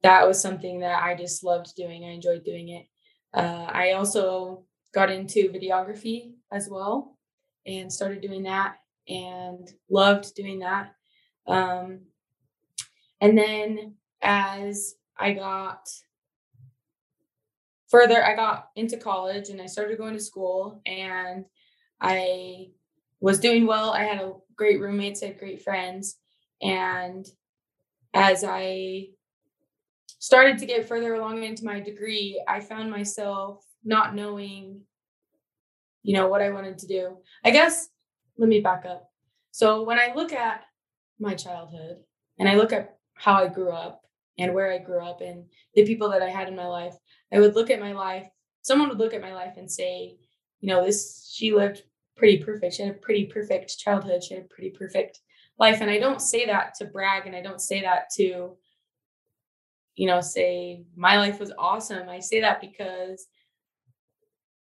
that 0.03 0.27
was 0.27 0.41
something 0.41 0.79
that 0.79 1.01
I 1.03 1.15
just 1.15 1.43
loved 1.43 1.75
doing. 1.75 2.03
I 2.03 2.09
enjoyed 2.09 2.43
doing 2.43 2.69
it. 2.69 2.85
Uh, 3.33 3.67
I 3.69 3.91
also 3.91 4.65
got 4.93 5.11
into 5.11 5.49
videography 5.49 6.33
as 6.51 6.67
well. 6.69 7.17
and 7.65 7.91
started 7.91 8.21
doing 8.21 8.43
that 8.43 8.77
and 9.07 9.69
loved 9.89 10.33
doing 10.33 10.59
that. 10.59 10.91
Um, 11.45 12.01
and 13.21 13.37
then 13.37 13.95
as 14.21 14.95
I 15.17 15.33
got 15.33 15.89
further, 17.89 18.23
I 18.23 18.35
got 18.35 18.69
into 18.75 18.97
college 18.97 19.49
and 19.49 19.61
I 19.61 19.65
started 19.65 19.97
going 19.97 20.13
to 20.13 20.19
school 20.19 20.81
and 20.85 21.45
I 21.99 22.67
was 23.19 23.39
doing 23.39 23.65
well. 23.65 23.91
I 23.91 24.03
had 24.03 24.21
a 24.21 24.33
great 24.55 24.79
roommates, 24.79 25.23
I 25.23 25.27
had 25.27 25.39
great 25.39 25.61
friends. 25.61 26.17
And 26.61 27.25
as 28.13 28.43
I 28.43 29.07
started 30.19 30.57
to 30.59 30.65
get 30.65 30.87
further 30.87 31.15
along 31.15 31.43
into 31.43 31.65
my 31.65 31.79
degree, 31.79 32.41
I 32.47 32.59
found 32.59 32.91
myself 32.91 33.65
not 33.83 34.15
knowing, 34.15 34.81
you 36.03 36.13
know, 36.13 36.27
what 36.27 36.41
I 36.41 36.49
wanted 36.49 36.77
to 36.79 36.87
do. 36.87 37.17
I 37.43 37.51
guess, 37.51 37.89
let 38.37 38.49
me 38.49 38.61
back 38.61 38.85
up. 38.85 39.09
So 39.51 39.83
when 39.83 39.99
I 39.99 40.13
look 40.15 40.31
at 40.31 40.63
my 41.19 41.33
childhood 41.33 41.97
and 42.37 42.47
I 42.47 42.55
look 42.55 42.71
at 42.71 42.98
how 43.19 43.33
I 43.35 43.47
grew 43.47 43.71
up 43.71 44.01
and 44.37 44.53
where 44.53 44.71
I 44.71 44.77
grew 44.79 45.03
up 45.05 45.21
and 45.21 45.45
the 45.75 45.85
people 45.85 46.09
that 46.09 46.21
I 46.21 46.29
had 46.29 46.47
in 46.47 46.55
my 46.55 46.67
life, 46.67 46.95
I 47.33 47.39
would 47.39 47.55
look 47.55 47.69
at 47.69 47.79
my 47.79 47.91
life. 47.93 48.27
Someone 48.61 48.89
would 48.89 48.97
look 48.97 49.13
at 49.13 49.21
my 49.21 49.33
life 49.33 49.55
and 49.57 49.69
say, 49.69 50.15
you 50.61 50.67
know, 50.69 50.83
this, 50.83 51.31
she 51.33 51.51
lived 51.53 51.83
pretty 52.15 52.43
perfect. 52.43 52.75
She 52.75 52.83
had 52.83 52.95
a 52.95 52.99
pretty 52.99 53.25
perfect 53.25 53.77
childhood. 53.77 54.23
She 54.23 54.35
had 54.35 54.45
a 54.45 54.53
pretty 54.53 54.71
perfect 54.71 55.19
life. 55.59 55.81
And 55.81 55.91
I 55.91 55.99
don't 55.99 56.21
say 56.21 56.45
that 56.45 56.75
to 56.75 56.85
brag 56.85 57.27
and 57.27 57.35
I 57.35 57.41
don't 57.41 57.61
say 57.61 57.81
that 57.81 58.09
to, 58.17 58.57
you 59.95 60.07
know, 60.07 60.21
say 60.21 60.83
my 60.95 61.17
life 61.17 61.39
was 61.39 61.51
awesome. 61.57 62.07
I 62.09 62.19
say 62.19 62.41
that 62.41 62.61
because 62.61 63.27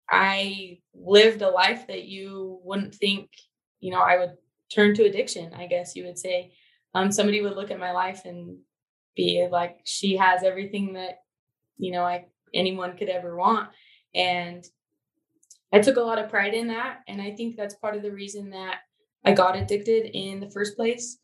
I 0.09 0.79
lived 0.95 1.43
a 1.43 1.51
life 1.51 1.87
that 1.87 2.05
you 2.05 2.61
wouldn't 2.65 2.95
think, 2.95 3.31
you 3.81 3.93
know, 3.93 4.01
I 4.01 4.19
would 4.19 4.37
turn 4.73 4.95
to 4.97 5.05
addiction, 5.05 5.55
I 5.55 5.67
guess 5.67 5.95
you 5.95 6.05
would 6.05 6.19
say. 6.19 6.53
Um, 6.95 7.13
somebody 7.13 7.41
would 7.41 7.57
look 7.57 7.71
at 7.71 7.79
my 7.79 7.93
life 7.93 8.23
and 8.25 8.59
be 9.17 9.47
like, 9.51 9.81
she 9.85 10.17
has 10.17 10.43
everything 10.43 10.95
that, 10.95 11.21
you 11.77 11.93
know, 11.93 12.05
I 12.05 12.27
anyone 12.53 12.97
could 12.97 13.09
ever 13.09 13.37
want. 13.37 13.69
And 14.15 14.65
I 15.73 15.79
took 15.79 15.97
a 15.97 16.01
lot 16.03 16.19
of 16.19 16.31
pride 16.31 16.55
in 16.55 16.69
that. 16.69 17.01
And 17.07 17.23
I 17.23 17.33
think 17.33 17.57
that's 17.57 17.75
part 17.75 17.97
of 17.97 18.03
the 18.03 18.11
reason 18.11 18.51
that 18.51 18.77
I 19.25 19.33
got 19.33 19.57
addicted 19.57 20.11
in 20.17 20.41
the 20.41 20.51
first 20.51 20.77
place 20.77 21.19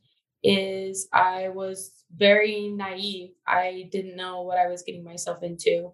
is 0.45 1.09
I 1.13 1.49
was 1.49 2.05
very 2.15 2.69
naive. 2.69 3.31
I 3.47 3.89
didn't 3.91 4.17
know 4.17 4.43
what 4.43 4.59
I 4.59 4.69
was 4.69 4.83
getting 4.83 5.03
myself 5.03 5.43
into. 5.43 5.93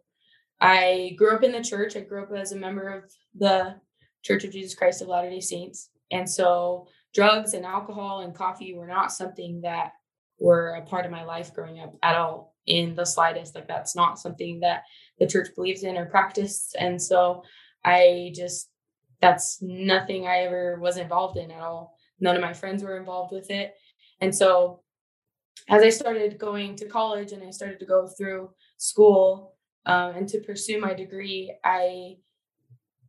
I 0.61 1.15
grew 1.17 1.35
up 1.35 1.43
in 1.43 1.53
the 1.53 1.65
church. 1.65 1.97
I 1.97 2.01
grew 2.01 2.23
up 2.23 2.31
as 2.37 2.53
a 2.53 2.57
member 2.57 2.89
of 2.89 3.05
the 3.35 3.77
Church 4.23 4.45
of 4.45 4.53
Jesus 4.53 4.75
Christ 4.75 5.01
of 5.01 5.09
Latter-day 5.09 5.41
Saints. 5.41 5.91
And 6.11 6.29
so 6.29 6.87
drugs 7.15 7.55
and 7.55 7.65
alcohol 7.65 8.21
and 8.21 8.35
coffee 8.35 8.75
were 8.75 8.87
not 8.87 9.13
something 9.13 9.61
that 9.63 9.93
were 10.39 10.75
a 10.75 10.83
part 10.83 11.05
of 11.05 11.13
my 11.13 11.25
life 11.25 11.55
growing 11.55 11.81
up 11.81 11.95
at 12.03 12.17
all 12.17 12.55
in 12.67 12.95
the 12.95 13.05
slightest. 13.05 13.55
Like 13.55 13.69
that's 13.69 13.95
not 13.95 14.19
something 14.19 14.61
that 14.61 14.83
the 15.19 15.27
church 15.27 15.49
believes 15.55 15.83
in 15.83 15.97
or 15.97 16.07
practiced. 16.07 16.77
And 16.79 17.01
so 17.01 17.43
I 17.85 18.33
just 18.35 18.69
that's 19.21 19.63
nothing 19.63 20.27
I 20.27 20.39
ever 20.39 20.79
was 20.81 20.97
involved 20.97 21.39
in 21.39 21.51
at 21.53 21.61
all. 21.61 21.97
None 22.19 22.35
of 22.35 22.43
my 22.43 22.53
friends 22.53 22.83
were 22.83 22.97
involved 22.97 23.33
with 23.33 23.51
it. 23.51 23.75
And 24.21 24.35
so 24.35 24.83
as 25.69 25.83
I 25.83 25.91
started 25.91 26.39
going 26.39 26.75
to 26.77 26.87
college 26.87 27.33
and 27.33 27.43
I 27.43 27.51
started 27.51 27.79
to 27.81 27.87
go 27.87 28.09
through 28.09 28.51
school 28.79 29.55
um, 29.87 30.17
and 30.17 30.29
to 30.29 30.41
pursue 30.41 30.81
my 30.81 30.93
degree, 30.93 31.55
I 31.65 32.17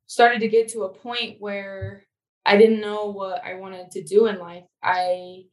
started 0.06 0.40
to 0.42 0.48
get 0.48 0.68
to 0.70 0.84
a 0.84 0.94
point 0.94 1.38
where 1.40 2.06
I 2.46 2.58
didn't 2.58 2.82
know 2.82 3.12
what 3.12 3.44
I 3.44 3.56
wanted 3.56 3.92
to 3.92 4.04
do 4.04 4.26
in 4.28 4.38
life. 4.40 4.66
I 4.82 5.44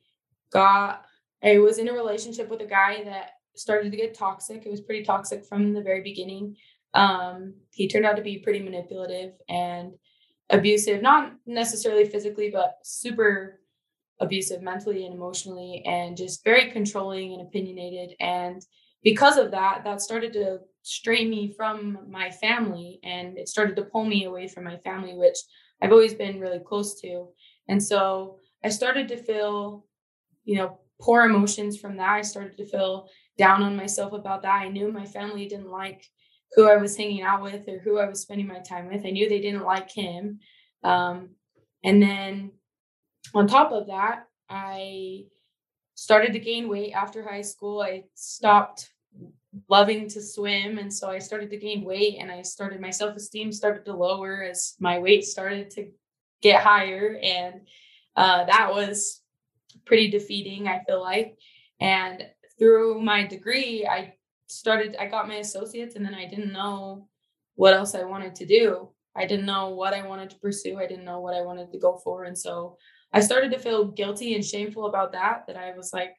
got, 0.52 1.04
I 1.42 1.58
was 1.58 1.78
in 1.78 1.88
a 1.88 1.92
relationship 1.92 2.48
with 2.48 2.60
a 2.60 2.66
guy 2.66 3.04
that 3.04 3.30
started 3.56 3.92
to 3.92 3.96
get 3.96 4.14
toxic. 4.14 4.64
It 4.64 4.70
was 4.70 4.80
pretty 4.80 5.04
toxic 5.04 5.44
from 5.44 5.72
the 5.72 5.82
very 5.82 6.02
beginning. 6.02 6.56
Um, 6.94 7.54
he 7.72 7.88
turned 7.88 8.06
out 8.06 8.16
to 8.16 8.22
be 8.22 8.38
pretty 8.38 8.60
manipulative 8.60 9.34
and 9.48 9.92
abusive, 10.50 11.02
not 11.02 11.32
necessarily 11.46 12.06
physically, 12.06 12.50
but 12.50 12.78
super 12.82 13.60
abusive 14.18 14.62
mentally 14.62 15.06
and 15.06 15.14
emotionally, 15.14 15.82
and 15.86 16.16
just 16.16 16.44
very 16.44 16.70
controlling 16.70 17.32
and 17.32 17.42
opinionated. 17.42 18.16
And 18.20 18.60
because 19.02 19.38
of 19.38 19.52
that, 19.52 19.82
that 19.84 20.00
started 20.00 20.32
to 20.34 20.58
strain 20.82 21.30
me 21.30 21.52
from 21.56 21.98
my 22.10 22.30
family 22.30 23.00
and 23.02 23.38
it 23.38 23.48
started 23.48 23.76
to 23.76 23.82
pull 23.84 24.04
me 24.04 24.24
away 24.24 24.48
from 24.48 24.64
my 24.64 24.78
family, 24.78 25.14
which 25.14 25.36
I've 25.82 25.92
always 25.92 26.14
been 26.14 26.40
really 26.40 26.60
close 26.60 27.00
to. 27.00 27.28
And 27.68 27.82
so 27.82 28.38
I 28.64 28.68
started 28.68 29.08
to 29.08 29.16
feel, 29.16 29.86
you 30.44 30.56
know, 30.56 30.78
poor 31.00 31.24
emotions 31.24 31.78
from 31.78 31.96
that. 31.96 32.10
I 32.10 32.22
started 32.22 32.56
to 32.58 32.66
feel 32.66 33.08
down 33.38 33.62
on 33.62 33.76
myself 33.76 34.12
about 34.12 34.42
that. 34.42 34.62
I 34.62 34.68
knew 34.68 34.92
my 34.92 35.06
family 35.06 35.46
didn't 35.46 35.70
like 35.70 36.04
who 36.54 36.68
I 36.68 36.76
was 36.76 36.96
hanging 36.96 37.22
out 37.22 37.42
with 37.42 37.68
or 37.68 37.78
who 37.78 37.98
I 37.98 38.08
was 38.08 38.20
spending 38.20 38.46
my 38.46 38.58
time 38.60 38.88
with. 38.88 39.06
I 39.06 39.10
knew 39.10 39.28
they 39.28 39.40
didn't 39.40 39.64
like 39.64 39.90
him. 39.90 40.40
Um, 40.82 41.30
and 41.84 42.02
then 42.02 42.52
on 43.34 43.46
top 43.46 43.72
of 43.72 43.86
that, 43.86 44.26
I 44.48 45.24
started 45.94 46.32
to 46.32 46.38
gain 46.40 46.68
weight 46.68 46.92
after 46.92 47.22
high 47.22 47.42
school. 47.42 47.82
I 47.82 48.04
stopped 48.14 48.90
loving 49.68 50.08
to 50.08 50.22
swim 50.22 50.78
and 50.78 50.92
so 50.92 51.10
i 51.10 51.18
started 51.18 51.50
to 51.50 51.56
gain 51.56 51.84
weight 51.84 52.18
and 52.20 52.30
i 52.30 52.40
started 52.40 52.80
my 52.80 52.90
self-esteem 52.90 53.50
started 53.50 53.84
to 53.84 53.92
lower 53.92 54.44
as 54.44 54.76
my 54.78 54.98
weight 54.98 55.24
started 55.24 55.68
to 55.70 55.88
get 56.40 56.62
higher 56.62 57.18
and 57.22 57.60
uh, 58.16 58.44
that 58.44 58.70
was 58.72 59.22
pretty 59.86 60.10
defeating 60.10 60.68
i 60.68 60.80
feel 60.86 61.00
like. 61.00 61.36
And 61.80 62.26
through 62.58 63.00
my 63.00 63.26
degree 63.26 63.86
i 63.86 64.14
started 64.46 64.96
i 65.00 65.06
got 65.06 65.28
my 65.28 65.36
associates 65.36 65.96
and 65.96 66.04
then 66.04 66.14
i 66.14 66.26
didn't 66.26 66.52
know 66.52 67.08
what 67.54 67.74
else 67.74 67.94
i 67.94 68.04
wanted 68.04 68.34
to 68.36 68.46
do. 68.46 68.88
I 69.16 69.26
didn't 69.26 69.46
know 69.46 69.70
what 69.70 69.94
i 69.94 70.06
wanted 70.06 70.30
to 70.30 70.38
pursue. 70.38 70.78
I 70.78 70.86
didn't 70.86 71.04
know 71.04 71.20
what 71.20 71.34
i 71.34 71.42
wanted 71.42 71.72
to 71.72 71.78
go 71.78 72.00
for 72.04 72.24
and 72.24 72.38
so 72.38 72.76
i 73.12 73.20
started 73.20 73.50
to 73.52 73.58
feel 73.58 73.86
guilty 73.86 74.34
and 74.34 74.44
shameful 74.44 74.86
about 74.86 75.12
that 75.12 75.44
that 75.46 75.56
i 75.56 75.74
was 75.76 75.92
like 75.92 76.14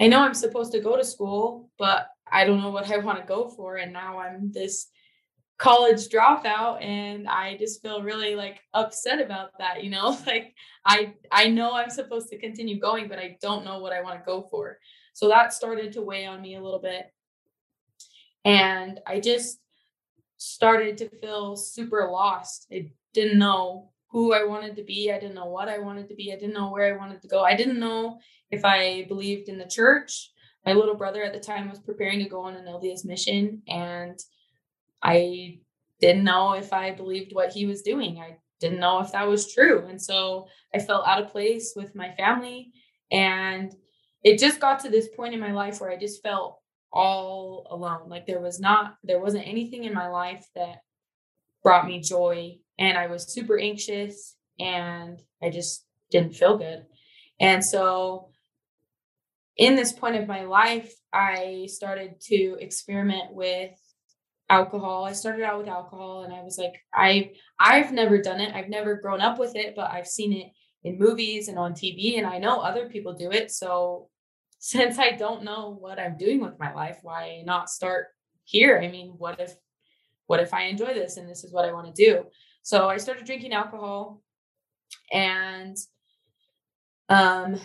i 0.00 0.06
know 0.06 0.20
i'm 0.20 0.34
supposed 0.34 0.72
to 0.72 0.80
go 0.80 0.96
to 0.96 1.04
school 1.04 1.70
but 1.78 2.08
I 2.32 2.44
don't 2.44 2.60
know 2.60 2.70
what 2.70 2.90
I 2.90 2.98
want 2.98 3.18
to 3.18 3.26
go 3.26 3.48
for. 3.48 3.76
And 3.76 3.92
now 3.92 4.18
I'm 4.18 4.52
this 4.52 4.88
college 5.58 6.08
dropout 6.08 6.82
and 6.82 7.28
I 7.28 7.56
just 7.56 7.82
feel 7.82 8.02
really 8.02 8.36
like 8.36 8.60
upset 8.74 9.20
about 9.20 9.50
that, 9.58 9.82
you 9.82 9.90
know? 9.90 10.16
Like 10.26 10.54
I 10.84 11.14
I 11.32 11.48
know 11.48 11.72
I'm 11.72 11.90
supposed 11.90 12.28
to 12.30 12.38
continue 12.38 12.78
going, 12.78 13.08
but 13.08 13.18
I 13.18 13.36
don't 13.42 13.64
know 13.64 13.80
what 13.80 13.92
I 13.92 14.02
want 14.02 14.18
to 14.18 14.26
go 14.26 14.46
for. 14.50 14.78
So 15.12 15.28
that 15.28 15.52
started 15.52 15.92
to 15.94 16.02
weigh 16.02 16.26
on 16.26 16.40
me 16.40 16.54
a 16.54 16.62
little 16.62 16.80
bit. 16.80 17.12
And 18.44 19.00
I 19.06 19.20
just 19.20 19.58
started 20.36 20.96
to 20.98 21.08
feel 21.08 21.56
super 21.56 22.08
lost. 22.10 22.66
I 22.72 22.92
didn't 23.12 23.38
know 23.38 23.90
who 24.10 24.32
I 24.32 24.44
wanted 24.44 24.76
to 24.76 24.84
be. 24.84 25.12
I 25.12 25.18
didn't 25.18 25.34
know 25.34 25.46
what 25.46 25.68
I 25.68 25.78
wanted 25.78 26.08
to 26.08 26.14
be. 26.14 26.32
I 26.32 26.36
didn't 26.36 26.54
know 26.54 26.70
where 26.70 26.94
I 26.94 26.96
wanted 26.96 27.20
to 27.22 27.28
go. 27.28 27.42
I 27.42 27.56
didn't 27.56 27.80
know 27.80 28.18
if 28.50 28.64
I 28.64 29.04
believed 29.08 29.48
in 29.48 29.58
the 29.58 29.66
church 29.66 30.30
my 30.66 30.72
little 30.72 30.94
brother 30.94 31.22
at 31.22 31.32
the 31.32 31.40
time 31.40 31.68
was 31.70 31.78
preparing 31.78 32.18
to 32.18 32.28
go 32.28 32.42
on 32.42 32.54
an 32.54 32.66
LDS 32.66 33.04
mission 33.04 33.62
and 33.68 34.18
I 35.02 35.58
didn't 36.00 36.24
know 36.24 36.52
if 36.52 36.72
I 36.72 36.92
believed 36.92 37.34
what 37.34 37.52
he 37.52 37.66
was 37.66 37.82
doing. 37.82 38.18
I 38.18 38.36
didn't 38.60 38.80
know 38.80 39.00
if 39.00 39.12
that 39.12 39.26
was 39.26 39.52
true. 39.52 39.86
And 39.86 40.00
so 40.00 40.48
I 40.74 40.78
felt 40.78 41.06
out 41.06 41.22
of 41.22 41.30
place 41.30 41.72
with 41.76 41.94
my 41.94 42.12
family. 42.12 42.72
And 43.10 43.74
it 44.22 44.38
just 44.38 44.60
got 44.60 44.80
to 44.80 44.90
this 44.90 45.08
point 45.16 45.34
in 45.34 45.40
my 45.40 45.52
life 45.52 45.80
where 45.80 45.90
I 45.90 45.96
just 45.96 46.22
felt 46.22 46.58
all 46.92 47.66
alone. 47.70 48.08
Like 48.08 48.26
there 48.26 48.40
was 48.40 48.60
not, 48.60 48.96
there 49.04 49.20
wasn't 49.20 49.46
anything 49.46 49.84
in 49.84 49.94
my 49.94 50.08
life 50.08 50.46
that 50.54 50.82
brought 51.62 51.86
me 51.86 52.00
joy. 52.00 52.58
And 52.78 52.96
I 52.96 53.06
was 53.06 53.32
super 53.32 53.58
anxious 53.58 54.36
and 54.58 55.20
I 55.42 55.50
just 55.50 55.84
didn't 56.10 56.34
feel 56.34 56.58
good. 56.58 56.86
And 57.40 57.64
so 57.64 58.27
in 59.58 59.74
this 59.74 59.92
point 59.92 60.16
of 60.16 60.28
my 60.28 60.44
life, 60.44 60.94
I 61.12 61.66
started 61.68 62.20
to 62.22 62.56
experiment 62.60 63.32
with 63.34 63.72
alcohol. 64.48 65.04
I 65.04 65.12
started 65.12 65.42
out 65.42 65.58
with 65.58 65.68
alcohol 65.68 66.22
and 66.22 66.32
I 66.32 66.42
was 66.42 66.56
like, 66.56 66.80
I 66.94 67.32
I've 67.58 67.92
never 67.92 68.22
done 68.22 68.40
it. 68.40 68.54
I've 68.54 68.68
never 68.68 68.94
grown 68.94 69.20
up 69.20 69.38
with 69.38 69.56
it, 69.56 69.74
but 69.74 69.90
I've 69.90 70.06
seen 70.06 70.32
it 70.32 70.52
in 70.84 70.98
movies 70.98 71.48
and 71.48 71.58
on 71.58 71.74
TV 71.74 72.18
and 72.18 72.26
I 72.26 72.38
know 72.38 72.60
other 72.60 72.88
people 72.88 73.12
do 73.12 73.32
it. 73.32 73.50
So 73.50 74.08
since 74.60 74.98
I 74.98 75.10
don't 75.10 75.44
know 75.44 75.76
what 75.78 75.98
I'm 75.98 76.16
doing 76.16 76.40
with 76.40 76.58
my 76.58 76.72
life, 76.72 76.98
why 77.02 77.42
not 77.44 77.68
start 77.68 78.06
here? 78.44 78.80
I 78.82 78.88
mean, 78.88 79.14
what 79.18 79.40
if 79.40 79.54
what 80.26 80.40
if 80.40 80.54
I 80.54 80.64
enjoy 80.64 80.94
this 80.94 81.16
and 81.16 81.28
this 81.28 81.42
is 81.42 81.52
what 81.52 81.64
I 81.64 81.72
want 81.72 81.92
to 81.94 82.04
do? 82.04 82.24
So 82.62 82.88
I 82.88 82.98
started 82.98 83.24
drinking 83.24 83.52
alcohol 83.52 84.22
and 85.12 85.76
um 87.08 87.60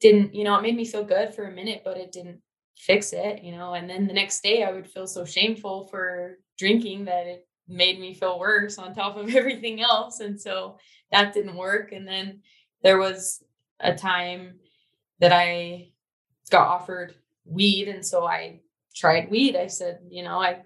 didn't, 0.00 0.34
you 0.34 0.44
know, 0.44 0.56
it 0.56 0.62
made 0.62 0.76
me 0.76 0.84
feel 0.84 1.04
good 1.04 1.34
for 1.34 1.44
a 1.44 1.52
minute, 1.52 1.82
but 1.84 1.96
it 1.96 2.12
didn't 2.12 2.40
fix 2.76 3.12
it, 3.12 3.42
you 3.42 3.52
know. 3.52 3.74
And 3.74 3.88
then 3.88 4.06
the 4.06 4.14
next 4.14 4.42
day 4.42 4.62
I 4.62 4.72
would 4.72 4.88
feel 4.88 5.06
so 5.06 5.24
shameful 5.24 5.86
for 5.88 6.38
drinking 6.58 7.04
that 7.06 7.26
it 7.26 7.46
made 7.68 8.00
me 8.00 8.14
feel 8.14 8.38
worse 8.38 8.78
on 8.78 8.94
top 8.94 9.16
of 9.16 9.34
everything 9.34 9.80
else. 9.80 10.20
And 10.20 10.40
so 10.40 10.78
that 11.12 11.34
didn't 11.34 11.56
work. 11.56 11.92
And 11.92 12.06
then 12.06 12.40
there 12.82 12.98
was 12.98 13.42
a 13.78 13.94
time 13.94 14.60
that 15.20 15.32
I 15.32 15.90
got 16.50 16.68
offered 16.68 17.14
weed. 17.44 17.88
And 17.88 18.04
so 18.04 18.26
I 18.26 18.60
tried 18.94 19.30
weed. 19.30 19.56
I 19.56 19.66
said, 19.66 20.00
you 20.08 20.22
know, 20.22 20.40
I 20.40 20.62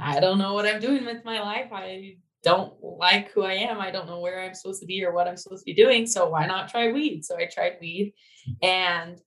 I 0.00 0.20
don't 0.20 0.38
know 0.38 0.54
what 0.54 0.66
I'm 0.66 0.80
doing 0.80 1.04
with 1.04 1.24
my 1.24 1.40
life. 1.40 1.72
I 1.72 2.16
don't 2.42 2.72
like 2.82 3.32
who 3.32 3.42
I 3.42 3.54
am. 3.54 3.80
I 3.80 3.90
don't 3.90 4.06
know 4.06 4.20
where 4.20 4.40
I'm 4.40 4.54
supposed 4.54 4.80
to 4.80 4.86
be 4.86 5.04
or 5.04 5.12
what 5.12 5.26
I'm 5.26 5.36
supposed 5.36 5.62
to 5.62 5.72
be 5.72 5.74
doing. 5.74 6.06
So 6.06 6.28
why 6.28 6.46
not 6.46 6.68
try 6.68 6.92
weed? 6.92 7.24
So 7.24 7.36
I 7.36 7.46
tried 7.46 7.78
weed 7.80 8.14
and 8.62 9.20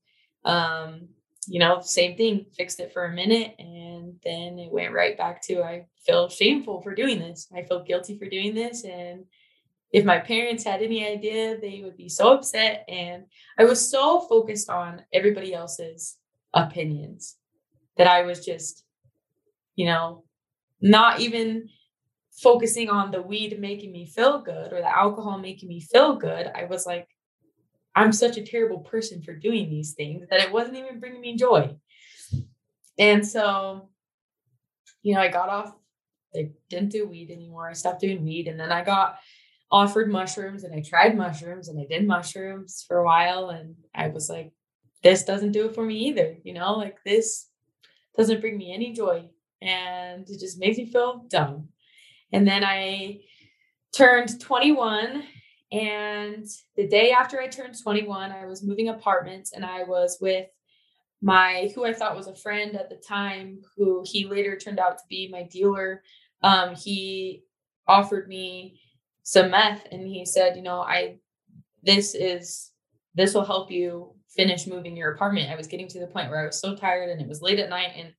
um, 0.45 1.09
you 1.47 1.59
know, 1.59 1.81
same 1.81 2.15
thing, 2.15 2.45
fixed 2.55 2.79
it 2.79 2.93
for 2.93 3.05
a 3.05 3.13
minute 3.13 3.55
and 3.59 4.15
then 4.23 4.59
it 4.59 4.71
went 4.71 4.93
right 4.93 5.17
back 5.17 5.41
to 5.43 5.61
I 5.61 5.85
feel 6.05 6.29
shameful 6.29 6.81
for 6.81 6.95
doing 6.95 7.19
this. 7.19 7.47
I 7.53 7.63
feel 7.63 7.83
guilty 7.83 8.17
for 8.17 8.29
doing 8.29 8.55
this 8.55 8.83
and 8.83 9.25
if 9.91 10.05
my 10.05 10.19
parents 10.19 10.63
had 10.63 10.81
any 10.81 11.05
idea, 11.05 11.59
they 11.59 11.81
would 11.83 11.97
be 11.97 12.07
so 12.07 12.33
upset 12.33 12.85
and 12.87 13.25
I 13.59 13.65
was 13.65 13.89
so 13.89 14.21
focused 14.21 14.69
on 14.69 15.03
everybody 15.13 15.53
else's 15.53 16.17
opinions 16.53 17.35
that 17.97 18.07
I 18.07 18.21
was 18.21 18.45
just 18.45 18.85
you 19.75 19.85
know, 19.85 20.23
not 20.81 21.19
even 21.19 21.69
focusing 22.41 22.89
on 22.89 23.11
the 23.11 23.21
weed 23.21 23.59
making 23.59 23.91
me 23.91 24.05
feel 24.05 24.39
good 24.39 24.73
or 24.73 24.81
the 24.81 24.97
alcohol 24.97 25.37
making 25.37 25.69
me 25.69 25.79
feel 25.79 26.15
good. 26.15 26.49
I 26.55 26.65
was 26.65 26.85
like, 26.85 27.07
I'm 27.95 28.11
such 28.11 28.37
a 28.37 28.45
terrible 28.45 28.79
person 28.79 29.21
for 29.21 29.33
doing 29.35 29.69
these 29.69 29.93
things 29.93 30.27
that 30.29 30.41
it 30.41 30.51
wasn't 30.51 30.77
even 30.77 30.99
bringing 30.99 31.21
me 31.21 31.35
joy. 31.35 31.75
And 32.97 33.25
so, 33.27 33.89
you 35.03 35.13
know, 35.13 35.21
I 35.21 35.27
got 35.27 35.49
off, 35.49 35.75
I 36.35 36.51
didn't 36.69 36.89
do 36.89 37.07
weed 37.07 37.31
anymore. 37.31 37.69
I 37.69 37.73
stopped 37.73 38.01
doing 38.01 38.23
weed. 38.23 38.47
And 38.47 38.59
then 38.59 38.71
I 38.71 38.83
got 38.83 39.19
offered 39.71 40.09
mushrooms 40.09 40.63
and 40.63 40.73
I 40.73 40.81
tried 40.81 41.17
mushrooms 41.17 41.67
and 41.67 41.79
I 41.79 41.85
did 41.85 42.07
mushrooms 42.07 42.85
for 42.87 42.97
a 42.97 43.05
while. 43.05 43.49
And 43.49 43.75
I 43.93 44.07
was 44.07 44.29
like, 44.29 44.51
this 45.03 45.23
doesn't 45.23 45.51
do 45.51 45.65
it 45.65 45.75
for 45.75 45.85
me 45.85 45.95
either. 46.07 46.37
You 46.43 46.53
know, 46.53 46.73
like 46.73 46.97
this 47.03 47.49
doesn't 48.15 48.41
bring 48.41 48.57
me 48.57 48.73
any 48.73 48.93
joy 48.93 49.29
and 49.61 50.29
it 50.29 50.39
just 50.39 50.59
makes 50.59 50.77
me 50.77 50.85
feel 50.85 51.25
dumb. 51.29 51.69
And 52.33 52.47
then 52.47 52.63
I 52.63 53.19
turned 53.95 54.39
21 54.39 55.23
and 55.71 56.45
the 56.75 56.87
day 56.87 57.11
after 57.11 57.39
I 57.39 57.47
turned 57.47 57.75
21, 57.81 58.31
I 58.31 58.45
was 58.45 58.63
moving 58.63 58.89
apartments 58.89 59.53
and 59.53 59.65
I 59.65 59.83
was 59.83 60.17
with 60.19 60.47
my 61.21 61.71
who 61.75 61.85
I 61.85 61.93
thought 61.93 62.15
was 62.15 62.27
a 62.27 62.35
friend 62.35 62.75
at 62.75 62.89
the 62.89 62.97
time, 62.97 63.61
who 63.77 64.03
he 64.05 64.25
later 64.25 64.57
turned 64.57 64.79
out 64.79 64.97
to 64.97 65.03
be 65.09 65.29
my 65.31 65.43
dealer. 65.43 66.03
Um, 66.43 66.75
he 66.75 67.43
offered 67.87 68.27
me 68.27 68.79
some 69.23 69.51
meth 69.51 69.85
and 69.91 70.05
he 70.05 70.25
said, 70.25 70.55
you 70.55 70.63
know, 70.63 70.81
I 70.81 71.19
this 71.83 72.15
is 72.15 72.71
this 73.15 73.33
will 73.33 73.45
help 73.45 73.71
you 73.71 74.13
finish 74.29 74.67
moving 74.67 74.97
your 74.97 75.11
apartment. 75.11 75.49
I 75.49 75.55
was 75.55 75.67
getting 75.67 75.87
to 75.89 75.99
the 75.99 76.07
point 76.07 76.29
where 76.29 76.41
I 76.41 76.45
was 76.45 76.59
so 76.59 76.75
tired 76.75 77.09
and 77.09 77.21
it 77.21 77.27
was 77.27 77.41
late 77.41 77.59
at 77.59 77.69
night 77.69 77.91
and 77.95 78.13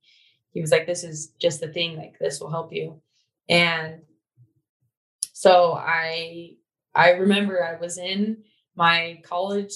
he 0.53 0.61
was 0.61 0.71
like, 0.71 0.87
This 0.87 1.05
is 1.05 1.33
just 1.39 1.61
the 1.61 1.69
thing, 1.69 1.97
like 1.97 2.19
this 2.19 2.41
will 2.41 2.51
help 2.51 2.73
you. 2.73 3.01
And 3.53 4.01
so 5.35 5.75
I 5.75 6.53
I 6.95 7.11
remember 7.11 7.63
I 7.63 7.79
was 7.79 7.99
in 7.99 8.39
my 8.77 9.21
college 9.25 9.75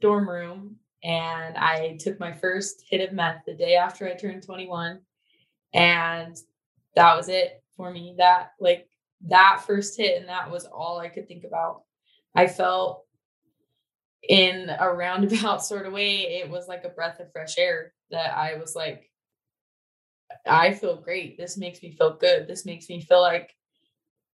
dorm 0.00 0.30
room 0.30 0.76
and 1.02 1.56
I 1.56 1.96
took 1.98 2.20
my 2.20 2.32
first 2.32 2.84
hit 2.88 3.06
of 3.08 3.12
meth 3.12 3.42
the 3.44 3.54
day 3.54 3.74
after 3.74 4.06
I 4.06 4.14
turned 4.14 4.44
21. 4.44 5.00
And 5.74 6.36
that 6.94 7.16
was 7.16 7.28
it 7.28 7.60
for 7.76 7.90
me. 7.90 8.14
That 8.18 8.52
like 8.60 8.86
that 9.26 9.64
first 9.66 9.96
hit, 9.96 10.20
and 10.20 10.28
that 10.28 10.48
was 10.52 10.66
all 10.66 11.00
I 11.00 11.08
could 11.08 11.26
think 11.26 11.42
about. 11.42 11.82
I 12.36 12.46
felt 12.46 13.04
in 14.28 14.70
a 14.78 14.92
roundabout 14.92 15.64
sort 15.64 15.86
of 15.86 15.92
way, 15.92 16.40
it 16.40 16.48
was 16.48 16.68
like 16.68 16.84
a 16.84 16.90
breath 16.90 17.18
of 17.18 17.32
fresh 17.32 17.58
air 17.58 17.94
that 18.12 18.36
I 18.36 18.54
was 18.58 18.76
like, 18.76 19.07
I 20.46 20.72
feel 20.72 20.96
great. 20.96 21.38
This 21.38 21.56
makes 21.56 21.82
me 21.82 21.92
feel 21.92 22.14
good. 22.16 22.46
This 22.46 22.66
makes 22.66 22.88
me 22.88 23.00
feel 23.00 23.20
like 23.20 23.54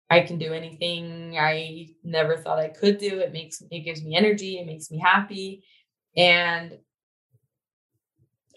I 0.09 0.21
can 0.21 0.37
do 0.37 0.53
anything 0.53 1.37
I 1.39 1.89
never 2.03 2.37
thought 2.37 2.59
I 2.59 2.69
could 2.69 2.97
do. 2.97 3.19
It 3.19 3.33
makes 3.33 3.61
it 3.61 3.79
gives 3.79 4.03
me 4.03 4.15
energy, 4.15 4.59
it 4.59 4.65
makes 4.65 4.91
me 4.91 4.99
happy. 4.99 5.63
And 6.15 6.77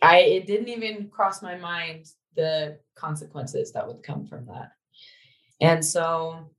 I 0.03 0.19
it 0.19 0.47
didn't 0.47 0.69
even 0.69 1.09
cross 1.09 1.43
my 1.43 1.57
mind 1.57 2.07
the 2.35 2.79
consequences 2.95 3.73
that 3.73 3.87
would 3.87 4.03
come 4.03 4.27
from 4.27 4.47
that. 4.47 4.73
And 5.61 5.85
so 5.85 6.51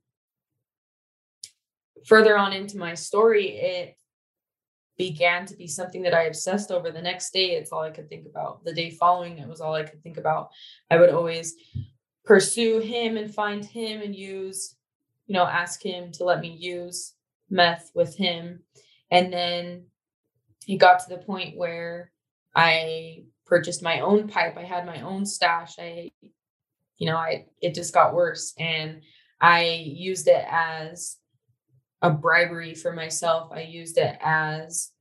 further 2.06 2.36
on 2.36 2.52
into 2.52 2.78
my 2.78 2.94
story, 2.94 3.50
it 3.50 3.96
began 4.98 5.46
to 5.46 5.56
be 5.56 5.68
something 5.68 6.02
that 6.02 6.12
I 6.12 6.24
obsessed 6.24 6.70
over. 6.70 6.90
The 6.90 7.00
next 7.00 7.32
day, 7.32 7.52
it's 7.52 7.70
all 7.70 7.82
I 7.82 7.90
could 7.90 8.08
think 8.08 8.26
about. 8.26 8.64
The 8.64 8.74
day 8.74 8.90
following, 8.90 9.38
it 9.38 9.48
was 9.48 9.60
all 9.60 9.74
I 9.74 9.84
could 9.84 10.02
think 10.02 10.18
about. 10.18 10.50
I 10.90 10.98
would 10.98 11.10
always 11.10 11.54
pursue 12.24 12.80
him 12.80 13.16
and 13.16 13.32
find 13.32 13.64
him 13.64 14.02
and 14.02 14.14
use, 14.14 14.74
you 15.26 15.34
know, 15.34 15.44
ask 15.44 15.82
him 15.82 16.10
to 16.12 16.24
let 16.24 16.40
me 16.40 16.48
use 16.48 17.14
meth 17.48 17.92
with 17.94 18.16
him. 18.16 18.60
And 19.10 19.32
then 19.32 19.86
he 20.66 20.76
got 20.76 20.98
to 21.00 21.08
the 21.08 21.22
point 21.22 21.56
where 21.56 22.10
I 22.54 23.22
purchased 23.46 23.82
my 23.82 24.00
own 24.00 24.28
pipe. 24.28 24.58
I 24.58 24.64
had 24.64 24.84
my 24.84 25.00
own 25.00 25.24
stash. 25.24 25.76
I, 25.78 26.10
you 26.98 27.06
know, 27.06 27.16
I 27.16 27.46
it 27.62 27.74
just 27.74 27.94
got 27.94 28.14
worse. 28.14 28.52
And 28.58 29.02
I 29.40 29.64
used 29.86 30.26
it 30.26 30.44
as 30.50 31.17
a 32.02 32.10
bribery 32.10 32.74
for 32.74 32.92
myself. 32.92 33.50
I 33.52 33.62
used 33.62 33.98
it 33.98 34.16
as 34.20 34.92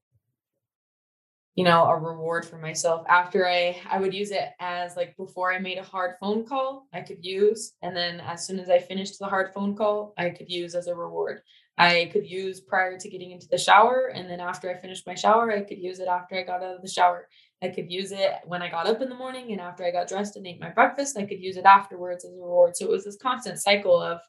you 1.55 1.63
know 1.63 1.85
a 1.85 1.97
reward 1.97 2.45
for 2.45 2.57
myself. 2.57 3.05
After 3.09 3.47
i 3.47 3.79
i 3.89 3.99
would 3.99 4.13
use 4.13 4.31
it 4.31 4.49
as 4.59 4.95
like 4.95 5.17
before 5.17 5.51
i 5.51 5.59
made 5.59 5.79
a 5.79 5.83
hard 5.83 6.15
phone 6.19 6.45
call 6.45 6.87
i 6.93 7.01
could 7.01 7.25
use 7.25 7.73
and 7.81 7.95
then 7.95 8.19
as 8.19 8.45
soon 8.45 8.59
as 8.59 8.69
i 8.69 8.77
finished 8.77 9.17
the 9.19 9.25
hard 9.25 9.51
phone 9.53 9.75
call 9.75 10.13
i 10.17 10.29
could 10.29 10.49
use 10.49 10.75
as 10.75 10.87
a 10.87 10.95
reward. 10.95 11.41
I 11.79 12.09
could 12.11 12.27
use 12.27 12.59
prior 12.59 12.97
to 12.97 13.09
getting 13.09 13.31
into 13.31 13.47
the 13.51 13.57
shower 13.57 14.11
and 14.13 14.27
then 14.29 14.39
after 14.39 14.69
i 14.69 14.75
finished 14.75 15.07
my 15.07 15.15
shower 15.15 15.51
i 15.51 15.61
could 15.61 15.79
use 15.79 15.99
it 15.99 16.07
after 16.07 16.35
i 16.35 16.43
got 16.43 16.63
out 16.63 16.75
of 16.75 16.81
the 16.81 16.89
shower. 16.89 17.27
I 17.61 17.69
could 17.69 17.91
use 17.91 18.11
it 18.11 18.33
when 18.45 18.61
i 18.61 18.69
got 18.69 18.87
up 18.87 19.01
in 19.01 19.09
the 19.09 19.15
morning 19.15 19.51
and 19.51 19.61
after 19.61 19.83
i 19.83 19.91
got 19.91 20.07
dressed 20.07 20.35
and 20.37 20.45
ate 20.45 20.61
my 20.61 20.69
breakfast 20.69 21.17
i 21.17 21.25
could 21.25 21.39
use 21.39 21.57
it 21.57 21.65
afterwards 21.65 22.23
as 22.23 22.33
a 22.33 22.35
reward. 22.35 22.75
So 22.75 22.85
it 22.85 22.91
was 22.91 23.05
this 23.05 23.17
constant 23.17 23.59
cycle 23.59 23.99
of 23.99 24.19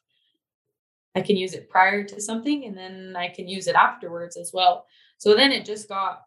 I 1.15 1.21
can 1.21 1.35
use 1.35 1.53
it 1.53 1.69
prior 1.69 2.03
to 2.03 2.21
something 2.21 2.65
and 2.65 2.77
then 2.77 3.15
I 3.17 3.29
can 3.29 3.47
use 3.47 3.67
it 3.67 3.75
afterwards 3.75 4.37
as 4.37 4.51
well. 4.53 4.85
So 5.17 5.35
then 5.35 5.51
it 5.51 5.65
just 5.65 5.89
got 5.89 6.21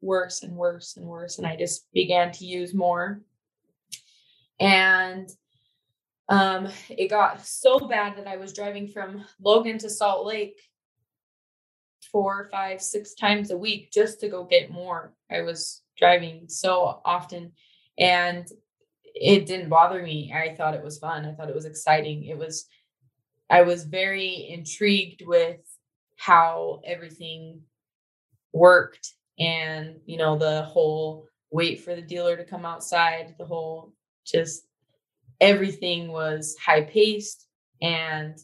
worse 0.00 0.42
and 0.42 0.54
worse 0.54 0.96
and 0.96 1.06
worse. 1.06 1.38
And 1.38 1.46
I 1.46 1.56
just 1.56 1.90
began 1.92 2.30
to 2.32 2.44
use 2.44 2.74
more. 2.74 3.22
And 4.60 5.28
um, 6.28 6.68
it 6.90 7.08
got 7.08 7.44
so 7.44 7.78
bad 7.78 8.16
that 8.16 8.26
I 8.26 8.36
was 8.36 8.52
driving 8.52 8.88
from 8.88 9.24
Logan 9.40 9.78
to 9.78 9.90
Salt 9.90 10.26
Lake 10.26 10.60
four, 12.12 12.48
five, 12.50 12.80
six 12.80 13.14
times 13.14 13.50
a 13.50 13.56
week 13.56 13.90
just 13.90 14.20
to 14.20 14.28
go 14.28 14.44
get 14.44 14.70
more. 14.70 15.12
I 15.30 15.40
was 15.40 15.82
driving 15.98 16.44
so 16.48 17.00
often 17.04 17.52
and 17.98 18.46
it 19.14 19.46
didn't 19.46 19.68
bother 19.68 20.02
me. 20.02 20.32
I 20.34 20.54
thought 20.54 20.74
it 20.74 20.84
was 20.84 20.98
fun. 20.98 21.24
I 21.24 21.32
thought 21.32 21.48
it 21.48 21.54
was 21.54 21.64
exciting. 21.66 22.24
It 22.24 22.36
was 22.36 22.66
I 23.50 23.62
was 23.62 23.84
very 23.84 24.48
intrigued 24.50 25.22
with 25.26 25.60
how 26.16 26.80
everything 26.86 27.60
worked 28.52 29.14
and 29.38 29.96
you 30.06 30.16
know 30.16 30.38
the 30.38 30.62
whole 30.62 31.26
wait 31.50 31.80
for 31.80 31.94
the 31.96 32.02
dealer 32.02 32.36
to 32.36 32.44
come 32.44 32.64
outside 32.64 33.34
the 33.36 33.44
whole 33.44 33.92
just 34.24 34.68
everything 35.40 36.12
was 36.12 36.56
high 36.64 36.82
paced 36.82 37.48
and 37.82 38.38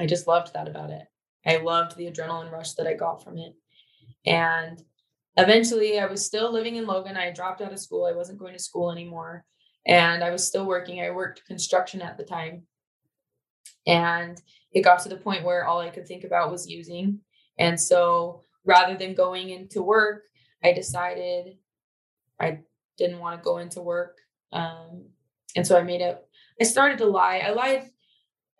I 0.00 0.06
just 0.06 0.26
loved 0.26 0.54
that 0.54 0.68
about 0.68 0.90
it. 0.90 1.02
I 1.46 1.56
loved 1.58 1.96
the 1.96 2.10
adrenaline 2.10 2.50
rush 2.50 2.72
that 2.74 2.86
I 2.86 2.94
got 2.94 3.22
from 3.22 3.38
it. 3.38 3.54
And 4.26 4.82
eventually 5.36 5.98
I 5.98 6.06
was 6.06 6.24
still 6.24 6.52
living 6.52 6.76
in 6.76 6.86
Logan. 6.86 7.16
I 7.16 7.30
dropped 7.30 7.60
out 7.60 7.72
of 7.72 7.78
school. 7.78 8.06
I 8.06 8.16
wasn't 8.16 8.38
going 8.38 8.52
to 8.52 8.58
school 8.62 8.90
anymore. 8.90 9.44
And 9.86 10.22
I 10.22 10.30
was 10.30 10.46
still 10.46 10.66
working. 10.66 11.00
I 11.00 11.10
worked 11.10 11.44
construction 11.46 12.00
at 12.02 12.16
the 12.16 12.24
time. 12.24 12.62
And 13.86 14.40
it 14.72 14.82
got 14.82 15.02
to 15.02 15.08
the 15.08 15.16
point 15.16 15.44
where 15.44 15.66
all 15.66 15.80
I 15.80 15.90
could 15.90 16.06
think 16.06 16.24
about 16.24 16.50
was 16.50 16.68
using. 16.68 17.20
And 17.58 17.78
so 17.78 18.42
rather 18.64 18.96
than 18.96 19.14
going 19.14 19.50
into 19.50 19.82
work, 19.82 20.22
I 20.62 20.72
decided 20.72 21.56
I 22.40 22.60
didn't 22.96 23.18
want 23.18 23.38
to 23.38 23.44
go 23.44 23.58
into 23.58 23.80
work. 23.80 24.18
Um, 24.52 25.06
and 25.56 25.66
so 25.66 25.78
I 25.78 25.82
made 25.82 26.02
up, 26.02 26.26
I 26.60 26.64
started 26.64 26.98
to 26.98 27.06
lie. 27.06 27.38
I 27.38 27.50
lied 27.50 27.90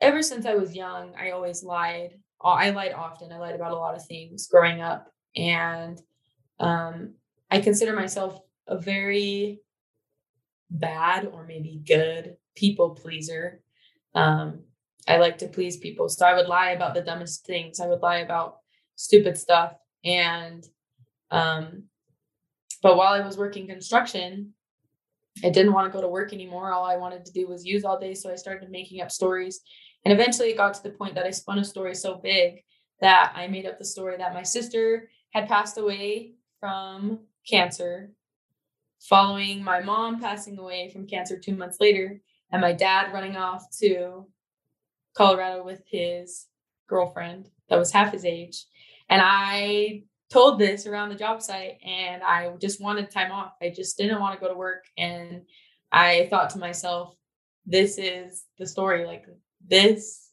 ever 0.00 0.22
since 0.22 0.46
I 0.46 0.54
was 0.54 0.74
young. 0.74 1.14
I 1.18 1.30
always 1.30 1.62
lied. 1.62 2.18
I 2.44 2.70
lied 2.70 2.92
often. 2.92 3.32
I 3.32 3.38
lied 3.38 3.54
about 3.54 3.72
a 3.72 3.76
lot 3.76 3.94
of 3.94 4.04
things 4.04 4.48
growing 4.48 4.80
up. 4.80 5.12
And 5.36 6.00
um, 6.58 7.14
I 7.50 7.60
consider 7.60 7.94
myself 7.94 8.40
a 8.66 8.78
very 8.78 9.60
bad 10.70 11.26
or 11.26 11.44
maybe 11.46 11.82
good 11.86 12.36
people 12.56 12.90
pleaser. 12.90 13.60
Um, 14.14 14.60
I 15.08 15.16
like 15.16 15.38
to 15.38 15.48
please 15.48 15.76
people. 15.76 16.08
So 16.08 16.26
I 16.26 16.34
would 16.34 16.46
lie 16.46 16.70
about 16.70 16.94
the 16.94 17.02
dumbest 17.02 17.44
things. 17.44 17.80
I 17.80 17.86
would 17.86 18.00
lie 18.00 18.18
about 18.18 18.58
stupid 18.96 19.36
stuff. 19.36 19.74
And 20.04 20.64
um 21.30 21.84
but 22.82 22.96
while 22.96 23.12
I 23.12 23.24
was 23.24 23.38
working 23.38 23.68
construction, 23.68 24.54
I 25.44 25.50
didn't 25.50 25.72
want 25.72 25.90
to 25.90 25.96
go 25.96 26.02
to 26.02 26.08
work 26.08 26.32
anymore. 26.32 26.72
All 26.72 26.84
I 26.84 26.96
wanted 26.96 27.24
to 27.24 27.32
do 27.32 27.46
was 27.46 27.64
use 27.64 27.84
all 27.84 27.98
day. 27.98 28.14
So 28.14 28.30
I 28.30 28.34
started 28.34 28.70
making 28.70 29.00
up 29.00 29.10
stories. 29.10 29.60
And 30.04 30.12
eventually 30.12 30.50
it 30.50 30.56
got 30.56 30.74
to 30.74 30.82
the 30.82 30.90
point 30.90 31.14
that 31.14 31.24
I 31.24 31.30
spun 31.30 31.58
a 31.58 31.64
story 31.64 31.94
so 31.94 32.16
big 32.16 32.64
that 33.00 33.32
I 33.36 33.46
made 33.46 33.66
up 33.66 33.78
the 33.78 33.84
story 33.84 34.16
that 34.16 34.34
my 34.34 34.42
sister 34.42 35.08
had 35.30 35.48
passed 35.48 35.78
away 35.78 36.34
from 36.60 37.20
cancer, 37.48 38.10
following 39.00 39.62
my 39.62 39.80
mom 39.80 40.20
passing 40.20 40.58
away 40.58 40.90
from 40.90 41.06
cancer 41.06 41.38
two 41.38 41.56
months 41.56 41.78
later, 41.80 42.20
and 42.50 42.60
my 42.60 42.72
dad 42.72 43.12
running 43.12 43.36
off 43.36 43.64
to 43.80 44.26
Colorado 45.14 45.64
with 45.64 45.82
his 45.86 46.46
girlfriend 46.88 47.48
that 47.68 47.78
was 47.78 47.92
half 47.92 48.12
his 48.12 48.24
age. 48.24 48.64
And 49.08 49.20
I 49.24 50.04
told 50.30 50.58
this 50.58 50.86
around 50.86 51.10
the 51.10 51.14
job 51.14 51.42
site 51.42 51.78
and 51.84 52.22
I 52.22 52.50
just 52.60 52.80
wanted 52.80 53.10
time 53.10 53.32
off. 53.32 53.52
I 53.60 53.70
just 53.70 53.96
didn't 53.98 54.20
want 54.20 54.34
to 54.34 54.40
go 54.40 54.52
to 54.52 54.58
work. 54.58 54.84
And 54.96 55.42
I 55.90 56.26
thought 56.30 56.50
to 56.50 56.58
myself, 56.58 57.14
this 57.66 57.98
is 57.98 58.44
the 58.58 58.66
story. 58.66 59.06
Like 59.06 59.26
this, 59.66 60.30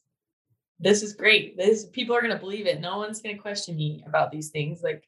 this 0.79 1.03
is 1.03 1.13
great. 1.13 1.57
This 1.57 1.85
people 1.85 2.15
are 2.15 2.21
gonna 2.21 2.39
believe 2.39 2.65
it. 2.65 2.79
No 2.79 2.97
one's 2.97 3.21
gonna 3.21 3.37
question 3.37 3.75
me 3.75 4.03
about 4.07 4.31
these 4.31 4.49
things. 4.49 4.81
Like 4.81 5.03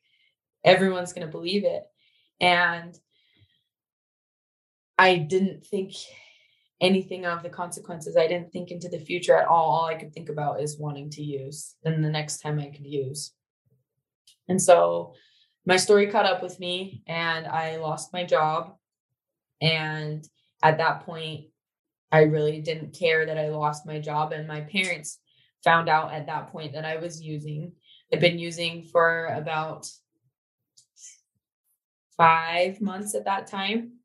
everyone's 0.64 1.14
gonna 1.14 1.28
believe 1.28 1.64
it. 1.64 1.84
And 2.42 2.98
I 4.98 5.16
didn't 5.18 5.66
think 5.66 5.94
anything 6.82 7.26
of 7.26 7.44
the 7.44 7.50
consequences. 7.50 8.18
I 8.18 8.28
didn't 8.28 8.52
think 8.52 8.72
into 8.72 8.90
the 8.90 9.00
future 9.00 9.38
at 9.38 9.48
all. 9.48 9.70
All 9.70 9.86
I 9.86 9.96
could 9.96 10.14
think 10.14 10.30
about 10.30 10.62
is 10.62 10.80
wanting 10.80 11.12
to 11.12 11.22
use 11.22 11.76
and 11.86 12.04
the 12.04 12.10
next 12.10 12.40
time 12.40 12.60
I 12.60 12.70
could 12.70 12.86
use. 12.86 13.34
And 14.50 14.62
so 14.62 15.14
my 15.66 15.78
story 15.78 16.08
caught 16.08 16.26
up 16.26 16.42
with 16.42 16.60
me 16.60 17.04
and 17.08 17.46
I 17.46 17.78
lost 17.78 18.12
my 18.12 18.26
job. 18.26 18.76
And 19.62 20.28
at 20.64 20.80
that 20.80 21.06
point, 21.06 21.46
I 22.12 22.24
really 22.24 22.62
didn't 22.62 22.98
care 22.98 23.28
that 23.28 23.38
I 23.38 23.50
lost 23.50 23.86
my 23.86 24.00
job. 24.00 24.32
And 24.32 24.48
my 24.48 24.62
parents 24.62 25.20
found 25.64 25.88
out 25.88 26.12
at 26.12 26.26
that 26.26 26.48
point 26.48 26.74
that 26.74 26.84
I 26.84 26.98
was 26.98 27.22
using. 27.22 27.74
I'd 28.12 28.20
been 28.20 28.40
using 28.40 28.90
for 28.92 29.28
about 29.28 29.88
five 32.18 32.82
months 32.82 33.14
at 33.14 33.26
that 33.26 33.46
time. 33.48 34.00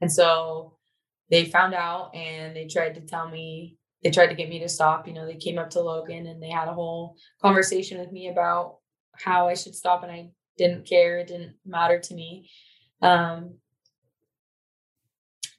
And 0.00 0.10
so 0.10 0.78
they 1.32 1.46
found 1.46 1.72
out 1.72 2.14
and 2.14 2.54
they 2.54 2.66
tried 2.66 2.94
to 2.94 3.00
tell 3.00 3.26
me, 3.28 3.78
they 4.04 4.10
tried 4.10 4.26
to 4.26 4.34
get 4.34 4.50
me 4.50 4.58
to 4.58 4.68
stop. 4.68 5.08
You 5.08 5.14
know, 5.14 5.24
they 5.24 5.36
came 5.36 5.58
up 5.58 5.70
to 5.70 5.80
Logan 5.80 6.26
and 6.26 6.42
they 6.42 6.50
had 6.50 6.68
a 6.68 6.74
whole 6.74 7.16
conversation 7.40 7.98
with 7.98 8.12
me 8.12 8.28
about 8.28 8.76
how 9.14 9.48
I 9.48 9.54
should 9.54 9.74
stop, 9.74 10.02
and 10.02 10.12
I 10.12 10.30
didn't 10.58 10.86
care. 10.86 11.18
It 11.18 11.28
didn't 11.28 11.54
matter 11.64 11.98
to 11.98 12.14
me. 12.14 12.50
Um, 13.00 13.54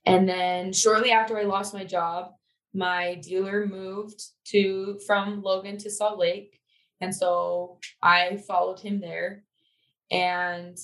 and 0.05 0.29
then 0.29 0.73
shortly 0.73 1.11
after 1.11 1.39
I 1.39 1.43
lost 1.43 1.73
my 1.73 1.85
job, 1.85 2.33
my 2.75 3.15
dealer 3.15 3.65
moved 3.65 4.21
to 4.49 4.99
from 5.07 5.41
Logan 5.41 5.77
to 5.79 5.89
Salt 5.89 6.19
Lake, 6.19 6.59
and 7.01 7.15
so 7.15 7.79
I 8.01 8.43
followed 8.47 8.79
him 8.79 8.99
there. 8.99 9.43
And 10.11 10.77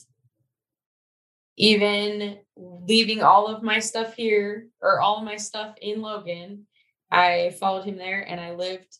even 1.58 2.40
leaving 2.60 3.22
all 3.22 3.48
of 3.48 3.64
my 3.64 3.80
stuff 3.80 4.16
here 4.16 4.68
or 4.82 5.02
all 5.02 5.18
of 5.18 5.24
my 5.24 5.38
stuff 5.38 5.76
in 5.82 6.02
Logan, 6.02 6.66
I 7.12 7.56
followed 7.60 7.86
him 7.86 7.98
there 7.98 8.22
and 8.22 8.40
I 8.40 8.54
lived 8.54 8.98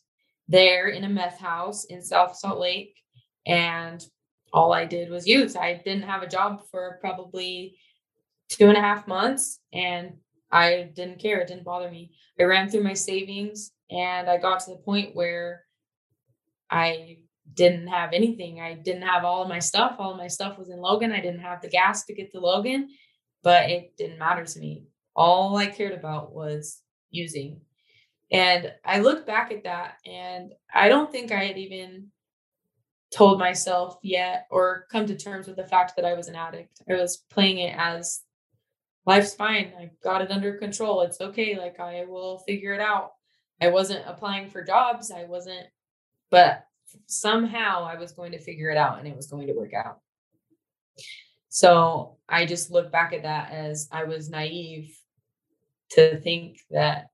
there 0.48 0.88
in 0.88 1.04
a 1.04 1.08
meth 1.08 1.38
house 1.38 1.84
in 1.84 2.02
South 2.02 2.36
Salt 2.36 2.58
Lake 2.58 2.96
and 3.46 4.04
all 4.52 4.72
I 4.72 4.84
did 4.84 5.10
was 5.10 5.26
use. 5.26 5.54
I 5.54 5.80
didn't 5.84 6.08
have 6.08 6.22
a 6.22 6.28
job 6.28 6.62
for 6.70 6.98
probably 7.00 7.76
two 8.48 8.68
and 8.68 8.76
a 8.76 8.80
half 8.80 9.06
months 9.06 9.60
and 9.72 10.14
I 10.50 10.90
didn't 10.94 11.20
care. 11.20 11.40
It 11.40 11.48
didn't 11.48 11.64
bother 11.64 11.90
me. 11.90 12.10
I 12.38 12.44
ran 12.44 12.68
through 12.68 12.82
my 12.82 12.94
savings 12.94 13.70
and 13.90 14.28
I 14.28 14.38
got 14.38 14.60
to 14.60 14.70
the 14.70 14.78
point 14.78 15.14
where 15.14 15.62
I 16.70 17.18
didn't 17.54 17.88
have 17.88 18.12
anything. 18.12 18.60
I 18.60 18.74
didn't 18.74 19.02
have 19.02 19.24
all 19.24 19.42
of 19.42 19.48
my 19.48 19.58
stuff. 19.58 19.96
All 19.98 20.12
of 20.12 20.18
my 20.18 20.28
stuff 20.28 20.58
was 20.58 20.70
in 20.70 20.80
Logan. 20.80 21.12
I 21.12 21.20
didn't 21.20 21.40
have 21.40 21.62
the 21.62 21.68
gas 21.68 22.04
to 22.06 22.14
get 22.14 22.32
to 22.32 22.40
Logan, 22.40 22.88
but 23.42 23.70
it 23.70 23.96
didn't 23.96 24.18
matter 24.18 24.44
to 24.44 24.58
me. 24.58 24.84
All 25.14 25.56
I 25.56 25.66
cared 25.66 25.92
about 25.92 26.32
was 26.32 26.82
using. 27.10 27.60
And 28.32 28.72
I 28.84 29.00
look 29.00 29.26
back 29.26 29.50
at 29.50 29.64
that 29.64 29.94
and 30.06 30.52
I 30.72 30.88
don't 30.88 31.10
think 31.10 31.32
I 31.32 31.44
had 31.44 31.58
even 31.58 32.08
told 33.12 33.40
myself 33.40 33.98
yet 34.02 34.46
or 34.50 34.86
come 34.90 35.06
to 35.06 35.16
terms 35.16 35.48
with 35.48 35.56
the 35.56 35.66
fact 35.66 35.96
that 35.96 36.04
I 36.04 36.14
was 36.14 36.28
an 36.28 36.36
addict. 36.36 36.80
I 36.88 36.94
was 36.94 37.24
playing 37.30 37.58
it 37.58 37.74
as 37.76 38.22
life's 39.04 39.34
fine. 39.34 39.72
I 39.78 39.90
got 40.04 40.22
it 40.22 40.30
under 40.30 40.54
control. 40.54 41.00
It's 41.02 41.20
okay. 41.20 41.58
Like 41.58 41.80
I 41.80 42.04
will 42.08 42.38
figure 42.46 42.72
it 42.72 42.80
out. 42.80 43.12
I 43.60 43.68
wasn't 43.68 44.04
applying 44.06 44.48
for 44.48 44.62
jobs. 44.62 45.10
I 45.10 45.24
wasn't, 45.24 45.66
but 46.30 46.64
somehow 47.06 47.84
I 47.84 47.96
was 47.96 48.12
going 48.12 48.32
to 48.32 48.38
figure 48.38 48.70
it 48.70 48.76
out 48.76 48.98
and 48.98 49.08
it 49.08 49.16
was 49.16 49.26
going 49.26 49.48
to 49.48 49.54
work 49.54 49.74
out. 49.74 49.98
So 51.50 52.16
I 52.28 52.46
just 52.46 52.70
look 52.70 52.90
back 52.90 53.12
at 53.12 53.24
that 53.24 53.52
as 53.52 53.88
I 53.92 54.04
was 54.04 54.30
naive 54.30 54.96
to 55.92 56.18
think 56.20 56.60
that 56.70 57.08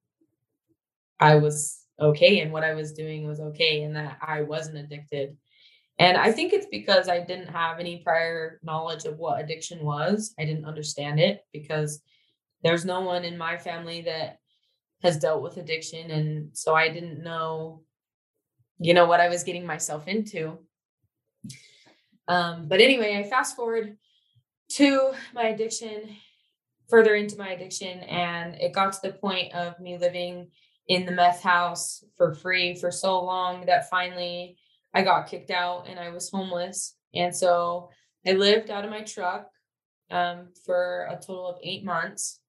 I 1.18 1.37
was 1.37 1.82
okay 1.99 2.41
and 2.41 2.53
what 2.53 2.62
I 2.62 2.74
was 2.74 2.93
doing 2.93 3.26
was 3.26 3.41
okay 3.41 3.82
and 3.82 3.97
that 3.97 4.18
I 4.20 4.43
wasn't 4.43 4.76
addicted 4.76 5.37
and 5.99 6.16
I 6.16 6.30
think 6.30 6.53
it's 6.53 6.66
because 6.70 7.09
I 7.09 7.20
didn't 7.20 7.49
have 7.49 7.78
any 7.78 7.99
prior 7.99 8.61
knowledge 8.62 9.05
of 9.07 9.18
what 9.18 9.41
addiction 9.41 9.84
was. 9.84 10.34
I 10.39 10.45
didn't 10.45 10.66
understand 10.66 11.20
it 11.20 11.41
because 11.53 12.03
there's 12.62 12.84
no 12.84 13.01
one 13.01 13.24
in 13.24 13.39
my 13.39 13.57
family 13.57 14.03
that 14.03 14.39
has 15.03 15.18
dealt 15.18 15.43
with 15.43 15.57
addiction. 15.57 16.11
And 16.11 16.51
so 16.53 16.74
I 16.74 16.91
didn't 16.91 17.22
know, 17.22 17.82
you 18.78 18.93
know, 18.93 19.07
what 19.07 19.20
I 19.20 19.28
was 19.28 19.45
getting 19.45 19.64
myself 19.64 20.07
into. 20.07 20.59
Um, 22.28 22.66
but 22.68 22.80
anyway, 22.80 23.16
I 23.16 23.28
fast 23.28 23.57
forward 23.57 23.97
to 24.68 25.12
my 25.34 25.48
addiction, 25.48 26.16
further 26.88 27.14
into 27.14 27.36
my 27.36 27.50
addiction, 27.50 28.00
and 28.00 28.54
it 28.56 28.72
got 28.72 28.92
to 28.92 29.00
the 29.02 29.12
point 29.12 29.54
of 29.54 29.78
me 29.80 29.98
living 29.98 30.48
in 30.88 31.04
the 31.04 31.12
meth 31.12 31.42
house 31.42 32.04
for 32.16 32.34
free 32.34 32.74
for 32.74 32.90
so 32.90 33.22
long 33.22 33.66
that 33.66 33.90
finally 33.90 34.56
I 34.94 35.02
got 35.02 35.28
kicked 35.28 35.50
out 35.50 35.86
and 35.88 35.98
I 35.98 36.10
was 36.10 36.30
homeless. 36.30 36.96
And 37.14 37.34
so 37.34 37.90
I 38.26 38.32
lived 38.32 38.70
out 38.70 38.84
of 38.84 38.90
my 38.90 39.02
truck 39.02 39.48
um, 40.10 40.48
for 40.64 41.08
a 41.10 41.16
total 41.16 41.48
of 41.48 41.58
eight 41.62 41.84
months. 41.84 42.40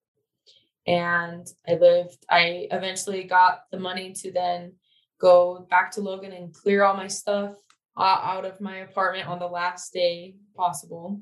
And 0.85 1.45
I 1.67 1.73
lived, 1.73 2.25
I 2.29 2.67
eventually 2.71 3.23
got 3.23 3.63
the 3.71 3.79
money 3.79 4.13
to 4.21 4.31
then 4.31 4.73
go 5.19 5.67
back 5.69 5.91
to 5.91 6.01
Logan 6.01 6.31
and 6.31 6.53
clear 6.53 6.83
all 6.83 6.95
my 6.95 7.07
stuff 7.07 7.55
out 7.97 8.45
of 8.45 8.61
my 8.61 8.77
apartment 8.77 9.27
on 9.27 9.39
the 9.39 9.47
last 9.47 9.91
day 9.91 10.35
possible. 10.55 11.19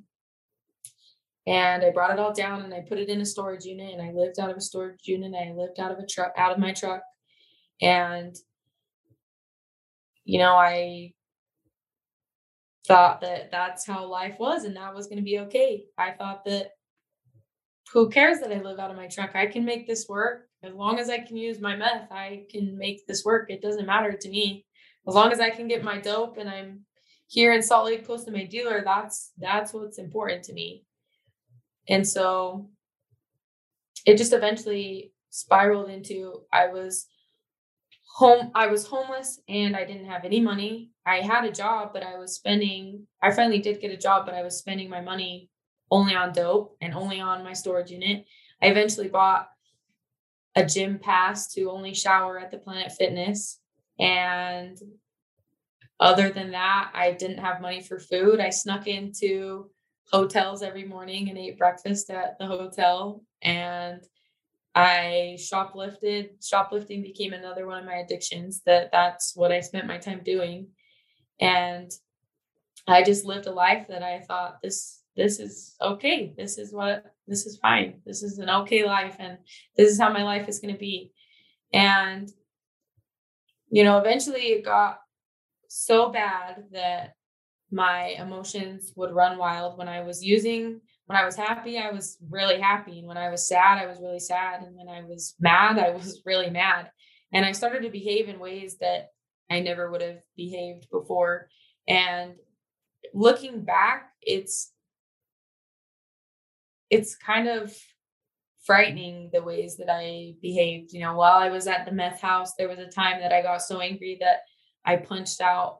And 1.47 1.83
I 1.83 1.91
brought 1.91 2.11
it 2.11 2.19
all 2.19 2.33
down 2.33 2.63
and 2.63 2.73
I 2.73 2.81
put 2.81 2.97
it 2.97 3.09
in 3.09 3.21
a 3.21 3.25
storage 3.25 3.65
unit 3.65 3.93
and 3.93 4.01
I 4.01 4.11
lived 4.11 4.39
out 4.39 4.49
of 4.49 4.57
a 4.57 4.61
storage 4.61 5.01
unit 5.03 5.33
and 5.33 5.35
I 5.35 5.53
lived 5.53 5.79
out 5.79 5.91
of 5.91 5.99
a 5.99 6.05
truck 6.05 6.33
out 6.37 6.51
of 6.51 6.57
my 6.57 6.73
truck. 6.73 7.01
And 7.81 8.35
you 10.23 10.39
know, 10.39 10.55
I 10.55 11.13
thought 12.87 13.21
that 13.21 13.51
that's 13.51 13.85
how 13.85 14.05
life 14.05 14.35
was 14.39 14.63
and 14.63 14.75
that 14.75 14.93
was 14.93 15.07
going 15.07 15.17
to 15.17 15.23
be 15.23 15.39
okay. 15.39 15.85
I 15.97 16.11
thought 16.11 16.45
that 16.45 16.71
who 17.93 18.09
cares 18.09 18.39
that 18.39 18.51
I 18.51 18.61
live 18.61 18.79
out 18.79 18.91
of 18.91 18.97
my 18.97 19.07
truck? 19.07 19.35
I 19.35 19.45
can 19.45 19.65
make 19.65 19.87
this 19.87 20.07
work. 20.09 20.47
As 20.63 20.73
long 20.73 20.99
as 20.99 21.09
I 21.09 21.19
can 21.19 21.37
use 21.37 21.61
my 21.61 21.75
meth, 21.75 22.11
I 22.11 22.45
can 22.49 22.77
make 22.77 23.05
this 23.05 23.23
work. 23.23 23.49
It 23.49 23.61
doesn't 23.61 23.85
matter 23.85 24.17
to 24.19 24.29
me. 24.29 24.65
As 25.07 25.13
long 25.13 25.31
as 25.31 25.39
I 25.39 25.51
can 25.51 25.67
get 25.67 25.83
my 25.83 25.99
dope 25.99 26.37
and 26.37 26.49
I'm 26.49 26.81
here 27.27 27.53
in 27.53 27.61
Salt 27.61 27.85
Lake 27.85 28.05
close 28.05 28.23
to 28.23 28.31
my 28.31 28.45
dealer, 28.45 28.81
that's 28.83 29.31
that's 29.37 29.73
what's 29.73 29.99
important 29.99 30.43
to 30.45 30.53
me. 30.53 30.84
And 31.87 32.07
so 32.07 32.69
it 34.05 34.17
just 34.17 34.33
eventually 34.33 35.13
spiraled 35.29 35.89
into 35.89 36.43
I 36.51 36.67
was 36.67 37.07
home 38.15 38.51
I 38.55 38.67
was 38.67 38.87
homeless 38.87 39.41
and 39.49 39.75
I 39.75 39.83
didn't 39.83 40.05
have 40.05 40.23
any 40.23 40.39
money. 40.39 40.91
I 41.05 41.17
had 41.17 41.43
a 41.43 41.51
job, 41.51 41.91
but 41.93 42.03
I 42.03 42.17
was 42.17 42.33
spending 42.35 43.07
I 43.21 43.31
finally 43.31 43.59
did 43.59 43.81
get 43.81 43.91
a 43.91 43.97
job, 43.97 44.25
but 44.25 44.35
I 44.35 44.43
was 44.43 44.57
spending 44.57 44.89
my 44.89 45.01
money 45.01 45.49
only 45.91 46.15
on 46.15 46.31
dope 46.31 46.77
and 46.81 46.93
only 46.93 47.19
on 47.19 47.43
my 47.43 47.53
storage 47.53 47.91
unit. 47.91 48.25
I 48.61 48.67
eventually 48.67 49.09
bought 49.09 49.49
a 50.55 50.65
gym 50.65 50.99
pass 50.99 51.53
to 51.53 51.69
only 51.69 51.93
shower 51.93 52.39
at 52.39 52.51
the 52.51 52.57
Planet 52.57 52.91
Fitness. 52.91 53.59
And 53.99 54.77
other 55.99 56.29
than 56.29 56.51
that, 56.51 56.91
I 56.93 57.11
didn't 57.11 57.39
have 57.39 57.61
money 57.61 57.81
for 57.81 57.99
food. 57.99 58.39
I 58.39 58.49
snuck 58.49 58.87
into 58.87 59.69
hotels 60.11 60.61
every 60.61 60.85
morning 60.85 61.29
and 61.29 61.37
ate 61.37 61.57
breakfast 61.57 62.09
at 62.09 62.37
the 62.39 62.45
hotel. 62.45 63.23
And 63.41 64.01
I 64.75 65.37
shoplifted. 65.39 66.43
Shoplifting 66.43 67.01
became 67.01 67.33
another 67.33 67.65
one 67.65 67.79
of 67.79 67.85
my 67.85 67.95
addictions. 67.95 68.61
That 68.65 68.91
that's 68.91 69.35
what 69.35 69.51
I 69.51 69.61
spent 69.61 69.87
my 69.87 69.97
time 69.97 70.21
doing, 70.23 70.67
and 71.39 71.89
I 72.85 73.03
just 73.03 73.25
lived 73.25 73.47
a 73.47 73.51
life 73.51 73.87
that 73.87 74.03
I 74.03 74.19
thought 74.19 74.61
this 74.61 75.01
this 75.15 75.39
is 75.39 75.75
okay. 75.81 76.33
This 76.37 76.57
is 76.57 76.73
what 76.73 77.05
this 77.25 77.45
is 77.45 77.57
fine. 77.57 78.01
This 78.05 78.21
is 78.21 78.37
an 78.37 78.49
okay 78.49 78.85
life, 78.85 79.15
and 79.17 79.37
this 79.77 79.89
is 79.89 79.99
how 79.99 80.11
my 80.11 80.23
life 80.23 80.49
is 80.49 80.59
going 80.59 80.73
to 80.73 80.79
be. 80.79 81.13
And 81.73 82.29
you 83.69 83.85
know, 83.85 83.97
eventually 83.97 84.47
it 84.47 84.65
got 84.65 84.99
so 85.69 86.09
bad 86.09 86.65
that 86.71 87.15
my 87.71 88.15
emotions 88.17 88.93
would 88.95 89.13
run 89.13 89.37
wild 89.37 89.77
when 89.77 89.87
I 89.87 90.01
was 90.01 90.23
using 90.23 90.81
when 91.07 91.17
I 91.17 91.25
was 91.25 91.35
happy, 91.35 91.77
I 91.77 91.91
was 91.91 92.17
really 92.29 92.59
happy. 92.59 92.99
And 92.99 93.07
when 93.07 93.17
I 93.17 93.29
was 93.29 93.47
sad, 93.47 93.77
I 93.77 93.85
was 93.85 93.99
really 94.01 94.19
sad. 94.19 94.63
And 94.63 94.75
when 94.75 94.89
I 94.89 95.03
was 95.03 95.35
mad, 95.39 95.77
I 95.77 95.89
was 95.93 96.21
really 96.25 96.49
mad. 96.49 96.89
And 97.31 97.45
I 97.45 97.51
started 97.51 97.83
to 97.83 97.89
behave 97.89 98.29
in 98.29 98.39
ways 98.39 98.77
that 98.79 99.09
I 99.49 99.59
never 99.59 99.91
would 99.91 100.01
have 100.01 100.19
behaved 100.35 100.87
before. 100.91 101.49
And 101.87 102.33
looking 103.13 103.63
back, 103.63 104.09
it's 104.21 104.71
it's 106.89 107.15
kind 107.15 107.47
of 107.47 107.75
frightening 108.65 109.29
the 109.33 109.43
ways 109.43 109.77
that 109.77 109.91
I 109.91 110.33
behaved. 110.41 110.93
You 110.93 111.01
know, 111.01 111.15
while 111.15 111.37
I 111.37 111.49
was 111.49 111.67
at 111.67 111.85
the 111.85 111.91
meth 111.91 112.21
house, 112.21 112.53
there 112.57 112.69
was 112.69 112.79
a 112.79 112.87
time 112.87 113.19
that 113.21 113.33
I 113.33 113.41
got 113.41 113.61
so 113.61 113.79
angry 113.79 114.17
that 114.21 114.37
I 114.83 114.95
punched 114.95 115.41
out 115.41 115.79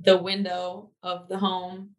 the 0.00 0.18
window 0.18 0.90
of 1.02 1.28
the 1.28 1.38
home 1.38 1.90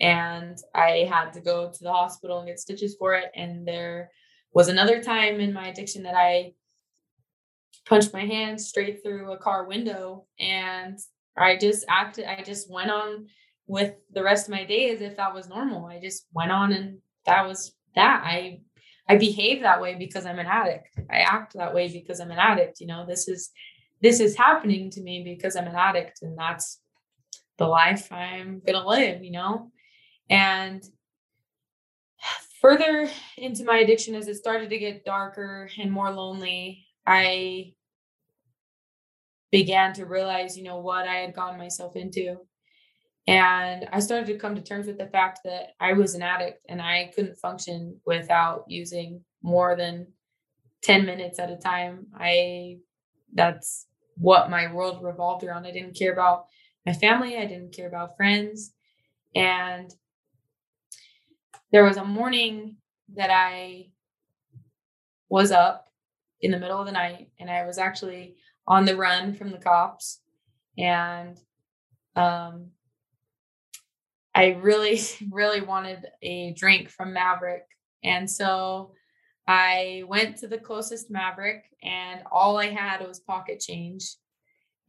and 0.00 0.58
I 0.74 1.08
had 1.10 1.32
to 1.34 1.40
go 1.40 1.70
to 1.70 1.84
the 1.84 1.92
hospital 1.92 2.38
and 2.38 2.48
get 2.48 2.58
stitches 2.58 2.96
for 2.98 3.14
it. 3.14 3.30
And 3.36 3.66
there 3.66 4.10
was 4.52 4.68
another 4.68 5.02
time 5.02 5.40
in 5.40 5.52
my 5.52 5.68
addiction 5.68 6.02
that 6.02 6.16
I 6.16 6.52
punched 7.86 8.12
my 8.12 8.24
hand 8.24 8.60
straight 8.60 9.02
through 9.02 9.32
a 9.32 9.38
car 9.38 9.66
window 9.66 10.26
and 10.38 10.98
I 11.36 11.56
just 11.56 11.84
acted, 11.88 12.26
I 12.26 12.42
just 12.42 12.70
went 12.70 12.90
on 12.90 13.26
with 13.66 13.94
the 14.12 14.22
rest 14.22 14.48
of 14.48 14.52
my 14.52 14.64
day 14.64 14.90
as 14.90 15.00
if 15.00 15.16
that 15.16 15.34
was 15.34 15.48
normal. 15.48 15.86
I 15.86 16.00
just 16.00 16.26
went 16.34 16.50
on 16.50 16.72
and 16.72 16.98
that 17.26 17.46
was 17.46 17.72
that. 17.94 18.22
I 18.24 18.60
I 19.08 19.16
behave 19.16 19.62
that 19.62 19.80
way 19.80 19.96
because 19.96 20.26
I'm 20.26 20.38
an 20.38 20.46
addict. 20.46 20.88
I 21.10 21.18
act 21.18 21.54
that 21.54 21.74
way 21.74 21.88
because 21.88 22.20
I'm 22.20 22.30
an 22.30 22.38
addict. 22.38 22.80
You 22.80 22.86
know, 22.86 23.04
this 23.06 23.28
is 23.28 23.50
this 24.00 24.20
is 24.20 24.36
happening 24.36 24.90
to 24.90 25.00
me 25.00 25.22
because 25.24 25.56
I'm 25.56 25.66
an 25.66 25.74
addict 25.74 26.22
and 26.22 26.36
that's 26.36 26.80
the 27.58 27.66
life 27.66 28.10
I'm 28.12 28.62
gonna 28.66 28.86
live, 28.86 29.22
you 29.22 29.32
know? 29.32 29.70
And 30.30 30.82
further 32.60 33.08
into 33.36 33.64
my 33.64 33.78
addiction, 33.78 34.14
as 34.14 34.28
it 34.28 34.36
started 34.36 34.70
to 34.70 34.78
get 34.78 35.04
darker 35.04 35.68
and 35.78 35.90
more 35.90 36.10
lonely, 36.12 36.86
I 37.06 37.74
began 39.50 39.92
to 39.94 40.06
realize, 40.06 40.56
you 40.56 40.64
know, 40.64 40.78
what 40.78 41.06
I 41.06 41.16
had 41.16 41.34
gotten 41.34 41.58
myself 41.58 41.96
into. 41.96 42.38
And 43.26 43.88
I 43.92 44.00
started 44.00 44.26
to 44.26 44.38
come 44.38 44.54
to 44.56 44.62
terms 44.62 44.86
with 44.86 44.98
the 44.98 45.06
fact 45.06 45.40
that 45.44 45.74
I 45.78 45.92
was 45.92 46.14
an 46.14 46.22
addict 46.22 46.64
and 46.68 46.80
I 46.80 47.12
couldn't 47.14 47.38
function 47.38 48.00
without 48.04 48.64
using 48.66 49.20
more 49.42 49.76
than 49.76 50.06
10 50.82 51.04
minutes 51.04 51.38
at 51.38 51.50
a 51.50 51.56
time. 51.56 52.06
I, 52.18 52.78
that's 53.34 53.86
what 54.16 54.50
my 54.50 54.72
world 54.72 55.02
revolved 55.02 55.44
around. 55.44 55.66
I 55.66 55.70
didn't 55.70 55.96
care 55.96 56.12
about 56.12 56.46
my 56.86 56.92
family, 56.92 57.36
I 57.36 57.46
didn't 57.46 57.74
care 57.74 57.88
about 57.88 58.16
friends. 58.16 58.72
And 59.34 59.92
there 61.70 61.84
was 61.84 61.96
a 61.96 62.04
morning 62.04 62.76
that 63.14 63.30
I 63.30 63.90
was 65.28 65.50
up 65.50 65.88
in 66.42 66.50
the 66.50 66.58
middle 66.58 66.78
of 66.78 66.86
the 66.86 66.92
night 66.92 67.30
and 67.38 67.50
I 67.50 67.64
was 67.64 67.78
actually 67.78 68.36
on 68.66 68.84
the 68.84 68.96
run 68.96 69.34
from 69.34 69.50
the 69.50 69.58
cops 69.58 70.20
and 70.76 71.38
um 72.16 72.70
I 74.34 74.58
really 74.60 75.00
really 75.30 75.60
wanted 75.60 76.06
a 76.20 76.52
drink 76.52 76.90
from 76.90 77.12
Maverick. 77.14 77.64
and 78.04 78.30
so 78.30 78.92
I 79.48 80.04
went 80.06 80.36
to 80.38 80.48
the 80.48 80.58
closest 80.58 81.10
Maverick 81.10 81.64
and 81.82 82.22
all 82.30 82.58
I 82.58 82.66
had 82.66 83.06
was 83.06 83.18
pocket 83.20 83.60
change 83.60 84.16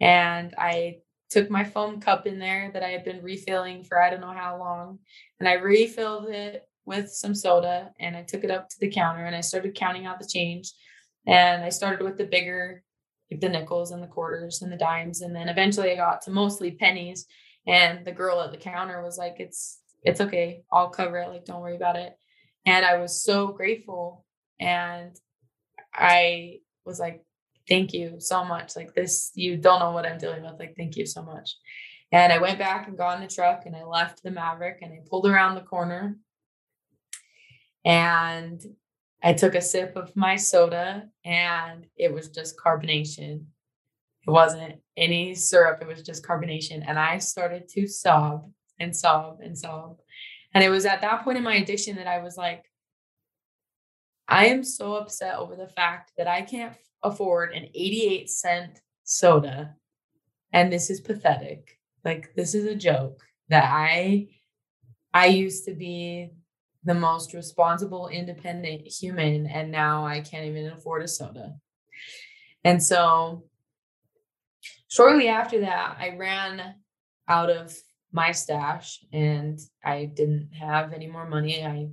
and 0.01 0.53
I 0.57 0.97
took 1.33 1.49
my 1.49 1.63
foam 1.63 1.99
cup 1.99 2.27
in 2.27 2.39
there 2.39 2.69
that 2.73 2.83
I 2.83 2.89
had 2.89 3.03
been 3.03 3.23
refilling 3.23 3.83
for 3.83 4.01
I 4.01 4.09
don't 4.09 4.21
know 4.21 4.33
how 4.33 4.57
long 4.57 4.99
and 5.39 5.49
I 5.49 5.53
refilled 5.53 6.29
it 6.29 6.67
with 6.85 7.09
some 7.09 7.35
soda 7.35 7.91
and 7.99 8.15
I 8.15 8.23
took 8.23 8.43
it 8.43 8.51
up 8.51 8.69
to 8.69 8.79
the 8.79 8.89
counter 8.89 9.25
and 9.25 9.35
I 9.35 9.41
started 9.41 9.75
counting 9.75 10.05
out 10.05 10.19
the 10.19 10.27
change. 10.27 10.71
And 11.25 11.63
I 11.63 11.69
started 11.69 12.03
with 12.03 12.17
the 12.17 12.25
bigger, 12.25 12.83
like 13.31 13.39
the 13.39 13.49
nickels 13.49 13.91
and 13.91 14.03
the 14.03 14.07
quarters 14.07 14.61
and 14.61 14.71
the 14.71 14.77
dimes. 14.77 15.21
And 15.21 15.35
then 15.35 15.47
eventually 15.47 15.91
I 15.91 15.95
got 15.95 16.21
to 16.23 16.31
mostly 16.31 16.71
pennies. 16.71 17.25
And 17.65 18.05
the 18.05 18.11
girl 18.11 18.41
at 18.41 18.51
the 18.51 18.57
counter 18.57 19.01
was 19.01 19.17
like, 19.17 19.35
It's 19.39 19.79
it's 20.03 20.19
okay. 20.19 20.63
I'll 20.71 20.89
cover 20.89 21.17
it. 21.19 21.29
Like, 21.29 21.45
don't 21.45 21.61
worry 21.61 21.77
about 21.77 21.95
it. 21.95 22.13
And 22.65 22.85
I 22.85 22.97
was 22.97 23.23
so 23.23 23.47
grateful. 23.47 24.25
And 24.59 25.15
I 25.93 26.59
was 26.85 26.99
like, 26.99 27.23
Thank 27.67 27.93
you 27.93 28.19
so 28.19 28.43
much. 28.43 28.75
Like 28.75 28.93
this, 28.93 29.31
you 29.35 29.57
don't 29.57 29.79
know 29.79 29.91
what 29.91 30.05
I'm 30.05 30.17
dealing 30.17 30.43
with. 30.43 30.59
Like, 30.59 30.75
thank 30.75 30.97
you 30.97 31.05
so 31.05 31.23
much. 31.23 31.55
And 32.11 32.31
I 32.31 32.37
went 32.37 32.59
back 32.59 32.87
and 32.87 32.97
got 32.97 33.15
in 33.15 33.23
the 33.27 33.33
truck 33.33 33.65
and 33.65 33.75
I 33.75 33.83
left 33.83 34.21
the 34.21 34.31
Maverick 34.31 34.79
and 34.81 34.93
I 34.93 34.99
pulled 35.09 35.25
around 35.25 35.55
the 35.55 35.61
corner 35.61 36.17
and 37.85 38.61
I 39.23 39.33
took 39.33 39.55
a 39.55 39.61
sip 39.61 39.95
of 39.95 40.15
my 40.15 40.35
soda 40.35 41.05
and 41.25 41.87
it 41.97 42.13
was 42.13 42.29
just 42.29 42.57
carbonation. 42.57 43.45
It 44.27 44.31
wasn't 44.31 44.75
any 44.95 45.33
syrup, 45.33 45.81
it 45.81 45.87
was 45.87 46.03
just 46.03 46.25
carbonation. 46.25 46.83
And 46.85 46.99
I 46.99 47.17
started 47.17 47.67
to 47.69 47.87
sob 47.87 48.51
and 48.79 48.95
sob 48.95 49.39
and 49.41 49.57
sob. 49.57 49.97
And 50.53 50.63
it 50.63 50.69
was 50.69 50.85
at 50.85 51.01
that 51.01 51.23
point 51.23 51.37
in 51.37 51.43
my 51.43 51.55
addiction 51.55 51.95
that 51.95 52.07
I 52.07 52.21
was 52.21 52.37
like, 52.37 52.63
I 54.27 54.47
am 54.47 54.63
so 54.63 54.95
upset 54.95 55.35
over 55.35 55.55
the 55.55 55.67
fact 55.67 56.11
that 56.17 56.27
I 56.27 56.41
can't 56.41 56.75
afford 57.03 57.53
an 57.53 57.67
88 57.73 58.29
cent 58.29 58.81
soda. 59.03 59.75
And 60.51 60.71
this 60.71 60.89
is 60.89 61.01
pathetic. 61.01 61.79
Like, 62.05 62.33
this 62.35 62.53
is 62.55 62.65
a 62.65 62.75
joke 62.75 63.21
that 63.49 63.65
I. 63.65 64.27
I 65.15 65.27
used 65.27 65.65
to 65.65 65.75
be 65.75 66.31
the 66.83 66.95
most 66.95 67.33
responsible, 67.33 68.07
independent 68.07 68.87
human, 68.87 69.45
and 69.45 69.71
now 69.71 70.05
I 70.05 70.21
can't 70.21 70.45
even 70.45 70.71
afford 70.71 71.03
a 71.03 71.07
soda. 71.07 71.53
And 72.63 72.81
so, 72.81 73.43
shortly 74.87 75.27
after 75.27 75.61
that, 75.61 75.97
I 75.99 76.15
ran 76.17 76.75
out 77.27 77.49
of 77.49 77.75
my 78.11 78.31
stash 78.31 79.03
and 79.11 79.59
I 79.83 80.05
didn't 80.05 80.49
have 80.59 80.93
any 80.93 81.07
more 81.07 81.27
money. 81.27 81.65
I 81.65 81.89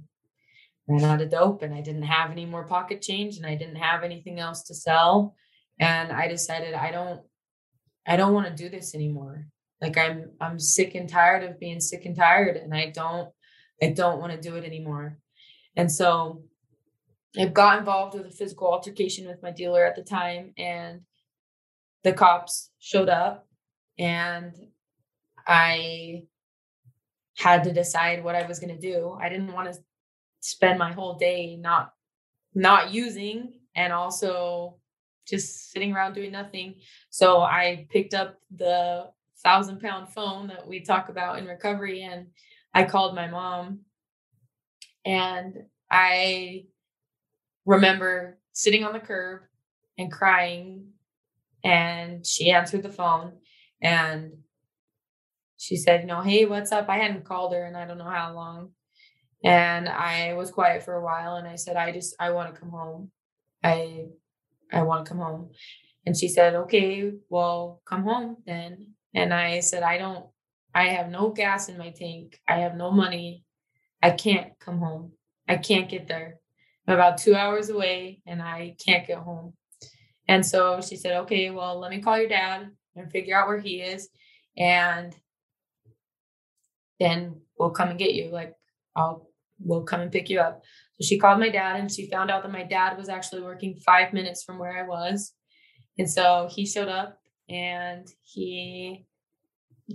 ran 0.91 1.05
out 1.05 1.21
of 1.21 1.31
dope 1.31 1.63
and 1.63 1.75
I 1.75 1.81
didn't 1.81 2.03
have 2.03 2.31
any 2.31 2.47
more 2.47 2.65
pocket 2.65 3.01
change 3.03 3.37
and 3.37 3.47
I 3.47 3.55
didn't 3.55 3.77
have 3.77 4.03
anything 4.03 4.39
else 4.39 4.63
to 4.65 4.75
sell. 4.75 5.35
And 5.79 6.13
I 6.13 6.29
decided 6.29 6.75
I 6.75 6.91
don't 6.91 7.21
I 8.07 8.17
don't 8.17 8.35
want 8.35 8.49
to 8.49 8.63
do 8.63 8.69
this 8.69 8.95
anymore. 8.95 9.47
Like 9.81 9.97
I'm 9.97 10.33
I'm 10.41 10.59
sick 10.59 10.95
and 10.95 11.09
tired 11.09 11.45
of 11.45 11.61
being 11.61 11.81
sick 11.81 12.05
and 12.05 12.17
tired 12.17 12.57
and 12.57 12.75
I 12.75 12.91
don't 12.91 13.31
I 13.83 13.91
don't 13.91 14.21
want 14.21 14.33
to 14.33 14.41
do 14.41 14.57
it 14.57 14.65
anymore. 14.65 15.19
And 15.77 15.91
so 15.91 16.45
I 17.39 17.47
got 17.47 17.79
involved 17.79 18.17
with 18.17 18.27
a 18.27 18.31
physical 18.31 18.67
altercation 18.67 19.29
with 19.29 19.43
my 19.43 19.53
dealer 19.53 19.85
at 19.85 19.95
the 19.95 20.03
time, 20.03 20.53
and 20.59 21.03
the 22.03 22.13
cops 22.13 22.71
showed 22.81 23.09
up, 23.09 23.47
and 23.99 24.53
I 25.47 26.25
had 27.39 27.65
to 27.65 27.73
decide 27.73 28.25
what 28.25 28.35
I 28.35 28.47
was 28.47 28.59
going 28.59 28.75
to 28.75 28.81
do. 28.81 29.17
I 29.21 29.29
didn't 29.29 29.53
want 29.53 29.73
to 29.73 29.79
spend 30.41 30.79
my 30.79 30.93
whole 30.93 31.17
day 31.17 31.57
not 31.57 31.93
not 32.55 32.93
using 32.93 33.53
and 33.77 33.93
also 33.93 34.77
just 35.27 35.71
sitting 35.71 35.93
around 35.93 36.15
doing 36.15 36.33
nothing. 36.33 36.75
So 37.11 37.41
I 37.41 37.87
picked 37.91 38.15
up 38.15 38.39
the 38.55 39.11
thousand 39.43 39.81
pound 39.81 40.13
phone 40.13 40.49
that 40.49 40.67
we 40.67 40.81
talk 40.81 41.09
about 41.09 41.39
in 41.39 41.47
recovery 41.47 42.03
and 42.03 42.27
I 42.75 42.85
called 42.85 43.15
my 43.15 43.29
mom 43.29 43.81
and 45.05 45.55
I 45.91 46.67
remember 47.65 48.39
sitting 48.53 48.85
on 48.85 48.93
the 48.93 49.01
curb 49.01 49.43
and 49.99 50.13
crying 50.13 50.89
and 51.65 52.27
she 52.27 52.51
answered 52.51 52.83
the 52.83 52.91
phone 52.91 53.33
and 53.83 54.33
she 55.57 55.77
said, 55.77 56.03
you 56.03 56.07
know, 56.07 56.23
hey, 56.23 56.47
what's 56.47 56.73
up? 56.73 56.89
I 56.89 56.97
hadn't 56.99 57.25
called 57.25 57.53
her 57.53 57.65
and 57.65 57.77
I 57.77 57.87
don't 57.87 57.99
know 57.99 58.05
how 58.05 58.35
long. 58.35 58.71
And 59.43 59.89
I 59.89 60.35
was 60.35 60.51
quiet 60.51 60.83
for 60.83 60.95
a 60.95 61.05
while 61.05 61.37
and 61.37 61.49
I 61.49 61.57
said, 61.57 61.77
I 61.77 61.93
just 61.93 62.15
I 62.21 62.31
want 62.31 62.55
to 62.55 62.61
come 62.61 62.71
home. 62.71 63.11
I 63.65 64.07
I 64.73 64.83
want 64.83 65.05
to 65.05 65.09
come 65.09 65.21
home. 65.21 65.51
And 66.07 66.17
she 66.17 66.29
said, 66.29 66.55
Okay, 66.55 67.13
well, 67.29 67.81
come 67.87 68.05
home 68.05 68.39
then. 68.47 68.95
And 69.15 69.33
I 69.33 69.61
said, 69.61 69.83
I 69.83 69.99
don't 69.99 70.27
I 70.75 70.89
have 70.89 71.09
no 71.09 71.31
gas 71.31 71.69
in 71.69 71.79
my 71.79 71.91
tank. 71.91 72.39
I 72.47 72.61
have 72.61 72.77
no 72.77 72.91
money. 72.91 73.45
I 74.03 74.11
can't 74.11 74.53
come 74.61 74.79
home. 74.79 75.13
I 75.49 75.57
can't 75.57 75.89
get 75.89 76.07
there. 76.07 76.37
I'm 76.87 76.95
about 76.95 77.19
two 77.19 77.35
hours 77.35 77.71
away 77.71 78.21
and 78.27 78.43
I 78.43 78.77
can't 78.85 79.07
get 79.07 79.19
home. 79.19 79.55
And 80.29 80.45
so 80.47 80.81
she 80.81 80.97
said, 80.97 81.17
okay, 81.23 81.51
well, 81.51 81.79
let 81.81 81.91
me 81.91 82.01
call 82.01 82.19
your 82.19 82.29
dad 82.29 82.71
and 82.95 83.11
figure 83.11 83.37
out 83.37 83.49
where 83.49 83.59
he 83.59 83.81
is. 83.81 84.09
And 84.57 85.15
then 87.01 87.41
we'll 87.59 87.71
come 87.71 87.89
and 87.89 87.99
get 87.99 88.15
you. 88.15 88.31
Like, 88.31 88.55
I'll, 88.95 89.30
we'll 89.63 89.85
come 89.85 90.01
and 90.01 90.13
pick 90.13 90.29
you 90.29 90.41
up. 90.41 90.63
So 90.99 91.07
she 91.07 91.19
called 91.19 91.41
my 91.41 91.49
dad 91.49 91.79
and 91.79 91.91
she 91.91 92.11
found 92.11 92.31
out 92.31 92.43
that 92.43 92.53
my 92.53 92.65
dad 92.65 92.97
was 92.97 93.09
actually 93.09 93.43
working 93.43 93.81
five 93.85 94.13
minutes 94.13 94.43
from 94.43 94.59
where 94.59 94.77
I 94.79 94.87
was. 94.87 95.33
And 95.99 96.09
so 96.09 96.49
he 96.51 96.67
showed 96.67 96.89
up 96.89 97.19
and 97.49 98.07
he 98.23 99.07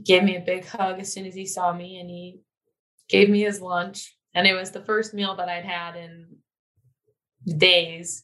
gave 0.03 0.23
me 0.23 0.35
a 0.35 0.41
big 0.41 0.65
hug 0.65 0.99
as 0.99 1.13
soon 1.13 1.25
as 1.25 1.35
he 1.35 1.45
saw 1.45 1.73
me 1.73 1.99
and 1.99 2.09
he 2.09 2.41
gave 3.09 3.29
me 3.29 3.41
his 3.41 3.61
lunch. 3.61 4.15
And 4.33 4.45
it 4.45 4.53
was 4.53 4.71
the 4.71 4.83
first 4.83 5.13
meal 5.13 5.35
that 5.37 5.49
I'd 5.49 5.65
had 5.65 5.95
in 5.95 6.37
days. 7.57 8.23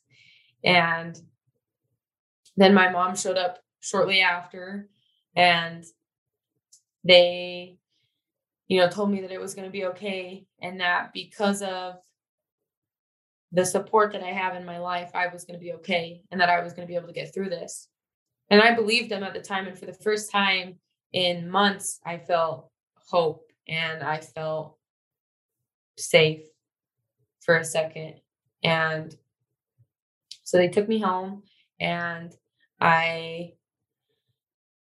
And 0.64 1.18
then 2.58 2.74
my 2.74 2.90
mom 2.90 3.16
showed 3.16 3.38
up 3.38 3.60
shortly 3.80 4.22
after 4.22 4.90
and 5.36 5.84
they 7.04 7.78
you 8.72 8.80
know 8.80 8.88
told 8.88 9.12
me 9.12 9.20
that 9.20 9.32
it 9.32 9.42
was 9.42 9.54
going 9.54 9.68
to 9.68 9.72
be 9.72 9.84
okay 9.84 10.46
and 10.62 10.80
that 10.80 11.12
because 11.14 11.62
of 11.62 11.96
the 13.52 13.66
support 13.66 14.14
that 14.14 14.24
I 14.24 14.32
have 14.32 14.56
in 14.56 14.64
my 14.64 14.80
life 14.80 15.12
I 15.14 15.28
was 15.28 15.44
going 15.44 15.60
to 15.60 15.64
be 15.64 15.74
okay 15.74 16.22
and 16.32 16.40
that 16.40 16.48
I 16.48 16.64
was 16.64 16.72
going 16.72 16.88
to 16.88 16.90
be 16.90 16.96
able 16.96 17.08
to 17.08 17.14
get 17.14 17.34
through 17.34 17.50
this. 17.50 17.90
And 18.50 18.62
I 18.62 18.74
believed 18.74 19.12
them 19.12 19.24
at 19.24 19.34
the 19.34 19.42
time 19.42 19.68
and 19.68 19.78
for 19.78 19.88
the 19.88 19.94
first 19.94 20.32
time 20.32 20.76
in 21.12 21.50
months 21.50 22.00
I 22.06 22.18
felt 22.18 22.72
hope 22.96 23.44
and 23.68 24.04
I 24.04 24.20
felt 24.22 24.78
safe 25.98 26.46
for 27.42 27.58
a 27.58 27.66
second 27.66 28.22
and 28.64 29.14
so 30.46 30.56
they 30.56 30.70
took 30.70 30.88
me 30.88 31.00
home 31.00 31.44
and 31.82 32.32
I 32.80 33.52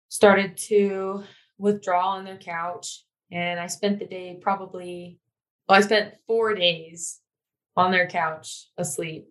started 0.07 0.55
to 0.69 1.25
withdraw 1.57 2.11
on 2.11 2.23
their 2.23 2.38
couch. 2.38 3.03
And 3.34 3.59
I 3.59 3.65
spent 3.65 3.97
the 3.97 4.05
day 4.05 4.38
probably, 4.39 5.19
well, 5.67 5.79
I 5.79 5.81
spent 5.81 6.13
four 6.27 6.53
days 6.53 7.19
on 7.75 7.91
their 7.91 8.07
couch 8.07 8.67
asleep. 8.77 9.27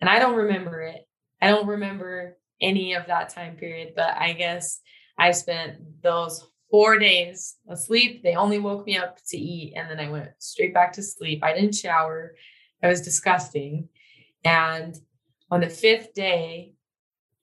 And 0.00 0.10
I 0.10 0.18
don't 0.18 0.34
remember 0.34 0.82
it. 0.82 1.06
I 1.40 1.48
don't 1.48 1.68
remember 1.68 2.36
any 2.60 2.94
of 2.94 3.06
that 3.06 3.28
time 3.28 3.56
period, 3.56 3.92
but 3.94 4.16
I 4.16 4.32
guess 4.32 4.80
I 5.16 5.30
spent 5.30 6.02
those 6.02 6.44
four 6.68 6.98
days 6.98 7.56
asleep. 7.68 8.24
They 8.24 8.34
only 8.34 8.58
woke 8.58 8.86
me 8.86 8.96
up 8.96 9.18
to 9.28 9.36
eat, 9.36 9.74
and 9.76 9.88
then 9.88 10.00
I 10.00 10.10
went 10.10 10.30
straight 10.40 10.74
back 10.74 10.92
to 10.94 11.02
sleep. 11.02 11.44
I 11.44 11.52
didn't 11.52 11.76
shower. 11.76 12.34
It 12.82 12.88
was 12.88 13.02
disgusting. 13.02 13.88
And 14.44 14.96
on 15.50 15.60
the 15.60 15.70
fifth 15.70 16.14
day, 16.14 16.74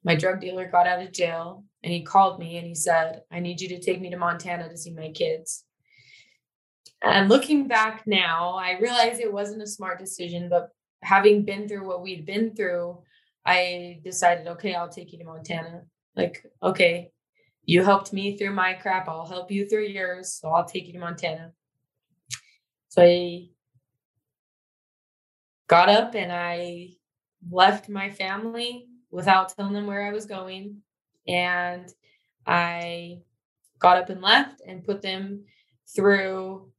my 0.03 0.15
drug 0.15 0.41
dealer 0.41 0.65
got 0.65 0.87
out 0.87 1.01
of 1.01 1.13
jail 1.13 1.63
and 1.83 1.93
he 1.93 2.01
called 2.03 2.39
me 2.39 2.57
and 2.57 2.67
he 2.67 2.75
said, 2.75 3.21
I 3.31 3.39
need 3.39 3.61
you 3.61 3.69
to 3.69 3.79
take 3.79 4.01
me 4.01 4.09
to 4.09 4.17
Montana 4.17 4.67
to 4.67 4.77
see 4.77 4.93
my 4.93 5.11
kids. 5.11 5.63
And 7.03 7.29
looking 7.29 7.67
back 7.67 8.03
now, 8.05 8.53
I 8.53 8.77
realize 8.79 9.19
it 9.19 9.33
wasn't 9.33 9.63
a 9.63 9.67
smart 9.67 9.99
decision, 9.99 10.49
but 10.49 10.69
having 11.01 11.43
been 11.43 11.67
through 11.67 11.87
what 11.87 12.03
we'd 12.03 12.25
been 12.25 12.55
through, 12.55 12.99
I 13.45 14.01
decided, 14.03 14.47
okay, 14.47 14.75
I'll 14.75 14.89
take 14.89 15.11
you 15.11 15.17
to 15.19 15.25
Montana. 15.25 15.83
Like, 16.15 16.45
okay, 16.61 17.11
you 17.65 17.83
helped 17.83 18.13
me 18.13 18.37
through 18.37 18.53
my 18.53 18.73
crap, 18.73 19.07
I'll 19.07 19.25
help 19.25 19.49
you 19.49 19.67
through 19.67 19.87
yours. 19.87 20.33
So 20.33 20.49
I'll 20.49 20.65
take 20.65 20.87
you 20.87 20.93
to 20.93 20.99
Montana. 20.99 21.53
So 22.89 23.01
I 23.01 23.49
got 25.67 25.89
up 25.89 26.15
and 26.15 26.31
I 26.31 26.89
left 27.49 27.89
my 27.89 28.09
family 28.09 28.87
without 29.09 29.55
telling 29.55 29.73
them 29.73 29.87
where 29.87 30.05
I 30.05 30.11
was 30.11 30.25
going. 30.25 30.77
And 31.27 31.87
I 32.45 33.21
got 33.79 33.97
up 33.97 34.09
and 34.09 34.21
left 34.21 34.61
and 34.67 34.83
put 34.83 35.01
them 35.01 35.45
through 35.95 36.70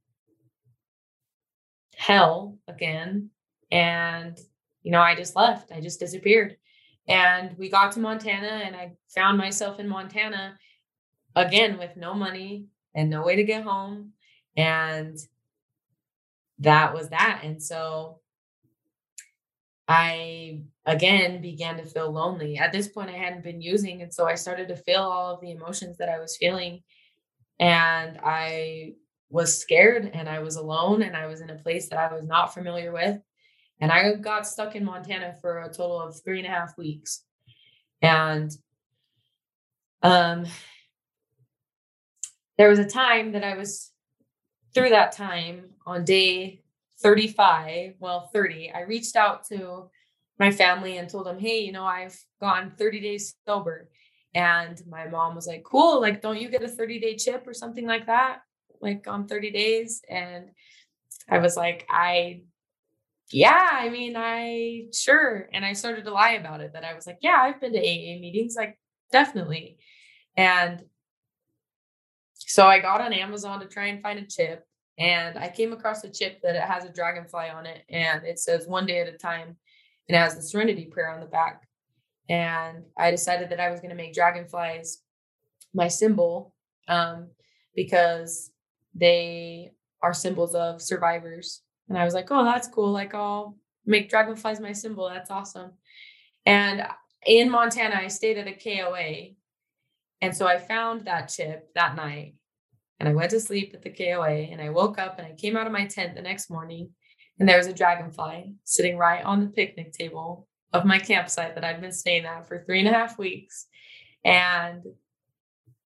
hell 2.03 2.57
again. 2.67 3.29
And, 3.71 4.37
you 4.83 4.91
know, 4.91 4.99
I 4.99 5.15
just 5.15 5.35
left, 5.35 5.71
I 5.71 5.79
just 5.79 5.99
disappeared. 5.99 6.57
And 7.07 7.57
we 7.57 7.69
got 7.69 7.93
to 7.93 7.99
Montana, 7.99 8.61
and 8.65 8.75
I 8.75 8.93
found 9.07 9.37
myself 9.37 9.79
in 9.79 9.87
Montana 9.87 10.57
again 11.35 11.77
with 11.77 11.95
no 11.95 12.13
money 12.13 12.65
and 12.93 13.09
no 13.09 13.23
way 13.23 13.37
to 13.37 13.43
get 13.43 13.63
home. 13.63 14.11
And 14.57 15.17
that 16.59 16.93
was 16.93 17.09
that. 17.09 17.41
And 17.43 17.61
so 17.61 18.19
I 19.87 20.61
again 20.85 21.41
began 21.41 21.77
to 21.77 21.85
feel 21.85 22.11
lonely. 22.11 22.57
At 22.57 22.71
this 22.71 22.87
point, 22.87 23.09
I 23.09 23.17
hadn't 23.17 23.43
been 23.43 23.61
using. 23.61 24.01
And 24.01 24.13
so 24.13 24.25
I 24.25 24.35
started 24.35 24.67
to 24.69 24.75
feel 24.75 25.01
all 25.01 25.33
of 25.33 25.41
the 25.41 25.51
emotions 25.51 25.97
that 25.97 26.09
I 26.09 26.19
was 26.19 26.37
feeling. 26.37 26.83
And 27.59 28.19
I 28.23 28.93
was 29.33 29.59
scared 29.59 30.11
and 30.13 30.29
I 30.29 30.39
was 30.39 30.57
alone 30.57 31.01
and 31.01 31.17
I 31.17 31.25
was 31.25 31.41
in 31.41 31.49
a 31.49 31.55
place 31.55 31.89
that 31.89 31.97
I 31.97 32.13
was 32.13 32.23
not 32.23 32.53
familiar 32.53 32.91
with. 32.91 33.19
And 33.81 33.91
I 33.91 34.13
got 34.13 34.45
stuck 34.45 34.75
in 34.75 34.85
Montana 34.85 35.33
for 35.41 35.63
a 35.63 35.67
total 35.67 35.99
of 35.99 36.21
three 36.23 36.37
and 36.37 36.47
a 36.47 36.51
half 36.51 36.77
weeks. 36.77 37.23
And 38.03 38.51
um, 40.03 40.45
there 42.59 42.69
was 42.69 42.77
a 42.77 42.87
time 42.87 43.31
that 43.31 43.43
I 43.43 43.57
was 43.57 43.91
through 44.71 44.89
that 44.89 45.13
time 45.13 45.71
on 45.87 46.05
day 46.05 46.61
35, 46.99 47.95
well, 47.99 48.29
30, 48.31 48.71
I 48.71 48.81
reached 48.81 49.15
out 49.15 49.47
to 49.47 49.89
my 50.37 50.51
family 50.51 50.97
and 50.97 51.09
told 51.09 51.25
them, 51.25 51.39
hey, 51.39 51.61
you 51.61 51.71
know, 51.71 51.85
I've 51.85 52.17
gone 52.39 52.73
30 52.77 52.99
days 52.99 53.35
sober. 53.47 53.89
And 54.35 54.79
my 54.87 55.07
mom 55.07 55.33
was 55.33 55.47
like, 55.47 55.63
cool, 55.63 55.99
like, 55.99 56.21
don't 56.21 56.39
you 56.39 56.49
get 56.49 56.63
a 56.63 56.67
30 56.67 56.99
day 56.99 57.15
chip 57.15 57.47
or 57.47 57.53
something 57.55 57.87
like 57.87 58.05
that? 58.05 58.41
Like 58.83 59.07
on 59.07 59.27
30 59.27 59.51
days. 59.51 60.01
And 60.09 60.49
I 61.29 61.39
was 61.39 61.55
like, 61.57 61.87
I, 61.89 62.41
yeah, 63.31 63.69
I 63.71 63.89
mean, 63.89 64.15
I 64.15 64.87
sure. 64.93 65.49
And 65.53 65.65
I 65.65 65.73
started 65.73 66.05
to 66.05 66.11
lie 66.11 66.33
about 66.33 66.61
it 66.61 66.73
that 66.73 66.83
I 66.83 66.93
was 66.93 67.07
like, 67.07 67.19
yeah, 67.21 67.39
I've 67.41 67.59
been 67.59 67.73
to 67.73 67.79
AA 67.79 68.19
meetings, 68.19 68.55
like, 68.55 68.77
definitely. 69.11 69.77
And 70.37 70.83
so 72.35 72.67
I 72.67 72.79
got 72.79 73.01
on 73.01 73.13
Amazon 73.13 73.59
to 73.61 73.65
try 73.65 73.87
and 73.87 74.01
find 74.01 74.19
a 74.19 74.27
chip 74.27 74.67
and 74.99 75.37
I 75.37 75.49
came 75.49 75.73
across 75.73 76.03
a 76.03 76.09
chip 76.09 76.41
that 76.43 76.55
it 76.55 76.61
has 76.61 76.85
a 76.85 76.93
dragonfly 76.93 77.49
on 77.49 77.65
it 77.65 77.83
and 77.89 78.23
it 78.25 78.37
says 78.37 78.67
one 78.67 78.85
day 78.85 78.99
at 78.99 79.07
a 79.07 79.17
time 79.17 79.55
and 80.07 80.15
it 80.15 80.19
has 80.19 80.35
the 80.35 80.41
serenity 80.41 80.85
prayer 80.85 81.09
on 81.09 81.19
the 81.19 81.25
back. 81.25 81.67
And 82.29 82.83
I 82.97 83.11
decided 83.11 83.49
that 83.49 83.59
I 83.59 83.69
was 83.69 83.79
going 83.79 83.89
to 83.89 83.95
make 83.95 84.13
dragonflies 84.13 84.99
my 85.73 85.87
symbol 85.87 86.53
um, 86.87 87.29
because 87.75 88.51
they 88.93 89.71
are 90.01 90.13
symbols 90.13 90.55
of 90.55 90.81
survivors. 90.81 91.61
And 91.89 91.97
I 91.97 92.05
was 92.05 92.13
like, 92.13 92.27
oh, 92.31 92.43
that's 92.43 92.67
cool. 92.67 92.91
Like, 92.91 93.13
I'll 93.13 93.57
make 93.85 94.09
dragonflies 94.09 94.59
my 94.59 94.71
symbol. 94.71 95.09
That's 95.09 95.31
awesome. 95.31 95.71
And 96.45 96.85
in 97.25 97.49
Montana, 97.49 97.95
I 97.95 98.07
stayed 98.07 98.37
at 98.37 98.47
a 98.47 98.53
KOA. 98.53 99.35
And 100.21 100.35
so 100.35 100.47
I 100.47 100.57
found 100.57 101.05
that 101.05 101.27
chip 101.27 101.69
that 101.75 101.95
night 101.95 102.35
and 102.99 103.09
I 103.09 103.13
went 103.13 103.31
to 103.31 103.39
sleep 103.39 103.73
at 103.73 103.81
the 103.81 103.89
KOA 103.89 104.29
and 104.29 104.61
I 104.61 104.69
woke 104.69 104.97
up 104.97 105.17
and 105.17 105.27
I 105.27 105.33
came 105.33 105.57
out 105.57 105.67
of 105.67 105.73
my 105.73 105.85
tent 105.85 106.15
the 106.15 106.21
next 106.21 106.49
morning 106.49 106.89
and 107.39 107.49
there 107.49 107.57
was 107.57 107.67
a 107.67 107.73
dragonfly 107.73 108.53
sitting 108.63 108.97
right 108.97 109.23
on 109.23 109.41
the 109.41 109.47
picnic 109.47 109.91
table 109.91 110.47
of 110.71 110.85
my 110.85 110.99
campsite 110.99 111.55
that 111.55 111.65
I'd 111.65 111.81
been 111.81 111.91
staying 111.91 112.25
at 112.25 112.47
for 112.47 112.63
three 112.63 112.79
and 112.79 112.87
a 112.87 112.93
half 112.93 113.17
weeks. 113.17 113.67
And 114.23 114.83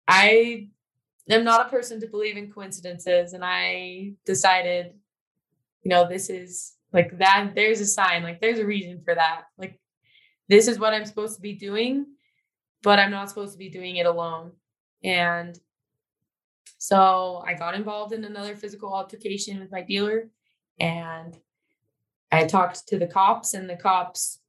I 0.07 0.69
am 1.31 1.43
not 1.43 1.65
a 1.65 1.69
person 1.69 1.99
to 2.01 2.07
believe 2.07 2.37
in 2.37 2.51
coincidences. 2.51 3.33
And 3.33 3.43
I 3.43 4.13
decided, 4.25 4.93
you 5.83 5.89
know, 5.89 6.07
this 6.07 6.29
is 6.29 6.73
like 6.93 7.17
that, 7.19 7.51
there's 7.55 7.79
a 7.79 7.85
sign, 7.85 8.23
like 8.23 8.41
there's 8.41 8.59
a 8.59 8.65
reason 8.65 9.01
for 9.03 9.15
that. 9.15 9.43
Like, 9.57 9.79
this 10.49 10.67
is 10.67 10.77
what 10.77 10.93
I'm 10.93 11.05
supposed 11.05 11.35
to 11.35 11.41
be 11.41 11.53
doing, 11.53 12.05
but 12.83 12.99
I'm 12.99 13.11
not 13.11 13.29
supposed 13.29 13.53
to 13.53 13.57
be 13.57 13.69
doing 13.69 13.95
it 13.95 14.05
alone. 14.05 14.51
And 15.03 15.57
so 16.77 17.41
I 17.45 17.53
got 17.53 17.75
involved 17.75 18.11
in 18.11 18.25
another 18.25 18.55
physical 18.55 18.93
altercation 18.93 19.59
with 19.59 19.71
my 19.71 19.81
dealer 19.81 20.29
and 20.79 21.37
I 22.31 22.45
talked 22.45 22.87
to 22.87 22.97
the 22.97 23.07
cops 23.07 23.53
and 23.53 23.69
the 23.69 23.75
cops 23.75 24.39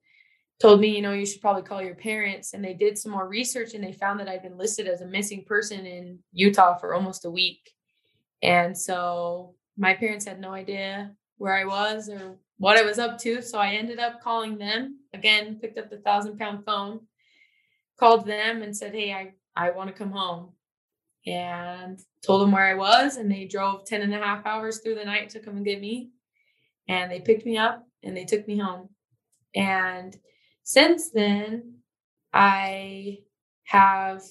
told 0.63 0.81
me, 0.81 0.95
you 0.95 1.03
know, 1.03 1.13
you 1.13 1.27
should 1.27 1.41
probably 1.41 1.63
call 1.63 1.83
your 1.83 1.97
parents. 1.97 2.55
And 2.55 2.65
they 2.65 2.73
did 2.73 2.97
some 2.97 3.11
more 3.11 3.27
research 3.27 3.75
and 3.75 3.83
they 3.83 3.93
found 3.93 4.21
that 4.21 4.29
I'd 4.29 4.45
been 4.45 4.57
listed 4.57 4.87
as 4.87 5.01
a 5.01 5.07
missing 5.07 5.45
person 5.45 5.85
in 5.85 6.21
Utah 6.33 6.79
for 6.79 6.95
almost 6.95 7.25
a 7.25 7.31
week. 7.31 7.73
And 8.45 8.79
so 8.79 9.57
my 9.77 9.93
parents 9.95 10.25
had 10.25 10.41
no 10.41 10.53
idea 10.53 11.11
where 11.39 11.57
I 11.57 11.65
was 11.65 12.09
or 12.09 12.37
what 12.59 12.79
I 12.79 12.83
was 12.83 13.01
up 13.01 13.19
to. 13.23 13.43
So 13.43 13.59
I 13.59 13.71
ended 13.73 13.99
up 13.99 14.23
calling 14.23 14.57
them 14.57 15.01
again, 15.13 15.59
picked 15.61 15.79
up 15.79 15.91
the 15.91 15.99
thousand 15.99 16.39
pound 16.39 16.65
phone, 16.65 17.01
called 17.99 18.25
them 18.25 18.63
and 18.63 18.77
said, 18.77 18.95
Hey, 18.95 19.13
I, 19.13 19.33
I 19.57 19.73
want 19.73 19.89
to 19.89 19.95
come 19.95 20.13
home 20.13 20.53
and 21.27 21.99
told 22.25 22.41
them 22.41 22.53
where 22.53 22.69
I 22.69 22.75
was. 22.75 23.17
And 23.17 23.29
they 23.29 23.47
drove 23.47 23.85
10 23.85 24.03
and 24.03 24.15
a 24.15 24.19
half 24.19 24.47
hours 24.47 24.79
through 24.79 24.95
the 24.95 25.05
night 25.05 25.31
to 25.31 25.41
come 25.41 25.57
and 25.57 25.67
get 25.67 25.81
me. 25.81 26.11
And 26.89 27.11
they 27.11 27.19
picked 27.19 27.47
me 27.47 27.59
up 27.59 27.85
and 28.05 28.17
they 28.17 28.25
took 28.25 28.47
me 28.47 28.59
home. 28.59 28.91
And 29.57 30.17
since 30.65 31.11
then, 31.11 31.79
I 32.33 33.19
have 33.65 34.23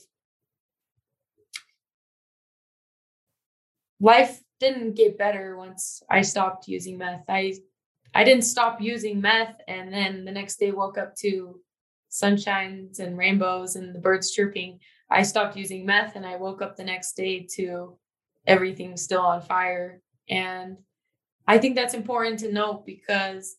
life 3.99 4.41
didn't 4.59 4.95
get 4.95 5.17
better 5.17 5.57
once 5.57 6.03
I 6.09 6.21
stopped 6.21 6.67
using 6.67 6.97
meth. 6.97 7.25
I 7.27 7.53
I 8.13 8.23
didn't 8.23 8.43
stop 8.43 8.81
using 8.81 9.21
meth 9.21 9.55
and 9.67 9.93
then 9.93 10.25
the 10.25 10.31
next 10.31 10.57
day 10.57 10.71
woke 10.71 10.97
up 10.97 11.15
to 11.17 11.59
sunshines 12.11 12.99
and 12.99 13.17
rainbows 13.17 13.75
and 13.75 13.95
the 13.95 13.99
birds 13.99 14.31
chirping. 14.31 14.79
I 15.09 15.23
stopped 15.23 15.55
using 15.55 15.85
meth 15.85 16.15
and 16.15 16.25
I 16.25 16.35
woke 16.35 16.61
up 16.61 16.75
the 16.75 16.83
next 16.83 17.13
day 17.13 17.47
to 17.55 17.97
everything 18.45 18.97
still 18.97 19.21
on 19.21 19.41
fire. 19.41 20.01
And 20.29 20.77
I 21.47 21.57
think 21.57 21.75
that's 21.75 21.93
important 21.93 22.39
to 22.39 22.51
note 22.51 22.85
because 22.85 23.55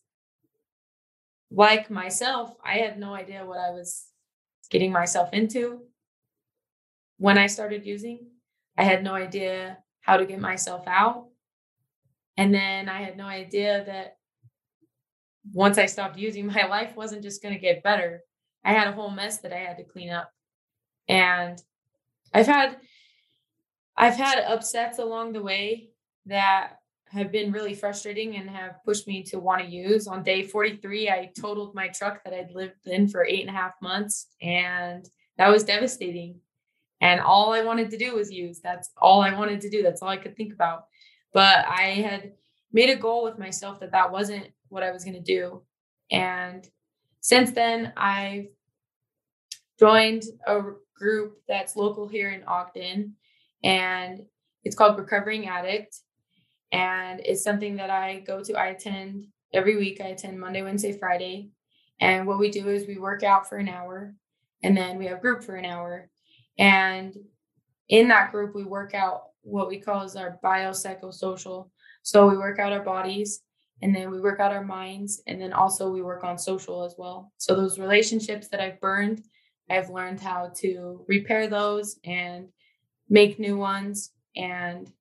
like 1.53 1.89
myself, 1.89 2.55
I 2.63 2.77
had 2.77 2.99
no 2.99 3.13
idea 3.13 3.45
what 3.45 3.59
I 3.59 3.69
was 3.69 4.05
getting 4.69 4.91
myself 4.91 5.29
into 5.33 5.81
when 7.17 7.37
I 7.37 7.47
started 7.47 7.85
using. 7.85 8.27
I 8.77 8.83
had 8.83 9.03
no 9.03 9.13
idea 9.13 9.77
how 10.01 10.17
to 10.17 10.25
get 10.25 10.39
myself 10.39 10.83
out. 10.87 11.27
And 12.37 12.53
then 12.53 12.89
I 12.89 13.01
had 13.03 13.17
no 13.17 13.25
idea 13.25 13.83
that 13.85 14.17
once 15.53 15.77
I 15.77 15.85
stopped 15.85 16.17
using, 16.17 16.47
my 16.53 16.65
life 16.65 16.95
wasn't 16.95 17.23
just 17.23 17.43
going 17.43 17.53
to 17.53 17.61
get 17.61 17.83
better. 17.83 18.21
I 18.65 18.73
had 18.73 18.87
a 18.87 18.93
whole 18.93 19.11
mess 19.11 19.39
that 19.39 19.53
I 19.53 19.57
had 19.57 19.77
to 19.77 19.83
clean 19.83 20.09
up. 20.09 20.31
And 21.07 21.61
I've 22.33 22.47
had 22.47 22.77
I've 23.95 24.15
had 24.15 24.39
upsets 24.39 24.97
along 24.97 25.33
the 25.33 25.43
way 25.43 25.89
that 26.25 26.77
have 27.13 27.31
been 27.31 27.51
really 27.51 27.75
frustrating 27.75 28.37
and 28.37 28.49
have 28.49 28.83
pushed 28.83 29.07
me 29.07 29.21
to 29.21 29.39
want 29.39 29.61
to 29.61 29.67
use. 29.67 30.07
On 30.07 30.23
day 30.23 30.41
43, 30.41 31.09
I 31.09 31.31
totaled 31.39 31.75
my 31.75 31.87
truck 31.89 32.23
that 32.23 32.33
I'd 32.33 32.51
lived 32.51 32.87
in 32.87 33.07
for 33.07 33.23
eight 33.23 33.41
and 33.41 33.55
a 33.55 33.59
half 33.59 33.73
months, 33.83 34.27
and 34.41 35.07
that 35.37 35.49
was 35.49 35.63
devastating. 35.63 36.39
And 37.01 37.21
all 37.21 37.53
I 37.53 37.63
wanted 37.63 37.91
to 37.91 37.97
do 37.97 38.15
was 38.15 38.31
use. 38.31 38.61
That's 38.61 38.89
all 38.97 39.21
I 39.21 39.37
wanted 39.37 39.61
to 39.61 39.69
do. 39.69 39.83
That's 39.83 40.01
all 40.01 40.09
I 40.09 40.17
could 40.17 40.35
think 40.35 40.53
about. 40.53 40.85
But 41.33 41.65
I 41.67 41.81
had 41.81 42.31
made 42.71 42.89
a 42.89 42.95
goal 42.95 43.23
with 43.23 43.37
myself 43.37 43.79
that 43.81 43.91
that 43.91 44.11
wasn't 44.11 44.47
what 44.69 44.83
I 44.83 44.91
was 44.91 45.03
going 45.03 45.15
to 45.15 45.19
do. 45.19 45.61
And 46.09 46.67
since 47.19 47.51
then, 47.51 47.93
I've 47.95 48.47
joined 49.79 50.23
a 50.47 50.61
group 50.95 51.37
that's 51.47 51.75
local 51.75 52.07
here 52.07 52.31
in 52.31 52.43
Ogden, 52.45 53.13
and 53.63 54.21
it's 54.63 54.75
called 54.75 54.97
Recovering 54.97 55.47
Addict 55.47 55.95
and 56.73 57.21
it's 57.23 57.43
something 57.43 57.77
that 57.77 57.89
I 57.89 58.19
go 58.27 58.43
to. 58.43 58.55
I 58.55 58.67
attend 58.67 59.27
every 59.53 59.77
week. 59.77 60.01
I 60.01 60.07
attend 60.07 60.39
Monday, 60.39 60.63
Wednesday, 60.63 60.97
Friday, 60.97 61.51
and 62.01 62.27
what 62.27 62.39
we 62.39 62.49
do 62.49 62.67
is 62.67 62.87
we 62.87 62.97
work 62.97 63.23
out 63.23 63.47
for 63.47 63.57
an 63.57 63.69
hour, 63.69 64.13
and 64.63 64.75
then 64.75 64.97
we 64.97 65.05
have 65.05 65.21
group 65.21 65.43
for 65.43 65.55
an 65.55 65.65
hour, 65.65 66.09
and 66.57 67.15
in 67.87 68.07
that 68.09 68.31
group 68.31 68.55
we 68.55 68.63
work 68.63 68.93
out 68.93 69.27
what 69.43 69.69
we 69.69 69.77
call 69.77 70.03
is 70.03 70.15
our 70.15 70.39
biopsychosocial. 70.43 71.69
So 72.01 72.27
we 72.27 72.37
work 72.37 72.59
out 72.59 72.73
our 72.73 72.83
bodies, 72.83 73.41
and 73.81 73.95
then 73.95 74.09
we 74.09 74.19
work 74.19 74.39
out 74.39 74.51
our 74.51 74.63
minds, 74.63 75.21
and 75.27 75.39
then 75.39 75.53
also 75.53 75.89
we 75.89 76.01
work 76.01 76.23
on 76.23 76.37
social 76.37 76.83
as 76.83 76.95
well. 76.97 77.31
So 77.37 77.55
those 77.55 77.77
relationships 77.77 78.47
that 78.47 78.59
I've 78.59 78.81
burned, 78.81 79.23
I've 79.69 79.89
learned 79.89 80.19
how 80.19 80.51
to 80.57 81.05
repair 81.07 81.47
those 81.47 81.99
and 82.03 82.47
make 83.09 83.39
new 83.39 83.57
ones 83.57 84.11
and 84.35 84.91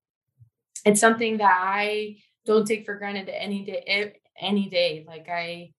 it's 0.84 1.00
something 1.00 1.38
that 1.38 1.58
I 1.60 2.16
don't 2.44 2.66
take 2.66 2.84
for 2.84 2.96
granted 2.96 3.28
any 3.28 3.64
day 3.64 4.12
any 4.40 4.68
day. 4.68 5.04
Like 5.06 5.28
I 5.28 5.72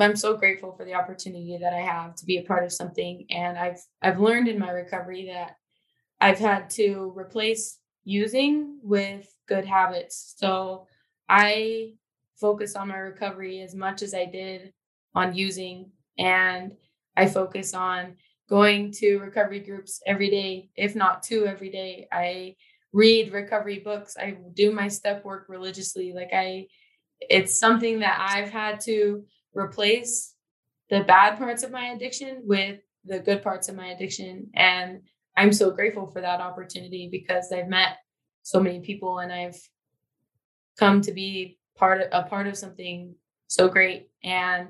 I'm 0.00 0.16
so 0.16 0.36
grateful 0.36 0.72
for 0.72 0.84
the 0.84 0.94
opportunity 0.94 1.58
that 1.60 1.72
I 1.72 1.80
have 1.80 2.14
to 2.16 2.24
be 2.24 2.38
a 2.38 2.44
part 2.44 2.64
of 2.64 2.72
something 2.72 3.26
and 3.30 3.58
I've 3.58 3.80
I've 4.00 4.20
learned 4.20 4.48
in 4.48 4.58
my 4.58 4.70
recovery 4.70 5.28
that 5.32 5.56
I've 6.20 6.38
had 6.38 6.70
to 6.70 7.12
replace 7.16 7.78
using 8.04 8.78
with 8.82 9.28
good 9.48 9.64
habits. 9.64 10.34
So 10.36 10.86
I 11.28 11.94
focus 12.40 12.76
on 12.76 12.88
my 12.88 12.96
recovery 12.96 13.60
as 13.60 13.74
much 13.74 14.02
as 14.02 14.14
I 14.14 14.24
did 14.24 14.72
on 15.14 15.34
using 15.34 15.90
and 16.18 16.72
I 17.16 17.26
focus 17.26 17.74
on 17.74 18.16
going 18.48 18.92
to 18.92 19.18
recovery 19.18 19.60
groups 19.60 20.00
every 20.06 20.30
day, 20.30 20.70
if 20.76 20.94
not 20.94 21.22
two 21.22 21.46
every 21.46 21.70
day. 21.70 22.06
I 22.10 22.54
read 22.92 23.32
recovery 23.32 23.80
books. 23.80 24.16
I 24.18 24.36
do 24.54 24.72
my 24.72 24.88
step 24.88 25.24
work 25.24 25.46
religiously. 25.48 26.12
Like 26.14 26.30
I 26.32 26.66
it's 27.20 27.58
something 27.58 28.00
that 28.00 28.18
I've 28.20 28.50
had 28.50 28.80
to 28.80 29.24
replace 29.52 30.34
the 30.90 31.00
bad 31.00 31.36
parts 31.36 31.62
of 31.62 31.70
my 31.70 31.86
addiction 31.86 32.42
with 32.44 32.80
the 33.04 33.18
good 33.18 33.42
parts 33.42 33.68
of 33.68 33.74
my 33.74 33.88
addiction 33.88 34.48
and 34.54 35.00
I'm 35.36 35.52
so 35.52 35.70
grateful 35.70 36.06
for 36.06 36.20
that 36.20 36.40
opportunity 36.40 37.08
because 37.10 37.52
I've 37.52 37.68
met 37.68 37.96
so 38.42 38.60
many 38.60 38.80
people 38.80 39.18
and 39.18 39.32
I've 39.32 39.60
come 40.78 41.00
to 41.02 41.12
be 41.12 41.58
part 41.76 42.00
of 42.00 42.08
a 42.12 42.28
part 42.28 42.46
of 42.46 42.56
something 42.56 43.14
so 43.46 43.68
great 43.68 44.10
and 44.24 44.68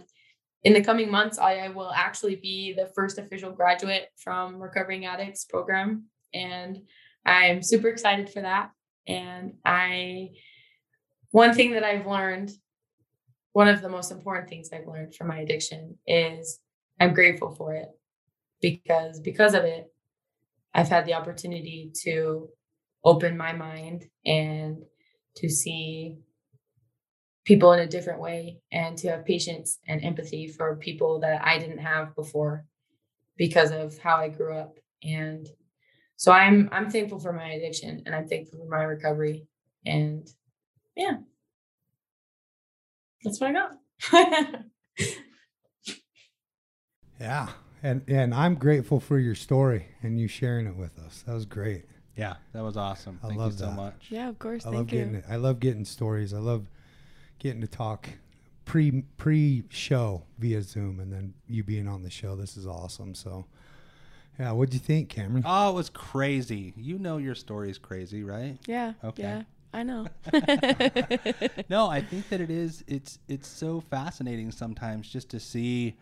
in 0.65 0.73
the 0.73 0.83
coming 0.83 1.11
months 1.11 1.39
I, 1.39 1.57
I 1.59 1.69
will 1.69 1.91
actually 1.91 2.37
be 2.37 2.73
the 2.73 2.91
first 2.95 3.19
official 3.19 3.53
graduate 3.53 4.09
from 4.17 4.61
recovering 4.61 5.07
addicts 5.07 5.45
program 5.45 6.05
and 6.35 6.83
I'm 7.25 7.63
super 7.63 7.89
excited 7.89 8.31
for 8.31 8.41
that. 8.43 8.71
And 9.07 9.55
I, 9.65 10.31
one 11.31 11.55
thing 11.55 11.73
that 11.73 11.85
I've 11.85 12.07
learned, 12.07 12.51
one 13.53 13.69
of 13.69 13.81
the 13.81 13.89
most 13.89 14.11
important 14.11 14.49
things 14.49 14.71
I've 14.73 14.87
learned 14.87 15.15
from 15.15 15.29
my 15.29 15.39
addiction 15.39 15.99
is 16.07 16.61
I'm 17.01 17.15
grateful 17.15 17.55
for 17.55 17.75
it 17.75 17.89
because 18.61 19.21
because 19.21 19.55
of 19.55 19.65
it, 19.65 19.93
I've 20.75 20.89
had 20.89 21.07
the 21.07 21.15
opportunity 21.15 21.93
to 22.03 22.49
open 23.05 23.37
my 23.37 23.53
mind 23.53 24.05
and 24.27 24.83
to 25.37 25.49
see 25.49 26.19
people 27.45 27.73
in 27.73 27.81
a 27.81 27.87
different 27.87 28.21
way 28.21 28.59
and 28.71 28.99
to 28.99 29.09
have 29.09 29.25
patience 29.25 29.79
and 29.89 30.05
empathy 30.05 30.49
for 30.49 30.77
people 30.77 31.21
that 31.21 31.43
I 31.43 31.59
didn't 31.59 31.79
have 31.79 32.15
before 32.15 32.67
because 33.39 33.71
of 33.71 33.97
how 33.99 34.17
I 34.17 34.29
grew 34.29 34.55
up. 34.55 34.77
And 35.03 35.49
so 36.19 36.33
I'm 36.33 36.69
I'm 36.73 36.91
thankful 36.91 37.21
for 37.21 37.33
my 37.33 37.53
addiction 37.53 38.03
and 38.05 38.13
I'm 38.13 38.27
thankful 38.27 38.59
for 38.59 38.69
my 38.69 38.83
recovery. 38.83 39.47
And 39.87 40.29
yeah. 40.97 41.19
That's 43.23 43.41
what 43.41 43.51
I 43.51 43.53
got. 43.53 44.65
yeah. 47.21 47.49
And 47.85 48.03
and 48.09 48.35
I'm 48.35 48.57
grateful 48.57 48.99
for 48.99 49.21
your 49.21 49.37
story 49.37 49.87
and 50.03 50.19
you 50.19 50.27
sharing 50.27 50.67
it 50.67 50.77
with 50.77 50.99
us. 50.99 51.23
That 51.25 51.35
was 51.35 51.47
great. 51.47 51.85
Yeah, 52.17 52.35
that 52.53 52.65
was 52.65 52.77
awesome. 52.77 53.21
I 53.23 53.29
Thank 53.29 53.39
love 53.39 53.53
you 53.53 53.59
so 53.59 53.67
that. 53.67 53.77
much. 53.77 54.07
Yeah, 54.11 54.29
of 54.29 54.41
course. 54.41 54.63
I 54.67 54.71
Thank 54.71 54.77
love 54.77 54.93
you. 54.93 55.05
getting. 55.05 55.23
I 55.31 55.37
love 55.37 55.61
getting 55.61 55.85
stories. 55.85 56.35
I 56.35 56.39
love 56.39 56.67
getting 57.39 57.61
to 57.61 57.69
talk 57.69 58.09
pre 58.65 59.03
pre 59.19 59.63
show 59.69 60.25
via 60.41 60.63
Zoom 60.63 60.99
and 60.99 61.13
then 61.13 61.35
you 61.47 61.63
being 61.63 61.87
on 61.87 62.03
the 62.03 62.11
show. 62.11 62.35
This 62.35 62.57
is 62.57 62.67
awesome. 62.67 63.15
So 63.15 63.47
yeah, 64.39 64.53
what'd 64.53 64.73
you 64.73 64.81
think, 64.81 65.09
Cameron? 65.09 65.43
Oh, 65.45 65.71
it 65.71 65.75
was 65.75 65.91
crazy. 65.91 66.73
You 66.77 66.99
know 66.99 67.17
your 67.17 67.35
story 67.35 67.71
is 67.71 67.79
crazy, 67.79 68.23
right? 68.23 68.57
Yeah. 68.67 68.93
Okay. 69.03 69.23
Yeah, 69.23 69.43
I 69.73 69.83
know. 69.83 70.07
no, 71.69 71.89
I 71.89 72.01
think 72.01 72.29
that 72.29 72.41
it 72.41 72.51
is. 72.51 72.85
It's 72.87 73.19
it's 73.29 73.49
so 73.49 73.81
fascinating 73.81 74.53
sometimes 74.53 75.09
just 75.09 75.29
to 75.31 75.41
see 75.41 75.97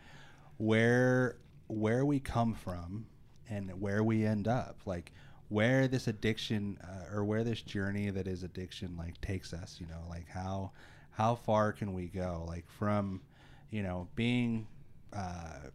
where 0.58 1.38
where 1.68 2.04
we 2.04 2.20
come 2.20 2.54
from 2.54 3.06
and 3.48 3.80
where 3.80 4.02
we 4.04 4.26
end 4.26 4.48
up. 4.48 4.80
Like 4.84 5.12
where 5.48 5.88
this 5.88 6.06
addiction 6.06 6.78
uh, 6.82 7.16
or 7.16 7.24
where 7.24 7.44
this 7.44 7.62
journey 7.62 8.10
that 8.10 8.26
is 8.26 8.42
addiction 8.42 8.96
like 8.98 9.18
takes 9.22 9.54
us. 9.54 9.78
You 9.80 9.86
know, 9.86 10.02
like 10.10 10.28
how 10.28 10.72
how 11.10 11.36
far 11.36 11.72
can 11.72 11.94
we 11.94 12.06
go? 12.08 12.44
Like 12.46 12.68
from 12.68 13.22
you 13.70 13.82
know 13.82 14.08
being 14.14 14.66
uh, 15.14 15.70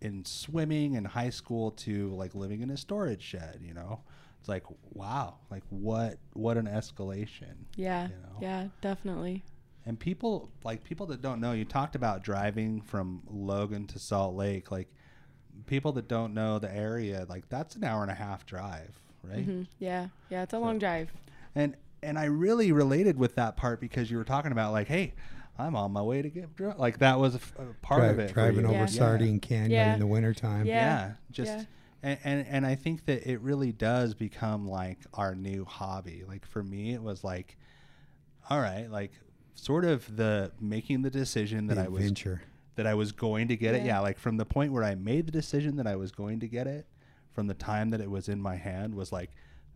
in 0.00 0.24
swimming 0.24 0.94
in 0.94 1.04
high 1.04 1.30
school 1.30 1.70
to 1.72 2.08
like 2.14 2.34
living 2.34 2.62
in 2.62 2.70
a 2.70 2.76
storage 2.76 3.22
shed, 3.22 3.60
you 3.62 3.74
know? 3.74 4.00
It's 4.40 4.48
like, 4.48 4.64
wow, 4.92 5.36
like 5.50 5.64
what 5.70 6.18
what 6.32 6.56
an 6.56 6.66
escalation. 6.66 7.66
Yeah. 7.76 8.04
You 8.04 8.14
know? 8.14 8.38
Yeah, 8.40 8.68
definitely. 8.80 9.44
And 9.84 9.98
people 9.98 10.50
like 10.64 10.84
people 10.84 11.06
that 11.06 11.22
don't 11.22 11.40
know, 11.40 11.52
you 11.52 11.64
talked 11.64 11.96
about 11.96 12.22
driving 12.22 12.80
from 12.80 13.22
Logan 13.28 13.86
to 13.88 13.98
Salt 13.98 14.34
Lake, 14.34 14.70
like 14.70 14.88
people 15.66 15.92
that 15.92 16.08
don't 16.08 16.34
know 16.34 16.58
the 16.58 16.72
area, 16.72 17.26
like 17.28 17.48
that's 17.48 17.74
an 17.74 17.84
hour 17.84 18.02
and 18.02 18.10
a 18.10 18.14
half 18.14 18.46
drive, 18.46 19.00
right? 19.22 19.38
Mm-hmm. 19.38 19.62
Yeah. 19.78 20.08
Yeah, 20.30 20.42
it's 20.42 20.52
a 20.52 20.56
so, 20.56 20.60
long 20.60 20.78
drive. 20.78 21.10
And 21.54 21.76
and 22.02 22.18
I 22.18 22.26
really 22.26 22.70
related 22.70 23.18
with 23.18 23.34
that 23.34 23.56
part 23.56 23.80
because 23.80 24.10
you 24.10 24.18
were 24.18 24.24
talking 24.24 24.52
about 24.52 24.72
like, 24.72 24.86
hey, 24.86 25.14
I'm 25.58 25.74
on 25.74 25.92
my 25.92 26.02
way 26.02 26.22
to 26.22 26.30
get 26.30 26.54
drunk. 26.54 26.78
Like 26.78 26.98
that 26.98 27.18
was 27.18 27.34
a, 27.34 27.40
part 27.82 28.00
Drive, 28.00 28.10
of 28.12 28.18
it. 28.20 28.34
Driving 28.34 28.64
over 28.64 28.74
yeah. 28.74 28.86
Sardine 28.86 29.40
Canyon 29.40 29.70
yeah. 29.70 29.94
in 29.94 30.00
the 30.00 30.06
wintertime. 30.06 30.66
Yeah. 30.66 30.74
yeah. 30.74 31.12
Just 31.30 31.50
yeah. 31.50 31.64
And, 32.02 32.18
and 32.22 32.46
and 32.46 32.66
I 32.66 32.76
think 32.76 33.06
that 33.06 33.28
it 33.28 33.40
really 33.40 33.72
does 33.72 34.14
become 34.14 34.68
like 34.68 34.98
our 35.14 35.34
new 35.34 35.64
hobby. 35.64 36.22
Like 36.26 36.46
for 36.46 36.62
me, 36.62 36.94
it 36.94 37.02
was 37.02 37.24
like, 37.24 37.56
all 38.48 38.60
right, 38.60 38.88
like 38.88 39.12
sort 39.54 39.84
of 39.84 40.16
the 40.16 40.52
making 40.60 41.02
the 41.02 41.10
decision 41.10 41.66
that 41.66 41.74
the 41.74 41.84
I 41.84 41.88
was 41.88 42.12
that 42.76 42.86
I 42.86 42.94
was 42.94 43.10
going 43.10 43.48
to 43.48 43.56
get 43.56 43.74
it. 43.74 43.78
Yeah. 43.78 43.86
Yeah, 43.86 44.00
like 44.00 44.18
from 44.18 44.36
the 44.36 44.46
point 44.46 44.72
where 44.72 44.84
I 44.84 44.94
made 44.94 45.26
the 45.26 45.32
decision 45.32 45.76
that 45.76 45.88
I 45.88 45.96
was 45.96 46.12
going 46.12 46.38
to 46.40 46.46
get 46.46 46.68
it, 46.68 46.86
from 47.32 47.48
the 47.48 47.54
time 47.54 47.90
that 47.90 48.00
it 48.00 48.10
was 48.10 48.28
in 48.28 48.40
my 48.40 48.54
hand 48.54 48.94
was 48.94 49.10
like 49.10 49.30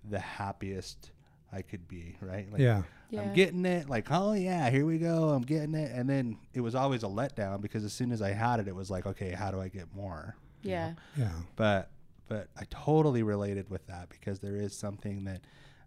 the 0.08 0.20
happiest 0.20 1.10
I 1.52 1.62
could 1.62 1.86
be, 1.88 2.16
right? 2.20 2.50
Like 2.50 2.60
Yeah. 2.60 2.82
Yeah. 3.10 3.20
I'm 3.22 3.34
getting 3.34 3.66
it, 3.66 3.90
like, 3.90 4.06
oh 4.10 4.32
yeah, 4.32 4.70
here 4.70 4.86
we 4.86 4.96
go, 4.96 5.28
I'm 5.30 5.42
getting 5.42 5.74
it. 5.74 5.92
And 5.94 6.08
then 6.08 6.38
it 6.54 6.60
was 6.60 6.74
always 6.74 7.02
a 7.02 7.08
letdown 7.08 7.60
because 7.60 7.84
as 7.84 7.92
soon 7.92 8.10
as 8.10 8.22
I 8.22 8.30
had 8.30 8.58
it, 8.58 8.68
it 8.68 8.74
was 8.74 8.90
like, 8.90 9.04
okay, 9.04 9.32
how 9.32 9.50
do 9.50 9.60
I 9.60 9.68
get 9.68 9.94
more? 9.94 10.34
you 10.62 10.70
know? 10.70 10.76
Yeah. 10.76 10.92
Yeah. 11.16 11.32
but 11.56 11.90
but 12.28 12.48
I 12.56 12.64
totally 12.70 13.22
related 13.22 13.68
with 13.68 13.86
that 13.88 14.08
because 14.08 14.40
there 14.40 14.56
is 14.56 14.74
something 14.74 15.24
that 15.24 15.42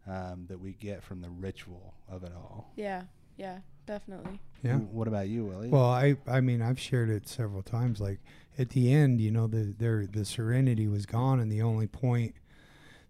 um, 0.07 0.45
that 0.49 0.59
we 0.59 0.73
get 0.73 1.01
from 1.03 1.21
the 1.21 1.29
ritual 1.29 1.95
of 2.07 2.23
it 2.23 2.31
all. 2.35 2.71
Yeah. 2.75 3.03
Yeah. 3.37 3.59
Definitely. 3.87 4.39
Yeah. 4.63 4.77
What 4.77 5.07
about 5.07 5.27
you, 5.27 5.45
Willie? 5.45 5.69
Well, 5.69 5.89
I 5.89 6.17
I 6.27 6.41
mean 6.41 6.61
I've 6.61 6.79
shared 6.79 7.09
it 7.09 7.27
several 7.27 7.63
times. 7.63 7.99
Like 7.99 8.19
at 8.57 8.69
the 8.69 8.93
end, 8.93 9.21
you 9.21 9.31
know, 9.31 9.47
the 9.47 9.73
there 9.77 10.05
the 10.05 10.25
serenity 10.25 10.87
was 10.87 11.05
gone, 11.05 11.39
and 11.39 11.51
the 11.51 11.61
only 11.61 11.87
point, 11.87 12.35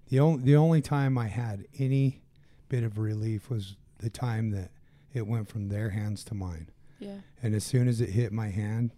the 0.10 0.20
only 0.20 0.44
the 0.44 0.56
only 0.56 0.82
time 0.82 1.18
I 1.18 1.28
had 1.28 1.66
any 1.80 2.22
bit 2.70 2.84
of 2.84 2.98
relief 2.98 3.50
was 3.50 3.76
the 4.00 4.10
time 4.10 4.52
that 4.52 4.72
it 5.14 5.26
went 5.28 5.48
from 5.48 5.70
their 5.70 5.90
hands 5.92 6.24
to 6.26 6.36
mine. 6.36 6.70
Yeah. 7.00 7.18
And 7.42 7.54
as 7.56 7.64
soon 7.64 7.88
as 7.88 8.02
it 8.02 8.10
hit 8.10 8.32
my 8.32 8.50
hand, 8.50 8.92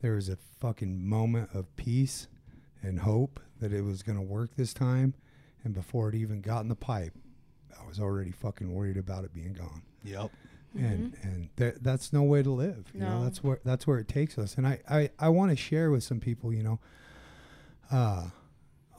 there 0.00 0.14
was 0.14 0.28
a 0.28 0.36
fucking 0.36 1.06
moment 1.08 1.50
of 1.54 1.74
peace 1.76 2.26
and 2.82 3.00
hope 3.00 3.40
that 3.60 3.72
it 3.72 3.82
was 3.82 4.02
going 4.02 4.16
to 4.16 4.22
work 4.22 4.56
this 4.56 4.74
time. 4.74 5.14
And 5.64 5.72
before 5.72 6.08
it 6.08 6.14
even 6.16 6.40
got 6.40 6.60
in 6.62 6.68
the 6.68 6.74
pipe, 6.74 7.14
I 7.80 7.86
was 7.86 8.00
already 8.00 8.32
fucking 8.32 8.72
worried 8.72 8.96
about 8.96 9.24
it 9.24 9.32
being 9.32 9.52
gone. 9.52 9.82
yep. 10.02 10.30
And 10.74 11.14
and 11.22 11.50
th- 11.58 11.74
that's 11.82 12.14
no 12.14 12.22
way 12.22 12.42
to 12.42 12.50
live. 12.50 12.86
You 12.94 13.00
know, 13.00 13.06
Mm-hmm. 13.06 13.18
No. 13.18 13.24
that's 13.24 13.44
where 13.44 13.60
that's 13.62 13.86
where 13.86 13.98
it 13.98 14.08
takes 14.08 14.38
us. 14.38 14.56
And 14.56 14.66
I 14.66 14.80
I, 14.88 15.10
I 15.18 15.28
want 15.28 15.50
to 15.50 15.56
share 15.56 15.90
with 15.90 16.02
some 16.02 16.18
people. 16.18 16.50
You 16.50 16.62
know, 16.62 16.80
uh, 17.90 18.28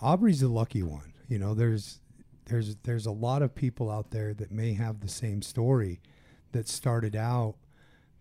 Aubrie's 0.01 0.41
the 0.41 0.47
lucky 0.49 0.83
one. 0.83 1.13
You 1.27 1.39
know, 1.39 1.53
there's 1.55 1.99
there's 2.45 2.75
there's 2.83 3.05
a 3.05 3.11
lot 3.11 3.41
of 3.41 3.53
people 3.55 3.89
out 3.89 4.11
there 4.11 4.33
that 4.33 4.51
may 4.51 4.73
have 4.73 4.99
the 4.99 5.07
same 5.07 5.41
story 5.41 5.99
that 6.51 6.67
started 6.67 7.15
out 7.15 7.55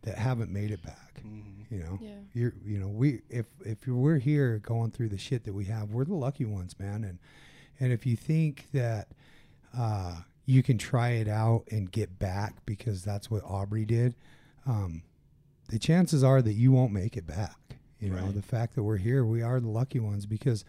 that 0.03 0.19
haven't 0.19 0.51
made 0.51 0.71
it 0.71 0.83
back. 0.83 1.23
You 1.71 1.79
know, 1.79 1.99
Yeah. 2.03 2.15
you're 2.35 2.55
you 2.65 2.79
know 2.79 2.89
we 2.89 3.23
if 3.31 3.47
if 3.65 3.87
we're 3.87 4.19
here 4.19 4.59
going 4.59 4.91
through 4.91 5.09
the 5.11 5.19
shit 5.19 5.45
that 5.45 5.53
we 5.55 5.65
have, 5.67 5.91
we're 5.91 6.05
the 6.05 6.15
lucky 6.15 6.45
ones, 6.45 6.79
man. 6.79 7.05
And 7.05 7.19
and 7.81 7.93
if 7.93 8.05
you 8.07 8.17
think 8.17 8.67
that 8.73 9.09
uh, 9.77 10.17
you 10.47 10.63
can 10.63 10.77
try 10.79 11.11
it 11.11 11.29
out 11.29 11.65
and 11.71 11.91
get 11.91 12.19
back 12.19 12.55
because 12.67 13.03
that's 13.05 13.31
what 13.31 13.43
Aubrie 13.45 13.87
did, 13.87 14.15
um, 14.67 15.03
the 15.69 15.79
chances 15.79 16.23
are 16.23 16.43
that 16.43 16.53
you 16.53 16.73
won't 16.73 16.93
make 16.93 17.17
it 17.17 17.27
back. 17.27 17.57
You 18.01 18.11
know, 18.11 18.33
the 18.33 18.43
fact 18.43 18.75
that 18.75 18.83
we're 18.83 18.97
here, 18.97 19.25
we 19.25 19.43
are 19.43 19.61
the 19.61 19.69
lucky 19.69 20.01
ones 20.01 20.27
because 20.27 20.65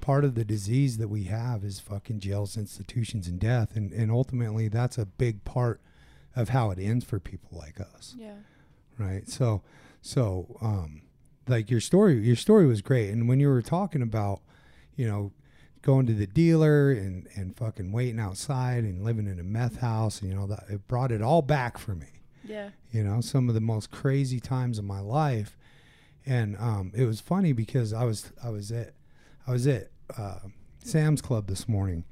part 0.00 0.24
of 0.24 0.34
the 0.34 0.44
disease 0.44 0.98
that 0.98 1.08
we 1.08 1.24
have 1.24 1.64
is 1.64 1.80
fucking 1.80 2.20
jails, 2.20 2.56
institutions, 2.56 3.26
and 3.28 3.38
death, 3.38 3.76
and 3.76 3.92
and 3.92 4.10
ultimately 4.10 4.68
that's 4.68 4.98
a 4.98 5.06
big 5.06 5.44
part 5.44 5.80
of 6.36 6.50
how 6.50 6.70
it 6.70 6.78
ends 6.78 7.04
for 7.04 7.18
people 7.18 7.50
like 7.58 7.80
us 7.80 8.14
Yeah. 8.18 8.34
right 8.98 9.28
so 9.28 9.62
so 10.00 10.56
um 10.62 11.02
like 11.48 11.70
your 11.70 11.80
story 11.80 12.24
your 12.24 12.36
story 12.36 12.66
was 12.66 12.82
great 12.82 13.10
and 13.10 13.28
when 13.28 13.40
you 13.40 13.48
were 13.48 13.62
talking 13.62 14.00
about 14.00 14.40
you 14.94 15.08
know 15.08 15.32
going 15.82 16.06
to 16.06 16.14
the 16.14 16.28
dealer 16.28 16.92
and 16.92 17.26
and 17.34 17.56
fucking 17.56 17.90
waiting 17.90 18.20
outside 18.20 18.84
and 18.84 19.02
living 19.02 19.26
in 19.26 19.40
a 19.40 19.42
meth 19.42 19.78
house 19.80 20.22
you 20.22 20.32
know 20.32 20.46
that 20.46 20.62
it 20.70 20.86
brought 20.86 21.10
it 21.10 21.20
all 21.20 21.42
back 21.42 21.78
for 21.78 21.96
me 21.96 22.22
Yeah. 22.44 22.70
you 22.92 23.02
know 23.02 23.20
some 23.20 23.48
of 23.48 23.54
the 23.56 23.60
most 23.60 23.90
crazy 23.90 24.38
times 24.38 24.78
of 24.78 24.84
my 24.84 25.00
life 25.00 25.56
and 26.24 26.56
um 26.58 26.92
it 26.94 27.06
was 27.06 27.20
funny 27.20 27.52
because 27.52 27.92
i 27.92 28.04
was 28.04 28.30
i 28.44 28.50
was 28.50 28.70
at 28.70 28.92
i 29.50 29.52
was 29.52 29.66
at 29.66 29.88
uh, 30.16 30.38
sam's 30.84 31.20
club 31.20 31.46
this 31.48 31.68
morning 31.68 32.04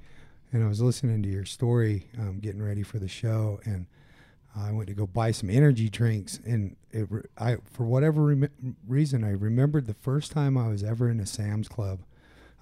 and 0.53 0.65
i 0.65 0.69
was 0.69 0.81
listening 0.81 1.23
to 1.23 1.29
your 1.29 1.45
story 1.45 2.09
um, 2.19 2.39
getting 2.41 2.63
ready 2.63 2.83
for 2.83 2.99
the 2.99 3.09
show 3.09 3.61
and 3.65 3.87
I 4.57 4.73
went 4.73 4.89
to 4.89 4.95
go 4.95 5.07
buy 5.07 5.31
some 5.31 5.51
energy 5.51 5.89
drinks, 5.89 6.41
and 6.45 6.75
it, 6.91 7.07
re- 7.11 7.23
I 7.39 7.59
for 7.71 7.85
whatever 7.85 8.25
rem- 8.25 8.77
reason 8.89 9.23
I 9.23 9.31
remembered 9.33 9.87
the 9.87 9.95
first 9.95 10.33
time 10.33 10.59
I 10.59 10.67
was 10.69 10.83
ever 10.83 11.09
in 11.09 11.21
a 11.21 11.27
Sam's 11.27 11.69
Club. 11.69 12.01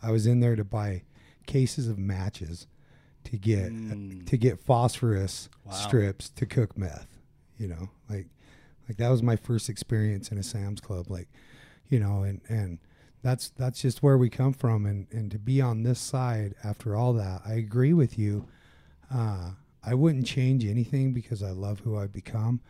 I 0.03 0.11
was 0.11 0.27
in 0.27 0.41
there 0.41 0.57
to 0.57 0.65
buy 0.65 1.05
cases 1.47 1.89
of 1.89 1.97
matches 1.97 2.67
to 3.25 3.39
get 3.39 3.73
Mm. 3.73 4.27
to 4.27 4.37
get 4.37 4.59
phosphorus 4.61 5.49
Wow. 5.65 5.73
strips 5.73 6.29
to 6.31 6.45
cook 6.45 6.77
meth. 6.77 7.17
You 7.57 7.69
know, 7.69 7.89
like 8.11 8.27
like 8.89 8.99
that 8.99 9.09
was 9.09 9.23
my 9.23 9.37
first 9.37 9.71
experience 9.71 10.31
in 10.31 10.37
a 10.37 10.43
Sam's 10.43 10.81
Club. 10.83 11.09
Like, 11.09 11.29
you 11.89 11.99
know, 11.99 12.25
and 12.25 12.43
and 12.51 12.79
that's 13.27 13.49
that's 13.51 13.81
just 13.83 14.03
where 14.05 14.17
we 14.17 14.31
come 14.31 14.53
from, 14.53 14.87
and 14.87 15.09
and 15.11 15.31
to 15.33 15.39
be 15.39 15.61
on 15.61 15.83
this 15.83 15.99
side 15.99 16.55
after 16.63 16.95
all 16.95 17.13
that, 17.15 17.43
I 17.45 17.55
agree 17.55 17.93
with 17.93 18.17
you. 18.19 18.47
Uh, 19.13 19.51
I 19.83 19.95
wouldn't 19.95 20.27
change 20.27 20.65
anything 20.65 21.13
because 21.13 21.43
I 21.43 21.51
love 21.51 21.81
who 21.81 21.99
I've 21.99 22.13
become. 22.13 22.61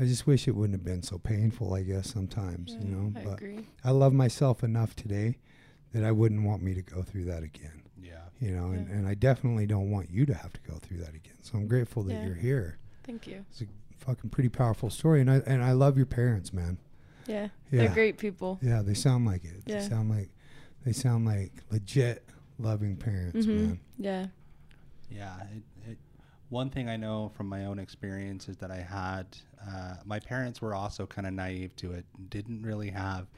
I 0.00 0.04
just 0.04 0.26
wish 0.26 0.48
it 0.48 0.56
wouldn't 0.56 0.76
have 0.78 0.84
been 0.84 1.02
so 1.02 1.18
painful, 1.18 1.74
I 1.74 1.82
guess, 1.82 2.12
sometimes, 2.12 2.76
you 2.80 2.88
know. 2.88 3.12
I 3.16 3.24
but 3.24 3.32
agree. 3.34 3.66
I 3.84 3.90
love 3.92 4.12
myself 4.12 4.64
enough 4.64 4.96
today 4.96 5.38
that 5.92 6.02
I 6.04 6.10
wouldn't 6.10 6.42
want 6.44 6.62
me 6.62 6.74
to 6.74 6.82
go 6.82 7.02
through 7.02 7.26
that 7.26 7.42
again, 7.42 7.82
Yeah. 8.02 8.22
you 8.40 8.50
know, 8.56 8.66
and, 8.70 8.88
and 8.88 9.06
I 9.06 9.14
definitely 9.14 9.66
don't 9.66 9.90
want 9.90 10.10
you 10.10 10.24
to 10.26 10.34
have 10.34 10.52
to 10.54 10.60
go 10.68 10.76
through 10.78 10.98
that 10.98 11.10
again. 11.14 11.36
So 11.42 11.58
I'm 11.58 11.66
grateful 11.68 12.02
that 12.04 12.14
Yeah. 12.14 12.26
you're 12.26 12.34
here. 12.34 12.78
Thank 13.04 13.26
you. 13.26 13.44
It's 13.50 13.60
a 13.60 13.66
fucking 13.98 14.30
pretty 14.30 14.48
powerful 14.48 14.88
story. 14.88 15.20
And 15.20 15.30
I, 15.30 15.36
and 15.46 15.62
I 15.62 15.72
love 15.72 15.96
your 15.98 16.06
parents, 16.06 16.52
man. 16.52 16.78
Yeah. 17.26 17.48
Yeah. 17.70 17.80
They're 17.82 17.88
great 17.94 18.18
people. 18.18 18.58
Yeah, 18.62 18.82
they 18.82 18.94
sound 18.94 19.26
like 19.26 19.44
it. 19.44 19.64
They 19.64 19.74
Yeah. 19.74 19.88
sound 19.88 20.10
like, 20.10 20.30
they 20.84 20.92
sound 20.92 21.24
like 21.26 21.52
legit 21.70 22.24
loving 22.58 22.96
parents, 22.96 23.46
Mhm. 23.46 23.56
man. 23.66 23.80
Yeah. 23.98 24.26
Yeah. 25.10 25.42
It, 25.54 25.90
it, 25.92 25.98
one 26.48 26.70
thing 26.70 26.88
I 26.88 26.96
know 26.96 27.30
from 27.36 27.46
my 27.48 27.64
own 27.66 27.78
experience 27.78 28.48
is 28.48 28.56
that 28.58 28.70
I 28.70 28.80
had 28.80 29.26
uh, 29.66 29.94
my 30.04 30.18
parents 30.18 30.60
were 30.60 30.74
also 30.74 31.06
kind 31.06 31.24
of 31.26 31.32
naive 31.34 31.74
to 31.76 31.92
it. 31.92 32.04
Didn't 32.30 32.62
really 32.62 32.90
have 32.90 33.28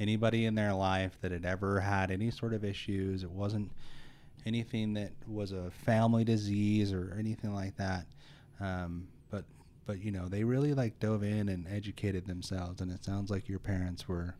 anybody 0.00 0.44
in 0.44 0.54
their 0.56 0.74
life 0.74 1.16
that 1.20 1.30
had 1.30 1.44
ever 1.44 1.78
had 1.80 2.10
any 2.10 2.30
sort 2.32 2.52
of 2.52 2.64
issues. 2.64 3.22
It 3.22 3.30
wasn't 3.30 3.70
anything 4.44 4.94
that 4.94 5.12
was 5.28 5.52
a 5.52 5.70
family 5.70 6.24
disease 6.24 6.92
or 6.92 7.14
anything 7.18 7.54
like 7.54 7.76
that. 7.76 8.06
Um, 8.60 9.06
but 9.88 10.04
you 10.04 10.12
know 10.12 10.28
they 10.28 10.44
really 10.44 10.74
like 10.74 11.00
dove 11.00 11.22
in 11.24 11.48
and 11.48 11.66
educated 11.66 12.26
themselves, 12.26 12.80
and 12.82 12.92
it 12.92 13.02
sounds 13.02 13.30
like 13.30 13.48
your 13.48 13.58
parents 13.58 14.06
were 14.06 14.36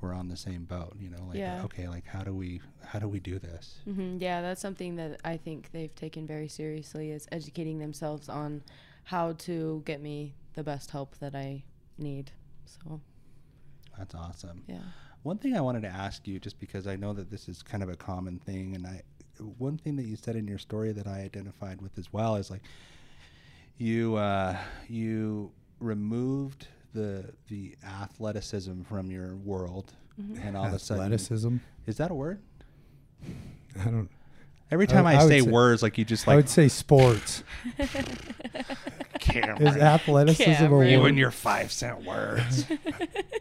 were 0.00 0.12
on 0.12 0.28
the 0.28 0.36
same 0.36 0.64
boat. 0.64 0.96
You 0.98 1.08
know, 1.08 1.24
like 1.28 1.38
Yeah. 1.38 1.62
okay, 1.64 1.86
like 1.88 2.04
how 2.04 2.22
do 2.24 2.34
we 2.34 2.60
how 2.84 2.98
do 2.98 3.06
we 3.08 3.20
do 3.20 3.38
this? 3.38 3.78
hmm 3.84 4.16
Yeah, 4.18 4.42
that's 4.42 4.60
something 4.60 4.96
that 4.96 5.20
I 5.24 5.36
think 5.36 5.70
they've 5.70 5.94
taken 5.94 6.26
very 6.26 6.48
seriously 6.48 7.12
is 7.12 7.28
educating 7.30 7.78
themselves 7.78 8.28
on 8.28 8.62
how 9.04 9.34
to 9.34 9.82
get 9.86 10.02
me 10.02 10.34
the 10.54 10.64
best 10.64 10.90
help 10.90 11.16
that 11.18 11.34
I 11.36 11.62
need. 11.96 12.32
So 12.66 13.00
That's 13.96 14.14
awesome. 14.16 14.64
yeah. 14.66 14.78
One 15.22 15.38
thing 15.38 15.56
I 15.56 15.60
wanted 15.60 15.82
to 15.82 15.88
ask 15.88 16.26
you, 16.26 16.40
just 16.40 16.58
because 16.58 16.86
I 16.88 16.96
know 16.96 17.12
that 17.12 17.30
this 17.30 17.48
is 17.48 17.62
kind 17.62 17.82
of 17.84 17.88
a 17.88 17.96
common 17.96 18.38
thing, 18.40 18.74
and 18.74 18.86
I, 18.86 19.02
one 19.58 19.78
thing 19.78 19.94
that 19.96 20.04
you 20.06 20.16
said 20.16 20.34
in 20.36 20.46
your 20.48 20.58
story 20.58 20.92
that 20.92 21.06
I 21.06 21.20
identified 21.20 21.80
with 21.82 21.98
as 21.98 22.12
well 22.12 22.34
is 22.36 22.50
like, 22.50 22.62
you 23.78 24.16
uh, 24.16 24.56
you 24.88 25.52
removed 25.80 26.66
the 26.94 27.32
the 27.48 27.76
athleticism 27.84 28.82
from 28.82 29.10
your 29.10 29.36
world, 29.36 29.92
and 30.42 30.56
all 30.56 30.66
of 30.66 30.72
a 30.74 30.78
sudden, 30.78 31.04
Athleticism. 31.04 31.56
is 31.86 31.96
that 31.98 32.10
a 32.10 32.14
word? 32.14 32.40
I 33.80 33.84
don't. 33.84 34.08
Every 34.70 34.86
time 34.86 35.06
I, 35.06 35.14
I 35.14 35.22
would 35.24 35.28
say, 35.30 35.40
say- 35.40 35.50
words, 35.50 35.82
like 35.82 35.96
you 35.96 36.04
just 36.04 36.26
like 36.26 36.34
I 36.34 36.36
would 36.36 36.48
say 36.48 36.68
sports. 36.68 37.42
Is 39.30 39.76
athleticism 39.76 40.50
a 40.50 40.56
Cameron. 40.56 40.88
you 40.88 41.04
and 41.04 41.18
your 41.18 41.30
five 41.30 41.70
cent 41.70 42.02
words. 42.04 42.64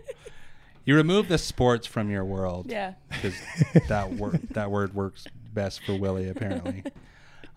you 0.85 0.95
remove 0.95 1.29
the 1.29 1.37
sports 1.37 1.87
from 1.87 2.09
your 2.09 2.25
world. 2.25 2.65
Yeah. 2.69 2.95
because 3.09 3.35
that 3.87 4.11
word 4.13 4.41
that 4.51 4.69
word 4.69 4.93
works 4.93 5.25
best 5.53 5.83
for 5.85 5.95
Willie 5.95 6.29
apparently. 6.29 6.83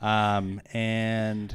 Um, 0.03 0.63
and 0.73 1.55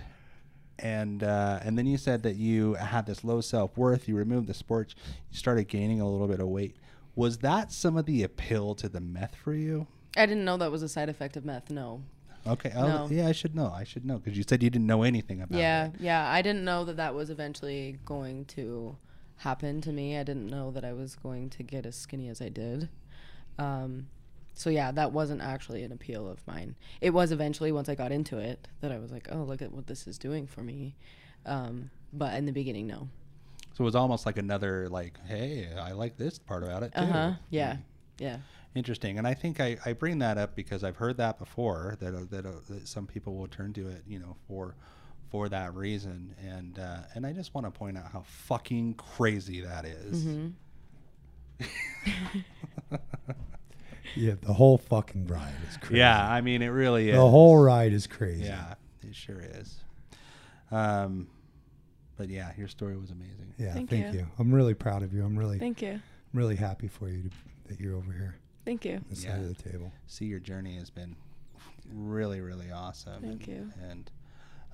and 0.80 1.24
uh, 1.24 1.60
and 1.64 1.78
then 1.78 1.86
you 1.86 1.98
said 1.98 2.24
that 2.24 2.36
you 2.36 2.74
had 2.76 3.06
this 3.06 3.24
low 3.24 3.42
self 3.42 3.78
worth. 3.78 4.08
You 4.08 4.16
removed 4.16 4.48
the 4.48 4.54
sports. 4.54 4.96
You 5.32 5.38
started 5.38 5.68
gaining 5.68 6.02
a 6.02 6.10
little 6.10 6.28
bit 6.28 6.40
of 6.40 6.48
weight. 6.48 6.76
Was 7.16 7.38
that 7.40 7.72
some 7.72 7.96
of 7.98 8.06
the 8.06 8.24
appeal 8.24 8.76
to 8.76 8.90
the 8.90 9.00
meth 9.00 9.36
for 9.36 9.54
you? 9.54 9.88
I 10.18 10.26
didn't 10.26 10.46
know 10.46 10.58
that 10.58 10.72
was 10.72 10.84
a 10.84 10.90
side 10.90 11.10
effect 11.10 11.38
of 11.38 11.46
meth. 11.46 11.70
No. 11.70 12.04
Okay. 12.48 12.72
oh, 12.76 12.88
No. 12.88 13.08
Yeah, 13.10 13.28
I 13.28 13.32
should 13.32 13.56
know. 13.56 13.72
I 13.74 13.84
should 13.86 14.06
know 14.06 14.18
because 14.18 14.38
you 14.38 14.44
said 14.48 14.62
you 14.62 14.70
didn't 14.70 14.86
know 14.88 15.04
anything 15.04 15.42
about 15.42 15.58
Yeah, 15.58 15.86
it. 15.88 15.94
Yeah, 16.00 16.24
yeah. 16.26 16.32
I 16.32 16.42
didn't 16.42 16.64
know 16.66 16.84
that 16.86 16.98
that 16.98 17.16
was 17.16 17.30
eventually 17.30 17.98
going 18.06 18.46
to 18.46 18.98
happen 19.38 19.82
to 19.82 19.92
me. 19.92 20.18
I 20.18 20.24
didn't 20.24 20.48
know 20.48 20.72
that 20.72 20.86
I 20.86 20.94
was 20.94 21.16
going 21.16 21.50
to 21.52 21.64
get 21.64 21.86
as 21.86 21.96
skinny 21.96 22.30
as 22.30 22.42
I 22.42 22.50
did. 22.50 22.90
Um, 23.58 24.08
so 24.56 24.70
yeah, 24.70 24.92
that 24.92 25.12
wasn't 25.12 25.42
actually 25.42 25.84
an 25.84 25.92
appeal 25.92 26.28
of 26.28 26.46
mine. 26.48 26.76
It 27.02 27.12
was 27.12 27.32
eventually 27.32 27.72
once 27.72 27.90
I 27.90 27.96
got 27.96 28.12
into 28.12 28.38
it 28.38 28.68
that 28.82 28.92
I 28.92 28.98
was 28.98 29.12
like, 29.12 29.28
oh, 29.32 29.44
look 29.44 29.62
at 29.62 29.72
what 29.72 29.88
this 29.88 30.08
is 30.08 30.18
doing 30.18 30.48
for 30.48 30.62
me. 30.62 30.96
Um, 31.46 31.92
but 32.14 32.34
in 32.36 32.46
the 32.46 32.52
beginning, 32.52 32.88
no. 32.88 33.10
So 33.74 33.84
it 33.84 33.86
was 33.86 33.96
almost 33.96 34.26
like 34.26 34.38
another 34.38 34.88
like, 34.90 35.20
hey, 35.28 35.68
I 35.78 35.92
like 35.92 36.18
this 36.18 36.40
part 36.40 36.64
about 36.64 36.84
it 36.84 36.94
too. 36.94 37.02
Uh 37.02 37.06
huh. 37.06 37.32
Yeah. 37.50 37.78
Yeah. 38.18 38.38
Interesting, 38.74 39.18
and 39.18 39.26
I 39.26 39.34
think 39.34 39.62
I, 39.62 39.78
I 39.86 39.94
bring 39.94 40.20
that 40.20 40.38
up 40.38 40.54
because 40.54 40.84
I've 40.84 40.98
heard 40.98 41.16
that 41.18 41.40
before 41.40 41.96
that 42.02 42.14
uh, 42.14 42.26
that, 42.30 42.46
uh, 42.46 42.52
that 42.70 42.88
some 42.88 43.08
people 43.08 43.36
will 43.36 43.48
turn 43.48 43.72
to 43.74 43.88
it, 43.88 44.04
you 44.06 44.20
know, 44.20 44.36
for 44.50 44.76
for 45.30 45.48
that 45.48 45.74
reason, 45.76 46.36
and 46.46 46.78
uh, 46.78 46.98
and 47.14 47.26
I 47.26 47.32
just 47.32 47.54
want 47.54 47.68
to 47.68 47.72
point 47.72 47.98
out 47.98 48.12
how 48.12 48.24
fucking 48.26 48.96
crazy 48.96 49.62
that 49.62 49.86
is. 49.86 50.26
Yeah, 54.16 54.36
the 54.42 54.54
whole 54.54 54.78
fucking 54.78 55.28
ride 55.28 55.54
is 55.70 55.78
crazy. 55.78 55.98
Yeah, 55.98 56.30
I 56.30 56.42
mean, 56.42 56.62
it 56.62 56.70
really 56.70 57.10
is. 57.10 57.16
the 57.16 57.30
whole 57.30 57.58
ride 57.58 57.94
is 57.94 58.08
crazy. 58.08 58.46
Yeah, 58.46 58.76
it 59.08 59.16
sure 59.16 59.42
is. 59.42 59.78
Um, 60.72 61.28
but 62.18 62.30
yeah, 62.30 62.52
your 62.58 62.68
story 62.68 62.98
was 62.98 63.12
amazing. 63.12 63.54
Yeah, 63.58 63.74
Thank 63.74 63.90
thank, 63.90 64.14
you. 64.14 64.22
you. 64.22 64.28
I'm 64.40 64.54
really 64.54 64.74
proud 64.74 65.04
of 65.04 65.14
you. 65.14 65.24
I'm 65.24 65.38
really, 65.38 65.60
Thank 65.60 65.82
you. 65.82 66.02
really 66.34 66.56
happy 66.56 66.88
for 66.88 67.10
you 67.10 67.24
to, 67.24 67.30
that 67.68 67.80
you're 67.80 67.96
over 67.96 68.12
here, 68.12 68.36
Thank 68.64 68.86
you. 68.86 69.02
this 69.10 69.24
Yeah. 69.24 69.32
side 69.32 69.42
of 69.42 69.58
the 69.58 69.70
table. 69.70 69.92
See, 70.08 70.26
your 70.26 70.40
journey 70.40 70.78
has 70.78 70.90
been 70.90 71.16
really, 71.94 72.42
really 72.42 72.72
awesome. 72.72 73.22
Thank 73.22 73.48
and, 73.48 73.48
you. 73.48 73.74
And 73.90 74.12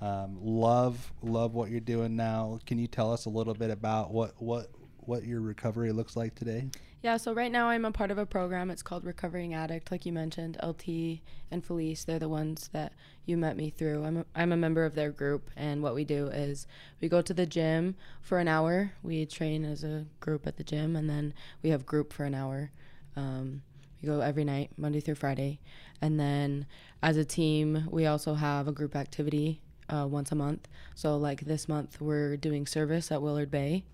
um, 0.02 0.38
love, 0.42 1.12
love 1.22 1.54
what 1.54 1.70
you're 1.70 1.80
doing 1.80 2.16
now. 2.16 2.60
Can 2.66 2.80
you 2.80 2.88
tell 2.88 3.12
us 3.12 3.26
a 3.26 3.30
little 3.30 3.54
bit 3.54 3.70
about 3.70 4.12
what 4.12 4.34
what 4.42 4.72
what 5.08 5.26
your 5.26 5.42
recovery 5.42 5.92
looks 5.92 6.16
like 6.16 6.36
today? 6.36 6.70
Yeah, 7.02 7.18
so 7.18 7.34
right 7.34 7.52
now 7.52 7.68
I'm 7.70 7.86
a 7.86 7.92
part 7.92 8.12
of 8.12 8.20
a 8.20 8.26
program. 8.28 8.70
It's 8.70 8.84
called 8.84 9.04
Recovering 9.04 9.56
Addict, 9.56 9.92
like 9.92 10.06
you 10.06 10.14
mentioned. 10.14 10.58
LT 10.62 11.22
and 11.50 11.66
Felice, 11.66 12.04
they're 12.04 12.20
the 12.20 12.30
ones 12.30 12.70
that 12.74 12.94
you 13.26 13.38
met 13.38 13.58
me 13.58 13.72
through. 13.72 14.04
I'm 14.06 14.18
a, 14.18 14.26
I'm 14.36 14.52
a 14.52 14.58
member 14.58 14.86
of 14.86 14.94
their 14.94 15.10
group, 15.10 15.50
and 15.56 15.82
what 15.82 15.96
we 15.96 16.04
do 16.04 16.28
is 16.28 16.68
we 17.02 17.10
go 17.10 17.22
to 17.24 17.34
the 17.34 17.48
gym 17.48 17.96
for 18.22 18.38
an 18.38 18.48
hour. 18.48 18.92
We 19.02 19.26
train 19.26 19.66
as 19.66 19.84
a 19.84 20.06
group 20.20 20.46
at 20.46 20.58
the 20.58 20.64
gym, 20.64 20.96
and 20.96 21.10
then 21.10 21.34
we 21.64 21.72
have 21.72 21.88
group 21.88 22.14
for 22.14 22.24
an 22.24 22.36
hour. 22.36 22.70
Um, 23.16 23.64
we 24.02 24.08
go 24.08 24.22
every 24.22 24.44
night, 24.44 24.72
Monday 24.78 25.00
through 25.00 25.16
Friday. 25.16 25.60
And 26.02 26.20
then 26.20 26.68
as 27.02 27.18
a 27.18 27.26
team, 27.26 27.88
we 27.90 28.06
also 28.06 28.36
have 28.36 28.68
a 28.68 28.72
group 28.72 28.96
activity 28.96 29.62
uh, 29.90 30.08
once 30.08 30.32
a 30.32 30.36
month. 30.36 30.68
So, 30.96 31.18
like 31.18 31.42
this 31.42 31.68
month, 31.68 32.00
we're 32.02 32.38
doing 32.38 32.66
service 32.66 33.12
at 33.12 33.22
Willard 33.22 33.52
Bay. 33.52 33.86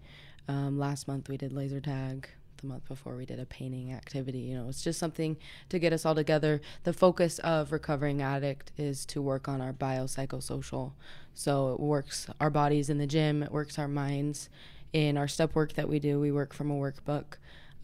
Um, 0.47 0.77
last 0.79 1.07
month, 1.07 1.29
we 1.29 1.37
did 1.37 1.53
laser 1.53 1.79
tag. 1.79 2.29
The 2.57 2.67
month 2.67 2.87
before, 2.87 3.15
we 3.15 3.25
did 3.25 3.39
a 3.39 3.45
painting 3.45 3.93
activity. 3.93 4.39
You 4.39 4.57
know, 4.57 4.69
it's 4.69 4.83
just 4.83 4.99
something 4.99 5.37
to 5.69 5.77
get 5.77 5.93
us 5.93 6.05
all 6.05 6.15
together. 6.15 6.59
The 6.83 6.93
focus 6.93 7.37
of 7.39 7.71
Recovering 7.71 8.21
Addict 8.21 8.71
is 8.77 9.05
to 9.07 9.21
work 9.21 9.47
on 9.47 9.61
our 9.61 9.73
biopsychosocial. 9.73 10.93
So, 11.35 11.73
it 11.73 11.79
works 11.79 12.27
our 12.39 12.49
bodies 12.49 12.89
in 12.89 12.97
the 12.97 13.07
gym, 13.07 13.43
it 13.43 13.51
works 13.51 13.77
our 13.77 13.87
minds. 13.87 14.49
In 14.93 15.17
our 15.17 15.27
step 15.27 15.53
work 15.53 15.73
that 15.73 15.89
we 15.89 15.99
do, 15.99 16.19
we 16.19 16.31
work 16.31 16.53
from 16.53 16.71
a 16.71 16.73
workbook. 16.73 17.35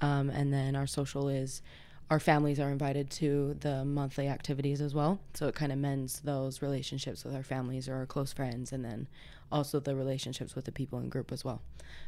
Um, 0.01 0.29
and 0.29 0.51
then 0.51 0.75
our 0.75 0.87
social 0.87 1.29
is 1.29 1.61
our 2.09 2.19
families 2.19 2.59
are 2.59 2.69
invited 2.69 3.09
to 3.09 3.55
the 3.61 3.83
monthly 3.85 4.27
activities 4.27 4.81
as 4.81 4.93
well. 4.93 5.19
So 5.33 5.47
it 5.47 5.55
kind 5.55 5.71
of 5.71 5.77
mends 5.77 6.19
those 6.19 6.61
relationships 6.61 7.23
with 7.23 7.33
our 7.33 7.43
families 7.43 7.87
or 7.87 7.95
our 7.95 8.05
close 8.05 8.33
friends, 8.33 8.71
and 8.71 8.83
then 8.83 9.07
also 9.53 9.79
the 9.79 9.95
relationships 9.95 10.55
with 10.55 10.65
the 10.65 10.71
people 10.71 10.99
in 10.99 11.07
group 11.07 11.31
as 11.31 11.45
well. 11.45 11.61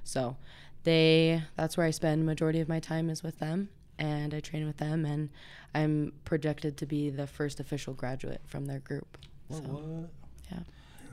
So 0.03 0.35
they 0.83 1.43
that's 1.55 1.77
where 1.77 1.85
I 1.85 1.91
spend 1.91 2.25
majority 2.25 2.59
of 2.59 2.67
my 2.67 2.79
time 2.79 3.09
is 3.09 3.23
with 3.23 3.39
them, 3.39 3.69
and 3.97 4.33
I 4.33 4.39
train 4.39 4.65
with 4.65 4.77
them, 4.77 5.05
and 5.05 5.29
I'm 5.73 6.11
projected 6.25 6.75
to 6.77 6.85
be 6.85 7.09
the 7.09 7.27
first 7.27 7.59
official 7.59 7.93
graduate 7.93 8.41
from 8.45 8.65
their 8.65 8.79
group. 8.79 9.17
What? 9.47 9.63
So, 9.63 9.69
what? 9.69 10.09
yeah. 10.51 10.59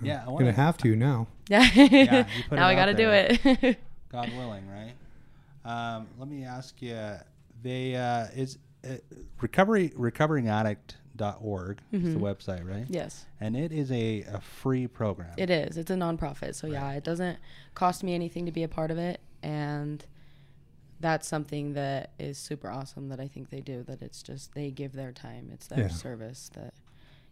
Yeah, 0.03 0.25
I'm 0.27 0.37
Gonna 0.37 0.53
have 0.53 0.79
to 0.79 0.97
now. 0.97 1.29
Yeah. 1.49 1.63
you 1.65 2.43
put 2.49 2.57
now 2.57 2.69
it 2.69 2.73
I 2.73 2.75
got 2.75 2.87
to 2.87 2.93
out 2.93 2.97
do 2.97 3.11
it. 3.11 3.79
God 4.11 4.31
willing, 4.37 4.65
right? 4.69 4.95
Um, 5.65 6.09
let 6.19 6.29
me 6.29 6.45
ask 6.45 6.81
you. 6.83 6.99
They 7.63 7.95
uh, 7.95 8.27
is 8.35 8.59
uh, 8.85 8.95
recovery 9.41 9.93
recoveringaddict.org 11.23 11.81
is 11.93 12.03
the 12.03 12.09
mm-hmm. 12.09 12.25
website, 12.25 12.69
right? 12.69 12.87
yes. 12.89 13.27
And 13.41 13.57
it 13.57 13.73
is 13.73 13.91
a, 13.91 14.23
a 14.23 14.41
free 14.41 14.87
program. 14.87 15.33
It 15.37 15.51
is. 15.51 15.77
It's 15.77 15.91
a 15.91 15.95
nonprofit. 15.95 16.55
So 16.55 16.67
yeah, 16.67 16.93
it 16.93 17.05
doesn't 17.05 17.39
cost 17.75 18.03
me 18.03 18.15
anything 18.15 18.47
to 18.47 18.53
be 18.53 18.63
a 18.63 18.69
part 18.69 18.91
of 18.91 18.99
it 18.99 19.21
and 19.43 20.05
that's 21.01 21.27
something 21.27 21.73
that 21.73 22.11
is 22.19 22.39
super 22.39 22.71
awesome 22.71 23.09
that 23.09 23.19
I 23.19 23.27
think 23.27 23.51
they 23.51 23.61
do 23.61 23.83
that 23.89 24.03
it's 24.03 24.23
just 24.23 24.55
they 24.55 24.71
give 24.71 24.93
their 24.93 25.13
time. 25.13 25.51
It's 25.53 25.67
their 25.67 25.81
Yeah. 25.81 25.89
service 25.89 26.51
that 26.55 26.75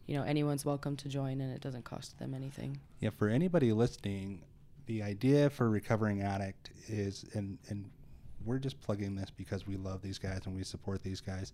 you 0.07 0.17
know 0.17 0.25
anyone's 0.25 0.65
welcome 0.65 0.97
to 0.97 1.09
join 1.09 1.41
and 1.41 1.55
it 1.55 1.61
doesn't 1.61 1.85
cost 1.85 2.19
them 2.19 2.35
anything. 2.35 2.81
Yeah, 2.99 3.11
for 3.11 3.29
anybody 3.29 3.73
listening, 3.73 4.43
the 4.87 5.03
idea 5.03 5.51
for 5.51 5.71
recovering 5.71 6.21
addict 6.23 6.71
is, 6.89 7.25
and 7.35 7.59
and 7.69 7.89
we're 8.45 8.59
just 8.59 8.81
plugging 8.81 9.15
this 9.15 9.31
because 9.31 9.67
we 9.67 9.77
love 9.77 10.03
these 10.03 10.19
guys 10.19 10.41
and 10.47 10.57
we 10.57 10.65
support 10.65 11.03
these 11.03 11.21
guys. 11.21 11.53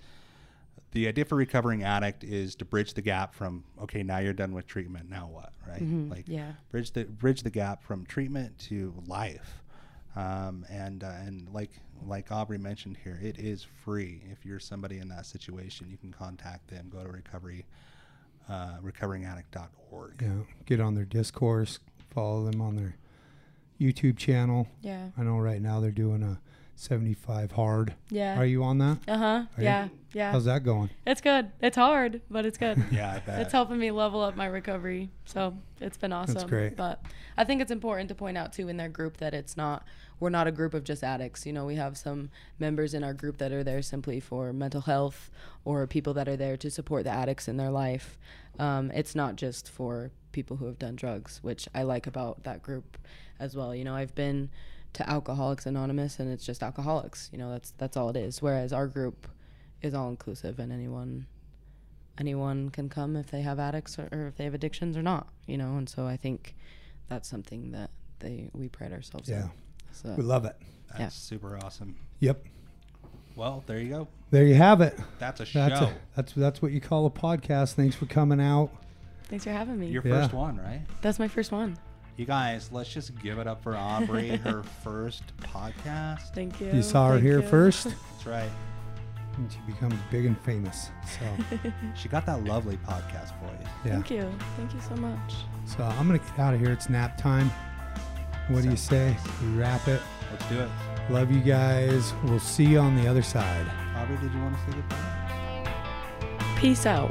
The 0.92 1.08
idea 1.08 1.24
for 1.24 1.34
recovering 1.36 1.82
addict 1.82 2.24
is 2.24 2.54
to 2.56 2.64
bridge 2.64 2.94
the 2.94 3.02
gap 3.02 3.34
from 3.34 3.64
okay, 3.82 4.02
now 4.02 4.18
you're 4.18 4.32
done 4.32 4.52
with 4.52 4.66
treatment, 4.66 5.10
now 5.10 5.28
what, 5.30 5.52
right? 5.68 5.82
Like 6.10 6.24
Yeah. 6.28 6.52
bridge 6.70 6.92
the 6.92 7.04
bridge 7.04 7.42
the 7.42 7.50
gap 7.50 7.82
from 7.82 8.06
treatment 8.06 8.58
to 8.70 8.94
life. 9.06 9.62
Um, 10.14 10.64
and 10.70 11.04
uh, 11.04 11.12
and 11.24 11.48
like 11.52 11.70
like 12.06 12.28
Aubrie 12.30 12.58
mentioned 12.60 12.96
here, 13.04 13.18
it 13.22 13.38
is 13.38 13.62
free. 13.84 14.22
If 14.32 14.46
you're 14.46 14.58
somebody 14.60 14.98
in 14.98 15.08
that 15.08 15.26
situation, 15.26 15.88
you 15.90 15.98
can 15.98 16.12
contact 16.12 16.68
them. 16.68 16.88
Go 16.90 17.02
to 17.02 17.10
recovery 17.10 17.66
uh, 18.48 18.76
recoveringaddict.org. 18.82 20.22
Yeah, 20.22 20.28
get 20.64 20.80
on 20.80 20.94
their 20.94 21.04
discourse, 21.04 21.80
follow 22.10 22.44
them 22.50 22.60
on 22.60 22.76
their 22.76 22.96
YouTube 23.80 24.16
channel. 24.16 24.68
Yeah. 24.80 25.08
I 25.18 25.22
know 25.22 25.38
right 25.38 25.60
now 25.60 25.80
they're 25.80 25.90
doing 25.90 26.22
a 26.22 26.40
75 26.76 27.52
hard. 27.52 27.94
Yeah. 28.10 28.38
Are 28.38 28.44
you 28.44 28.62
on 28.62 28.78
that? 28.78 28.98
Uh 29.08 29.18
huh. 29.18 29.42
you? 29.58 29.64
Yeah. 29.64 29.88
Yeah. 30.12 30.32
How's 30.32 30.44
that 30.44 30.62
going? 30.62 30.90
It's 31.06 31.20
good. 31.20 31.50
It's 31.60 31.76
hard, 31.76 32.20
but 32.30 32.46
it's 32.46 32.56
good. 32.58 32.82
Yeah, 32.92 33.14
I 33.14 33.18
bet. 33.18 33.40
it's 33.42 33.52
helping 33.52 33.78
me 33.78 33.90
level 33.90 34.22
up 34.22 34.36
my 34.36 34.46
recovery. 34.46 35.10
So 35.24 35.56
it's 35.80 35.96
been 35.96 36.12
awesome. 36.12 36.34
That's 36.34 36.48
great. 36.48 36.76
But 36.76 37.02
I 37.36 37.44
think 37.44 37.60
it's 37.60 37.70
important 37.70 38.08
to 38.10 38.14
point 38.14 38.38
out 38.38 38.52
too 38.52 38.68
in 38.68 38.76
their 38.76 38.88
group 38.88 39.16
that 39.18 39.34
it's 39.34 39.56
not 39.56 39.84
we're 40.20 40.30
not 40.30 40.46
a 40.46 40.52
group 40.52 40.72
of 40.74 40.84
just 40.84 41.02
addicts. 41.02 41.44
You 41.44 41.52
know, 41.52 41.66
we 41.66 41.74
have 41.76 41.96
some 41.98 42.30
members 42.58 42.94
in 42.94 43.04
our 43.04 43.12
group 43.12 43.38
that 43.38 43.52
are 43.52 43.64
there 43.64 43.82
simply 43.82 44.20
for 44.20 44.52
mental 44.52 44.82
health 44.82 45.30
or 45.64 45.86
people 45.86 46.14
that 46.14 46.28
are 46.28 46.36
there 46.36 46.56
to 46.58 46.70
support 46.70 47.04
the 47.04 47.10
addicts 47.10 47.48
in 47.48 47.56
their 47.56 47.70
life. 47.70 48.18
Um, 48.58 48.90
it's 48.92 49.14
not 49.14 49.36
just 49.36 49.68
for 49.68 50.10
people 50.32 50.56
who 50.56 50.66
have 50.66 50.78
done 50.78 50.96
drugs, 50.96 51.40
which 51.42 51.68
I 51.74 51.82
like 51.82 52.06
about 52.06 52.44
that 52.44 52.62
group 52.62 52.96
as 53.38 53.54
well. 53.54 53.74
You 53.74 53.84
know, 53.84 53.94
I've 53.94 54.14
been 54.14 54.48
to 54.96 55.08
Alcoholics 55.08 55.64
Anonymous 55.66 56.18
and 56.18 56.30
it's 56.32 56.44
just 56.44 56.62
alcoholics. 56.62 57.28
You 57.32 57.38
know, 57.38 57.50
that's 57.50 57.72
that's 57.78 57.96
all 57.96 58.08
it 58.10 58.16
is. 58.16 58.42
Whereas 58.42 58.72
our 58.72 58.86
group 58.86 59.28
is 59.82 59.94
all 59.94 60.08
inclusive 60.10 60.58
and 60.58 60.72
anyone 60.72 61.26
anyone 62.18 62.70
can 62.70 62.88
come 62.88 63.14
if 63.16 63.30
they 63.30 63.42
have 63.42 63.58
addicts 63.58 63.98
or, 63.98 64.08
or 64.10 64.26
if 64.26 64.36
they 64.36 64.44
have 64.44 64.54
addictions 64.54 64.96
or 64.96 65.02
not 65.02 65.28
you 65.46 65.58
know 65.58 65.76
and 65.76 65.86
so 65.86 66.06
i 66.06 66.16
think 66.16 66.54
that's 67.10 67.28
something 67.28 67.72
that 67.72 67.90
they 68.20 68.48
we 68.54 68.68
pride 68.68 68.90
ourselves 68.90 69.28
on. 69.30 69.36
Yeah. 69.36 69.42
in 69.44 69.50
so 69.92 70.14
We 70.16 70.22
love 70.22 70.46
it. 70.46 70.56
That's 70.88 71.00
Yeah. 71.00 71.08
super 71.10 71.58
awesome. 71.62 71.94
Yep. 72.20 72.42
Well, 73.36 73.62
there 73.66 73.78
you 73.78 73.90
go. 73.90 74.08
There 74.30 74.44
you 74.46 74.54
have 74.54 74.80
it. 74.80 74.98
That's 75.18 75.40
a 75.40 75.44
That's 75.44 75.78
show. 75.78 75.86
a, 75.86 75.92
that's 76.16 76.32
that's 76.32 76.62
what 76.62 76.72
you 76.72 76.80
call 76.80 77.04
a 77.06 77.10
podcast. 77.10 77.74
Thanks 77.74 77.94
for 77.94 78.06
coming 78.06 78.40
out. 78.40 78.70
thanks 79.24 79.44
for 79.44 79.50
having 79.50 79.78
me 79.78 79.88
Your 79.88 80.02
Yeah. 80.06 80.22
first 80.22 80.32
one, 80.32 80.56
right? 80.56 80.80
that's 81.02 81.18
my 81.18 81.28
first 81.28 81.52
one 81.52 81.76
You 82.16 82.24
guys, 82.24 82.70
let's 82.72 82.90
just 82.92 83.14
give 83.22 83.38
it 83.38 83.46
up 83.46 83.62
for 83.62 83.72
Aubrie, 83.74 84.38
her 84.42 84.62
first 84.82 85.22
podcast. 85.38 86.32
thank 86.34 86.60
you 86.60 86.70
You 86.72 86.82
saw 86.82 87.08
her 87.08 87.14
Thank 87.14 87.24
here 87.24 87.40
you. 87.40 87.46
first, 87.48 87.84
That's 87.84 88.26
right. 88.26 88.50
and 89.36 89.52
she 89.52 89.58
becomes 89.66 89.94
big 90.10 90.24
and 90.24 90.38
famous. 90.40 90.88
So 91.18 91.58
She 91.94 92.08
got 92.08 92.24
that 92.26 92.44
lovely 92.44 92.78
podcast 92.78 93.38
voice. 93.40 93.66
yeah. 93.84 93.92
thank 93.92 94.10
you 94.10 94.32
thank 94.56 94.72
you 94.72 94.80
so 94.80 94.94
much 94.96 95.34
So 95.66 95.82
I'm 95.84 96.06
gonna 96.06 96.18
get 96.18 96.38
out 96.38 96.54
of 96.54 96.60
here. 96.60 96.70
It's 96.72 96.88
nap 96.88 97.18
time. 97.18 97.50
What 98.48 98.62
do 98.62 98.70
you 98.70 98.76
say? 98.76 99.14
We 99.42 99.48
wrap 99.58 99.86
it. 99.88 100.00
Let's 100.30 100.48
do 100.48 100.60
it. 100.60 100.68
Love 101.10 101.30
you 101.30 101.40
guys. 101.40 102.14
We'll 102.24 102.40
see 102.40 102.64
you 102.64 102.78
on 102.78 102.96
the 102.96 103.06
other 103.08 103.22
side. 103.22 103.66
Aubrie, 103.94 104.20
did 104.20 104.32
you 104.32 104.40
want 104.40 104.56
to 104.56 104.60
say 104.72 104.76
goodbye? 104.78 105.12
peace 106.56 106.86
out 106.86 107.10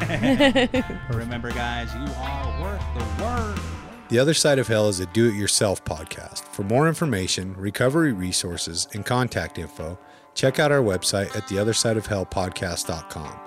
Remember, 1.14 1.52
guys, 1.52 1.94
you 1.94 2.00
are 2.18 2.60
worth 2.62 2.82
the 2.94 3.24
work. 3.24 3.58
The 4.08 4.20
Other 4.20 4.34
Side 4.34 4.60
of 4.60 4.68
Hell 4.68 4.88
is 4.88 5.00
a 5.00 5.06
do 5.06 5.28
it 5.28 5.34
yourself 5.34 5.84
podcast. 5.84 6.44
For 6.54 6.62
more 6.62 6.86
information, 6.86 7.54
recovery 7.54 8.12
resources, 8.12 8.86
and 8.94 9.04
contact 9.04 9.58
info, 9.58 9.98
check 10.32 10.60
out 10.60 10.70
our 10.70 10.80
website 10.80 11.34
at 11.36 11.48
theothersideofhellpodcast.com. 11.48 13.40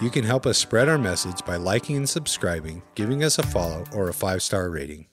You 0.00 0.08
can 0.08 0.24
help 0.24 0.46
us 0.46 0.56
spread 0.56 0.88
our 0.88 0.96
message 0.96 1.44
by 1.44 1.56
liking 1.56 1.96
and 1.96 2.08
subscribing, 2.08 2.82
giving 2.94 3.24
us 3.24 3.38
a 3.38 3.42
follow, 3.42 3.84
or 3.92 4.08
a 4.08 4.14
five 4.14 4.42
star 4.42 4.70
rating. 4.70 5.06